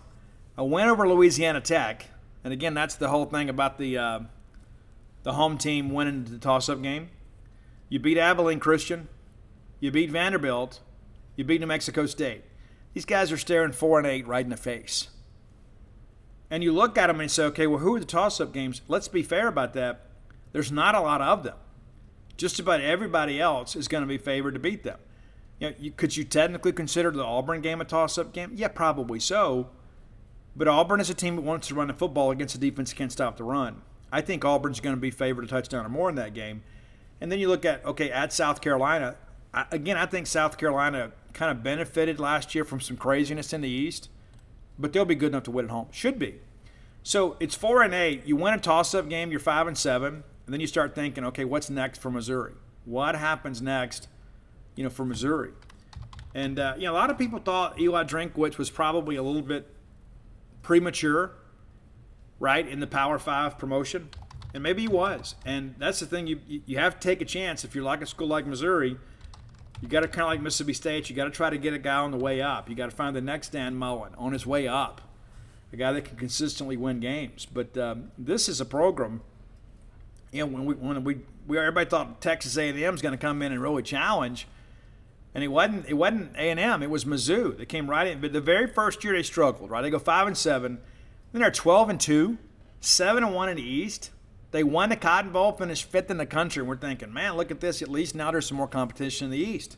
A 0.56 0.64
win 0.64 0.88
over 0.88 1.06
Louisiana 1.06 1.60
Tech, 1.60 2.06
and 2.42 2.54
again, 2.54 2.72
that's 2.72 2.94
the 2.94 3.08
whole 3.08 3.26
thing 3.26 3.50
about 3.50 3.76
the 3.76 3.98
uh, 3.98 4.20
the 5.24 5.34
home 5.34 5.58
team 5.58 5.90
winning 5.90 6.24
the 6.24 6.38
toss-up 6.38 6.82
game. 6.82 7.10
You 7.88 7.98
beat 7.98 8.18
Abilene 8.18 8.60
Christian, 8.60 9.08
you 9.80 9.90
beat 9.90 10.10
Vanderbilt, 10.10 10.80
you 11.36 11.44
beat 11.44 11.60
New 11.60 11.66
Mexico 11.66 12.06
State. 12.06 12.44
These 12.94 13.04
guys 13.04 13.30
are 13.32 13.36
staring 13.36 13.72
four 13.72 13.98
and 13.98 14.06
eight 14.06 14.26
right 14.26 14.44
in 14.44 14.50
the 14.50 14.56
face. 14.56 15.08
And 16.50 16.64
you 16.64 16.72
look 16.72 16.96
at 16.96 17.08
them 17.08 17.20
and 17.20 17.30
say, 17.30 17.44
okay, 17.44 17.66
well, 17.66 17.80
who 17.80 17.94
are 17.94 18.00
the 18.00 18.06
toss-up 18.06 18.52
games? 18.52 18.80
Let's 18.88 19.08
be 19.08 19.22
fair 19.22 19.48
about 19.48 19.74
that. 19.74 20.06
There's 20.52 20.72
not 20.72 20.94
a 20.94 21.00
lot 21.00 21.20
of 21.20 21.44
them. 21.44 21.56
Just 22.36 22.58
about 22.58 22.80
everybody 22.80 23.40
else 23.40 23.76
is 23.76 23.88
going 23.88 24.02
to 24.02 24.08
be 24.08 24.18
favored 24.18 24.54
to 24.54 24.60
beat 24.60 24.82
them. 24.82 24.98
You 25.60 25.70
know, 25.70 25.76
you, 25.78 25.90
could 25.90 26.16
you 26.16 26.24
technically 26.24 26.72
consider 26.72 27.10
the 27.10 27.24
Auburn 27.24 27.60
game 27.60 27.80
a 27.80 27.84
toss-up 27.84 28.32
game? 28.32 28.52
Yeah, 28.54 28.68
probably 28.68 29.20
so. 29.20 29.68
But 30.56 30.68
Auburn 30.68 31.00
is 31.00 31.10
a 31.10 31.14
team 31.14 31.36
that 31.36 31.42
wants 31.42 31.68
to 31.68 31.74
run 31.74 31.88
the 31.88 31.94
football 31.94 32.30
against 32.30 32.54
a 32.54 32.58
defense 32.58 32.90
that 32.90 32.96
can't 32.96 33.12
stop 33.12 33.36
the 33.36 33.44
run. 33.44 33.82
I 34.10 34.22
think 34.22 34.44
Auburn's 34.44 34.80
going 34.80 34.96
to 34.96 35.00
be 35.00 35.10
favored 35.10 35.44
a 35.44 35.48
touchdown 35.48 35.84
or 35.84 35.90
more 35.90 36.08
in 36.08 36.14
that 36.14 36.34
game. 36.34 36.62
And 37.20 37.30
then 37.32 37.38
you 37.38 37.48
look 37.48 37.64
at 37.64 37.84
okay 37.84 38.10
at 38.10 38.32
South 38.32 38.60
Carolina. 38.60 39.16
I, 39.52 39.66
again, 39.70 39.96
I 39.96 40.06
think 40.06 40.26
South 40.26 40.58
Carolina 40.58 41.12
kind 41.32 41.50
of 41.50 41.62
benefited 41.62 42.18
last 42.20 42.54
year 42.54 42.64
from 42.64 42.80
some 42.80 42.96
craziness 42.96 43.52
in 43.52 43.60
the 43.60 43.68
East, 43.68 44.08
but 44.78 44.92
they'll 44.92 45.04
be 45.04 45.14
good 45.14 45.32
enough 45.32 45.44
to 45.44 45.50
win 45.50 45.66
at 45.66 45.70
home. 45.70 45.88
Should 45.90 46.18
be. 46.18 46.36
So 47.02 47.36
it's 47.40 47.54
four 47.54 47.82
and 47.82 47.94
eight. 47.94 48.26
You 48.26 48.36
win 48.36 48.54
a 48.54 48.58
toss-up 48.58 49.08
game. 49.08 49.30
You're 49.30 49.40
five 49.40 49.66
and 49.66 49.78
seven, 49.78 50.24
and 50.44 50.52
then 50.52 50.60
you 50.60 50.66
start 50.66 50.94
thinking, 50.94 51.24
okay, 51.24 51.44
what's 51.44 51.70
next 51.70 52.00
for 52.00 52.10
Missouri? 52.10 52.52
What 52.84 53.14
happens 53.14 53.62
next? 53.62 54.08
you 54.78 54.84
know, 54.84 54.90
for 54.90 55.04
Missouri. 55.04 55.50
And, 56.36 56.56
uh, 56.60 56.74
you 56.76 56.84
know, 56.84 56.92
a 56.92 56.94
lot 56.94 57.10
of 57.10 57.18
people 57.18 57.40
thought 57.40 57.80
Eli 57.80 58.04
Drinkwitz 58.04 58.58
was 58.58 58.70
probably 58.70 59.16
a 59.16 59.22
little 59.24 59.42
bit 59.42 59.66
premature, 60.62 61.32
right, 62.38 62.66
in 62.66 62.78
the 62.78 62.86
Power 62.86 63.18
Five 63.18 63.58
promotion. 63.58 64.08
And 64.54 64.62
maybe 64.62 64.82
he 64.82 64.88
was. 64.88 65.34
And 65.44 65.74
that's 65.78 66.00
the 66.00 66.06
thing, 66.06 66.26
you, 66.26 66.40
you 66.46 66.78
have 66.78 66.98
to 66.98 67.00
take 67.00 67.20
a 67.20 67.24
chance. 67.24 67.64
If 67.64 67.74
you're 67.74 67.84
like 67.84 68.02
a 68.02 68.06
school 68.06 68.28
like 68.28 68.46
Missouri, 68.46 68.96
you 69.82 69.88
got 69.88 70.00
to 70.00 70.08
kind 70.08 70.22
of 70.22 70.28
like 70.28 70.40
Mississippi 70.40 70.72
State, 70.72 71.10
you 71.10 71.16
got 71.16 71.24
to 71.24 71.30
try 71.30 71.50
to 71.50 71.58
get 71.58 71.74
a 71.74 71.78
guy 71.78 71.96
on 71.96 72.10
the 72.10 72.16
way 72.16 72.40
up. 72.40 72.68
You 72.68 72.74
got 72.74 72.90
to 72.90 72.96
find 72.96 73.14
the 73.14 73.20
next 73.20 73.50
Dan 73.50 73.76
Mullen 73.76 74.14
on 74.16 74.32
his 74.32 74.46
way 74.46 74.66
up, 74.66 75.02
a 75.72 75.76
guy 75.76 75.92
that 75.92 76.04
can 76.04 76.16
consistently 76.16 76.76
win 76.76 77.00
games. 77.00 77.46
But 77.46 77.76
um, 77.76 78.10
this 78.16 78.48
is 78.48 78.60
a 78.60 78.64
program, 78.64 79.20
you 80.32 80.40
know, 80.40 80.46
when 80.46 80.64
we, 80.64 80.74
when 80.74 81.04
we, 81.04 81.18
we 81.46 81.58
everybody 81.58 81.88
thought 81.88 82.20
Texas 82.20 82.56
A&M 82.56 82.94
is 82.94 83.02
going 83.02 83.12
to 83.12 83.18
come 83.18 83.42
in 83.42 83.52
and 83.52 83.62
really 83.62 83.82
challenge– 83.82 84.46
and 85.34 85.44
it 85.44 85.48
wasn't 85.48 85.86
it 85.86 85.94
wasn't 85.94 86.34
A 86.36 86.50
and 86.50 86.58
M. 86.58 86.82
It 86.82 86.90
was 86.90 87.04
Mizzou 87.04 87.56
that 87.58 87.68
came 87.68 87.88
right 87.88 88.06
in. 88.06 88.20
But 88.20 88.32
the 88.32 88.40
very 88.40 88.66
first 88.66 89.04
year 89.04 89.12
they 89.12 89.22
struggled. 89.22 89.70
Right, 89.70 89.82
they 89.82 89.90
go 89.90 89.98
five 89.98 90.26
and 90.26 90.36
seven. 90.36 90.78
Then 91.32 91.42
they're 91.42 91.50
twelve 91.50 91.88
and 91.90 92.00
two, 92.00 92.38
seven 92.80 93.22
and 93.22 93.34
one 93.34 93.48
in 93.48 93.56
the 93.56 93.62
East. 93.62 94.10
They 94.50 94.64
won 94.64 94.88
the 94.88 94.96
Cotton 94.96 95.30
Bowl, 95.30 95.52
finished 95.52 95.84
fifth 95.84 96.10
in 96.10 96.16
the 96.16 96.26
country. 96.26 96.62
We're 96.62 96.76
thinking, 96.76 97.12
man, 97.12 97.36
look 97.36 97.50
at 97.50 97.60
this. 97.60 97.82
At 97.82 97.90
least 97.90 98.14
now 98.14 98.30
there's 98.30 98.46
some 98.46 98.56
more 98.56 98.68
competition 98.68 99.26
in 99.26 99.30
the 99.30 99.38
East. 99.38 99.76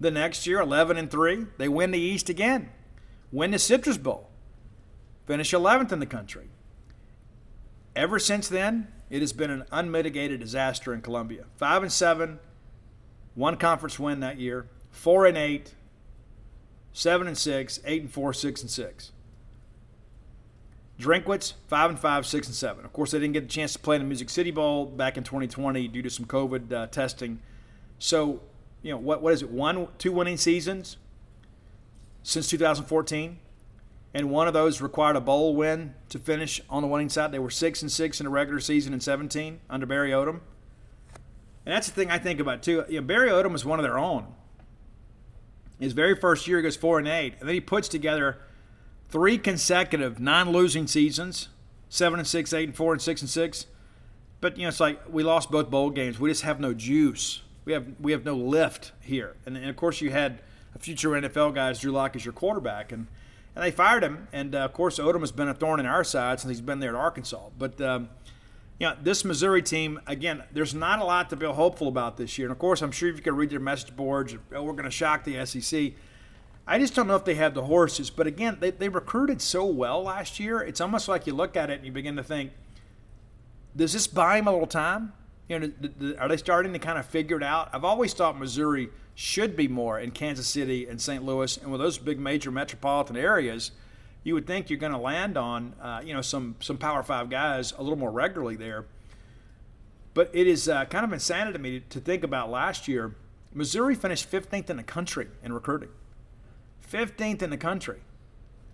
The 0.00 0.10
next 0.10 0.46
year, 0.46 0.60
11 0.60 0.96
and 0.96 1.10
three, 1.10 1.46
they 1.58 1.68
win 1.68 1.90
the 1.90 1.98
East 1.98 2.28
again, 2.28 2.70
win 3.32 3.50
the 3.50 3.58
Citrus 3.58 3.98
Bowl, 3.98 4.30
finish 5.26 5.50
11th 5.50 5.92
in 5.92 5.98
the 5.98 6.06
country. 6.06 6.48
Ever 7.96 8.18
since 8.18 8.48
then, 8.48 8.88
it 9.10 9.20
has 9.20 9.32
been 9.32 9.50
an 9.50 9.64
unmitigated 9.72 10.38
disaster 10.40 10.94
in 10.94 11.00
Columbia. 11.00 11.46
Five 11.56 11.82
and 11.82 11.92
seven, 11.92 12.38
one 13.34 13.56
conference 13.56 13.98
win 13.98 14.20
that 14.20 14.38
year, 14.38 14.66
four 14.90 15.26
and 15.26 15.36
eight, 15.36 15.74
seven 16.92 17.26
and 17.26 17.36
six, 17.36 17.80
eight 17.84 18.02
and 18.02 18.12
four, 18.12 18.32
six 18.32 18.62
and 18.62 18.70
six. 18.70 19.12
Drinkwitz, 21.00 21.52
five 21.68 21.90
and 21.90 21.98
five, 21.98 22.26
six 22.26 22.48
and 22.48 22.56
seven. 22.56 22.84
Of 22.84 22.92
course, 22.92 23.12
they 23.12 23.20
didn't 23.20 23.34
get 23.34 23.44
a 23.44 23.48
chance 23.48 23.72
to 23.74 23.78
play 23.78 23.96
in 23.96 24.02
the 24.02 24.08
Music 24.08 24.28
City 24.28 24.50
Bowl 24.50 24.84
back 24.84 25.16
in 25.16 25.22
2020 25.22 25.86
due 25.88 26.02
to 26.02 26.10
some 26.10 26.26
COVID 26.26 26.72
uh, 26.72 26.86
testing. 26.88 27.38
So, 27.98 28.40
you 28.82 28.90
know, 28.90 28.98
what 28.98 29.22
what 29.22 29.32
is 29.32 29.42
it? 29.42 29.50
One, 29.50 29.88
two 29.98 30.10
winning 30.10 30.36
seasons 30.36 30.96
since 32.24 32.48
2014, 32.48 33.38
and 34.12 34.30
one 34.30 34.48
of 34.48 34.54
those 34.54 34.80
required 34.80 35.14
a 35.14 35.20
bowl 35.20 35.54
win 35.54 35.94
to 36.08 36.18
finish 36.18 36.60
on 36.68 36.82
the 36.82 36.88
winning 36.88 37.08
side. 37.08 37.30
They 37.30 37.38
were 37.38 37.50
six 37.50 37.80
and 37.80 37.92
six 37.92 38.20
in 38.20 38.24
the 38.24 38.30
regular 38.30 38.60
season 38.60 38.92
in 38.92 39.00
17 39.00 39.60
under 39.70 39.86
Barry 39.86 40.10
Odom. 40.10 40.40
And 41.64 41.74
that's 41.74 41.86
the 41.86 41.94
thing 41.94 42.10
I 42.10 42.18
think 42.18 42.40
about 42.40 42.62
too. 42.62 42.84
You 42.88 43.00
know, 43.00 43.06
Barry 43.06 43.28
Odom 43.28 43.54
is 43.54 43.64
one 43.64 43.78
of 43.78 43.84
their 43.84 43.98
own. 43.98 44.26
His 45.78 45.92
very 45.92 46.16
first 46.16 46.48
year, 46.48 46.56
he 46.56 46.62
goes 46.64 46.76
four 46.76 46.98
and 46.98 47.06
eight, 47.06 47.34
and 47.38 47.48
then 47.48 47.54
he 47.54 47.60
puts 47.60 47.86
together 47.86 48.38
three 49.08 49.38
consecutive 49.38 50.20
non-losing 50.20 50.86
seasons: 50.86 51.48
seven 51.88 52.18
and 52.18 52.28
six, 52.28 52.52
eight 52.52 52.68
and 52.68 52.76
four, 52.76 52.92
and 52.92 53.02
six 53.02 53.20
and 53.20 53.30
six. 53.30 53.66
But 54.40 54.56
you 54.56 54.62
know, 54.62 54.68
it's 54.68 54.80
like 54.80 55.00
we 55.10 55.22
lost 55.22 55.50
both 55.50 55.70
bowl 55.70 55.90
games. 55.90 56.18
We 56.18 56.30
just 56.30 56.42
have 56.42 56.60
no 56.60 56.74
juice. 56.74 57.42
We 57.64 57.72
have 57.72 57.86
we 58.00 58.12
have 58.12 58.24
no 58.24 58.34
lift 58.34 58.92
here. 59.00 59.36
And, 59.44 59.56
and 59.56 59.68
of 59.68 59.76
course, 59.76 60.00
you 60.00 60.10
had 60.10 60.40
a 60.74 60.78
future 60.78 61.10
NFL 61.10 61.54
guy, 61.54 61.72
Drew 61.72 61.92
Lock, 61.92 62.16
as 62.16 62.24
your 62.24 62.32
quarterback, 62.32 62.92
and 62.92 63.06
and 63.54 63.64
they 63.64 63.70
fired 63.70 64.04
him. 64.04 64.28
And 64.32 64.54
uh, 64.54 64.58
of 64.60 64.72
course, 64.72 64.98
Odom 64.98 65.20
has 65.20 65.32
been 65.32 65.48
a 65.48 65.54
thorn 65.54 65.80
in 65.80 65.86
our 65.86 66.04
side 66.04 66.40
since 66.40 66.50
he's 66.50 66.60
been 66.60 66.78
there 66.78 66.90
at 66.90 66.96
Arkansas. 66.96 67.48
But 67.58 67.80
um, 67.80 68.08
you 68.78 68.86
know, 68.86 68.96
this 69.02 69.24
Missouri 69.24 69.62
team, 69.62 70.00
again, 70.06 70.44
there's 70.52 70.74
not 70.74 71.00
a 71.00 71.04
lot 71.04 71.30
to 71.30 71.36
feel 71.36 71.52
hopeful 71.52 71.88
about 71.88 72.16
this 72.16 72.38
year. 72.38 72.46
And 72.46 72.52
of 72.52 72.58
course, 72.58 72.80
I'm 72.80 72.92
sure 72.92 73.08
if 73.08 73.16
you 73.16 73.22
can 73.22 73.34
read 73.34 73.50
their 73.50 73.58
message 73.58 73.96
boards, 73.96 74.36
oh, 74.54 74.62
we're 74.62 74.72
going 74.72 74.84
to 74.84 74.90
shock 74.90 75.24
the 75.24 75.44
SEC. 75.44 75.92
I 76.68 76.78
just 76.78 76.94
don't 76.94 77.06
know 77.06 77.16
if 77.16 77.24
they 77.24 77.34
have 77.34 77.54
the 77.54 77.64
horses. 77.64 78.10
But 78.10 78.26
again, 78.26 78.58
they, 78.60 78.70
they 78.70 78.88
recruited 78.88 79.40
so 79.40 79.64
well 79.64 80.02
last 80.02 80.38
year. 80.38 80.60
It's 80.60 80.80
almost 80.80 81.08
like 81.08 81.26
you 81.26 81.34
look 81.34 81.56
at 81.56 81.70
it 81.70 81.78
and 81.78 81.86
you 81.86 81.92
begin 81.92 82.16
to 82.16 82.22
think, 82.22 82.52
does 83.74 83.92
this 83.92 84.06
buy 84.06 84.36
them 84.36 84.46
a 84.46 84.52
little 84.52 84.66
time? 84.66 85.12
You 85.48 85.58
know, 85.58 85.72
are 86.18 86.28
they 86.28 86.36
starting 86.36 86.72
to 86.74 86.78
kind 86.78 86.98
of 86.98 87.06
figure 87.06 87.38
it 87.38 87.42
out? 87.42 87.70
I've 87.72 87.84
always 87.84 88.12
thought 88.12 88.38
Missouri 88.38 88.90
should 89.14 89.56
be 89.56 89.66
more 89.66 89.98
in 89.98 90.10
Kansas 90.10 90.46
City 90.46 90.86
and 90.86 91.00
St. 91.00 91.24
Louis, 91.24 91.56
and 91.56 91.72
with 91.72 91.80
those 91.80 91.98
big 91.98 92.20
major 92.20 92.50
metropolitan 92.50 93.16
areas– 93.16 93.72
you 94.28 94.34
would 94.34 94.46
think 94.46 94.68
you're 94.68 94.78
going 94.78 94.92
to 94.92 94.98
land 94.98 95.36
on, 95.36 95.74
uh, 95.80 96.02
you 96.04 96.12
know, 96.12 96.20
some 96.20 96.56
some 96.60 96.76
Power 96.76 97.02
Five 97.02 97.30
guys 97.30 97.72
a 97.72 97.82
little 97.82 97.98
more 97.98 98.10
regularly 98.10 98.56
there. 98.56 98.84
But 100.14 100.30
it 100.32 100.46
is 100.46 100.68
uh, 100.68 100.84
kind 100.86 101.04
of 101.04 101.12
insanity 101.12 101.52
to 101.54 101.58
me 101.58 101.80
to 101.88 102.00
think 102.00 102.24
about 102.24 102.50
last 102.50 102.88
year. 102.88 103.14
Missouri 103.54 103.94
finished 103.94 104.30
15th 104.30 104.68
in 104.68 104.76
the 104.76 104.82
country 104.82 105.28
in 105.42 105.52
recruiting. 105.52 105.88
15th 106.90 107.42
in 107.42 107.50
the 107.50 107.56
country, 107.56 108.00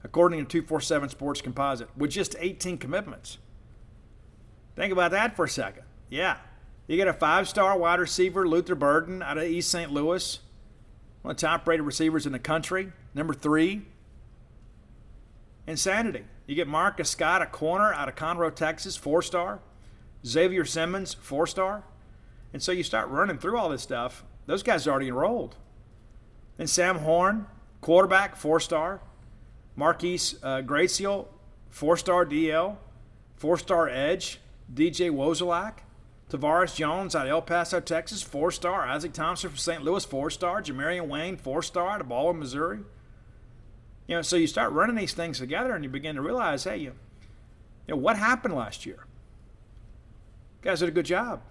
according 0.03 0.39
to 0.41 0.45
247 0.45 1.09
Sports 1.11 1.41
Composite, 1.41 1.89
with 1.97 2.11
just 2.11 2.37
18 2.39 2.79
commitments. 2.79 3.39
Think 4.77 4.93
about 4.93 5.11
that 5.13 5.37
for 5.37 5.45
a 5.45 5.49
second. 5.49 5.85
Yeah. 6.11 6.39
You 6.87 6.97
get 6.97 7.09
a 7.09 7.13
five 7.13 7.49
star 7.49 7.79
wide 7.79 8.01
receiver, 8.01 8.47
Luther 8.47 8.75
Burden, 8.75 9.23
out 9.23 9.39
of 9.39 9.45
East 9.45 9.71
St. 9.71 9.91
Louis, 9.91 10.41
one 11.23 11.33
of 11.33 11.37
the 11.39 11.47
top 11.47 11.67
rated 11.67 11.87
receivers 11.87 12.27
in 12.27 12.33
the 12.33 12.39
country, 12.39 12.93
number 13.15 13.33
three 13.33 13.87
Insanity. 15.67 16.25
You 16.47 16.55
get 16.55 16.69
Marcus 16.69 17.11
Scott, 17.11 17.41
a 17.41 17.47
corner 17.47 17.93
out 17.93 18.09
of 18.09 18.17
Conroe, 18.17 18.55
Texas, 18.55 18.97
four 18.97 19.23
star. 19.23 19.61
Xavier 20.27 20.65
Simmons, 20.65 21.15
four 21.15 21.47
star. 21.47 21.85
And 22.53 22.63
so 22.63 22.73
you 22.73 22.83
start 22.83 23.09
running 23.09 23.39
through 23.39 23.59
all 23.59 23.69
this 23.69 23.83
stuff. 23.83 24.25
Those 24.47 24.63
guys 24.63 24.87
are 24.87 24.91
already 24.91 25.09
enrolled. 25.09 25.57
And 26.59 26.69
Sam 26.69 26.99
Horn, 26.99 27.47
quarterback, 27.85 28.35
four 28.35 28.59
star. 28.59 28.99
Marquise 29.77 30.37
uh, 30.43 30.63
Graciel, 30.63 31.27
four 31.69 31.99
star 31.99 32.25
DL, 32.25 32.79
four 33.37 33.59
star 33.59 33.91
edge. 33.91 34.41
DJ 34.73 35.11
Wesolak. 35.11 35.75
Tavorus 36.31 36.75
Jones 36.75 37.15
out 37.15 37.27
of 37.27 37.31
El 37.31 37.43
Paso, 37.43 37.81
Texas, 37.81 38.23
four 38.23 38.51
star. 38.51 38.87
Isaac 38.87 39.13
Thompson 39.13 39.51
from 39.51 39.59
St. 39.59 39.85
Louis, 39.85 40.03
four 40.03 40.31
star. 40.31 40.63
Jamarian 40.63 41.09
Wayne, 41.09 41.37
four 41.37 41.63
star 41.63 41.91
out 41.91 42.01
of 42.01 42.09
Baldwin, 42.09 42.41
Missouri. 42.41 42.79
You 44.07 44.17
know, 44.17 44.23
so 44.23 44.37
you 44.37 44.47
start 44.47 44.73
running 44.73 44.97
these 44.97 45.13
things 45.13 45.39
together 45.39 45.75
and 45.75 45.85
you 45.85 45.91
begin 45.91 46.17
to 46.17 46.23
realize, 46.23 46.65
hey, 46.65 46.79
you, 46.79 46.93
you 47.87 47.95
know, 47.95 47.97
what 47.97 48.17
happened 48.17 48.55
last 48.55 48.87
year? 48.87 49.05
Guys 50.63 50.81
did 50.81 50.89
a 50.89 50.93
good 50.93 51.05
job. 51.05 51.43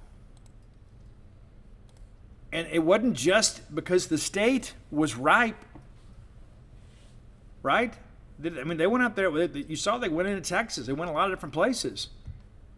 And 2.52 2.68
it 2.72 2.80
wasn't 2.80 3.14
just 3.14 3.74
because 3.74 4.08
the 4.08 4.18
state 4.18 4.74
was 4.92 5.16
ripe, 5.16 5.64
right? 7.64 7.94
I 8.44 8.64
mean, 8.64 8.78
they 8.78 8.88
went 8.88 9.04
out 9.04 9.16
there. 9.16 9.30
You 9.32 9.76
saw 9.76 9.98
they 9.98 10.10
went 10.10 10.30
into 10.30 10.48
Texas. 10.48 10.86
They 10.86 10.94
went 10.94 11.10
a 11.10 11.14
lot 11.14 11.26
of 11.26 11.32
different 11.32 11.54
places. 11.54 12.10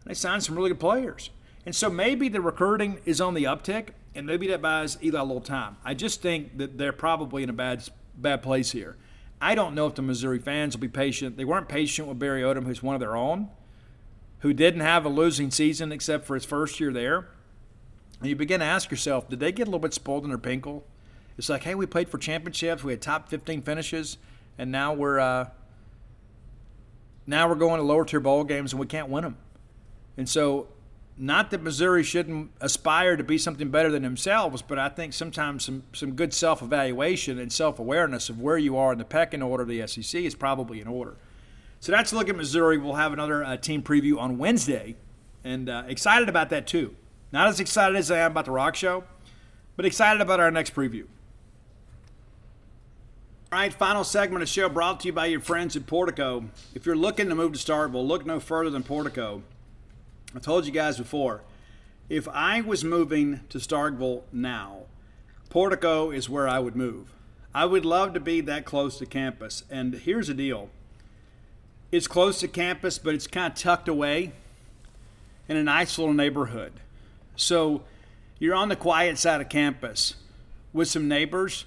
They 0.06 0.14
signed 0.14 0.44
some 0.44 0.56
really 0.56 0.70
good 0.70 0.80
players. 0.80 1.32
And 1.66 1.76
so 1.76 1.90
maybe 1.90 2.30
the 2.30 2.42
recruiting 2.42 3.00
is 3.06 3.20
on 3.20 3.34
the 3.34 3.46
uptick, 3.46 3.90
and 4.14 4.28
maybe 4.28 4.48
that 4.48 4.62
buys 4.62 4.98
Eli 5.04 5.20
a 5.20 5.24
little 5.24 5.42
time. 5.42 5.78
I 5.84 5.96
just 5.96 6.22
think 6.22 6.58
that 6.58 6.78
they're 6.78 6.94
probably 6.94 7.44
in 7.44 7.50
a 7.50 7.54
bad 7.54 7.90
bad 8.18 8.42
place 8.42 8.72
here. 8.72 8.96
I 9.42 9.56
don't 9.56 9.76
know 9.76 9.88
if 9.88 9.96
the 9.96 10.02
Missouri 10.02 10.40
fans 10.40 10.76
will 10.76 10.82
be 10.82 10.88
patient. 10.88 11.38
They 11.38 11.46
weren't 11.46 11.68
patient 11.68 12.08
with 12.08 12.20
Barry 12.20 12.42
Odom, 12.42 12.66
who's 12.66 12.82
one 12.82 12.96
of 12.96 13.02
their 13.02 13.16
own, 13.16 13.50
who 14.40 14.54
didn't 14.54 14.82
have 14.82 15.06
a 15.06 15.10
losing 15.10 15.52
season 15.52 15.92
except 15.92 16.26
for 16.26 16.36
his 16.36 16.46
first 16.46 16.80
year 16.80 16.94
there. 16.94 17.28
And 18.20 18.30
you 18.30 18.36
begin 18.36 18.62
to 18.62 18.66
ask 18.66 18.90
yourself, 18.90 19.28
did 19.30 19.40
they 19.40 19.52
get 19.52 19.64
a 19.64 19.66
little 19.66 19.80
bit 19.80 19.94
spoiled 19.94 20.24
in 20.24 20.30
their 20.30 20.38
pinkle? 20.38 20.84
It's 21.38 21.50
like, 21.50 21.64
hey, 21.64 21.76
we 21.76 21.86
played 21.86 22.08
for 22.08 22.18
championships, 22.18 22.84
we 22.84 22.94
had 22.94 23.02
top 23.02 23.28
15 23.28 23.62
finishes, 23.64 24.18
and 24.58 24.72
now 24.72 24.94
we're 24.94 25.20
uh, 25.20 25.50
now 27.28 27.50
we're 27.50 27.56
going 27.56 27.80
to 27.80 27.84
lower 27.86 28.06
tier 28.06 28.20
bowl 28.20 28.44
games 28.44 28.74
and 28.74 28.80
we 28.80 28.88
can't 28.88 29.10
win 29.10 29.24
them. 29.24 29.38
And 30.18 30.30
so 30.30 30.68
not 31.18 31.52
that 31.52 31.62
Missouri 31.62 32.04
shouldn't 32.04 32.52
aspire 32.60 33.16
to 33.16 33.24
be 33.24 33.38
something 33.38 33.70
better 33.70 33.90
than 33.90 34.04
themselves, 34.04 34.62
but 34.62 34.78
I 34.78 34.90
think 34.90 35.14
sometimes 35.14 35.66
some, 35.66 35.84
some 35.94 36.12
good 36.12 36.34
self 36.34 36.62
evaluation 36.62 37.40
and 37.40 37.52
self 37.52 37.80
awareness 37.80 38.30
of 38.30 38.40
where 38.40 38.58
you 38.58 38.78
are 38.78 38.92
in 38.92 38.98
the 38.98 39.06
pecking 39.06 39.42
order 39.42 39.64
of 39.64 39.70
the 39.70 39.86
SEC 39.88 40.22
is 40.22 40.36
probably 40.36 40.82
in 40.82 40.88
order. 40.88 41.16
So 41.80 41.92
that's 41.92 42.12
a 42.12 42.16
look 42.16 42.30
at 42.30 42.36
Missouri. 42.36 42.78
We'll 42.78 42.96
have 42.96 43.14
another 43.14 43.44
uh, 43.44 43.58
team 43.58 43.82
preview 43.82 44.18
on 44.18 44.38
Wednesday, 44.38 44.96
and 45.44 45.70
uh, 45.70 45.84
excited 45.88 46.30
about 46.30 46.50
that 46.50 46.68
too. 46.68 46.96
Not 47.32 47.48
as 47.48 47.60
excited 47.60 47.96
as 47.96 48.12
I 48.12 48.20
am 48.20 48.32
about 48.32 48.46
the 48.46 48.52
Rock 48.52 48.76
Show, 48.76 49.04
but 49.76 49.86
excited 49.86 50.22
about 50.22 50.40
our 50.40 50.52
next 50.52 50.74
preview. 50.74 51.06
All 53.56 53.62
right, 53.62 53.74
final 53.74 54.04
segment 54.04 54.44
of 54.44 54.50
show 54.50 54.68
brought 54.68 55.00
to 55.00 55.08
you 55.08 55.14
by 55.14 55.28
your 55.28 55.40
friends 55.40 55.78
at 55.78 55.88
Portico. 55.88 56.50
If 56.74 56.86
you're 56.86 56.94
looking 56.94 57.30
to 57.30 57.36
move 57.36 57.54
to 57.54 57.58
Starkville, 57.58 58.06
look 58.06 58.26
no 58.26 58.42
further 58.42 58.70
than 58.70 58.84
Portico. 58.84 59.44
I 60.36 60.40
told 60.40 60.66
you 60.66 60.74
guys 60.74 60.98
before, 60.98 61.42
if 62.10 62.28
I 62.28 62.60
was 62.60 62.84
moving 62.84 63.40
to 63.48 63.60
Starkville 63.60 64.24
now, 64.34 64.88
Portico 65.50 66.12
is 66.12 66.30
where 66.30 66.50
I 66.50 66.60
would 66.60 66.76
move. 66.76 67.14
I 67.54 67.64
would 67.64 67.86
love 67.86 68.14
to 68.16 68.20
be 68.20 68.42
that 68.42 68.66
close 68.66 68.98
to 68.98 69.06
campus. 69.06 69.64
And 69.70 69.94
here's 69.94 70.28
the 70.28 70.34
deal 70.34 70.70
it's 71.94 72.10
close 72.10 72.42
to 72.42 72.50
campus, 72.50 73.00
but 73.00 73.16
it's 73.16 73.26
kind 73.26 73.54
of 73.54 73.58
tucked 73.58 73.88
away 73.88 74.34
in 75.48 75.56
a 75.56 75.64
nice 75.64 75.98
little 75.98 76.14
neighborhood. 76.14 76.74
So 77.38 77.84
you're 78.38 78.54
on 78.54 78.68
the 78.68 78.76
quiet 78.76 79.18
side 79.18 79.40
of 79.40 79.48
campus 79.48 80.16
with 80.74 80.90
some 80.90 81.08
neighbors 81.08 81.64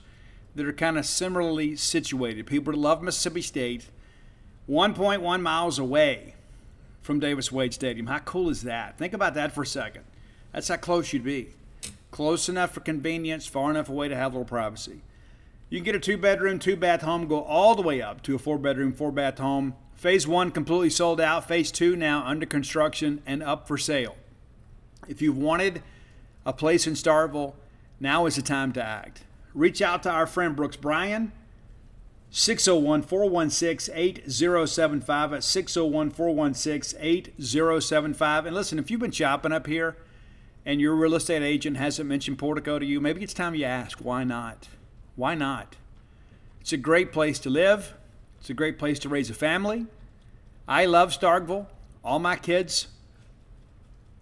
that 0.59 0.67
are 0.67 0.73
kind 0.73 0.99
of 0.99 1.07
similarly 1.07 1.77
situated. 1.77 2.45
People 2.45 2.73
that 2.73 2.81
love 2.81 3.01
Mississippi 3.01 3.43
State, 3.43 3.85
1.1 4.69 5.41
miles 5.41 5.79
away 5.79 6.35
from 7.01 7.21
Davis 7.21 7.53
Wade 7.53 7.73
Stadium. 7.73 8.09
How 8.09 8.19
cool 8.19 8.51
is 8.51 8.63
that? 8.63 8.99
Think 8.99 9.13
about 9.13 9.35
that 9.35 9.53
for 9.53 9.63
a 9.63 9.67
second. 9.67 10.03
That's 10.53 10.67
how 10.67 10.77
close 10.77 11.13
you'd 11.13 11.23
be. 11.23 11.51
Close 12.11 12.49
enough 12.49 12.73
for 12.73 12.81
convenience, 12.81 13.47
far 13.47 13.71
enough 13.71 13.89
away 13.89 14.09
to 14.09 14.17
have 14.17 14.33
a 14.33 14.39
little 14.39 14.49
privacy. 14.49 15.01
You 15.71 15.79
can 15.79 15.85
get 15.85 15.95
a 15.95 16.01
two 16.01 16.19
bedroom, 16.19 16.59
two 16.59 16.75
bath 16.75 17.03
home, 17.03 17.29
go 17.29 17.45
all 17.45 17.77
the 17.77 17.83
way 17.83 18.03
up 18.03 18.23
to 18.25 18.35
a 18.35 18.39
four 18.39 18.59
bedroom, 18.59 18.93
four 18.93 19.13
bath 19.13 19.39
home. 19.39 19.75
Phase 19.95 20.27
one 20.27 20.51
completely 20.51 20.91
sold 20.91 21.21
out. 21.21 21.47
Phase 21.47 21.71
two 21.71 21.95
now 21.95 22.25
under 22.27 22.47
construction 22.47 23.23
and 23.25 23.45
up 23.45 23.69
for 23.69 23.79
sale. 23.79 24.17
If 25.07 25.23
you've 25.23 25.39
wanted 25.39 25.83
a 26.45 26.53
place 26.53 26.89
in 26.89 26.95
Starkville, 26.95 27.55
now 28.01 28.27
is 28.27 28.35
the 28.35 28.43
time 28.43 28.73
to 28.73 28.83
act. 28.83 29.23
Reach 29.59 29.83
out 29.83 30.05
to 30.05 30.11
our 30.11 30.29
friend 30.29 30.55
Brooks 30.55 30.77
Bryan 30.77 31.33
601 32.31 33.03
416 33.03 33.93
8075 33.93 35.33
at 35.33 35.43
601 35.43 36.11
416 36.11 37.01
8075. 37.01 38.47
And 38.47 38.55
listen, 38.55 38.79
if 38.79 38.89
you've 38.89 39.01
been 39.01 39.11
shopping 39.11 39.51
up 39.51 39.67
here 39.67 39.97
and 40.65 40.81
your 40.81 40.95
real 40.95 41.17
estate 41.17 41.43
agent 41.43 41.77
hasn't 41.77 42.09
mentioned 42.09 42.39
Portico 42.39 42.79
to 42.79 42.87
you, 42.87 43.01
maybe 43.01 43.21
it's 43.25 43.35
time 43.35 43.57
you 43.57 43.65
ask 43.65 43.99
why 43.99 44.23
not? 44.23 44.69
Why 45.17 45.35
not? 45.35 45.75
It's 46.61 46.73
a 46.73 46.77
great 46.77 47.13
place 47.13 47.41
to 47.41 47.51
live, 47.51 47.95
it's 48.39 48.51
a 48.51 48.55
great 48.55 48.79
place 48.79 49.01
to 49.01 49.09
raise 49.09 49.29
a 49.29 49.35
family. 49.35 49.87
I 50.69 50.85
love 50.85 51.11
Starkville. 51.11 51.67
All 52.05 52.21
my 52.21 52.37
kids 52.37 52.87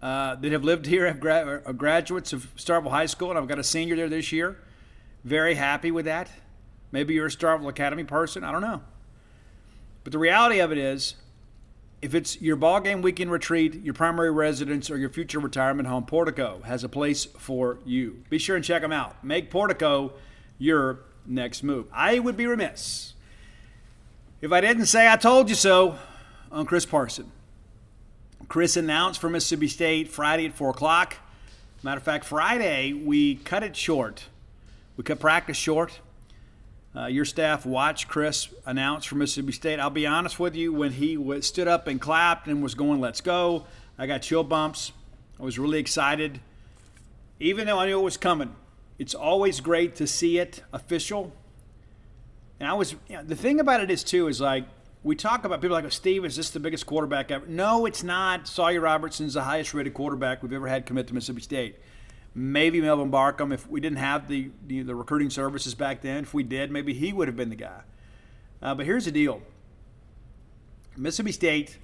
uh, 0.01 0.33
that 0.33 0.51
have 0.51 0.63
lived 0.63 0.87
here 0.87 1.05
have 1.05 1.19
gra- 1.19 1.61
are 1.63 1.73
graduates 1.73 2.33
of 2.33 2.55
Starkville 2.55 2.89
High 2.89 3.05
School, 3.05 3.29
and 3.29 3.37
I've 3.37 3.47
got 3.47 3.59
a 3.59 3.63
senior 3.63 3.95
there 3.95 4.09
this 4.09 4.31
year. 4.31 4.57
Very 5.27 5.55
happy 5.55 5.91
with 5.91 6.05
that. 6.05 6.29
Maybe 6.93 7.13
you're 7.13 7.25
a 7.25 7.29
Starkville 7.29 7.67
Academy 7.67 8.05
person. 8.05 8.45
I 8.45 8.51
don't 8.53 8.61
know. 8.61 8.81
But 10.05 10.13
the 10.13 10.19
reality 10.19 10.59
of 10.59 10.71
it 10.71 10.77
is, 10.77 11.15
if 12.01 12.15
it's 12.15 12.41
your 12.41 12.55
ball 12.55 12.79
game 12.79 13.01
weekend 13.01 13.29
retreat, 13.29 13.83
your 13.83 13.93
primary 13.93 14.31
residence, 14.31 14.89
or 14.89 14.97
your 14.97 15.09
future 15.09 15.41
retirement 15.41 15.89
home, 15.89 16.05
Portico 16.05 16.61
has 16.63 16.85
a 16.85 16.87
place 16.87 17.25
for 17.25 17.77
you. 17.85 18.23
Be 18.29 18.37
sure 18.37 18.55
and 18.55 18.63
check 18.63 18.81
them 18.81 18.93
out. 18.93 19.21
Make 19.21 19.51
Portico 19.51 20.13
your 20.59 20.99
next 21.25 21.61
move. 21.61 21.89
I 21.91 22.19
would 22.19 22.37
be 22.37 22.45
remiss 22.45 23.13
if 24.39 24.53
I 24.53 24.61
didn't 24.61 24.85
say 24.85 25.11
I 25.11 25.17
told 25.17 25.49
you 25.49 25.55
so 25.55 25.99
on 26.53 26.65
Chris 26.65 26.85
Parson. 26.85 27.33
Chris 28.47 28.77
announced 28.77 29.19
for 29.19 29.29
Mississippi 29.29 29.67
State 29.67 30.07
Friday 30.07 30.45
at 30.45 30.53
4 30.53 30.69
o'clock. 30.69 31.17
Matter 31.83 31.97
of 31.97 32.03
fact, 32.03 32.23
Friday 32.23 32.93
we 32.93 33.35
cut 33.35 33.61
it 33.61 33.75
short. 33.75 34.27
We 34.97 35.03
cut 35.03 35.19
practice 35.19 35.55
short. 35.55 35.99
Uh, 36.95 37.05
your 37.05 37.23
staff 37.23 37.67
watched 37.67 38.07
Chris 38.07 38.49
announce 38.65 39.05
for 39.05 39.13
Mississippi 39.13 39.51
State. 39.51 39.79
I'll 39.79 39.91
be 39.91 40.07
honest 40.07 40.39
with 40.39 40.55
you, 40.55 40.73
when 40.73 40.93
he 40.93 41.15
w- 41.15 41.41
stood 41.43 41.67
up 41.67 41.87
and 41.87 42.01
clapped 42.01 42.47
and 42.47 42.63
was 42.63 42.73
going, 42.73 42.99
let's 42.99 43.21
go, 43.21 43.67
I 43.99 44.07
got 44.07 44.23
chill 44.23 44.43
bumps. 44.43 44.91
I 45.39 45.43
was 45.43 45.59
really 45.59 45.77
excited. 45.77 46.39
Even 47.39 47.67
though 47.67 47.77
I 47.77 47.85
knew 47.85 47.99
it 47.99 48.03
was 48.03 48.17
coming, 48.17 48.55
it's 48.97 49.13
always 49.13 49.59
great 49.59 49.95
to 49.97 50.07
see 50.07 50.39
it 50.39 50.63
official. 50.73 51.31
And 52.59 52.67
I 52.67 52.73
was, 52.73 52.93
you 53.07 53.17
know, 53.17 53.23
the 53.23 53.35
thing 53.35 53.59
about 53.59 53.81
it 53.81 53.91
is, 53.91 54.03
too, 54.03 54.27
is 54.27 54.41
like, 54.41 54.65
we 55.03 55.15
talk 55.15 55.45
about 55.45 55.61
people 55.61 55.79
like, 55.79 55.91
Steve, 55.91 56.25
is 56.25 56.35
this 56.35 56.49
the 56.49 56.59
biggest 56.59 56.87
quarterback 56.87 57.29
ever? 57.29 57.45
No, 57.45 57.85
it's 57.85 58.01
not. 58.01 58.47
Sawyer 58.47 58.81
Robertson's 58.81 59.35
the 59.35 59.43
highest 59.43 59.75
rated 59.75 59.93
quarterback 59.93 60.41
we've 60.41 60.53
ever 60.53 60.67
had 60.67 60.87
commit 60.87 61.05
to 61.07 61.13
Mississippi 61.13 61.41
State 61.41 61.75
maybe 62.37 62.79
Melvin 62.79 63.09
Barkham. 63.09 63.51
If 63.51 63.67
we 63.67 63.81
didn't 63.81 63.97
have 63.97 64.27
the, 64.27 64.51
the, 64.65 64.83
the 64.83 64.95
recruiting 64.95 65.31
services 65.31 65.73
back 65.73 66.01
then, 66.01 66.23
if 66.23 66.33
we 66.33 66.43
did, 66.43 66.71
maybe 66.71 66.93
he 66.93 67.11
would 67.11 67.27
have 67.27 67.35
been 67.35 67.49
the 67.49 67.55
guy. 67.55 67.81
Uh, 68.61 68.75
but 68.75 68.85
here's 68.85 69.05
the 69.05 69.11
deal: 69.11 69.41
Mississippi 70.95 71.31
State 71.31 71.77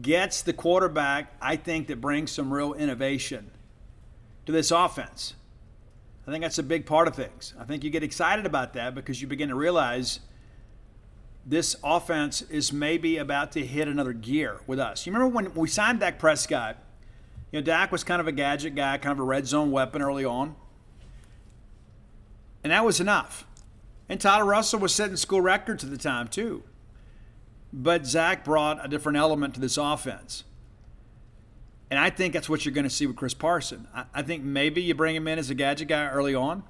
gets 0.00 0.40
the 0.42 0.52
quarterback. 0.52 1.34
I 1.42 1.56
think 1.56 1.88
that 1.88 2.00
brings 2.00 2.30
some 2.30 2.52
real 2.52 2.72
innovation 2.72 3.50
to 4.46 4.52
this 4.52 4.70
offense. 4.70 5.34
I 6.26 6.30
think 6.30 6.42
that's 6.42 6.58
a 6.58 6.62
big 6.62 6.86
part 6.86 7.08
of 7.08 7.16
things. 7.16 7.54
I 7.58 7.64
think 7.64 7.82
you 7.82 7.90
get 7.90 8.04
excited 8.04 8.46
about 8.46 8.74
that 8.74 8.94
because 8.94 9.20
you 9.20 9.26
begin 9.26 9.48
to 9.48 9.56
realize 9.56 10.20
this 11.44 11.74
offense 11.82 12.42
is 12.42 12.72
maybe 12.72 13.16
about 13.16 13.50
to 13.52 13.66
hit 13.66 13.88
another 13.88 14.12
gear 14.12 14.60
with 14.68 14.78
us. 14.78 15.06
You 15.06 15.12
remember 15.12 15.34
when 15.34 15.54
we 15.54 15.66
signed 15.66 16.00
Dak 16.00 16.20
Prescott? 16.20 16.76
You 17.52 17.60
know, 17.60 17.64
Dak 17.64 17.90
was 17.90 18.04
kind 18.04 18.20
of 18.20 18.28
a 18.28 18.32
gadget 18.32 18.74
guy, 18.74 18.96
kind 18.98 19.12
of 19.12 19.18
a 19.18 19.24
red 19.24 19.46
zone 19.46 19.70
weapon 19.70 20.02
early 20.02 20.24
on. 20.24 20.54
And 22.62 22.72
that 22.72 22.84
was 22.84 23.00
enough. 23.00 23.46
And 24.08 24.20
Tyler 24.20 24.44
Russell 24.44 24.80
was 24.80 24.94
setting 24.94 25.16
school 25.16 25.40
records 25.40 25.82
at 25.82 25.90
the 25.90 25.98
time, 25.98 26.28
too. 26.28 26.62
But 27.72 28.06
Zach 28.06 28.44
brought 28.44 28.84
a 28.84 28.88
different 28.88 29.18
element 29.18 29.54
to 29.54 29.60
this 29.60 29.76
offense. 29.76 30.44
And 31.90 31.98
I 31.98 32.10
think 32.10 32.34
that's 32.34 32.48
what 32.48 32.64
you're 32.64 32.74
going 32.74 32.84
to 32.84 32.90
see 32.90 33.06
with 33.06 33.16
Chris 33.16 33.34
Parson. 33.34 33.88
I, 34.14 34.22
think 34.22 34.44
maybe 34.44 34.80
you 34.80 34.94
bring 34.94 35.16
him 35.16 35.26
in 35.26 35.38
as 35.38 35.50
a 35.50 35.54
gadget 35.54 35.88
guy 35.88 36.08
early 36.08 36.34
on. 36.34 36.62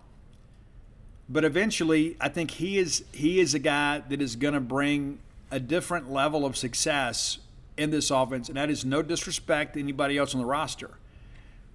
But 1.28 1.44
eventually, 1.44 2.16
I 2.20 2.28
think 2.28 2.52
he 2.52 2.78
is 2.78 3.04
he 3.12 3.38
is 3.38 3.54
a 3.54 3.58
guy 3.58 4.00
that 4.08 4.20
is 4.20 4.34
going 4.34 4.54
to 4.54 4.60
bring 4.60 5.20
a 5.50 5.60
different 5.60 6.10
level 6.10 6.44
of 6.44 6.56
success 6.56 7.38
in 7.80 7.90
this 7.90 8.10
offense, 8.10 8.48
and 8.48 8.58
that 8.58 8.68
is 8.68 8.84
no 8.84 9.00
disrespect 9.00 9.72
to 9.74 9.80
anybody 9.80 10.18
else 10.18 10.34
on 10.34 10.40
the 10.40 10.46
roster. 10.46 10.98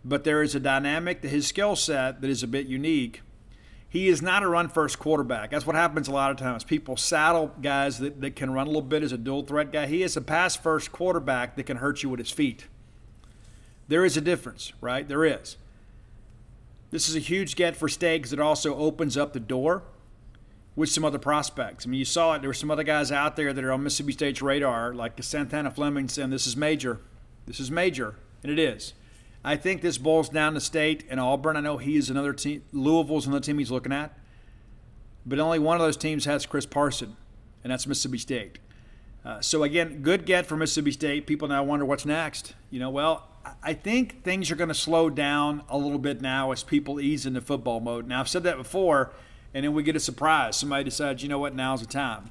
But 0.03 0.23
there 0.23 0.43
is 0.43 0.53
a 0.53 0.59
dynamic 0.59 1.23
to 1.23 1.27
his 1.27 1.47
skill 1.47 1.75
set 1.75 2.21
that 2.21 2.29
is 2.29 2.43
a 2.43 2.47
bit 2.47 2.67
unique. 2.67 3.23
He 3.89 4.07
is 4.07 4.21
not 4.21 4.43
a 4.43 4.47
run 4.47 4.69
first 4.69 4.99
quarterback. 4.99 5.49
That's 5.49 5.65
what 5.65 5.75
happens 5.75 6.07
a 6.07 6.11
lot 6.11 6.29
of 6.29 6.37
times. 6.37 6.63
People 6.63 6.95
saddle 6.95 7.51
guys 7.59 7.97
that, 7.99 8.21
that 8.21 8.35
can 8.35 8.51
run 8.51 8.67
a 8.67 8.69
little 8.69 8.83
bit 8.83 9.01
as 9.01 9.13
a 9.13 9.17
dual 9.17 9.43
threat 9.43 9.71
guy. 9.71 9.87
He 9.87 10.03
is 10.03 10.15
a 10.15 10.21
pass 10.21 10.55
first 10.55 10.91
quarterback 10.91 11.55
that 11.55 11.63
can 11.63 11.77
hurt 11.77 12.03
you 12.03 12.09
with 12.09 12.19
his 12.19 12.29
feet. 12.29 12.67
There 13.87 14.05
is 14.05 14.15
a 14.15 14.21
difference, 14.21 14.73
right? 14.81 15.07
There 15.07 15.25
is. 15.25 15.57
This 16.91 17.09
is 17.09 17.15
a 17.15 17.19
huge 17.19 17.55
get 17.55 17.75
for 17.75 17.87
because 17.87 18.31
it 18.31 18.39
also 18.39 18.75
opens 18.75 19.17
up 19.17 19.33
the 19.33 19.39
door 19.39 19.83
with 20.75 20.89
some 20.89 21.05
other 21.05 21.19
prospects. 21.19 21.85
I 21.85 21.89
mean, 21.89 21.99
you 21.99 22.05
saw 22.05 22.33
it. 22.33 22.41
There 22.41 22.49
were 22.49 22.53
some 22.53 22.71
other 22.71 22.83
guys 22.83 23.11
out 23.11 23.35
there 23.35 23.53
that 23.53 23.63
are 23.63 23.71
on 23.71 23.83
Mississippi 23.83 24.11
State's 24.11 24.41
radar, 24.41 24.93
like 24.93 25.21
Santana 25.23 25.71
Fleming 25.71 26.09
saying, 26.09 26.29
This 26.29 26.47
is 26.47 26.57
major. 26.57 26.99
This 27.45 27.59
is 27.59 27.71
major. 27.71 28.15
And 28.43 28.51
it 28.51 28.59
is. 28.59 28.93
I 29.43 29.55
think 29.55 29.81
this 29.81 29.97
boils 29.97 30.29
down 30.29 30.53
to 30.55 30.59
State 30.59 31.05
and 31.09 31.19
Auburn. 31.19 31.55
I 31.55 31.61
know 31.61 31.77
he 31.77 31.95
is 31.95 32.09
another 32.09 32.33
team. 32.33 32.63
Louisville's 32.71 33.27
another 33.27 33.43
team 33.43 33.59
he's 33.59 33.71
looking 33.71 33.93
at. 33.93 34.17
But 35.25 35.39
only 35.39 35.59
one 35.59 35.77
of 35.77 35.81
those 35.81 35.97
teams 35.97 36.25
has 36.25 36.45
Chris 36.45 36.65
Parson, 36.65 37.15
and 37.63 37.71
that's 37.71 37.87
Mississippi 37.87 38.17
State. 38.17 38.59
Uh, 39.23 39.41
so, 39.41 39.63
again, 39.63 40.03
good 40.03 40.25
get 40.25 40.45
for 40.45 40.55
Mississippi 40.55 40.91
State. 40.91 41.25
People 41.25 41.47
now 41.47 41.63
wonder 41.63 41.85
what's 41.85 42.05
next. 42.05 42.53
You 42.69 42.79
know, 42.79 42.91
well, 42.91 43.27
I 43.63 43.73
think 43.73 44.23
things 44.23 44.51
are 44.51 44.55
going 44.55 44.67
to 44.67 44.75
slow 44.75 45.09
down 45.09 45.63
a 45.69 45.77
little 45.77 45.97
bit 45.97 46.21
now 46.21 46.51
as 46.51 46.63
people 46.63 46.99
ease 46.99 47.25
into 47.25 47.41
football 47.41 47.79
mode. 47.79 48.07
Now, 48.07 48.19
I've 48.19 48.29
said 48.29 48.43
that 48.43 48.57
before 48.57 49.13
and 49.55 49.63
then 49.63 49.73
we 49.73 49.83
get 49.83 49.95
a 49.95 50.01
surprise. 50.01 50.57
Somebody 50.57 50.83
decides, 50.83 51.23
you 51.23 51.29
know 51.29 51.39
what, 51.39 51.55
now's 51.55 51.79
the 51.79 51.87
time. 51.87 52.29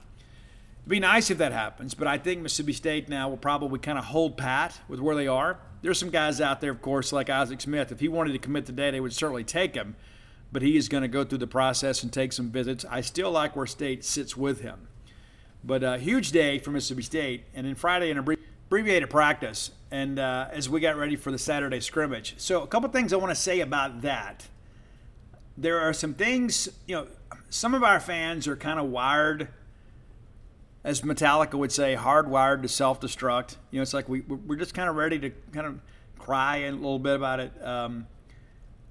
It'd 0.80 0.90
be 0.90 1.00
nice 1.00 1.30
if 1.30 1.38
that 1.38 1.52
happens, 1.52 1.94
but 1.94 2.06
I 2.06 2.18
think 2.18 2.42
Mississippi 2.42 2.74
State 2.74 3.08
now 3.08 3.30
will 3.30 3.38
probably 3.38 3.78
kind 3.78 3.98
of 3.98 4.04
hold 4.04 4.36
pat 4.36 4.78
with 4.88 5.00
where 5.00 5.16
they 5.16 5.26
are. 5.26 5.58
There's 5.80 5.98
some 5.98 6.10
guys 6.10 6.38
out 6.42 6.60
there, 6.60 6.70
of 6.70 6.82
course, 6.82 7.12
like 7.12 7.30
Isaac 7.30 7.62
Smith. 7.62 7.90
If 7.90 8.00
he 8.00 8.08
wanted 8.08 8.32
to 8.32 8.38
commit 8.38 8.66
today, 8.66 8.90
they 8.90 9.00
would 9.00 9.14
certainly 9.14 9.42
take 9.42 9.74
him, 9.74 9.96
but 10.52 10.60
he 10.60 10.76
is 10.76 10.90
going 10.90 11.00
to 11.00 11.08
go 11.08 11.24
through 11.24 11.38
the 11.38 11.46
process 11.46 12.02
and 12.02 12.12
take 12.12 12.34
some 12.34 12.50
visits. 12.50 12.84
I 12.90 13.00
still 13.00 13.30
like 13.30 13.56
where 13.56 13.66
State 13.66 14.04
sits 14.04 14.36
with 14.36 14.60
him. 14.60 14.86
But 15.64 15.82
a 15.82 15.96
huge 15.96 16.30
day 16.30 16.58
for 16.58 16.72
Mississippi 16.72 17.02
State, 17.02 17.44
and 17.54 17.66
then 17.66 17.74
Friday 17.74 18.10
an 18.10 18.18
abbreviated 18.18 19.08
practice, 19.08 19.70
and 19.90 20.18
uh, 20.18 20.48
as 20.52 20.68
we 20.68 20.78
got 20.78 20.96
ready 20.96 21.16
for 21.16 21.30
the 21.30 21.38
Saturday 21.38 21.80
scrimmage. 21.80 22.34
So 22.36 22.62
a 22.62 22.66
couple 22.66 22.90
things 22.90 23.14
I 23.14 23.16
want 23.16 23.30
to 23.30 23.40
say 23.40 23.60
about 23.60 24.02
that 24.02 24.46
there 25.56 25.80
are 25.80 25.92
some 25.92 26.14
things, 26.14 26.68
you 26.86 26.96
know, 26.96 27.06
some 27.50 27.74
of 27.74 27.82
our 27.82 28.00
fans 28.00 28.48
are 28.48 28.56
kind 28.56 28.78
of 28.80 28.86
wired, 28.86 29.48
as 30.82 31.02
Metallica 31.02 31.54
would 31.54 31.72
say, 31.72 31.96
hardwired 31.96 32.62
to 32.62 32.68
self 32.68 33.00
destruct. 33.00 33.56
You 33.70 33.78
know, 33.78 33.82
it's 33.82 33.94
like 33.94 34.08
we, 34.08 34.20
we're 34.22 34.56
just 34.56 34.74
kind 34.74 34.88
of 34.88 34.96
ready 34.96 35.18
to 35.20 35.30
kind 35.52 35.66
of 35.66 35.80
cry 36.18 36.58
a 36.58 36.72
little 36.72 36.98
bit 36.98 37.16
about 37.16 37.40
it. 37.40 37.52
Um, 37.64 38.06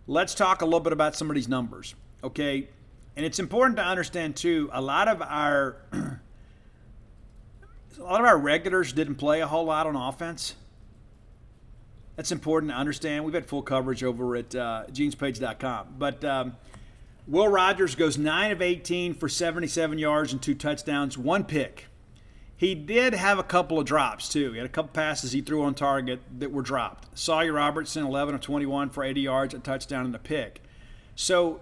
let's 0.07 0.34
talk 0.34 0.61
a 0.61 0.65
little 0.65 0.80
bit 0.80 0.94
about 0.94 1.15
some 1.15 1.30
of 1.30 1.35
these 1.35 1.49
numbers, 1.49 1.95
okay? 2.23 2.69
And 3.15 3.26
it's 3.26 3.40
important 3.40 3.77
to 3.77 3.84
understand, 3.84 4.35
too, 4.35 4.69
a 4.72 4.81
lot 4.81 5.07
of 5.07 5.22
our. 5.22 5.77
a 7.99 8.03
lot 8.03 8.22
of 8.22 8.26
our 8.26 8.38
regulars 8.38 8.91
didn't 8.94 9.15
play 9.15 9.41
a 9.41 9.48
whole 9.48 9.65
lot 9.65 9.85
on 9.85 9.95
offense. 9.95 10.56
That's 12.15 12.31
important 12.31 12.72
to 12.72 12.77
understand. 12.77 13.26
We've 13.26 13.34
had 13.34 13.45
full 13.45 13.64
coverage 13.64 14.03
over 14.03 14.35
at 14.35 14.53
uh, 14.53 14.85
genespage.com. 14.91 15.95
But 15.98 16.23
um, 16.23 16.56
Will 17.27 17.48
Rogers 17.48 17.95
goes 17.95 18.18
9 18.18 18.52
of 18.52 18.61
18 18.61 19.15
for 19.15 19.27
77 19.27 19.98
yards 19.98 20.31
and 20.31 20.41
two 20.41 20.53
touchdowns, 20.53 21.18
one 21.18 21.44
pick. 21.44 21.88
He 22.56 22.76
did 22.76 23.14
have 23.14 23.40
a 23.40 23.44
couple 23.44 23.80
of 23.80 23.85
drops, 23.85 24.30
too. 24.30 24.52
He 24.52 24.57
had 24.57 24.65
a 24.65 24.69
couple 24.69 24.91
passes 24.91 25.31
he 25.31 25.41
threw 25.41 25.64
on 25.64 25.73
target 25.73 26.22
that 26.38 26.52
were 26.52 26.61
dropped. 26.61 27.18
Sawyer 27.18 27.53
Robertson, 27.53 28.06
11 28.06 28.35
of 28.35 28.41
21 28.41 28.91
for 28.91 29.03
80 29.03 29.22
yards, 29.22 29.53
a 29.53 29.60
touchdown, 29.60 30.06
and 30.06 30.15
a 30.15 30.19
pick. 30.19 30.61
So 31.15 31.61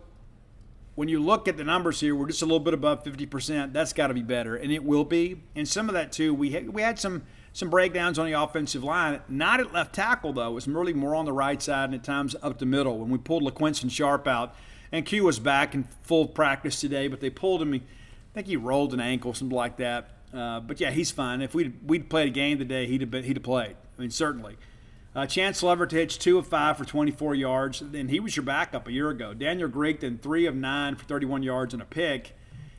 when 0.96 1.08
you 1.08 1.20
look 1.20 1.48
at 1.48 1.58
the 1.58 1.64
numbers 1.64 2.02
here, 2.02 2.14
we're 2.14 2.28
just 2.28 2.42
a 2.42 2.46
little 2.46 2.60
bit 2.60 2.74
above 2.74 3.04
50%. 3.04 3.72
That's 3.72 3.94
got 3.94 4.08
to 4.08 4.14
be 4.14 4.22
better, 4.22 4.58
and 4.58 4.72
it 4.72 4.84
will 4.84 5.06
be. 5.06 5.42
And 5.56 5.68
some 5.68 5.88
of 5.88 5.94
that, 5.94 6.12
too, 6.12 6.34
we 6.34 6.60
we 6.68 6.82
had 6.82 7.00
some– 7.00 7.24
some 7.54 7.70
breakdowns 7.70 8.18
on 8.18 8.26
the 8.26 8.34
offensive 8.34 8.84
line. 8.84 9.22
Not 9.28 9.60
at 9.60 9.74
left 9.74 9.94
tackle, 9.94 10.34
though. 10.34 10.52
It 10.52 10.54
was 10.54 10.68
really 10.68 10.94
more 10.94 11.16
on 11.16 11.26
the 11.26 11.34
right 11.34 11.62
side 11.62 11.86
and 11.86 11.96
at 11.96 12.04
times 12.04 12.36
up 12.42 12.60
the 12.60 12.66
middle. 12.66 13.00
When 13.00 13.10
we 13.10 13.18
pulled 13.18 13.44
LaQuinston 13.44 13.92
Sharp 13.92 14.28
out, 14.28 14.56
and 14.92 15.06
Q 15.06 15.24
was 15.24 15.40
back 15.40 15.74
in 15.74 15.88
full 16.04 16.28
practice 16.28 16.80
today, 16.80 17.08
but 17.08 17.20
they 17.20 17.30
pulled 17.30 17.62
him. 17.62 17.74
I 17.74 17.82
think 18.34 18.48
he 18.48 18.58
rolled 18.58 18.94
an 18.94 19.00
ankle, 19.00 19.34
something 19.34 19.56
like 19.56 19.78
that. 19.78 20.10
Uh, 20.34 20.60
but 20.62 20.80
yeah, 20.80 20.92
he's 20.92 21.12
fine. 21.12 21.42
If 21.42 21.54
we'd, 21.54 21.74
we'd 21.88 22.10
played 22.10 22.28
a 22.28 22.32
game 22.32 22.58
today, 22.58 22.88
he'd 22.88 23.02
have, 23.02 23.12
been, 23.12 23.24
he'd 23.24 23.38
have 23.38 23.44
played. 23.44 23.76
I 23.98 24.02
mean, 24.02 24.12
certainly. 24.12 24.58
Uh, 25.14 25.26
Chance 25.26 25.62
Lovertich, 25.62 26.20
two 26.20 26.38
of 26.38 26.48
five 26.48 26.78
for 26.78 26.86
24 26.86 27.36
yards, 27.36 27.82
and 27.82 28.10
he 28.10 28.22
was 28.22 28.36
your 28.38 28.46
backup 28.46 28.88
a 28.88 28.92
year 28.94 29.10
ago. 29.10 29.34
Daniel 29.34 29.68
Griegton, 29.68 30.20
three 30.20 30.46
of 30.46 30.56
nine 30.56 30.96
for 30.96 31.04
31 31.04 31.44
yards 31.44 31.74
and 31.74 31.82
a 31.82 31.86
pick. 31.86 32.34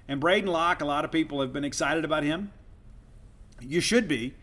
And 0.08 0.18
Braden 0.18 0.50
Locke, 0.50 0.80
a 0.80 0.86
lot 0.86 1.04
of 1.04 1.12
people 1.12 1.42
have 1.42 1.52
been 1.52 1.64
excited 1.64 2.04
about 2.06 2.22
him. 2.22 2.52
You 3.60 3.80
should 3.80 4.08
be. 4.08 4.34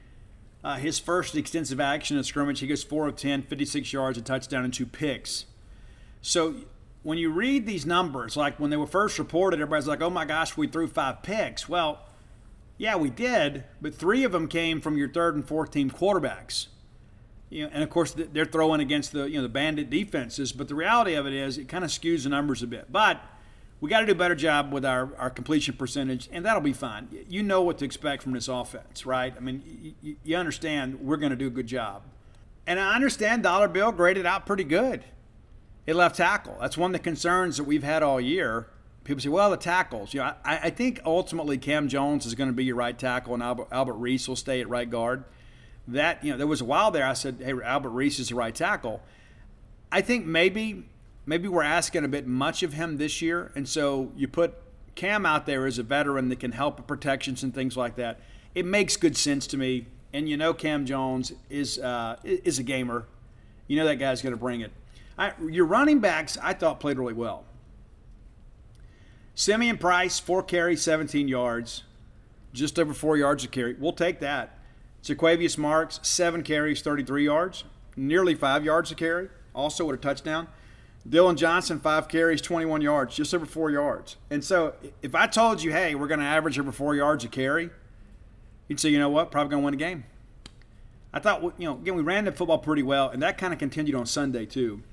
Uh, 0.63 0.75
his 0.75 0.99
first 0.99 1.35
extensive 1.35 1.79
action 1.79 2.17
in 2.17 2.23
scrimmage, 2.23 2.59
he 2.59 2.67
goes 2.67 2.83
4 2.83 3.07
of 3.07 3.15
10, 3.15 3.43
56 3.43 3.93
yards, 3.93 4.17
a 4.17 4.21
touchdown, 4.21 4.65
and 4.65 4.73
two 4.73 4.85
picks. 4.85 5.45
So 6.21 6.55
when 7.03 7.17
you 7.17 7.31
read 7.31 7.65
these 7.65 7.85
numbers, 7.85 8.35
like 8.35 8.59
when 8.59 8.69
they 8.69 8.77
were 8.77 8.87
first 8.87 9.17
reported, 9.19 9.61
everybody's 9.61 9.87
like, 9.87 10.01
oh 10.01 10.09
my 10.09 10.25
gosh, 10.25 10.57
we 10.57 10.67
threw 10.67 10.87
five 10.87 11.23
picks. 11.23 11.69
Well, 11.69 12.05
yeah, 12.77 12.95
we 12.97 13.09
did, 13.09 13.63
but 13.81 13.95
three 13.95 14.23
of 14.23 14.31
them 14.31 14.47
came 14.47 14.81
from 14.81 14.97
your 14.97 15.09
third 15.09 15.35
and 15.35 15.47
fourth 15.47 15.71
team 15.71 15.89
quarterbacks. 15.89 16.67
You 17.49 17.63
know, 17.63 17.71
and 17.73 17.83
of 17.83 17.89
course, 17.89 18.13
they're 18.15 18.45
throwing 18.45 18.79
against 18.79 19.11
the 19.11 19.29
you 19.29 19.37
know 19.37 19.41
the 19.41 19.49
bandit 19.49 19.89
defenses. 19.89 20.51
But 20.51 20.67
the 20.67 20.75
reality 20.75 21.15
of 21.15 21.25
it 21.25 21.33
is, 21.33 21.57
it 21.57 21.67
kind 21.67 21.83
of 21.83 21.89
skews 21.89 22.23
the 22.23 22.29
numbers 22.29 22.61
a 22.61 22.67
bit. 22.67 22.91
But 22.91 23.21
we 23.81 23.89
got 23.89 24.01
to 24.01 24.05
do 24.05 24.11
a 24.11 24.15
better 24.15 24.35
job 24.35 24.73
with 24.73 24.83
our, 24.83 25.09
our 25.17 25.29
completion 25.29 25.75
percentage, 25.75 26.27
and 26.31 26.45
that'll 26.45 26.61
be 26.61 26.73
fine. 26.73 27.07
You 27.29 27.43
know 27.43 27.61
what 27.61 27.77
to 27.77 27.85
expect 27.85 28.23
from 28.23 28.33
this 28.33 28.47
offense, 28.47 29.05
right? 29.05 29.33
I 29.35 29.39
mean, 29.39 29.95
you, 30.01 30.15
you 30.23 30.35
understand 30.35 30.99
we're 30.99 31.17
going 31.17 31.29
to 31.31 31.37
do 31.37 31.47
a 31.47 31.51
good 31.51 31.67
job. 31.67 32.03
And 32.67 32.79
I 32.79 32.93
understand 32.93 33.43
Dollar 33.43 33.67
Bill 33.67 33.91
graded 33.91 34.25
out 34.25 34.45
pretty 34.45 34.65
good 34.65 35.03
at 35.87 35.95
left 35.95 36.17
tackle. 36.17 36.57
That's 36.59 36.77
one 36.77 36.91
of 36.91 36.93
the 36.93 37.03
concerns 37.03 37.57
that 37.57 37.63
we've 37.63 37.83
had 37.83 38.03
all 38.03 38.19
year. 38.19 38.67
People 39.05 39.21
say, 39.21 39.29
well, 39.29 39.49
the 39.49 39.57
tackles. 39.57 40.13
You 40.13 40.19
know, 40.19 40.33
I, 40.43 40.57
I 40.63 40.69
think 40.69 40.99
ultimately 41.05 41.57
Cam 41.57 41.87
Jones 41.87 42.25
is 42.25 42.35
going 42.35 42.49
to 42.49 42.53
be 42.53 42.65
your 42.65 42.75
right 42.75 42.97
tackle, 42.97 43.33
and 43.33 43.41
Albert, 43.41 43.69
Albert 43.71 43.93
Reese 43.93 44.27
will 44.27 44.35
stay 44.35 44.59
at 44.59 44.69
right 44.69 44.89
guard. 44.89 45.23
That, 45.87 46.23
you 46.23 46.31
know, 46.31 46.37
there 46.37 46.45
was 46.45 46.61
a 46.61 46.65
while 46.65 46.91
there 46.91 47.07
I 47.07 47.13
said, 47.13 47.41
hey, 47.43 47.53
Albert 47.63 47.89
Reese 47.89 48.19
is 48.19 48.29
the 48.29 48.35
right 48.35 48.53
tackle. 48.53 49.01
I 49.91 50.01
think 50.01 50.25
maybe 50.25 50.85
maybe 51.29 51.47
we're 51.47 51.61
asking 51.61 52.03
a 52.03 52.07
bit 52.07 52.25
much 52.25 52.63
of 52.63 52.73
him 52.73 52.97
this 52.97 53.21
year, 53.21 53.51
and 53.53 53.69
so 53.69 54.11
you 54.15 54.27
put 54.27 54.55
Cam 54.95 55.27
out 55.27 55.45
there 55.45 55.67
as 55.67 55.77
a 55.77 55.83
veteran 55.83 56.27
that 56.29 56.39
can 56.39 56.51
help 56.51 56.77
with 56.77 56.87
protections 56.87 57.43
and 57.43 57.53
things 57.53 57.77
like 57.77 57.95
that. 57.97 58.19
It 58.55 58.65
makes 58.65 58.97
good 58.97 59.15
sense 59.15 59.45
to 59.47 59.57
me, 59.57 59.85
and 60.11 60.27
you 60.27 60.35
know 60.35 60.55
Cam 60.55 60.87
Jones 60.87 61.31
is 61.49 61.77
uh, 61.77 62.17
is 62.23 62.57
a 62.57 62.63
gamer. 62.63 63.05
You 63.67 63.77
know 63.77 63.85
that 63.85 63.97
guy's 63.97 64.23
going 64.23 64.33
to 64.33 64.39
bring 64.39 64.61
it. 64.61 64.71
I, 65.19 65.33
your 65.47 65.65
running 65.65 65.99
backs, 65.99 66.35
I 66.41 66.53
thought 66.53 66.79
played 66.79 66.97
really 66.97 67.13
well. 67.13 67.45
Simeon 69.35 69.77
Price, 69.77 70.19
four 70.19 70.41
carries, 70.41 70.81
17 70.81 71.27
yards, 71.27 71.83
just 72.53 72.79
over 72.79 72.93
four 72.93 73.17
yards 73.17 73.43
a 73.43 73.47
carry. 73.47 73.75
We'll 73.75 73.93
take 73.93 74.19
that. 74.19 74.57
Jo'quavious 75.03 75.57
Marks, 75.57 75.99
seven 76.01 76.41
carries, 76.41 76.81
33 76.81 77.23
yards, 77.23 77.63
nearly 77.95 78.33
five 78.33 78.65
yards 78.65 78.91
a 78.91 78.95
carry, 78.95 79.29
also 79.53 79.85
with 79.85 79.99
a 79.99 80.01
touchdown. 80.01 80.47
Dillon 81.07 81.37
Johnson, 81.37 81.79
five 81.79 82.07
carries, 82.07 82.41
21 82.41 82.81
yards, 82.81 83.15
just 83.15 83.33
over 83.33 83.45
four 83.45 83.71
yards. 83.71 84.17
And 84.29 84.43
so 84.43 84.73
if 85.01 85.15
I 85.15 85.27
told 85.27 85.63
you, 85.63 85.71
hey, 85.71 85.95
we're 85.95 86.07
going 86.07 86.19
to 86.19 86.25
average 86.25 86.59
over 86.59 86.71
four 86.71 86.95
yards 86.95 87.23
a 87.23 87.27
carry, 87.27 87.69
you'd 88.67 88.79
say, 88.79 88.89
you 88.89 88.99
know 88.99 89.09
what, 89.09 89.31
probably 89.31 89.51
going 89.51 89.61
to 89.61 89.65
win 89.65 89.73
a 89.73 89.77
game. 89.77 90.03
I 91.13 91.19
thought, 91.19 91.41
you 91.41 91.65
know, 91.65 91.75
again, 91.75 91.95
we 91.95 92.03
ran 92.03 92.25
the 92.25 92.31
football 92.31 92.59
pretty 92.59 92.83
well, 92.83 93.09
and 93.09 93.21
that 93.23 93.37
kind 93.37 93.53
of 93.53 93.59
continued 93.59 93.95
on 93.95 94.05
Sunday, 94.05 94.45
too. 94.45 94.83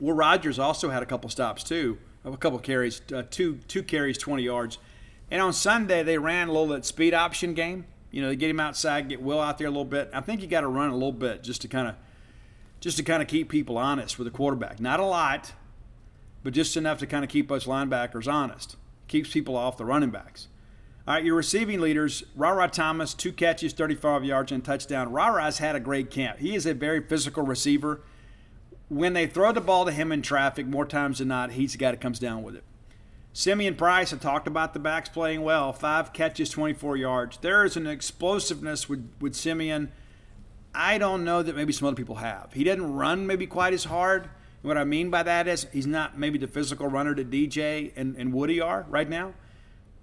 Will 0.00 0.14
Rogers 0.14 0.58
also 0.58 0.90
had 0.90 1.02
a 1.02 1.06
couple 1.06 1.30
stops, 1.30 1.62
too, 1.62 1.98
a 2.24 2.36
couple 2.36 2.58
carries, 2.58 3.00
uh, 3.14 3.22
two, 3.30 3.60
two 3.68 3.82
carries, 3.82 4.18
20 4.18 4.42
yards. 4.42 4.78
And 5.30 5.40
on 5.40 5.52
Sunday, 5.52 6.02
they 6.02 6.18
ran 6.18 6.48
a 6.48 6.52
little 6.52 6.68
that 6.68 6.84
speed 6.84 7.14
option 7.14 7.54
game. 7.54 7.86
You 8.10 8.22
know, 8.22 8.28
they 8.28 8.36
get 8.36 8.50
him 8.50 8.60
outside, 8.60 9.08
get 9.08 9.22
Will 9.22 9.40
out 9.40 9.58
there 9.58 9.68
a 9.68 9.70
little 9.70 9.84
bit. 9.84 10.10
I 10.12 10.20
think 10.20 10.40
you 10.40 10.48
got 10.48 10.62
to 10.62 10.68
run 10.68 10.90
a 10.90 10.94
little 10.94 11.12
bit 11.12 11.42
just 11.42 11.60
to 11.62 11.68
kind 11.68 11.88
of– 11.88 11.94
just 12.84 12.98
to 12.98 13.02
kind 13.02 13.22
of 13.22 13.28
keep 13.28 13.48
people 13.48 13.78
honest 13.78 14.18
with 14.18 14.26
the 14.26 14.30
quarterback. 14.30 14.78
Not 14.78 15.00
a 15.00 15.06
lot, 15.06 15.54
but 16.42 16.52
just 16.52 16.76
enough 16.76 16.98
to 16.98 17.06
kind 17.06 17.24
of 17.24 17.30
keep 17.30 17.50
us 17.50 17.64
linebackers 17.64 18.30
honest. 18.30 18.76
Keeps 19.08 19.32
people 19.32 19.56
off 19.56 19.78
the 19.78 19.86
running 19.86 20.10
backs. 20.10 20.48
All 21.08 21.14
right, 21.14 21.24
your 21.24 21.34
receiving 21.34 21.80
leaders, 21.80 22.24
Rara 22.36 22.68
Thomas, 22.68 23.14
two 23.14 23.32
catches, 23.32 23.72
35 23.72 24.26
yards, 24.26 24.52
and 24.52 24.62
touchdown. 24.62 25.10
Rara's 25.10 25.58
had 25.58 25.74
a 25.74 25.80
great 25.80 26.10
camp. 26.10 26.40
He 26.40 26.54
is 26.54 26.66
a 26.66 26.74
very 26.74 27.00
physical 27.00 27.42
receiver. 27.42 28.02
When 28.90 29.14
they 29.14 29.26
throw 29.26 29.52
the 29.52 29.62
ball 29.62 29.86
to 29.86 29.90
him 29.90 30.12
in 30.12 30.20
traffic, 30.20 30.66
more 30.66 30.84
times 30.84 31.20
than 31.20 31.28
not, 31.28 31.52
he's 31.52 31.72
the 31.72 31.78
guy 31.78 31.92
that 31.92 32.02
comes 32.02 32.18
down 32.18 32.42
with 32.42 32.54
it. 32.54 32.64
Simeon 33.32 33.76
Price, 33.76 34.12
I 34.12 34.18
talked 34.18 34.46
about 34.46 34.74
the 34.74 34.78
backs 34.78 35.08
playing 35.08 35.40
well. 35.40 35.72
Five 35.72 36.12
catches, 36.12 36.50
24 36.50 36.98
yards. 36.98 37.38
There 37.38 37.64
is 37.64 37.78
an 37.78 37.86
explosiveness 37.86 38.90
with, 38.90 39.10
with 39.22 39.34
Simeon– 39.34 39.90
I 40.74 40.98
don't 40.98 41.24
know 41.24 41.42
that 41.42 41.54
maybe 41.54 41.72
some 41.72 41.86
other 41.86 41.96
people 41.96 42.16
have. 42.16 42.52
He 42.52 42.64
doesn't 42.64 42.94
run 42.94 43.26
maybe 43.26 43.46
quite 43.46 43.72
as 43.72 43.84
hard. 43.84 44.28
What 44.62 44.76
I 44.76 44.84
mean 44.84 45.10
by 45.10 45.22
that 45.22 45.46
is 45.46 45.66
he's 45.72 45.86
not 45.86 46.18
maybe 46.18 46.38
the 46.38 46.48
physical 46.48 46.88
runner 46.88 47.14
that 47.14 47.30
DJ 47.30 47.92
and, 47.96 48.16
and 48.16 48.32
Woody 48.32 48.60
are 48.60 48.86
right 48.88 49.08
now, 49.08 49.34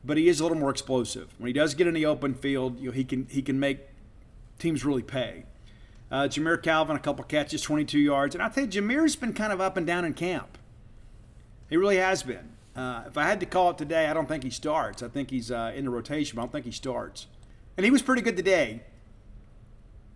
but 0.05 0.17
he 0.17 0.29
is 0.29 0.39
a 0.39 0.43
little 0.43 0.57
more 0.57 0.69
explosive. 0.69 1.33
When 1.39 1.47
he 1.47 1.53
does 1.53 1.73
get 1.73 1.87
in 1.87 1.93
the 1.93 2.05
open 2.05 2.35
field, 2.35 2.79
you 2.79 2.87
know, 2.87 2.91
he 2.91 3.03
can 3.03 3.27
he 3.29 3.41
can 3.41 3.59
make 3.59 3.79
teams 4.59 4.85
really 4.85 5.01
pay. 5.01 5.45
Uh, 6.11 6.27
Jamire 6.27 6.61
Calvin, 6.61 6.95
a 6.95 6.99
couple 6.99 7.23
catches, 7.23 7.61
22 7.61 7.97
yards, 7.97 8.35
and 8.35 8.43
I 8.43 8.49
think 8.49 8.71
Jamire's 8.71 9.15
been 9.15 9.33
kind 9.33 9.51
of 9.51 9.59
up 9.59 9.77
and 9.77 9.87
down 9.87 10.05
in 10.05 10.13
camp. 10.13 10.57
He 11.69 11.77
really 11.77 11.97
has 11.97 12.21
been. 12.21 12.51
Uh, 12.75 13.03
if 13.07 13.17
I 13.17 13.23
had 13.23 13.39
to 13.39 13.45
call 13.45 13.71
it 13.71 13.77
today, 13.77 14.07
I 14.07 14.13
don't 14.13 14.27
think 14.27 14.43
he 14.43 14.49
starts. 14.49 15.01
I 15.01 15.07
think 15.07 15.31
he's 15.31 15.51
uh, 15.51 15.71
in 15.73 15.85
the 15.85 15.91
rotation, 15.91 16.35
but 16.35 16.41
I 16.41 16.45
don't 16.45 16.51
think 16.51 16.65
he 16.65 16.71
starts. 16.71 17.27
And 17.77 17.85
he 17.85 17.91
was 17.91 18.01
pretty 18.01 18.21
good 18.21 18.37
today 18.37 18.81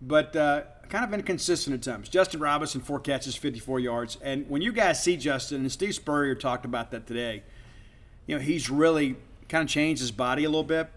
but 0.00 0.34
uh, 0.36 0.62
kind 0.88 1.04
of 1.04 1.12
inconsistent 1.12 1.74
at 1.74 1.82
times. 1.82 2.08
Justin 2.08 2.40
Robinson, 2.40 2.80
four 2.80 3.00
catches, 3.00 3.36
54 3.36 3.80
yards. 3.80 4.18
And 4.22 4.48
when 4.48 4.62
you 4.62 4.72
guys 4.72 5.02
see 5.02 5.16
Justin, 5.16 5.62
and 5.62 5.72
Steve 5.72 5.94
Spurrier 5.94 6.34
talked 6.34 6.64
about 6.64 6.90
that 6.90 7.06
today, 7.06 7.42
you 8.26 8.36
know, 8.36 8.40
he's 8.40 8.70
really 8.70 9.16
kind 9.48 9.62
of 9.62 9.68
changed 9.68 10.00
his 10.00 10.10
body 10.10 10.44
a 10.44 10.48
little 10.48 10.64
bit 10.64 10.88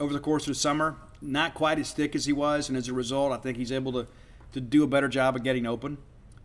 over 0.00 0.12
the 0.12 0.20
course 0.20 0.44
of 0.44 0.48
the 0.48 0.54
summer. 0.54 0.96
Not 1.20 1.54
quite 1.54 1.78
as 1.78 1.92
thick 1.92 2.14
as 2.14 2.26
he 2.26 2.32
was, 2.32 2.68
and 2.68 2.76
as 2.76 2.88
a 2.88 2.92
result, 2.92 3.32
I 3.32 3.36
think 3.38 3.56
he's 3.56 3.72
able 3.72 3.92
to, 3.92 4.06
to 4.52 4.60
do 4.60 4.84
a 4.84 4.86
better 4.86 5.08
job 5.08 5.36
of 5.36 5.42
getting 5.42 5.66
open. 5.66 5.98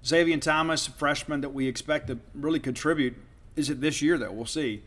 Zavion 0.04 0.42
Thomas, 0.42 0.88
freshman 0.88 1.42
that 1.42 1.50
we 1.50 1.68
expect 1.68 2.08
to 2.08 2.20
really 2.34 2.60
contribute, 2.60 3.16
is 3.56 3.70
it 3.70 3.82
this 3.82 4.02
year, 4.02 4.18
though? 4.18 4.32
We'll 4.32 4.46
see. 4.46 4.84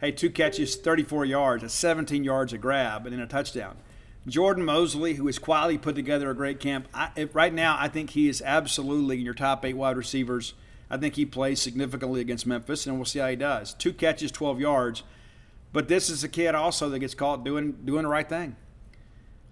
Hey, 0.00 0.12
two 0.12 0.30
catches, 0.30 0.76
34 0.76 1.24
yards, 1.24 1.72
17 1.72 2.22
yards 2.22 2.52
a 2.52 2.58
grab, 2.58 3.06
and 3.06 3.12
then 3.12 3.20
a 3.20 3.26
touchdown. 3.26 3.76
Jordan 4.26 4.64
Mosley, 4.64 5.14
who 5.14 5.26
has 5.26 5.38
quietly 5.38 5.78
put 5.78 5.96
together 5.96 6.30
a 6.30 6.34
great 6.34 6.60
camp. 6.60 6.86
I, 6.94 7.28
right 7.32 7.52
now, 7.52 7.76
I 7.78 7.88
think 7.88 8.10
he 8.10 8.28
is 8.28 8.40
absolutely 8.40 9.18
in 9.18 9.24
your 9.24 9.34
top 9.34 9.64
eight 9.64 9.76
wide 9.76 9.96
receivers. 9.96 10.54
I 10.88 10.96
think 10.96 11.16
he 11.16 11.26
plays 11.26 11.60
significantly 11.60 12.20
against 12.20 12.46
Memphis, 12.46 12.86
and 12.86 12.96
we'll 12.96 13.04
see 13.04 13.18
how 13.18 13.28
he 13.28 13.36
does. 13.36 13.74
Two 13.74 13.92
catches, 13.92 14.30
12 14.30 14.60
yards. 14.60 15.02
But 15.72 15.88
this 15.88 16.10
is 16.10 16.22
a 16.22 16.28
kid 16.28 16.54
also 16.54 16.88
that 16.90 16.98
gets 16.98 17.14
caught 17.14 17.44
doing 17.44 17.72
doing 17.84 18.02
the 18.02 18.08
right 18.08 18.28
thing. 18.28 18.56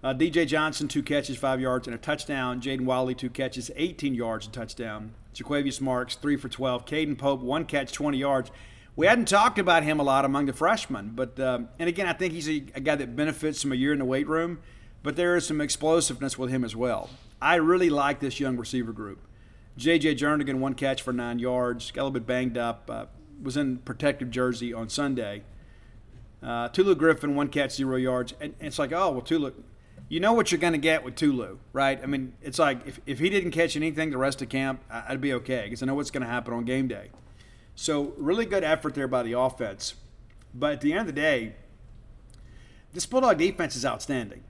Uh, 0.03 0.13
DJ 0.13 0.47
Johnson, 0.47 0.87
two 0.87 1.03
catches, 1.03 1.37
five 1.37 1.59
yards, 1.59 1.87
and 1.87 1.93
a 1.93 1.97
touchdown. 1.97 2.61
Jaden 2.61 2.85
Walley, 2.85 3.13
two 3.13 3.29
catches, 3.29 3.69
18 3.75 4.15
yards, 4.15 4.45
and 4.45 4.53
touchdown. 4.53 5.13
Jo'quavious 5.33 5.79
Marks, 5.79 6.15
three 6.15 6.37
for 6.37 6.49
12. 6.49 6.85
Caden 6.85 7.17
Pope, 7.17 7.41
one 7.41 7.65
catch, 7.65 7.91
20 7.91 8.17
yards. 8.17 8.51
We 8.95 9.07
hadn't 9.07 9.27
talked 9.27 9.57
about 9.57 9.83
him 9.83 9.99
a 9.99 10.03
lot 10.03 10.25
among 10.25 10.47
the 10.47 10.53
freshmen, 10.53 11.11
but 11.15 11.39
um, 11.39 11.69
and 11.79 11.87
again, 11.87 12.07
I 12.07 12.13
think 12.13 12.33
he's 12.33 12.49
a, 12.49 12.63
a, 12.75 12.81
guy 12.81 12.95
that 12.95 13.15
benefits 13.15 13.61
from 13.61 13.71
a 13.71 13.75
year 13.75 13.93
in 13.93 13.99
the 13.99 14.05
weight 14.05 14.27
room. 14.27 14.59
But 15.03 15.15
there 15.15 15.35
is 15.35 15.47
some 15.47 15.61
explosiveness 15.61 16.37
with 16.37 16.51
him 16.51 16.63
as 16.63 16.75
well. 16.75 17.09
I 17.41 17.55
really 17.55 17.89
like 17.89 18.19
this 18.19 18.39
young 18.39 18.57
receiver 18.57 18.91
group. 18.91 19.19
J.J. 19.77 20.15
Jernigan, 20.15 20.59
one 20.59 20.75
catch 20.75 21.01
for 21.01 21.11
nine 21.11 21.39
yards, 21.39 21.89
got 21.91 22.01
a 22.01 22.03
little 22.03 22.11
bit 22.13 22.27
banged 22.27 22.57
up, 22.57 22.89
uh, 22.89 23.05
was 23.41 23.57
in 23.57 23.77
protective 23.77 24.29
jersey 24.29 24.73
on 24.73 24.89
Sunday. 24.89 25.43
Uh, 26.43 26.67
Tulu 26.67 26.95
Griffin, 26.95 27.35
one 27.35 27.47
catch, 27.47 27.75
zero 27.75 27.95
yards. 27.95 28.33
And, 28.39 28.53
and 28.59 28.67
it's 28.67 28.77
like, 28.77 28.91
oh, 28.91 29.11
well, 29.11 29.21
Tulu, 29.21 29.53
you 30.09 30.19
know 30.19 30.33
what 30.33 30.51
you're 30.51 30.61
going 30.61 30.73
to 30.73 30.79
get 30.79 31.03
with 31.03 31.15
Tulu, 31.15 31.57
right? 31.73 31.99
I 32.01 32.05
mean, 32.05 32.33
it's 32.41 32.59
like 32.59 32.85
if, 32.85 32.99
if 33.05 33.19
he 33.19 33.29
didn't 33.29 33.51
catch 33.51 33.75
anything 33.75 34.11
the 34.11 34.17
rest 34.17 34.41
of 34.41 34.49
camp, 34.49 34.81
I'd 34.91 35.21
be 35.21 35.33
okay 35.33 35.63
because 35.63 35.81
I 35.81 35.85
know 35.85 35.95
what's 35.95 36.11
going 36.11 36.23
to 36.23 36.29
happen 36.29 36.53
on 36.53 36.65
game 36.65 36.87
day. 36.87 37.09
So, 37.75 38.13
really 38.17 38.45
good 38.45 38.63
effort 38.63 38.93
there 38.93 39.07
by 39.07 39.23
the 39.23 39.33
offense. 39.33 39.95
But 40.53 40.73
at 40.73 40.81
the 40.81 40.91
end 40.91 41.01
of 41.01 41.07
the 41.07 41.13
day, 41.13 41.55
this 42.93 43.05
Bulldog 43.05 43.37
defense 43.37 43.75
is 43.75 43.85
outstanding. 43.85 44.43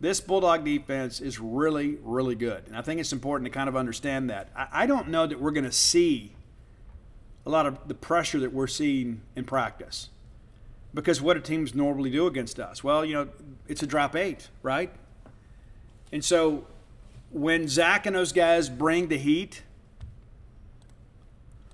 This 0.00 0.20
Bulldog 0.20 0.64
defense 0.64 1.20
is 1.20 1.40
really, 1.40 1.98
really 2.02 2.34
good. 2.34 2.64
And 2.66 2.76
I 2.76 2.82
think 2.82 3.00
it's 3.00 3.12
important 3.12 3.46
to 3.46 3.50
kind 3.50 3.68
of 3.68 3.76
understand 3.76 4.30
that. 4.30 4.50
I, 4.54 4.68
I 4.72 4.86
don't 4.86 5.08
know 5.08 5.26
that 5.26 5.40
we're 5.40 5.50
going 5.50 5.64
to 5.64 5.72
see 5.72 6.32
a 7.44 7.50
lot 7.50 7.66
of 7.66 7.88
the 7.88 7.94
pressure 7.94 8.38
that 8.40 8.52
we're 8.52 8.66
seeing 8.66 9.22
in 9.34 9.44
practice. 9.44 10.10
Because 10.92 11.20
what 11.20 11.34
do 11.34 11.40
teams 11.40 11.74
normally 11.74 12.10
do 12.10 12.26
against 12.26 12.58
us? 12.58 12.82
Well, 12.84 13.04
you 13.04 13.14
know, 13.14 13.28
it's 13.68 13.82
a 13.82 13.86
drop 13.86 14.16
eight, 14.16 14.48
right? 14.62 14.90
And 16.12 16.24
so 16.24 16.66
when 17.30 17.68
Zach 17.68 18.06
and 18.06 18.16
those 18.16 18.32
guys 18.32 18.68
bring 18.68 19.08
the 19.08 19.18
heat, 19.18 19.62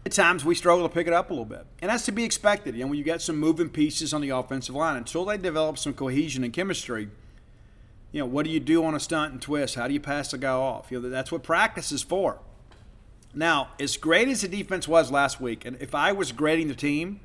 at 0.04 0.12
times 0.12 0.44
we 0.44 0.54
struggle 0.54 0.88
to 0.88 0.92
pick 0.92 1.06
it 1.06 1.12
up 1.12 1.30
a 1.30 1.32
little 1.32 1.44
bit. 1.44 1.64
And 1.80 1.90
that's 1.90 2.04
to 2.06 2.12
be 2.12 2.24
expected. 2.24 2.74
You 2.74 2.82
know, 2.82 2.88
when 2.88 2.98
you 2.98 3.04
got 3.04 3.22
some 3.22 3.36
moving 3.36 3.68
pieces 3.68 4.12
on 4.12 4.20
the 4.20 4.30
offensive 4.30 4.74
line, 4.74 4.96
until 4.96 5.24
they 5.24 5.38
develop 5.38 5.78
some 5.78 5.94
cohesion 5.94 6.42
and 6.42 6.52
chemistry, 6.52 7.08
you 8.10 8.20
know, 8.20 8.26
what 8.26 8.44
do 8.44 8.50
you 8.50 8.60
do 8.60 8.84
on 8.84 8.94
a 8.94 9.00
stunt 9.00 9.32
and 9.32 9.40
twist? 9.40 9.76
How 9.76 9.86
do 9.86 9.94
you 9.94 10.00
pass 10.00 10.30
the 10.30 10.38
guy 10.38 10.50
off? 10.50 10.90
You 10.90 11.00
know, 11.00 11.08
that's 11.08 11.30
what 11.30 11.42
practice 11.42 11.92
is 11.92 12.02
for. 12.02 12.38
Now, 13.34 13.70
as 13.80 13.96
great 13.96 14.28
as 14.28 14.42
the 14.42 14.48
defense 14.48 14.86
was 14.86 15.10
last 15.10 15.40
week, 15.40 15.64
and 15.64 15.80
if 15.80 15.94
I 15.94 16.12
was 16.12 16.32
grading 16.32 16.68
the 16.68 16.74
team, 16.74 17.20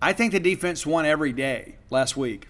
I 0.00 0.12
think 0.12 0.32
the 0.32 0.40
defense 0.40 0.86
won 0.86 1.04
every 1.04 1.32
day 1.32 1.74
last 1.90 2.16
week. 2.16 2.48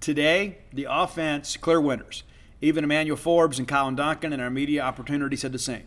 Today, 0.00 0.58
the 0.72 0.86
offense, 0.90 1.56
clear 1.56 1.80
winners. 1.80 2.24
Even 2.60 2.84
Emmanuel 2.84 3.16
Forbes 3.16 3.58
and 3.58 3.66
Colin 3.66 3.96
Duncan 3.96 4.32
and 4.32 4.42
our 4.42 4.50
media 4.50 4.82
opportunity 4.82 5.36
said 5.36 5.52
the 5.52 5.58
same. 5.58 5.84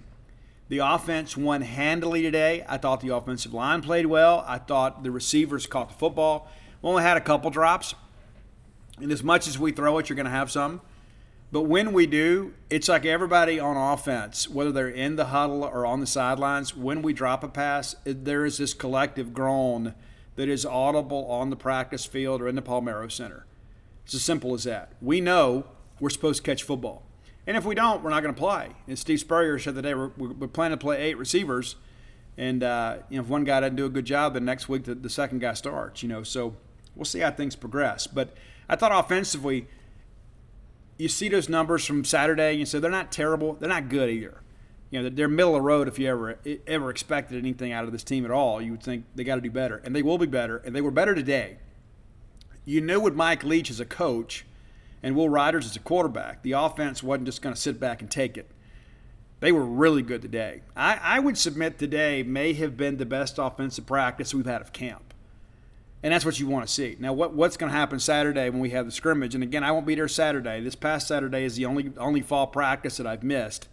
The 0.69 0.77
offense 0.77 1.35
won 1.35 1.61
handily 1.61 2.21
today. 2.21 2.63
I 2.69 2.77
thought 2.77 3.01
the 3.01 3.13
offensive 3.13 3.53
line 3.53 3.81
played 3.81 4.05
well. 4.05 4.45
I 4.47 4.59
thought 4.59 5.03
the 5.03 5.11
receivers 5.11 5.65
caught 5.65 5.89
the 5.89 5.95
football. 5.95 6.47
We 6.81 6.89
only 6.89 7.03
had 7.03 7.17
a 7.17 7.21
couple 7.21 7.49
drops. 7.49 7.95
And 8.99 9.11
as 9.11 9.23
much 9.23 9.47
as 9.47 9.57
we 9.57 9.71
throw 9.71 9.97
it, 9.97 10.09
you're 10.09 10.15
going 10.15 10.25
to 10.25 10.31
have 10.31 10.51
some. 10.51 10.81
But 11.51 11.63
when 11.63 11.91
we 11.91 12.05
do, 12.05 12.53
it's 12.69 12.87
like 12.87 13.05
everybody 13.05 13.59
on 13.59 13.75
offense, 13.75 14.47
whether 14.47 14.71
they're 14.71 14.87
in 14.87 15.15
the 15.15 15.25
huddle 15.25 15.63
or 15.63 15.87
on 15.87 15.99
the 15.99 16.05
sidelines, 16.05 16.75
when 16.75 17.01
we 17.01 17.11
drop 17.13 17.43
a 17.43 17.47
pass, 17.47 17.95
there 18.03 18.45
is 18.45 18.59
this 18.59 18.75
collective 18.75 19.33
groan 19.33 19.95
that 20.35 20.47
is 20.47 20.63
audible 20.67 21.25
on 21.25 21.49
the 21.49 21.55
practice 21.55 22.05
field 22.05 22.41
or 22.41 22.47
in 22.47 22.53
the 22.53 22.61
Palmeiro 22.61 23.11
Center. 23.11 23.47
It's 24.05 24.13
as 24.13 24.21
simple 24.21 24.53
as 24.53 24.65
that. 24.65 24.93
We 25.01 25.19
know 25.21 25.65
we're 25.99 26.11
supposed 26.11 26.43
to 26.43 26.51
catch 26.51 26.61
football. 26.61 27.03
And 27.49 27.57
if 27.57 27.65
we 27.65 27.73
don't, 27.75 28.03
we're 28.03 28.11
not 28.11 28.21
going 28.21 28.33
to 28.33 28.39
play. 28.39 28.69
And 28.87 28.97
Steve 28.97 29.19
Spurrier 29.19 29.57
said 29.59 29.75
today 29.75 29.93
we're, 29.93 30.11
we're 30.15 30.47
planning 30.47 30.77
to 30.77 30.81
play 30.81 31.01
eight 31.01 31.17
receivers. 31.17 31.75
And 32.37 32.63
uh, 32.63 32.99
you 33.09 33.17
know, 33.17 33.23
if 33.23 33.27
one 33.27 33.43
guy 33.43 33.59
doesn't 33.59 33.75
do 33.75 33.85
a 33.85 33.89
good 33.89 34.05
job, 34.05 34.35
then 34.35 34.45
next 34.45 34.69
week 34.69 34.85
the, 34.85 34.95
the 34.95 35.09
second 35.09 35.39
guy 35.39 35.53
starts. 35.55 36.01
You 36.01 36.07
know, 36.09 36.23
so 36.23 36.55
we'll 36.95 37.03
see 37.03 37.19
how 37.19 37.31
things 37.31 37.57
progress. 37.57 38.07
But 38.07 38.37
I 38.69 38.77
thought 38.77 38.91
offensively– 38.93 39.67
you 40.99 41.07
see 41.07 41.29
those 41.29 41.49
numbers 41.49 41.85
from 41.85 42.03
Saturday, 42.03 42.51
and 42.51 42.59
you 42.59 42.65
say 42.65 42.77
they're 42.77 42.91
not 42.91 43.11
terrible, 43.11 43.53
they're 43.53 43.69
not 43.69 43.89
good 43.89 44.09
either. 44.09 44.41
You 44.91 45.01
know, 45.01 45.09
they're 45.09 45.29
middle 45.29 45.55
of 45.55 45.59
the 45.59 45.65
road 45.65 45.87
if 45.87 45.97
you 45.97 46.07
ever 46.07 46.37
ever 46.67 46.89
expected 46.89 47.37
anything 47.37 47.71
out 47.71 47.85
of 47.85 47.91
this 47.91 48.03
team 48.03 48.25
at 48.25 48.31
all. 48.31 48.61
You 48.61 48.71
would 48.71 48.83
think 48.83 49.05
they 49.15 49.23
got 49.23 49.35
to 49.35 49.41
do 49.41 49.49
better, 49.49 49.77
and 49.77 49.95
they 49.95 50.01
will 50.01 50.17
be 50.17 50.25
better, 50.27 50.57
and 50.57 50.75
they 50.75 50.81
were 50.81 50.91
better 50.91 51.15
today. 51.15 51.57
You 52.65 52.81
knew 52.81 52.99
with 52.99 53.15
Mike 53.15 53.43
Leach 53.43 53.71
as 53.71 53.79
a 53.79 53.85
coach 53.85 54.45
and 55.01 55.15
Will 55.15 55.29
Rogers 55.29 55.65
as 55.65 55.75
a 55.75 55.79
quarterback, 55.79 56.43
the 56.43 56.53
offense 56.53 57.01
wasn't 57.01 57.25
just 57.25 57.41
going 57.41 57.55
to 57.55 57.59
sit 57.59 57.79
back 57.79 58.01
and 58.01 58.09
take 58.09 58.37
it. 58.37 58.51
They 59.39 59.51
were 59.51 59.63
really 59.63 60.01
good 60.01 60.21
today. 60.21 60.61
I, 60.75 60.99
I 61.01 61.19
would 61.19 61.37
submit 61.37 61.79
today 61.79 62.23
may 62.23 62.53
have 62.53 62.75
been 62.75 62.97
the 62.97 63.05
best 63.05 63.37
offensive 63.37 63.85
practice 63.85 64.33
we've 64.33 64.45
had 64.45 64.61
of 64.61 64.73
camp 64.73 65.09
and 66.01 66.13
that's 66.13 66.23
what 66.23 66.39
you 66.39 66.47
want 66.47 66.65
to 66.65 66.73
see. 66.73 66.95
Now, 66.99 67.13
what, 67.13 67.33
what's 67.33 67.57
going 67.57 67.71
to 67.71 67.77
happen 67.77 67.99
Saturday 67.99 68.49
when 68.49 68.59
we 68.59 68.69
have 68.69 68.85
the 68.85 68.91
scrimmage? 68.91 69.35
And 69.35 69.43
again, 69.43 69.63
I 69.63 69.71
won't 69.71 69.85
be 69.85 69.95
there 69.95 70.07
Saturday. 70.07 70.61
This 70.61 70.75
past 70.75 71.07
Saturday 71.07 71.43
is 71.43 71.55
the 71.55 71.65
only 71.65 71.91
only 71.97 72.21
fall 72.21 72.47
practice 72.47 72.97
that 72.97 73.07
I've 73.07 73.23
missed, 73.23 73.67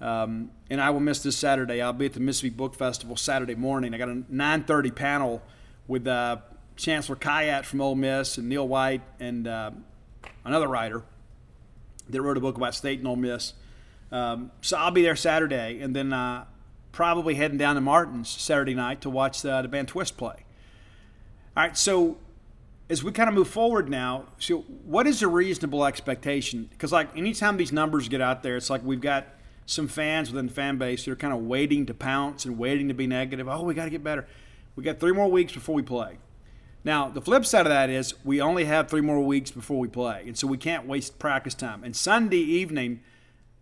um, 0.00 0.50
and 0.70 0.80
I 0.80 0.90
will 0.90 1.00
miss 1.00 1.22
this 1.22 1.36
Saturday. 1.36 1.82
I'll 1.82 1.92
be 1.92 2.06
at 2.06 2.14
the 2.14 2.20
Mississippi 2.20 2.54
Book 2.54 2.74
Festival 2.74 3.16
Saturday 3.16 3.54
morning. 3.54 3.94
I 3.94 3.98
got 3.98 4.08
a 4.08 4.14
9:30 4.14 4.94
panel 4.94 5.42
with 5.86 6.06
uh, 6.06 6.38
Chancellor 6.76 7.16
Khayat 7.16 7.64
from 7.64 7.82
Ole 7.82 7.94
Miss 7.94 8.38
and 8.38 8.48
Neil 8.48 8.66
White 8.66 9.02
and 9.20 9.46
uh, 9.46 9.70
another 10.44 10.68
writer 10.68 11.02
that 12.08 12.22
wrote 12.22 12.36
a 12.36 12.40
book 12.40 12.56
about 12.56 12.74
State 12.74 12.98
and 12.98 13.08
Ole 13.08 13.16
Miss. 13.16 13.52
Um, 14.12 14.52
so 14.60 14.76
I'll 14.76 14.90
be 14.90 15.02
there 15.02 15.16
Saturday, 15.16 15.80
and 15.80 15.94
then 15.94 16.12
uh, 16.12 16.44
probably 16.92 17.34
heading 17.34 17.58
down 17.58 17.74
to 17.74 17.80
Martin's 17.80 18.28
Saturday 18.28 18.74
night 18.74 19.00
to 19.02 19.10
watch 19.10 19.42
the, 19.42 19.62
the 19.62 19.68
band 19.68 19.88
Twist 19.88 20.16
play. 20.16 20.44
All 21.56 21.64
right, 21.64 21.76
so 21.76 22.18
as 22.88 23.02
we 23.02 23.12
kind 23.12 23.28
of 23.28 23.34
move 23.34 23.48
forward 23.48 23.88
now, 23.88 24.26
so 24.38 24.58
what 24.84 25.06
is 25.06 25.22
a 25.22 25.28
reasonable 25.28 25.84
expectation? 25.84 26.68
Because 26.70 26.92
like 26.92 27.16
anytime 27.16 27.56
these 27.56 27.72
numbers 27.72 28.08
get 28.08 28.20
out 28.20 28.42
there, 28.42 28.56
it's 28.56 28.70
like 28.70 28.84
we've 28.84 29.00
got 29.00 29.26
some 29.66 29.88
fans 29.88 30.30
within 30.30 30.46
the 30.46 30.52
fan 30.52 30.78
base 30.78 31.04
that 31.04 31.10
are 31.10 31.16
kind 31.16 31.32
of 31.32 31.40
waiting 31.40 31.86
to 31.86 31.94
pounce 31.94 32.44
and 32.44 32.56
waiting 32.56 32.88
to 32.88 32.94
be 32.94 33.06
negative. 33.06 33.48
Oh, 33.48 33.62
we 33.62 33.74
got 33.74 33.84
to 33.84 33.90
get 33.90 34.04
better. 34.04 34.26
We 34.76 34.84
got 34.84 35.00
three 35.00 35.12
more 35.12 35.28
weeks 35.28 35.52
before 35.52 35.74
we 35.74 35.82
play. 35.82 36.18
Now, 36.86 37.08
the 37.08 37.20
flip 37.20 37.44
side 37.44 37.66
of 37.66 37.70
that 37.70 37.90
is 37.90 38.14
we 38.24 38.40
only 38.40 38.66
have 38.66 38.88
three 38.88 39.00
more 39.00 39.18
weeks 39.18 39.50
before 39.50 39.80
we 39.80 39.88
play, 39.88 40.22
and 40.24 40.38
so 40.38 40.46
we 40.46 40.56
can't 40.56 40.86
waste 40.86 41.18
practice 41.18 41.52
time. 41.52 41.82
And 41.82 41.96
Sunday 41.96 42.38
evening, 42.38 43.00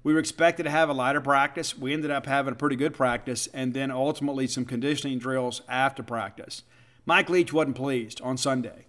we 0.02 0.12
were 0.12 0.18
expected 0.18 0.64
to 0.64 0.70
have 0.70 0.90
a 0.90 0.92
lighter 0.92 1.22
practice. 1.22 1.76
We 1.78 1.94
ended 1.94 2.10
up 2.10 2.26
having 2.26 2.52
a 2.52 2.56
pretty 2.56 2.76
good 2.76 2.92
practice, 2.92 3.46
and 3.54 3.72
then 3.72 3.90
ultimately 3.90 4.46
some 4.46 4.66
conditioning 4.66 5.18
drills 5.18 5.62
after 5.70 6.02
practice. 6.02 6.64
Mike 7.06 7.30
Leach 7.30 7.50
wasn't 7.50 7.76
pleased 7.76 8.20
on 8.20 8.36
Sunday. 8.36 8.84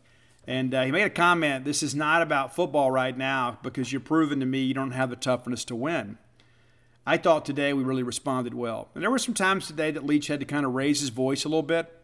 And 0.46 0.74
uh, 0.74 0.84
he 0.84 0.92
made 0.92 1.04
a 1.06 1.10
comment 1.10 1.64
this 1.64 1.82
is 1.82 1.96
not 1.96 2.22
about 2.22 2.54
football 2.54 2.92
right 2.92 3.18
now 3.18 3.58
because 3.64 3.94
you're 3.94 4.02
proving 4.02 4.42
to 4.42 4.46
me 4.46 4.64
you 4.64 4.74
don't 4.74 4.92
have 4.92 5.10
the 5.10 5.16
toughness 5.16 5.64
to 5.64 5.76
win. 5.78 6.18
I 7.06 7.16
thought 7.16 7.46
today 7.46 7.72
we 7.72 7.84
really 7.84 8.04
responded 8.04 8.54
well. 8.54 8.90
And 8.96 9.02
there 9.02 9.10
were 9.10 9.18
some 9.18 9.34
times 9.34 9.68
today 9.68 9.92
that 9.92 10.06
Leach 10.06 10.28
had 10.28 10.42
to 10.42 10.46
kind 10.46 10.66
of 10.66 10.74
raise 10.74 11.00
his 11.00 11.10
voice 11.10 11.46
a 11.46 11.48
little 11.48 11.64
bit. 11.64 12.02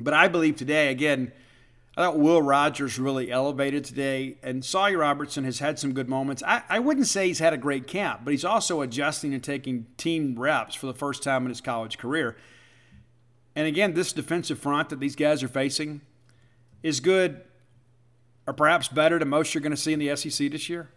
But 0.00 0.14
I 0.14 0.28
believe 0.28 0.56
today, 0.56 0.90
again, 0.90 1.32
I 1.96 2.02
thought 2.04 2.18
Will 2.18 2.40
Rogers 2.40 2.98
really 2.98 3.30
elevated 3.30 3.84
today, 3.84 4.36
and 4.42 4.64
Sawyer 4.64 4.98
Robertson 4.98 5.44
has 5.44 5.58
had 5.58 5.78
some 5.78 5.92
good 5.92 6.08
moments. 6.08 6.42
I, 6.46 6.62
I 6.68 6.78
wouldn't 6.78 7.06
say 7.06 7.26
he's 7.26 7.38
had 7.38 7.52
a 7.52 7.58
great 7.58 7.86
camp, 7.86 8.22
but 8.24 8.30
he's 8.30 8.46
also 8.46 8.80
adjusting 8.80 9.34
and 9.34 9.44
taking 9.44 9.86
team 9.98 10.38
reps 10.38 10.74
for 10.74 10.86
the 10.86 10.94
first 10.94 11.22
time 11.22 11.42
in 11.42 11.50
his 11.50 11.60
college 11.60 11.98
career. 11.98 12.36
And 13.54 13.66
again, 13.66 13.92
this 13.92 14.14
defensive 14.14 14.58
front 14.58 14.88
that 14.88 15.00
these 15.00 15.14
guys 15.14 15.42
are 15.42 15.48
facing 15.48 16.00
is 16.82 17.00
good 17.00 17.42
or 18.46 18.54
perhaps 18.54 18.88
better 18.88 19.18
than 19.18 19.28
most 19.28 19.54
you're 19.54 19.60
going 19.60 19.70
to 19.70 19.76
see 19.76 19.92
in 19.92 19.98
the 19.98 20.16
SEC 20.16 20.50
this 20.50 20.70
year. 20.70 20.88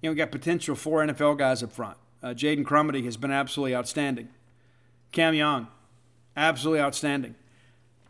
You 0.00 0.08
know, 0.08 0.12
we 0.12 0.16
got 0.16 0.32
potential 0.32 0.74
four 0.74 1.04
NFL 1.04 1.36
guys 1.38 1.62
up 1.62 1.72
front. 1.72 1.98
Uh, 2.22 2.28
Jaden 2.28 2.64
Crumedy 2.64 3.04
has 3.04 3.16
been 3.16 3.30
absolutely 3.30 3.76
outstanding. 3.76 4.28
Cam 5.12 5.34
Young, 5.34 5.68
absolutely 6.36 6.80
outstanding. 6.80 7.34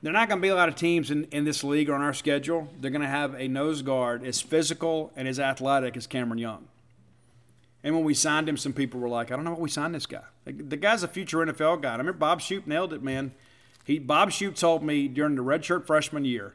There 0.00 0.10
are 0.10 0.12
not 0.12 0.28
going 0.28 0.40
to 0.40 0.42
be 0.42 0.48
a 0.48 0.54
lot 0.54 0.68
of 0.68 0.76
teams 0.76 1.10
in, 1.10 1.24
in 1.32 1.44
this 1.44 1.64
league 1.64 1.90
or 1.90 1.94
on 1.94 2.02
our 2.02 2.14
schedule. 2.14 2.68
They're 2.80 2.90
going 2.90 3.02
to 3.02 3.08
have 3.08 3.34
a 3.34 3.48
nose 3.48 3.82
guard 3.82 4.24
as 4.24 4.40
physical 4.40 5.12
and 5.16 5.26
as 5.26 5.40
athletic 5.40 5.96
as 5.96 6.06
Cameron 6.06 6.38
Young. 6.38 6.68
And 7.82 7.94
when 7.94 8.04
we 8.04 8.14
signed 8.14 8.48
him, 8.48 8.56
some 8.56 8.72
people 8.72 9.00
were 9.00 9.08
like, 9.08 9.32
I 9.32 9.36
don't 9.36 9.44
know 9.44 9.50
what 9.50 9.60
we 9.60 9.68
signed 9.68 9.94
this 9.94 10.06
guy. 10.06 10.24
The 10.44 10.76
guy's 10.76 11.02
a 11.02 11.08
future 11.08 11.38
NFL 11.38 11.82
guy. 11.82 11.90
I 11.90 11.96
remember 11.96 12.18
Bob 12.18 12.40
Shoop 12.40 12.66
nailed 12.66 12.92
it, 12.92 13.02
man. 13.02 13.32
He 13.84 13.98
Bob 13.98 14.30
Shoop 14.30 14.54
told 14.54 14.82
me 14.82 15.08
during 15.08 15.34
the 15.34 15.42
redshirt 15.42 15.86
freshman 15.86 16.24
year, 16.24 16.54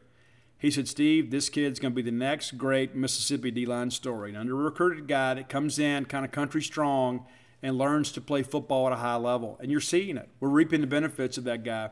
he 0.58 0.72
said, 0.72 0.88
Steve, 0.88 1.30
this 1.30 1.50
kid's 1.50 1.80
going 1.80 1.92
to 1.92 1.96
be 1.96 2.02
the 2.02 2.12
next 2.16 2.58
great 2.58 2.96
Mississippi 2.96 3.52
D 3.52 3.66
line 3.66 3.92
story. 3.92 4.30
An 4.30 4.38
under 4.38 4.56
recruited 4.56 5.08
guy 5.08 5.34
that 5.34 5.50
comes 5.50 5.80
in 5.80 6.06
kind 6.06 6.24
of 6.24 6.32
country 6.32 6.62
strong 6.62 7.26
and 7.62 7.78
learns 7.78 8.12
to 8.14 8.22
play 8.22 8.44
football 8.44 8.88
at 8.88 8.94
a 8.94 8.98
high 8.98 9.16
level. 9.16 9.58
And 9.62 9.72
you're 9.72 9.82
seeing 9.82 10.16
it. 10.16 10.30
We're 10.40 10.50
reaping 10.50 10.82
the 10.82 10.88
benefits 10.88 11.38
of 11.38 11.44
that 11.46 11.64
guy. 11.64 11.90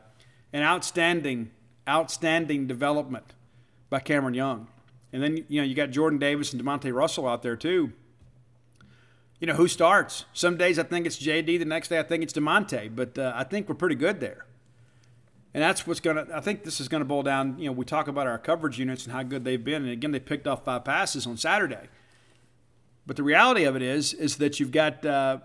An 0.52 0.62
outstanding, 0.62 1.50
outstanding 1.88 2.66
development 2.66 3.34
by 3.90 4.00
Cameron 4.00 4.34
Young. 4.34 4.68
And 5.12 5.22
then, 5.22 5.44
you 5.48 5.60
know, 5.60 5.66
you 5.66 5.74
got 5.74 5.90
Jordan 5.90 6.18
Davis 6.18 6.52
and 6.52 6.62
Demonte 6.62 6.92
Russell 6.92 7.28
out 7.28 7.42
there 7.42 7.56
too. 7.56 7.92
You 9.40 9.46
know, 9.46 9.54
who 9.54 9.68
starts? 9.68 10.24
Some 10.32 10.56
days 10.56 10.78
I 10.78 10.84
think 10.84 11.06
it's 11.06 11.18
JD, 11.18 11.58
the 11.58 11.64
next 11.64 11.88
day 11.88 11.98
I 11.98 12.02
think 12.02 12.22
it's 12.22 12.32
Demonte, 12.32 12.94
but 12.94 13.18
uh, 13.18 13.32
I 13.34 13.44
think 13.44 13.68
we're 13.68 13.74
pretty 13.74 13.96
good 13.96 14.20
there. 14.20 14.46
And 15.54 15.62
that's 15.62 15.86
what's 15.86 16.00
going 16.00 16.16
to, 16.16 16.34
I 16.34 16.40
think 16.40 16.64
this 16.64 16.80
is 16.80 16.88
going 16.88 17.02
to 17.02 17.04
boil 17.04 17.22
down. 17.22 17.58
You 17.58 17.66
know, 17.66 17.72
we 17.72 17.84
talk 17.84 18.08
about 18.08 18.26
our 18.26 18.38
coverage 18.38 18.78
units 18.78 19.04
and 19.04 19.12
how 19.12 19.22
good 19.22 19.44
they've 19.44 19.62
been. 19.62 19.82
And 19.82 19.90
again, 19.90 20.12
they 20.12 20.20
picked 20.20 20.46
off 20.46 20.64
five 20.64 20.84
passes 20.84 21.26
on 21.26 21.36
Saturday. 21.36 21.88
But 23.06 23.16
the 23.16 23.22
reality 23.22 23.64
of 23.64 23.76
it 23.76 23.82
is, 23.82 24.14
is 24.14 24.36
that 24.36 24.60
you've 24.60 24.70
got, 24.70 25.04
uh, 25.04 25.38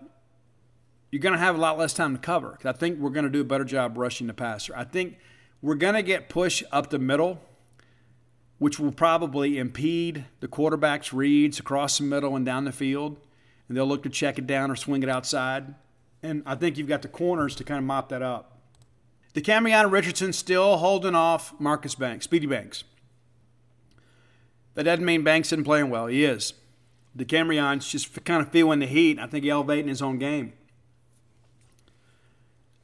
you're 1.11 1.21
going 1.21 1.33
to 1.33 1.39
have 1.39 1.55
a 1.55 1.59
lot 1.59 1.77
less 1.77 1.93
time 1.93 2.15
to 2.15 2.21
cover. 2.21 2.57
I 2.63 2.71
think 2.71 2.99
we're 2.99 3.11
going 3.11 3.25
to 3.25 3.31
do 3.31 3.41
a 3.41 3.45
better 3.45 3.63
job 3.63 3.97
rushing 3.97 4.27
the 4.27 4.33
passer. 4.33 4.73
I 4.75 4.83
think 4.83 5.17
we're 5.61 5.75
going 5.75 5.93
to 5.93 6.03
get 6.03 6.29
push 6.29 6.63
up 6.71 6.89
the 6.89 6.99
middle, 6.99 7.39
which 8.59 8.79
will 8.79 8.91
probably 8.91 9.57
impede 9.57 10.25
the 10.39 10.47
quarterback's 10.47 11.13
reads 11.13 11.59
across 11.59 11.97
the 11.97 12.03
middle 12.03 12.35
and 12.35 12.45
down 12.45 12.65
the 12.65 12.71
field. 12.71 13.17
And 13.67 13.75
they'll 13.75 13.85
look 13.85 14.03
to 14.03 14.09
check 14.09 14.37
it 14.37 14.47
down 14.47 14.71
or 14.71 14.75
swing 14.75 15.03
it 15.03 15.09
outside. 15.09 15.75
And 16.23 16.43
I 16.45 16.55
think 16.55 16.77
you've 16.77 16.87
got 16.87 17.01
the 17.01 17.07
corners 17.07 17.55
to 17.55 17.63
kind 17.63 17.77
of 17.77 17.83
mop 17.83 18.09
that 18.09 18.21
up. 18.21 18.59
The 19.33 19.41
DeCamerion 19.41 19.91
Richardson 19.91 20.33
still 20.33 20.77
holding 20.77 21.15
off 21.15 21.53
Marcus 21.59 21.95
Banks, 21.95 22.25
Speedy 22.25 22.47
Banks. 22.47 22.83
That 24.73 24.83
doesn't 24.83 25.05
mean 25.05 25.23
Banks 25.23 25.49
isn't 25.49 25.63
playing 25.63 25.89
well. 25.89 26.07
He 26.07 26.23
is. 26.23 26.53
DeCamerion's 27.17 27.89
just 27.89 28.23
kind 28.25 28.41
of 28.41 28.51
feeling 28.51 28.79
the 28.79 28.85
heat. 28.85 29.19
I 29.19 29.27
think 29.27 29.43
he's 29.43 29.51
elevating 29.51 29.87
his 29.87 30.01
own 30.01 30.17
game. 30.17 30.53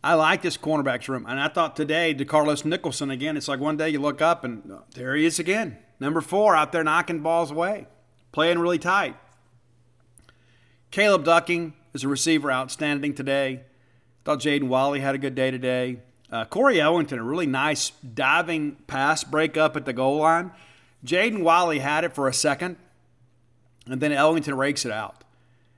I 0.04 0.16
like 0.16 0.42
this 0.42 0.58
cornerbacks 0.58 1.08
room. 1.08 1.26
And 1.28 1.40
I 1.40 1.48
thought 1.48 1.76
today, 1.78 2.14
DeCarlos 2.14 2.66
Nicholson, 2.66 3.10
again, 3.10 3.38
it's 3.38 3.48
like 3.48 3.62
one 3.62 3.78
day 3.78 3.90
you 3.90 4.00
look 4.00 4.22
up 4.22 4.44
and 4.44 4.70
uh, 4.70 4.80
there 4.96 5.16
he 5.16 5.26
is 5.26 5.40
again. 5.40 5.78
Number 6.00 6.20
four 6.20 6.56
out 6.56 6.74
there 6.74 6.84
knocking 6.84 7.22
balls 7.22 7.52
away, 7.52 7.88
playing 8.34 8.60
really 8.60 8.80
tight. 8.80 9.16
Caleb 10.92 11.24
Ducking 11.24 11.74
is 11.94 12.04
a 12.04 12.10
receiver 12.10 12.52
outstanding 12.52 13.14
today. 13.14 13.62
Thought 14.26 14.40
Jaden 14.40 14.68
Walley 14.68 15.00
had 15.00 15.16
a 15.16 15.18
good 15.18 15.36
day 15.36 15.52
today. 15.52 16.00
Uh, 16.30 16.44
Corey 16.46 16.82
Ellington, 16.82 17.20
a 17.20 17.24
really 17.24 17.46
nice 17.46 17.92
diving 17.92 18.76
pass 18.88 19.24
break 19.24 19.56
up 19.56 19.78
at 19.78 19.86
the 19.86 19.94
goal 19.94 20.18
line. 20.18 20.52
Jaden 21.06 21.44
Walley 21.44 21.80
had 21.80 22.04
it 22.04 22.14
for 22.14 22.28
a 22.28 22.34
second, 22.34 22.76
and 23.88 24.02
then 24.02 24.12
Ellington 24.12 24.56
rakes 24.56 24.86
it 24.86 24.92
out. 24.92 25.24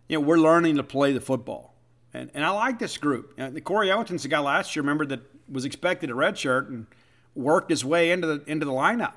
You 0.08 0.18
know, 0.18 0.26
we're 0.26 0.38
learning 0.38 0.78
to 0.78 0.84
play 0.84 1.12
the 1.14 1.22
football. 1.22 1.75
And, 2.16 2.32
and 2.34 2.46
I 2.46 2.50
like 2.52 2.80
this 2.80 2.98
group. 2.98 3.34
You 3.38 3.50
know, 3.50 3.60
Corey 3.60 3.92
Ellington's 3.92 4.24
the 4.24 4.30
guy 4.30 4.40
last 4.40 4.76
year, 4.76 4.84
remember, 4.84 5.06
that 5.08 5.22
was 5.52 5.66
expected 5.66 6.10
a 6.10 6.14
redshirt 6.14 6.68
and 6.70 6.88
worked 7.36 7.70
his 7.70 7.84
way 7.84 8.12
into 8.12 8.26
the, 8.26 8.44
into 8.50 8.66
the 8.66 8.72
lineup. 8.72 9.16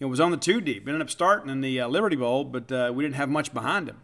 It 0.00 0.06
was 0.06 0.20
on 0.20 0.32
the 0.32 0.36
two 0.36 0.60
deep. 0.60 0.86
Ended 0.88 1.00
up 1.00 1.10
starting 1.10 1.48
in 1.48 1.60
the 1.60 1.80
uh, 1.80 1.88
Liberty 1.88 2.16
Bowl, 2.16 2.44
but 2.44 2.70
uh, 2.72 2.92
we 2.92 3.04
didn't 3.04 3.14
have 3.14 3.28
much 3.28 3.54
behind 3.54 3.88
him. 3.88 4.00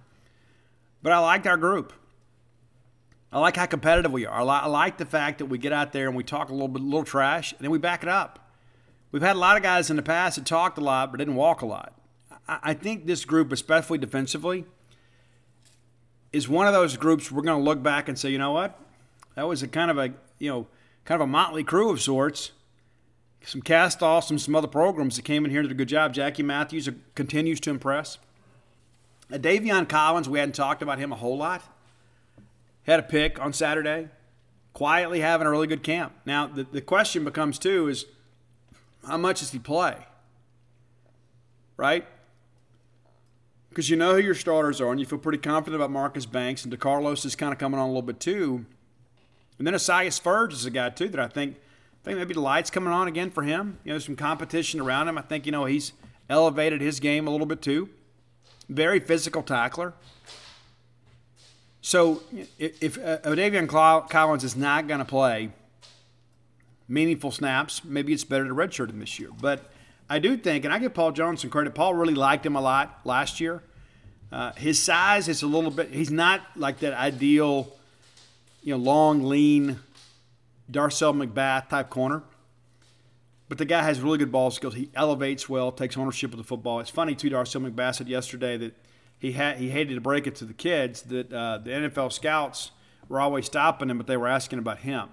But 1.03 1.13
I 1.13 1.19
liked 1.19 1.47
our 1.47 1.57
group. 1.57 1.93
I 3.33 3.41
like 3.41 3.57
how 3.57 3.67
competitive 3.67 4.13
we 4.13 4.27
are. 4.27 4.41
I 4.41 4.67
like 4.67 4.99
the 4.99 5.05
fact 5.05 5.39
that 5.39 5.47
we 5.47 5.59
get 5.59 5.73
out 5.73 5.93
there 5.93 6.07
and 6.07 6.17
we 6.17 6.25
talk 6.25 6.49
a 6.49 6.53
little 6.53 6.69
bit, 6.69 6.83
little 6.83 7.05
trash, 7.05 7.53
and 7.53 7.61
then 7.61 7.71
we 7.71 7.79
back 7.79 8.03
it 8.03 8.09
up. 8.09 8.51
We've 9.13 9.23
had 9.23 9.37
a 9.37 9.39
lot 9.39 9.57
of 9.57 9.63
guys 9.63 9.91
in 9.91 9.97
the 9.97 10.03
past 10.03 10.37
that 10.37 10.47
talked 10.47 10.79
a 10.79 10.81
lot 10.81 11.11
but 11.11 11.19
didn't 11.19 11.35
walk 11.35 11.63
a 11.63 11.67
lot. 11.67 11.95
I 12.49 12.75
think 12.75 13.07
this 13.07 13.25
group, 13.25 13.53
especially 13.53 13.99
defensively, 13.99 14.65
is 16.33 16.49
one 16.49 16.67
of 16.67 16.73
those 16.73 16.97
groups 16.97 17.31
we're 17.31 17.43
going 17.43 17.59
to 17.59 17.65
look 17.65 17.83
back 17.83 18.09
and 18.09 18.19
say, 18.19 18.31
you 18.31 18.39
know 18.39 18.53
what, 18.53 18.79
that 19.35 19.49
was 19.49 19.63
a 19.63 19.69
kind 19.69 19.91
of 19.91 19.99
a 19.99 20.13
you 20.39 20.51
know 20.51 20.67
kind 21.05 21.21
of 21.21 21.29
a 21.29 21.31
motley 21.31 21.65
crew 21.65 21.91
of 21.91 22.01
sorts. 22.01 22.53
Some 23.43 23.63
cast 23.63 24.03
offs 24.03 24.31
and 24.31 24.41
some 24.41 24.55
other 24.55 24.69
programs 24.69 25.17
that 25.17 25.25
came 25.25 25.45
in 25.45 25.51
here 25.51 25.61
and 25.61 25.69
did 25.69 25.75
a 25.75 25.79
good 25.79 25.89
job. 25.89 26.13
Jackie 26.13 26.43
Matthews 26.43 26.89
continues 27.15 27.59
to 27.61 27.71
impress. 27.71 28.19
Uh, 29.33 29.39
Davion 29.39 29.89
Collins, 29.89 30.29
we 30.29 30.39
hadn't 30.39 30.55
talked 30.55 30.83
about 30.83 30.99
him 30.99 31.11
a 31.11 31.17
whole 31.17 31.39
lot. 31.39 31.63
Had 32.83 33.01
a 33.01 33.03
pick 33.03 33.41
on 33.41 33.53
Saturday. 33.53 34.09
Quietly 34.75 35.21
having 35.21 35.47
a 35.47 35.51
really 35.51 35.67
good 35.67 35.83
camp. 35.83 36.13
Now, 36.27 36.47
the, 36.47 36.65
the 36.65 36.81
question 36.81 37.25
becomes, 37.25 37.59
too, 37.59 37.89
is 37.89 38.05
how 39.07 39.17
much 39.17 39.41
does 39.41 39.51
he 39.51 39.59
play? 39.59 40.07
Right? 41.77 42.07
Because 43.71 43.89
you 43.89 43.97
know 43.97 44.15
who 44.15 44.21
your 44.21 44.35
starters 44.35 44.81
are, 44.81 44.91
and 44.91 45.01
you 45.01 45.07
feel 45.07 45.19
pretty 45.19 45.39
confident 45.39 45.81
about 45.81 45.91
Marcus 45.91 46.27
Banks, 46.27 46.65
and 46.65 46.77
DeCarlos 46.77 47.25
is 47.25 47.35
kind 47.35 47.53
of 47.53 47.59
coming 47.59 47.81
on 47.81 47.87
a 47.87 47.89
little 47.89 48.03
bit, 48.03 48.21
too. 48.21 48.67
And 49.59 49.67
then 49.67 49.75
Asias 49.75 50.21
Furdge 50.21 50.53
is 50.53 50.67
a 50.67 50.71
guy, 50.71 50.91
too, 50.91 51.09
that 51.09 51.21
I 51.21 51.29
think– 51.29 51.57
I 52.01 52.03
think 52.03 52.19
maybe 52.19 52.33
the 52.33 52.41
lights 52.41 52.71
coming 52.71 52.95
on 52.95 53.09
again 53.09 53.31
for 53.31 53.43
him. 53.43 53.79
You 53.85 53.93
know, 53.93 53.99
some 53.99 54.17
competition 54.17 54.81
around 54.81 55.09
him. 55.09 55.19
I 55.19 55.21
think 55.21 55.45
you 55.45 55.53
know 55.53 55.67
he's 55.67 55.93
elevated 56.31 56.81
his 56.81 56.99
game 56.99 57.27
a 57.27 57.31
little 57.31 57.47
bit 57.47 57.61
too. 57.61 57.91
Very 58.71 59.01
physical 59.01 59.43
tackler. 59.43 59.93
So 61.83 62.23
if, 62.59 62.97
uh, 62.97 63.19
Davion 63.19 63.69
Collins 64.09 64.45
is 64.45 64.57
not 64.57 64.89
going 64.89 65.01
to 65.01 65.05
play 65.05 65.51
meaningful 66.89 67.33
snaps, 67.33 67.85
maybe 67.85 68.15
it's 68.15 68.25
better 68.25 68.47
to 68.47 68.55
redshirt 68.55 68.89
him 68.89 69.01
this 69.01 69.19
year. 69.19 69.29
But 69.39 69.71
I 70.11 70.19
do 70.19 70.37
think, 70.37 70.65
and 70.65 70.75
I 70.75 70.81
give 70.81 70.93
Paul 70.93 71.13
Johnson 71.13 71.51
credit. 71.51 71.73
Paul 71.73 71.95
really 71.95 72.15
liked 72.15 72.45
him 72.45 72.57
a 72.57 72.61
lot 72.61 73.01
last 73.05 73.41
year. 73.41 73.63
Uh, 74.33 74.53
his 74.55 74.83
size 74.83 75.29
is 75.29 75.43
a 75.43 75.47
little 75.47 75.71
bit. 75.71 75.91
He's 75.91 76.11
not 76.11 76.43
like 76.57 76.81
that 76.81 76.95
ideal, 76.95 77.73
you 78.61 78.77
know, 78.77 78.83
long, 78.83 79.23
lean 79.23 79.79
Darcel 80.71 81.15
McBath 81.15 81.69
type 81.69 81.91
corner. 81.91 82.25
But 83.49 83.59
the 83.59 83.65
guy 83.65 83.85
has 83.85 84.01
really 84.01 84.19
good 84.19 84.33
ball 84.33 84.51
skills. 84.51 84.75
He 84.75 84.91
elevates 84.97 85.49
well, 85.49 85.71
takes 85.71 85.97
ownership 85.97 86.33
of 86.33 86.39
the 86.39 86.45
football. 86.45 86.81
It's 86.81 86.91
funny 86.91 87.15
too. 87.15 87.31
Darcel 87.31 87.69
McBath 87.69 87.97
said 87.97 88.09
yesterday 88.09 88.57
that 88.57 88.75
he 89.19 89.33
had 89.33 89.59
he 89.59 89.71
hated 89.71 89.95
to 89.95 90.01
break 90.01 90.27
it 90.27 90.35
to 90.37 90.45
the 90.45 90.55
kids 90.55 91.03
that 91.03 91.33
uh, 91.33 91.59
the 91.59 91.71
NFL 91.71 92.13
scouts 92.13 92.73
were 93.09 93.21
always 93.21 93.47
stopping 93.47 93.91
him, 93.91 93.99
but 93.99 94.09
they 94.09 94.17
were 94.17 94.29
asking 94.29 94.59
about 94.59 94.79
him, 94.79 95.09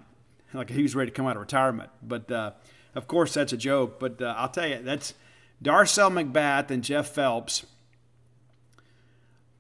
like 0.54 0.72
he 0.72 0.82
was 0.82 0.96
ready 0.96 1.12
to 1.12 1.16
come 1.16 1.28
out 1.28 1.36
of 1.36 1.42
retirement. 1.42 1.90
But 2.02 2.32
uh, 2.32 2.52
of 2.96 3.08
course, 3.08 3.34
that's 3.34 3.54
a 3.54 3.58
joke. 3.58 4.00
But 4.00 4.22
uh, 4.22 4.34
I'll 4.38 4.50
tell 4.50 4.68
you, 4.68 4.82
that's 4.82 5.14
Darcel 5.64 6.12
McBath 6.12 6.72
and 6.72 6.84
Jeff 6.84 7.10
Phelps 7.10 7.66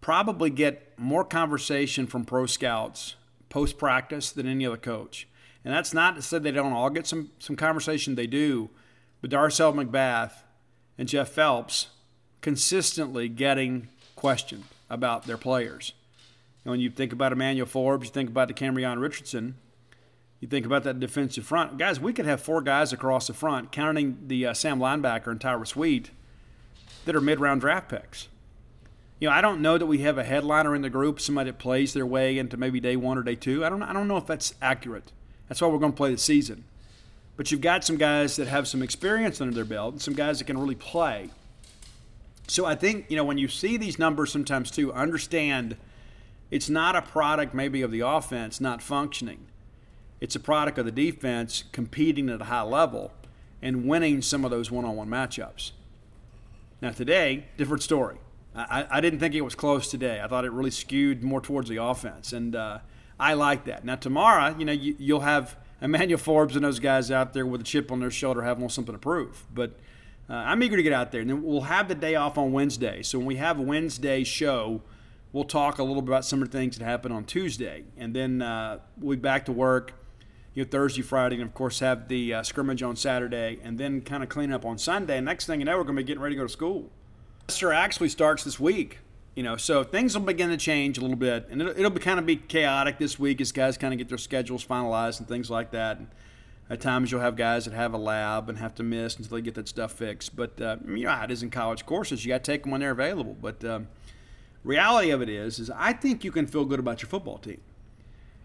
probably 0.01 0.49
get 0.49 0.97
more 0.97 1.23
conversation 1.23 2.07
from 2.07 2.23
pro 2.23 2.45
scouts 2.45 3.15
post 3.49 3.77
practice 3.77 4.31
than 4.31 4.47
any 4.47 4.65
other 4.65 4.77
coach. 4.77 5.27
And 5.65 5.73
that's 5.73 5.93
not 5.93 6.15
to 6.15 6.21
say 6.21 6.39
they 6.39 6.51
don't 6.51 6.73
all 6.73 6.89
get 6.89 7.07
some, 7.07 7.31
some 7.39 7.55
conversation, 7.55 8.15
they 8.15 8.27
do. 8.27 8.69
But 9.21 9.31
Darcel 9.31 9.73
McBath 9.73 10.31
and 10.97 11.09
Jeff 11.09 11.29
Phelps 11.29 11.87
consistently 12.41 13.27
getting 13.27 13.89
questioned 14.15 14.63
about 14.89 15.25
their 15.25 15.37
players. 15.37 15.93
And 16.63 16.71
when 16.71 16.79
you 16.79 16.89
think 16.89 17.11
about 17.11 17.31
Emmanuel 17.31 17.65
Forbes, 17.65 18.07
you 18.07 18.13
think 18.13 18.29
about 18.29 18.49
DeCamerion 18.49 19.01
Richardson, 19.01 19.55
you 20.39 20.47
think 20.47 20.65
about 20.65 20.83
that 20.83 20.99
defensive 20.99 21.45
front. 21.45 21.77
Guys, 21.77 21.99
we 21.99 22.13
could 22.13 22.25
have 22.25 22.41
four 22.41 22.61
guys 22.61 22.93
across 22.93 23.27
the 23.27 23.33
front, 23.33 23.71
counting 23.71 24.17
the 24.27 24.47
uh, 24.47 24.53
Sam 24.53 24.79
linebacker 24.79 25.27
and 25.27 25.41
Tyrus 25.41 25.75
Wheat, 25.75 26.11
that 27.05 27.15
are 27.15 27.21
mid 27.21 27.39
round 27.39 27.61
draft 27.61 27.89
picks. 27.89 28.27
You 29.19 29.29
know, 29.29 29.33
I 29.33 29.41
don't 29.41 29.61
know 29.61 29.79
that 29.79 29.87
we 29.87 29.99
have 29.99 30.19
a 30.19 30.23
headliner 30.23 30.75
in 30.75 30.83
the 30.83 30.91
group, 30.91 31.19
somebody 31.19 31.49
that 31.49 31.57
plays 31.57 31.93
their 31.93 32.05
way 32.05 32.37
into 32.37 32.55
maybe 32.55 32.79
day 32.79 32.95
one 32.95 33.17
or 33.17 33.23
day 33.23 33.35
two. 33.35 33.65
I 33.65 33.69
don't, 33.69 33.81
I 33.81 33.93
don't 33.93 34.07
know 34.07 34.17
if 34.17 34.27
that's 34.27 34.53
accurate. 34.61 35.11
That's 35.47 35.59
why 35.59 35.69
we're 35.69 35.79
going 35.79 35.93
to 35.93 35.97
play 35.97 36.11
the 36.11 36.19
season. 36.19 36.65
But 37.35 37.51
you've 37.51 37.61
got 37.61 37.83
some 37.83 37.97
guys 37.97 38.35
that 38.35 38.47
have 38.47 38.67
some 38.67 38.83
experience 38.83 39.41
under 39.41 39.55
their 39.55 39.65
belt 39.65 39.93
and 39.93 40.01
some 40.01 40.13
guys 40.13 40.37
that 40.37 40.45
can 40.45 40.57
really 40.57 40.75
play. 40.75 41.29
So 42.47 42.65
I 42.65 42.75
think, 42.75 43.05
you 43.09 43.17
know, 43.17 43.23
when 43.23 43.37
you 43.37 43.47
see 43.47 43.77
these 43.77 43.97
numbers 43.97 44.31
sometimes 44.31 44.69
too, 44.69 44.93
understand 44.93 45.77
it's 46.51 46.69
not 46.69 46.95
a 46.95 47.01
product 47.01 47.53
maybe 47.53 47.81
of 47.81 47.91
the 47.91 48.01
offense 48.01 48.61
not 48.61 48.81
functioning. 48.81 49.47
It's 50.19 50.35
a 50.35 50.39
product 50.39 50.77
of 50.77 50.85
the 50.85 50.91
defense 50.91 51.63
competing 51.71 52.29
at 52.29 52.41
a 52.41 52.45
high 52.45 52.63
level 52.63 53.11
and 53.61 53.85
winning 53.85 54.21
some 54.21 54.45
of 54.45 54.51
those 54.51 54.71
one 54.71 54.85
on 54.85 54.95
one 54.95 55.09
matchups. 55.09 55.71
Now, 56.81 56.91
today, 56.91 57.45
different 57.57 57.83
story. 57.83 58.17
I, 58.55 58.87
I, 58.89 59.01
didn't 59.01 59.19
think 59.19 59.35
it 59.35 59.41
was 59.41 59.53
close 59.53 59.89
today. 59.89 60.19
I 60.23 60.27
thought 60.27 60.45
it 60.45 60.51
really 60.51 60.71
skewed 60.71 61.23
more 61.23 61.41
towards 61.41 61.69
the 61.69 61.77
offense. 61.77 62.33
And, 62.33 62.55
uh, 62.55 62.79
I 63.19 63.33
like 63.33 63.65
that. 63.65 63.83
Now 63.83 63.95
tomorrow, 63.95 64.55
you 64.57 64.65
know, 64.65 64.71
you, 64.71 65.15
will 65.15 65.21
have 65.21 65.57
Emmanuel 65.81 66.19
Forbes 66.19 66.55
and 66.55 66.63
those 66.63 66.79
guys 66.79 67.11
out 67.11 67.33
there 67.33 67.45
with 67.45 67.61
a 67.61 67.63
chip 67.63 67.91
on 67.91 67.99
their 67.99 68.11
shoulder, 68.11 68.43
having 68.43 68.67
something 68.69 68.93
to 68.93 68.99
prove. 68.99 69.43
But 69.53 69.71
uh, 70.29 70.33
I'm 70.33 70.61
eager 70.61 70.77
to 70.77 70.83
get 70.83 70.93
out 70.93 71.11
there, 71.11 71.21
and 71.21 71.29
then 71.29 71.43
we'll 71.43 71.61
have 71.61 71.87
the 71.87 71.95
day 71.95 72.15
off 72.15 72.37
on 72.37 72.51
Wednesday. 72.51 73.01
So 73.01 73.17
when 73.17 73.27
we 73.27 73.37
have 73.37 73.59
Wednesday 73.59 74.23
show, 74.23 74.81
we'll 75.31 75.45
talk 75.45 75.79
a 75.79 75.83
little 75.83 76.01
bit 76.01 76.09
about 76.09 76.25
some 76.25 76.41
of 76.41 76.51
the 76.51 76.57
things 76.57 76.77
that 76.77 76.83
happened 76.83 77.13
on 77.13 77.23
Tuesday, 77.23 77.85
and 77.97 78.13
then 78.13 78.41
uh, 78.41 78.79
we'll 78.99 79.17
be 79.17 79.21
back 79.21 79.45
to 79.45 79.51
work. 79.51 79.93
You 80.57 80.63
know, 80.63 80.69
Thursday, 80.71 81.03
Friday, 81.03 81.35
and 81.35 81.43
of 81.43 81.53
course 81.53 81.81
have 81.81 82.07
the 82.07 82.33
uh, 82.33 82.41
scrimmage 82.41 82.81
on 82.81 82.95
Saturday, 82.95 83.59
and 83.61 83.77
then 83.77 84.01
kind 84.01 84.23
of 84.23 84.29
clean 84.29 84.51
up 84.51 84.65
on 84.65 84.79
Sunday. 84.79 85.17
And 85.17 85.25
next 85.27 85.45
thing 85.45 85.59
you 85.59 85.67
know, 85.67 85.77
we're 85.77 85.83
going 85.83 85.95
to 85.95 86.01
be 86.01 86.07
getting 86.07 86.19
ready 86.19 86.33
to 86.33 86.41
go 86.41 86.47
to 86.47 86.51
school. 86.51 86.89
Semester 87.47 87.71
actually 87.73 88.09
starts 88.09 88.43
this 88.43 88.59
week. 88.59 88.97
You 89.35 89.43
know, 89.43 89.55
so 89.55 89.83
things 89.83 90.17
will 90.17 90.25
begin 90.25 90.49
to 90.49 90.57
change 90.57 90.97
a 90.97 91.01
little 91.01 91.15
bit, 91.15 91.47
and 91.51 91.61
it'll, 91.61 91.77
it'll 91.77 91.91
be 91.91 91.99
kind 91.99 92.17
of 92.17 92.25
be 92.25 92.37
chaotic 92.37 92.97
this 92.97 93.19
week 93.19 93.39
as 93.39 93.51
guys 93.51 93.77
kind 93.77 93.93
of 93.93 93.99
get 93.99 94.09
their 94.09 94.17
schedules 94.17 94.65
finalized 94.65 95.19
and 95.19 95.27
things 95.27 95.51
like 95.51 95.69
that. 95.73 95.99
And 95.99 96.07
at 96.71 96.81
times 96.81 97.11
you'll 97.11 97.21
have 97.21 97.35
guys 97.35 97.65
that 97.65 97.75
have 97.75 97.93
a 97.93 97.99
lab 97.99 98.49
and 98.49 98.57
have 98.57 98.73
to 98.75 98.83
miss 98.83 99.15
until 99.15 99.37
they 99.37 99.43
get 99.43 99.53
that 99.53 99.67
stuff 99.67 99.91
fixed. 99.91 100.35
But 100.35 100.59
uh, 100.59 100.77
you 100.87 101.03
know 101.03 101.21
it 101.21 101.29
is 101.29 101.43
in 101.43 101.51
college 101.51 101.85
courses; 101.85 102.25
you 102.25 102.29
got 102.29 102.43
to 102.43 102.51
take 102.51 102.63
them 102.63 102.71
when 102.71 102.81
they're 102.81 102.89
available. 102.89 103.37
But 103.39 103.63
um, 103.63 103.89
reality 104.63 105.11
of 105.11 105.21
it 105.21 105.29
is, 105.29 105.59
is 105.59 105.69
I 105.69 105.93
think 105.93 106.23
you 106.23 106.31
can 106.31 106.47
feel 106.47 106.65
good 106.65 106.79
about 106.79 107.03
your 107.03 107.09
football 107.09 107.37
team, 107.37 107.61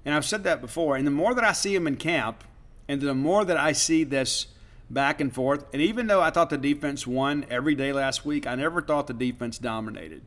and 0.04 0.14
I've 0.14 0.24
said 0.24 0.44
that 0.44 0.60
before. 0.60 0.96
And 0.96 1.06
the 1.06 1.12
more 1.12 1.34
that 1.34 1.44
I 1.44 1.52
see 1.52 1.74
him 1.74 1.86
in 1.86 1.96
camp, 1.96 2.44
and 2.88 3.00
the 3.00 3.14
more 3.14 3.44
that 3.44 3.56
I 3.56 3.72
see 3.72 4.04
this 4.04 4.46
back 4.90 5.20
and 5.20 5.34
forth, 5.34 5.64
and 5.72 5.80
even 5.80 6.06
though 6.06 6.20
I 6.20 6.30
thought 6.30 6.50
the 6.50 6.58
defense 6.58 7.06
won 7.06 7.46
every 7.48 7.74
day 7.74 7.92
last 7.92 8.24
week, 8.26 8.46
I 8.46 8.54
never 8.54 8.82
thought 8.82 9.06
the 9.06 9.14
defense 9.14 9.58
dominated 9.58 10.22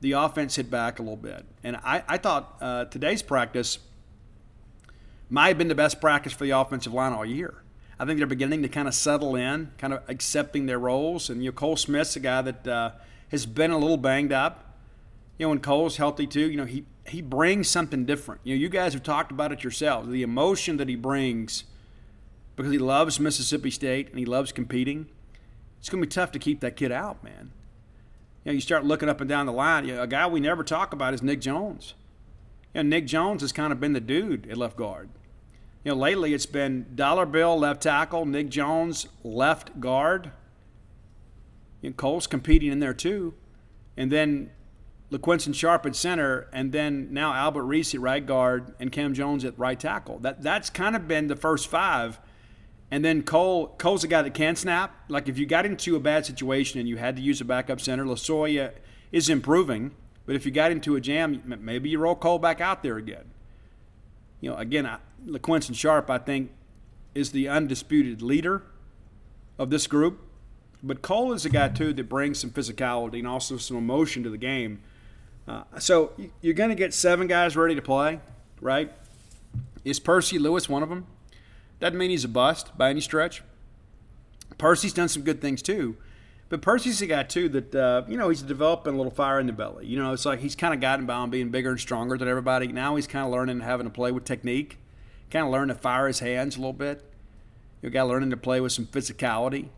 the 0.00 0.12
offense 0.12 0.56
hit 0.56 0.70
back 0.70 0.98
a 0.98 1.02
little 1.02 1.16
bit. 1.16 1.44
And 1.64 1.76
I, 1.76 2.02
I 2.08 2.18
thought 2.18 2.56
uh, 2.60 2.84
today's 2.86 3.22
practice 3.22 3.78
might 5.28 5.48
have 5.48 5.58
been 5.58 5.68
the 5.68 5.74
best 5.74 6.00
practice 6.00 6.32
for 6.32 6.44
the 6.44 6.50
offensive 6.50 6.92
line 6.92 7.12
all 7.12 7.24
year. 7.24 7.62
I 7.98 8.04
think 8.04 8.18
they're 8.18 8.26
beginning 8.26 8.62
to 8.62 8.68
kind 8.68 8.86
of 8.86 8.94
settle 8.94 9.34
in, 9.34 9.72
kind 9.76 9.92
of 9.92 10.02
accepting 10.08 10.66
their 10.66 10.78
roles. 10.78 11.28
And 11.28 11.42
you 11.42 11.50
know, 11.50 11.54
Cole 11.54 11.76
Smith's 11.76 12.14
a 12.16 12.20
guy 12.20 12.42
that 12.42 12.66
uh, 12.66 12.90
has 13.30 13.44
been 13.44 13.70
a 13.70 13.78
little 13.78 13.96
banged 13.96 14.32
up. 14.32 14.76
You 15.36 15.46
know, 15.46 15.50
when 15.50 15.60
Cole's 15.60 15.96
healthy 15.96 16.26
too, 16.26 16.48
you 16.48 16.56
know, 16.56 16.64
he 16.64 16.84
he 17.10 17.22
brings 17.22 17.68
something 17.68 18.04
different. 18.04 18.40
You 18.44 18.54
know, 18.54 18.60
you 18.60 18.68
guys 18.68 18.92
have 18.92 19.02
talked 19.02 19.30
about 19.30 19.52
it 19.52 19.62
yourselves. 19.62 20.08
The 20.08 20.22
emotion 20.22 20.76
that 20.78 20.88
he 20.88 20.96
brings 20.96 21.64
because 22.56 22.72
he 22.72 22.78
loves 22.78 23.20
Mississippi 23.20 23.70
State 23.70 24.10
and 24.10 24.18
he 24.18 24.24
loves 24.24 24.52
competing. 24.52 25.06
It's 25.78 25.88
going 25.88 26.02
to 26.02 26.06
be 26.06 26.10
tough 26.10 26.32
to 26.32 26.38
keep 26.38 26.60
that 26.60 26.76
kid 26.76 26.90
out, 26.90 27.22
man 27.22 27.52
you 28.48 28.52
know, 28.52 28.54
you 28.54 28.60
start 28.62 28.84
looking 28.84 29.10
up 29.10 29.20
and 29.20 29.28
down 29.28 29.44
the 29.44 29.52
line. 29.52 29.86
You 29.86 29.96
know, 29.96 30.02
a 30.02 30.06
guy 30.06 30.26
we 30.26 30.40
never 30.40 30.64
talk 30.64 30.94
about 30.94 31.12
is 31.12 31.22
Nick 31.22 31.40
Jones. 31.40 31.92
You 32.74 32.82
know, 32.82 32.88
Nick 32.88 33.06
Jones 33.06 33.42
has 33.42 33.52
kind 33.52 33.72
of 33.72 33.80
been 33.80 33.92
the 33.92 34.00
dude 34.00 34.50
at 34.50 34.56
left 34.56 34.74
guard. 34.74 35.10
You 35.84 35.92
know, 35.92 35.98
lately 35.98 36.32
it's 36.32 36.46
been 36.46 36.86
Dollar 36.94 37.26
Bill 37.26 37.58
left 37.58 37.82
tackle, 37.82 38.24
Nick 38.24 38.48
Jones 38.48 39.06
left 39.22 39.80
guard. 39.80 40.30
You 41.82 41.90
know, 41.90 41.94
Cole's 41.94 42.26
competing 42.26 42.72
in 42.72 42.80
there 42.80 42.94
too, 42.94 43.34
and 43.98 44.10
then 44.10 44.50
LaQuinston 45.10 45.54
Sharp 45.54 45.86
at 45.86 45.96
center, 45.96 46.48
and 46.52 46.72
then 46.72 47.08
now 47.12 47.32
Albert 47.32 47.64
Reese 47.64 47.94
at 47.94 48.00
right 48.00 48.24
guard 48.24 48.74
and 48.78 48.92
Cam 48.92 49.14
Jones 49.14 49.44
at 49.44 49.58
right 49.58 49.78
tackle. 49.78 50.18
That 50.18 50.42
that's 50.42 50.68
kind 50.68 50.94
of 50.94 51.08
been 51.08 51.28
the 51.28 51.36
first 51.36 51.68
five 51.68 52.20
and 52.90 53.04
then 53.04 53.22
Cole, 53.22 53.74
Cole's 53.78 54.02
a 54.04 54.08
guy 54.08 54.22
that 54.22 54.34
can 54.34 54.56
snap. 54.56 54.94
Like 55.08 55.28
if 55.28 55.38
you 55.38 55.46
got 55.46 55.66
into 55.66 55.94
a 55.96 56.00
bad 56.00 56.24
situation 56.24 56.80
and 56.80 56.88
you 56.88 56.96
had 56.96 57.16
to 57.16 57.22
use 57.22 57.40
a 57.40 57.44
backup 57.44 57.80
center, 57.80 58.04
Lasoya 58.04 58.72
is 59.12 59.28
improving. 59.28 59.94
But 60.24 60.36
if 60.36 60.46
you 60.46 60.52
got 60.52 60.70
into 60.70 60.96
a 60.96 61.00
jam, 61.00 61.42
maybe 61.60 61.90
you 61.90 61.98
roll 61.98 62.14
Cole 62.14 62.38
back 62.38 62.60
out 62.60 62.82
there 62.82 62.96
again. 62.96 63.30
You 64.40 64.50
know, 64.50 64.56
again, 64.56 64.88
LaQuinston 65.26 65.74
Sharp, 65.74 66.10
I 66.10 66.18
think, 66.18 66.50
is 67.14 67.32
the 67.32 67.48
undisputed 67.48 68.22
leader 68.22 68.62
of 69.58 69.70
this 69.70 69.86
group. 69.86 70.20
But 70.82 71.02
Cole 71.02 71.32
is 71.32 71.44
a 71.44 71.50
guy 71.50 71.68
too 71.68 71.92
that 71.92 72.08
brings 72.08 72.38
some 72.38 72.50
physicality 72.50 73.18
and 73.18 73.26
also 73.26 73.56
some 73.56 73.76
emotion 73.76 74.22
to 74.22 74.30
the 74.30 74.38
game. 74.38 74.80
Uh, 75.48 75.62
so 75.78 76.12
you're 76.42 76.54
going 76.54 76.68
to 76.68 76.76
get 76.76 76.92
seven 76.92 77.26
guys 77.26 77.56
ready 77.56 77.74
to 77.74 77.82
play, 77.82 78.20
right? 78.60 78.92
Is 79.84 79.98
Percy 79.98 80.38
Lewis 80.38 80.68
one 80.68 80.82
of 80.82 80.88
them? 80.88 81.06
Doesn't 81.80 81.96
mean 81.96 82.10
he's 82.10 82.24
a 82.24 82.28
bust 82.28 82.76
by 82.76 82.90
any 82.90 83.00
stretch. 83.00 83.42
Percy's 84.58 84.92
done 84.92 85.08
some 85.08 85.22
good 85.22 85.40
things 85.40 85.62
too, 85.62 85.96
But 86.48 86.62
Percy's 86.62 87.00
a 87.02 87.06
guy 87.06 87.22
too 87.22 87.48
that 87.50 87.74
uh, 87.74 88.02
you 88.08 88.16
know 88.16 88.28
he's 88.28 88.42
developing 88.42 88.94
a 88.94 88.96
little 88.96 89.12
fire 89.12 89.38
in 89.38 89.46
the 89.46 89.52
belly. 89.52 89.86
You 89.86 89.98
know, 89.98 90.12
it's 90.12 90.24
like 90.24 90.40
he's 90.40 90.56
kind 90.56 90.74
of 90.74 90.80
gotten 90.80 91.06
by 91.06 91.14
on 91.14 91.30
being 91.30 91.50
bigger 91.50 91.70
and 91.70 91.80
stronger 91.80 92.16
than 92.16 92.26
everybody. 92.28 92.68
Now 92.68 92.96
he's 92.96 93.06
kind 93.06 93.24
of 93.24 93.30
learning 93.30 93.60
having 93.60 93.86
to 93.86 93.92
play 93.92 94.10
with 94.12 94.24
technique, 94.24 94.78
kind 95.30 95.46
of 95.46 95.52
learning 95.52 95.74
to 95.76 95.80
fire 95.80 96.06
his 96.06 96.20
hands 96.20 96.56
a 96.56 96.58
little 96.58 96.72
bit. 96.72 97.04
You 97.82 97.90
got 97.90 98.08
learning 98.08 98.30
to 98.30 98.36
play 98.36 98.60
with 98.60 98.72
some 98.72 98.86
physicality. 98.86 99.68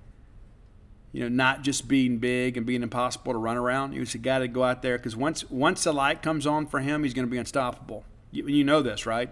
You 1.13 1.23
know, 1.23 1.29
not 1.29 1.63
just 1.63 1.89
being 1.89 2.19
big 2.19 2.57
and 2.57 2.65
being 2.65 2.83
impossible 2.83 3.33
to 3.33 3.39
run 3.39 3.57
around. 3.57 3.93
He's 3.93 4.15
a 4.15 4.19
guy 4.19 4.39
to 4.39 4.49
go 4.49 4.63
out 4.63 4.83
there 4.83 4.97
because 4.97 5.17
once 5.17 5.49
once 5.51 5.85
the 5.85 5.93
light 5.93 6.23
comes 6.23 6.47
on 6.47 6.67
for 6.67 6.81
him, 6.81 7.03
he's 7.03 7.15
going 7.15 7.27
to 7.27 7.31
be 7.31 7.39
unstoppable. 7.39 8.05
You, 8.31 8.47
you 8.47 8.65
know 8.65 8.81
this, 8.81 9.07
right? 9.07 9.31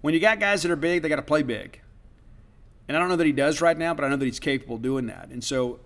When 0.00 0.14
you 0.14 0.20
got 0.20 0.38
guys 0.38 0.62
that 0.62 0.70
are 0.70 0.76
big, 0.76 1.02
they 1.02 1.08
got 1.08 1.16
to 1.16 1.22
play 1.22 1.42
big. 1.42 1.80
And 2.86 2.96
I 2.96 3.00
don't 3.00 3.08
know 3.08 3.16
that 3.16 3.26
he 3.26 3.32
does 3.32 3.60
right 3.60 3.76
now, 3.76 3.94
but 3.94 4.04
I 4.04 4.08
know 4.08 4.16
that 4.16 4.24
he's 4.24 4.40
capable 4.40 4.76
of 4.76 4.82
doing 4.82 5.06
that. 5.06 5.28
And 5.30 5.42
so 5.42 5.80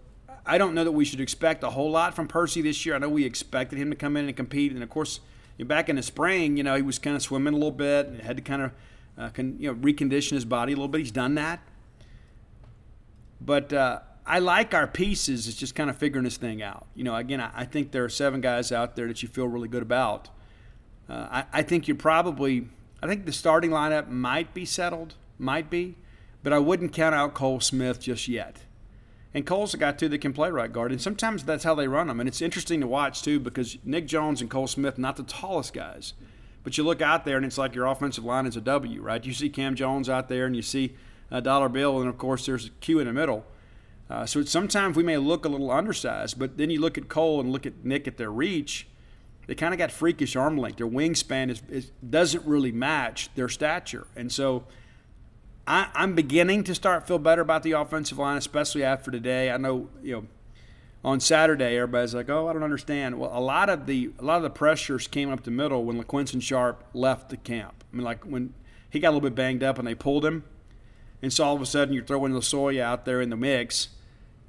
I 0.44 0.58
don't 0.58 0.74
know 0.74 0.84
that 0.84 0.92
we 0.92 1.04
should 1.04 1.20
expect 1.20 1.62
a 1.64 1.70
whole 1.70 1.90
lot 1.90 2.14
from 2.14 2.28
Percy 2.28 2.62
this 2.62 2.86
year. 2.86 2.94
I 2.94 2.98
know 2.98 3.08
we 3.08 3.24
expected 3.24 3.78
him 3.78 3.90
to 3.90 3.96
come 3.96 4.16
in 4.16 4.26
and 4.26 4.36
compete, 4.36 4.72
and 4.72 4.82
of 4.82 4.88
course, 4.88 5.20
back 5.58 5.88
in 5.88 5.96
the 5.96 6.02
spring, 6.02 6.56
you 6.56 6.62
know, 6.62 6.76
he 6.76 6.82
was 6.82 6.98
kind 6.98 7.16
of 7.16 7.22
swimming 7.22 7.52
a 7.52 7.56
little 7.56 7.70
bit 7.70 8.06
and 8.06 8.20
had 8.20 8.36
to 8.36 8.42
kind 8.42 8.62
of, 8.62 8.72
uh, 9.18 9.28
con, 9.30 9.56
you 9.58 9.72
know, 9.72 9.78
recondition 9.78 10.32
his 10.32 10.44
body 10.44 10.72
a 10.72 10.76
little 10.76 10.88
bit. 10.88 11.00
He's 11.00 11.10
done 11.10 11.34
that, 11.34 11.60
but 13.40 13.72
uh, 13.72 14.00
I 14.26 14.40
like 14.40 14.74
our 14.74 14.86
pieces. 14.88 15.46
It's 15.46 15.56
just 15.56 15.74
kind 15.74 15.88
of 15.88 15.96
figuring 15.96 16.24
this 16.24 16.36
thing 16.36 16.60
out. 16.62 16.86
You 16.94 17.04
know, 17.04 17.14
again, 17.14 17.40
I, 17.40 17.50
I 17.54 17.64
think 17.64 17.92
there 17.92 18.04
are 18.04 18.08
seven 18.08 18.40
guys 18.40 18.72
out 18.72 18.96
there 18.96 19.06
that 19.06 19.22
you 19.22 19.28
feel 19.28 19.46
really 19.46 19.68
good 19.68 19.82
about. 19.82 20.28
Uh, 21.08 21.28
I, 21.30 21.44
I 21.52 21.62
think 21.62 21.86
you're 21.86 21.96
probably, 21.96 22.68
I 23.00 23.06
think 23.06 23.24
the 23.24 23.32
starting 23.32 23.70
lineup 23.70 24.08
might 24.08 24.52
be 24.52 24.64
settled, 24.64 25.14
might 25.38 25.70
be, 25.70 25.94
but 26.42 26.52
I 26.52 26.58
wouldn't 26.58 26.92
count 26.92 27.14
out 27.14 27.34
Cole 27.34 27.60
Smith 27.60 28.00
just 28.00 28.26
yet. 28.26 28.58
And 29.32 29.46
Cole's 29.46 29.74
a 29.74 29.76
guy 29.76 29.92
too 29.92 30.08
that 30.08 30.18
can 30.18 30.32
play 30.32 30.50
right 30.50 30.72
guard, 30.72 30.90
and 30.90 31.00
sometimes 31.00 31.44
that's 31.44 31.62
how 31.62 31.74
they 31.74 31.86
run 31.86 32.08
them. 32.08 32.20
And 32.20 32.28
it's 32.28 32.42
interesting 32.42 32.80
to 32.80 32.86
watch 32.86 33.22
too 33.22 33.38
because 33.38 33.76
Nick 33.84 34.06
Jones 34.06 34.40
and 34.40 34.50
Cole 34.50 34.66
Smith, 34.66 34.98
not 34.98 35.16
the 35.16 35.22
tallest 35.22 35.72
guys, 35.74 36.14
but 36.64 36.76
you 36.76 36.84
look 36.84 37.02
out 37.02 37.24
there 37.24 37.36
and 37.36 37.46
it's 37.46 37.58
like 37.58 37.74
your 37.74 37.86
offensive 37.86 38.24
line 38.24 38.46
is 38.46 38.56
a 38.56 38.60
W, 38.60 39.02
right? 39.02 39.24
You 39.24 39.32
see 39.32 39.50
Cam 39.50 39.76
Jones 39.76 40.08
out 40.08 40.28
there, 40.28 40.46
and 40.46 40.56
you 40.56 40.62
see 40.62 40.94
a 41.30 41.40
Dollar 41.40 41.68
Bill, 41.68 42.00
and 42.00 42.08
of 42.08 42.18
course 42.18 42.46
there's 42.46 42.66
a 42.66 42.70
Q 42.80 42.98
in 42.98 43.06
the 43.06 43.12
middle. 43.12 43.44
Uh, 44.08 44.24
so 44.24 44.42
sometimes 44.44 44.96
we 44.96 45.02
may 45.02 45.16
look 45.16 45.44
a 45.44 45.48
little 45.48 45.70
undersized, 45.70 46.38
but 46.38 46.56
then 46.56 46.70
you 46.70 46.80
look 46.80 46.96
at 46.96 47.08
Cole 47.08 47.40
and 47.40 47.50
look 47.50 47.66
at 47.66 47.84
Nick 47.84 48.06
at 48.06 48.16
their 48.16 48.30
reach. 48.30 48.86
They 49.46 49.54
kind 49.54 49.74
of 49.74 49.78
got 49.78 49.90
freakish 49.90 50.36
arm 50.36 50.56
length. 50.56 50.78
Their 50.78 50.88
wingspan 50.88 51.50
is, 51.50 51.62
is, 51.68 51.90
doesn't 52.08 52.44
really 52.44 52.72
match 52.72 53.32
their 53.34 53.48
stature, 53.48 54.06
and 54.16 54.30
so 54.30 54.64
I, 55.66 55.88
am 55.94 56.14
beginning 56.14 56.64
to 56.64 56.74
start 56.74 57.06
feel 57.06 57.18
better 57.18 57.42
about 57.42 57.62
the 57.62 57.72
offensive 57.72 58.18
line, 58.18 58.36
especially 58.36 58.84
after 58.84 59.10
today. 59.10 59.50
I 59.50 59.56
know, 59.56 59.88
you 60.02 60.12
know, 60.12 60.26
on 61.04 61.20
Saturday 61.20 61.76
everybody's 61.76 62.14
like, 62.14 62.28
"Oh, 62.28 62.48
I 62.48 62.52
don't 62.52 62.62
understand." 62.62 63.18
Well, 63.18 63.30
a 63.32 63.40
lot 63.40 63.68
of 63.68 63.86
the 63.86 64.10
a 64.18 64.24
lot 64.24 64.36
of 64.36 64.42
the 64.42 64.50
pressures 64.50 65.08
came 65.08 65.32
up 65.32 65.42
the 65.42 65.50
middle 65.50 65.84
when 65.84 66.02
LaQuinston 66.02 66.42
Sharp 66.42 66.84
left 66.94 67.30
the 67.30 67.36
camp. 67.36 67.84
I 67.92 67.96
mean, 67.96 68.04
like 68.04 68.24
when 68.24 68.54
he 68.90 69.00
got 69.00 69.08
a 69.08 69.12
little 69.12 69.28
bit 69.28 69.34
banged 69.34 69.62
up 69.62 69.78
and 69.78 69.86
they 69.86 69.94
pulled 69.94 70.24
him, 70.24 70.44
and 71.22 71.32
so 71.32 71.44
all 71.44 71.56
of 71.56 71.62
a 71.62 71.66
sudden 71.66 71.94
you're 71.94 72.04
throwing 72.04 72.32
Losoya 72.32 72.80
out 72.80 73.04
there 73.04 73.20
in 73.20 73.30
the 73.30 73.36
mix. 73.36 73.88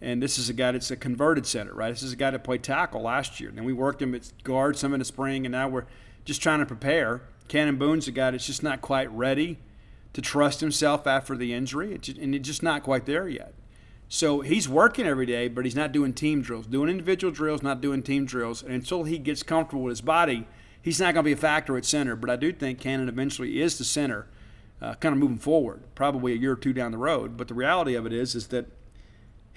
And 0.01 0.21
this 0.21 0.37
is 0.37 0.49
a 0.49 0.53
guy 0.53 0.73
that's 0.73 0.91
a 0.91 0.95
converted 0.95 1.45
center, 1.45 1.73
right? 1.73 1.89
This 1.89 2.03
is 2.03 2.13
a 2.13 2.17
guy 2.17 2.29
that 2.29 2.43
played 2.43 2.63
tackle 2.63 3.01
last 3.01 3.39
year. 3.39 3.51
And 3.55 3.65
we 3.65 3.73
worked 3.73 4.01
him 4.01 4.13
at 4.13 4.31
guard 4.43 4.77
some 4.77 4.93
in 4.93 4.99
the 4.99 5.05
spring, 5.05 5.45
and 5.45 5.51
now 5.51 5.67
we're 5.67 5.85
just 6.23 6.41
trying 6.41 6.59
to 6.59 6.65
prepare. 6.65 7.21
Cannon 7.47 7.77
Boone's 7.77 8.07
a 8.07 8.11
guy 8.11 8.31
that's 8.31 8.45
just 8.45 8.61
not 8.61 8.81
quite 8.81 9.11
ready 9.11 9.57
to 10.13 10.21
trust 10.21 10.59
himself 10.59 11.07
after 11.07 11.35
the 11.35 11.53
injury, 11.53 11.93
and 11.93 12.35
it's 12.35 12.47
just 12.47 12.61
not 12.61 12.83
quite 12.83 13.05
there 13.05 13.27
yet. 13.27 13.53
So 14.09 14.41
he's 14.41 14.69
working 14.69 15.05
every 15.05 15.25
day, 15.25 15.47
but 15.47 15.65
he's 15.65 15.75
not 15.75 15.91
doing 15.91 16.13
team 16.13 16.41
drills, 16.41 16.65
doing 16.65 16.89
individual 16.89 17.31
drills, 17.33 17.61
not 17.61 17.81
doing 17.81 18.01
team 18.01 18.25
drills. 18.25 18.63
And 18.63 18.71
until 18.71 19.03
he 19.03 19.17
gets 19.17 19.43
comfortable 19.43 19.83
with 19.83 19.91
his 19.91 20.01
body, 20.01 20.47
he's 20.81 20.99
not 20.99 21.13
going 21.13 21.23
to 21.23 21.27
be 21.27 21.33
a 21.33 21.37
factor 21.37 21.75
at 21.75 21.85
center. 21.85 22.15
But 22.15 22.29
I 22.29 22.37
do 22.37 22.53
think 22.53 22.79
Cannon 22.79 23.09
eventually 23.09 23.61
is 23.61 23.77
the 23.77 23.83
center, 23.83 24.27
uh, 24.81 24.93
kind 24.95 25.11
of 25.11 25.19
moving 25.19 25.37
forward, 25.37 25.83
probably 25.93 26.31
a 26.31 26.37
year 26.37 26.53
or 26.53 26.55
two 26.55 26.71
down 26.71 26.91
the 26.91 26.97
road. 26.97 27.35
But 27.35 27.49
the 27.49 27.53
reality 27.53 27.95
of 27.95 28.05
it 28.05 28.13
is, 28.13 28.33
is 28.33 28.47
that 28.47 28.67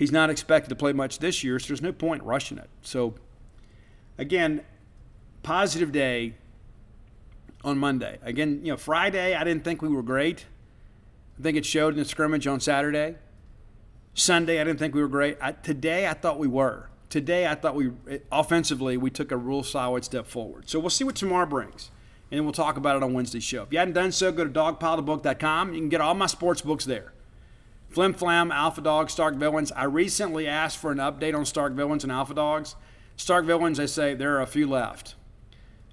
he's 0.01 0.10
not 0.10 0.31
expected 0.31 0.70
to 0.70 0.74
play 0.74 0.94
much 0.94 1.18
this 1.18 1.44
year, 1.44 1.59
so 1.59 1.68
there's 1.68 1.82
no 1.82 1.93
point 1.93 2.22
rushing 2.22 2.56
it. 2.56 2.70
So 2.81 3.14
again, 4.16 4.62
positive 5.43 5.93
day 5.93 6.36
on 7.62 7.77
Monday. 7.77 8.18
Again, 8.22 8.60
you 8.64 8.72
know, 8.72 8.78
Friday, 8.78 9.35
I 9.35 9.44
didn't 9.44 9.62
think 9.62 9.82
we 9.82 9.89
were 9.89 10.02
great. 10.02 10.47
I 11.39 11.43
think 11.43 11.59
it 11.59 11.66
showed 11.66 11.93
in 11.93 11.98
the 11.98 12.06
scrimmage 12.06 12.47
on 12.47 12.60
Saturday. 12.60 13.16
Sunday, 14.14 14.59
I 14.59 14.64
didn't 14.64 14.78
think 14.78 14.94
we 14.94 15.02
were 15.02 15.09
great. 15.09 15.36
I, 15.39 15.52
today, 15.52 16.09
I 16.09 16.14
thought 16.14 16.39
we 16.39 16.48
were. 16.48 16.89
Today, 17.10 17.47
I 17.47 17.55
thought 17.55 17.74
we, 17.74 17.90
offensively, 18.32 18.97
we 18.97 19.10
took 19.10 19.31
a 19.31 19.36
real 19.36 19.62
solid 19.62 20.05
step 20.06 20.27
forward. 20.27 20.70
So 20.70 20.81
we'll 20.81 20.89
see 20.89 21.05
what 21.05 21.14
tomorrow 21.14 21.47
brings. 21.47 21.90
And 22.32 22.44
we'll 22.44 22.52
talk 22.55 22.78
about 22.78 22.97
it 22.97 23.02
on 23.02 23.12
Wednesday's 23.12 23.44
show. 23.44 23.64
If 23.64 23.72
you 23.72 23.78
hadn't 23.78 23.94
done 23.94 24.12
so, 24.12 24.32
go 24.32 24.44
to 24.44 24.51
dogpilethebook.com. 24.51 25.74
You 25.74 25.81
can 25.81 25.89
get 25.90 26.01
all 26.01 26.14
my 26.14 26.27
sports 26.27 26.62
books 26.62 26.86
there. 26.86 27.12
Flim 27.90 28.14
Flam, 28.14 28.52
Alpha 28.52 28.80
Dogs, 28.80 29.12
Stark 29.12 29.34
Villains. 29.34 29.72
I 29.72 29.84
recently 29.84 30.46
asked 30.46 30.78
for 30.78 30.92
an 30.92 30.98
update 30.98 31.36
on 31.36 31.44
Stark 31.44 31.72
Villains 31.72 32.04
and 32.04 32.12
Alpha 32.12 32.34
Dogs. 32.34 32.76
Stark 33.16 33.44
Villains, 33.44 33.78
they 33.78 33.86
say 33.86 34.14
there 34.14 34.36
are 34.36 34.42
a 34.42 34.46
few 34.46 34.66
left. 34.68 35.16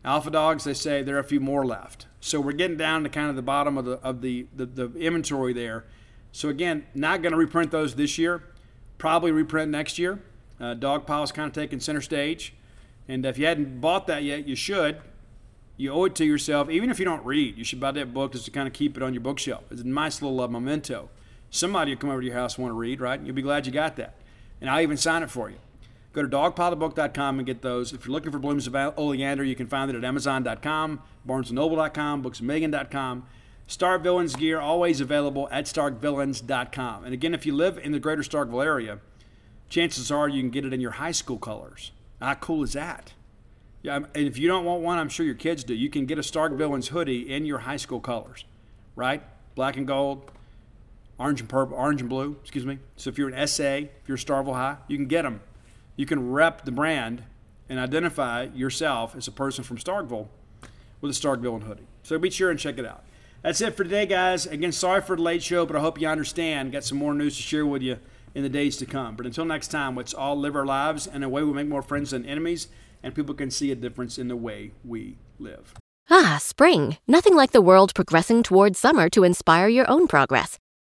Alpha 0.06 0.32
dogs, 0.32 0.64
they 0.64 0.74
say 0.74 1.04
there 1.04 1.18
are 1.18 1.20
a 1.20 1.24
few 1.24 1.42
more 1.42 1.66
left. 1.66 2.08
So 2.22 2.40
we're 2.40 2.54
getting 2.54 2.78
down 2.78 3.04
to 3.04 3.10
kind 3.10 3.30
of 3.30 3.36
the 3.36 3.42
bottom 3.42 3.78
of 3.78 3.84
the 3.84 3.94
of 4.00 4.22
the 4.22 4.48
the, 4.56 4.66
the 4.66 4.94
inventory 4.98 5.52
there. 5.52 5.86
So 6.32 6.48
again, 6.48 6.86
not 6.94 7.22
going 7.22 7.34
to 7.34 7.38
reprint 7.38 7.72
those 7.72 7.96
this 7.96 8.18
year. 8.18 8.44
Probably 8.98 9.32
reprint 9.32 9.72
next 9.72 10.00
year. 10.00 10.22
Uh, 10.62 10.76
Dogpile 10.76 11.24
is 11.24 11.32
kind 11.32 11.48
of 11.48 11.54
taking 11.54 11.80
center 11.80 12.00
stage, 12.00 12.54
and 13.08 13.26
if 13.26 13.38
you 13.38 13.46
hadn't 13.46 13.82
bought 13.82 14.08
that 14.08 14.24
yet, 14.24 14.48
you 14.48 14.56
should. 14.56 15.02
You 15.76 15.92
owe 15.92 16.06
it 16.06 16.16
to 16.16 16.26
yourself, 16.26 16.70
even 16.70 16.90
if 16.90 17.00
you 17.00 17.06
don't 17.06 17.26
read. 17.26 17.58
You 17.58 17.64
should 17.64 17.80
buy 17.80 17.92
that 17.92 18.14
book 18.14 18.32
just 18.32 18.46
to 18.46 18.52
kind 18.52 18.68
of 18.68 18.74
keep 18.74 18.98
it 18.98 19.04
on 19.04 19.14
your 19.14 19.22
bookshelf. 19.22 19.66
It's 19.70 19.82
a 19.82 19.88
nice 19.88 20.22
little 20.22 20.40
uh, 20.40 20.48
memento. 20.48 21.10
Somebody 21.50 21.92
will 21.92 22.00
come 22.00 22.10
over 22.10 22.22
to 22.22 22.28
your 22.28 22.36
house 22.36 22.58
want 22.58 22.72
to 22.72 22.76
read, 22.76 23.02
right? 23.02 23.22
You'll 23.22 23.36
be 23.36 23.42
glad 23.42 23.66
you 23.66 23.72
got 23.72 23.96
that, 23.96 24.16
and 24.60 24.70
I'll 24.70 24.82
even 24.82 24.98
sign 24.98 25.24
it 25.24 25.30
for 25.30 25.50
you. 25.50 25.58
Go 26.14 26.24
to 26.24 26.28
dogpilethebook.com 26.28 27.40
and 27.40 27.46
get 27.46 27.62
those. 27.62 27.94
If 27.94 28.06
you're 28.06 28.14
looking 28.14 28.32
for 28.32 28.40
Blooms 28.40 28.66
of 28.66 28.76
Oleander, 28.76 29.44
you 29.44 29.56
can 29.56 29.68
find 29.68 29.92
it 29.92 29.96
at 29.96 30.04
amazon.com, 30.04 31.02
barnesandnoble.com, 31.28 32.24
booksofmegan.com. 32.24 33.24
Stark 33.68 34.02
Villains 34.02 34.36
gear 34.36 34.60
always 34.60 35.02
available 35.02 35.48
at 35.52 35.66
starkvillains.com. 35.66 37.04
And 37.04 37.14
again, 37.14 37.34
if 37.34 37.46
you 37.46 37.54
live 37.54 37.78
in 37.78 37.92
the 37.92 38.00
greater 38.00 38.24
Starkville 38.24 38.66
area, 38.66 39.00
chances 39.70 40.10
are 40.10 40.28
you 40.28 40.42
can 40.42 40.50
get 40.50 40.66
it 40.66 40.74
in 40.74 40.82
your 40.82 40.92
high 40.92 41.12
school 41.12 41.38
colors. 41.38 41.92
How 42.22 42.34
cool 42.36 42.64
is 42.64 42.74
that? 42.74 43.14
Yeah, 43.84 43.98
and 43.98 44.08
if 44.16 44.38
you 44.38 44.48
don't 44.48 44.66
want 44.66 44.82
one, 44.82 44.98
I'm 44.98 45.10
sure 45.10 45.26
your 45.26 45.36
kids 45.36 45.64
do. 45.64 45.76
You 45.76 45.90
can 45.90 46.06
get 46.06 46.18
a 46.18 46.24
Stark 46.24 46.54
Villains 46.54 46.88
hoodie 46.88 47.32
in 47.32 47.46
your 47.46 47.60
high 47.60 47.78
school 47.78 48.00
colors, 48.00 48.46
right? 48.96 49.22
Black 49.54 49.78
and 49.78 49.86
gold, 49.86 50.32
orange 51.20 51.40
and 51.40 51.50
purple, 51.50 51.78
orange 51.78 52.02
and 52.02 52.10
blue. 52.10 52.38
Excuse 52.42 52.66
me. 52.66 52.80
So 52.96 53.10
if 53.10 53.18
you're 53.18 53.30
an 53.30 53.48
SA, 53.48 53.64
if 53.64 54.08
you're 54.08 54.18
Starkville 54.18 54.54
High, 54.56 54.78
you 54.88 54.98
can 54.98 55.08
get 55.08 55.24
them 55.24 55.42
you 55.98 56.06
can 56.06 56.32
rep 56.32 56.64
the 56.64 56.72
brand 56.72 57.24
and 57.68 57.80
identify 57.80 58.44
yourself 58.54 59.16
as 59.16 59.28
a 59.28 59.32
person 59.32 59.66
from 59.66 59.78
Starkville 59.78 60.28
with 61.02 61.12
a 61.12 61.14
Stark 61.14 61.42
Villain 61.42 61.64
hoodie. 61.64 61.88
So 62.04 62.18
be 62.18 62.30
sure 62.30 62.50
and 62.50 62.60
check 62.60 62.78
it 62.78 62.86
out. 62.86 63.04
That's 63.42 63.60
it 63.62 63.76
for 63.76 63.84
today, 63.84 64.06
guys. 64.06 64.46
Again, 64.46 64.72
sorry 64.72 65.02
for 65.02 65.16
the 65.16 65.22
late 65.22 65.44
show, 65.44 65.66
but 65.66 65.76
I 65.76 65.80
hope 65.80 66.00
you 66.00 66.08
understand. 66.08 66.72
Got 66.72 66.84
some 66.84 66.98
more 66.98 67.14
news 67.14 67.36
to 67.36 67.42
share 67.42 67.66
with 67.66 67.82
you 67.82 67.98
in 68.34 68.44
the 68.44 68.50
days 68.50 68.78
to 68.78 68.86
come. 68.86 69.16
But 69.16 69.26
until 69.26 69.46
next 69.46 69.68
time, 69.70 69.96
let's 69.96 70.14
all 70.14 70.38
live 70.38 70.56
our 70.56 70.66
lives 70.66 71.08
in 71.08 71.24
a 71.24 71.30
way 71.30 71.44
we 71.44 71.52
make 71.52 71.68
more 71.68 71.82
friends 71.82 72.12
than 72.12 72.26
enemies, 72.26 72.68
and 73.04 73.14
people 73.14 73.36
can 73.36 73.52
see 73.52 73.72
a 73.72 73.76
difference 73.76 74.18
in 74.18 74.28
the 74.28 74.36
way 74.36 74.72
we 74.86 75.18
live. 75.40 75.74
Ah, 76.10 76.38
spring. 76.40 76.98
Nothing 77.08 77.36
like 77.36 77.52
the 77.52 77.62
world 77.62 77.94
progressing 77.94 78.44
towards 78.44 78.80
summer 78.80 79.10
to 79.10 79.24
inspire 79.24 79.68
your 79.68 79.90
own 79.90 80.08
progress. 80.08 80.58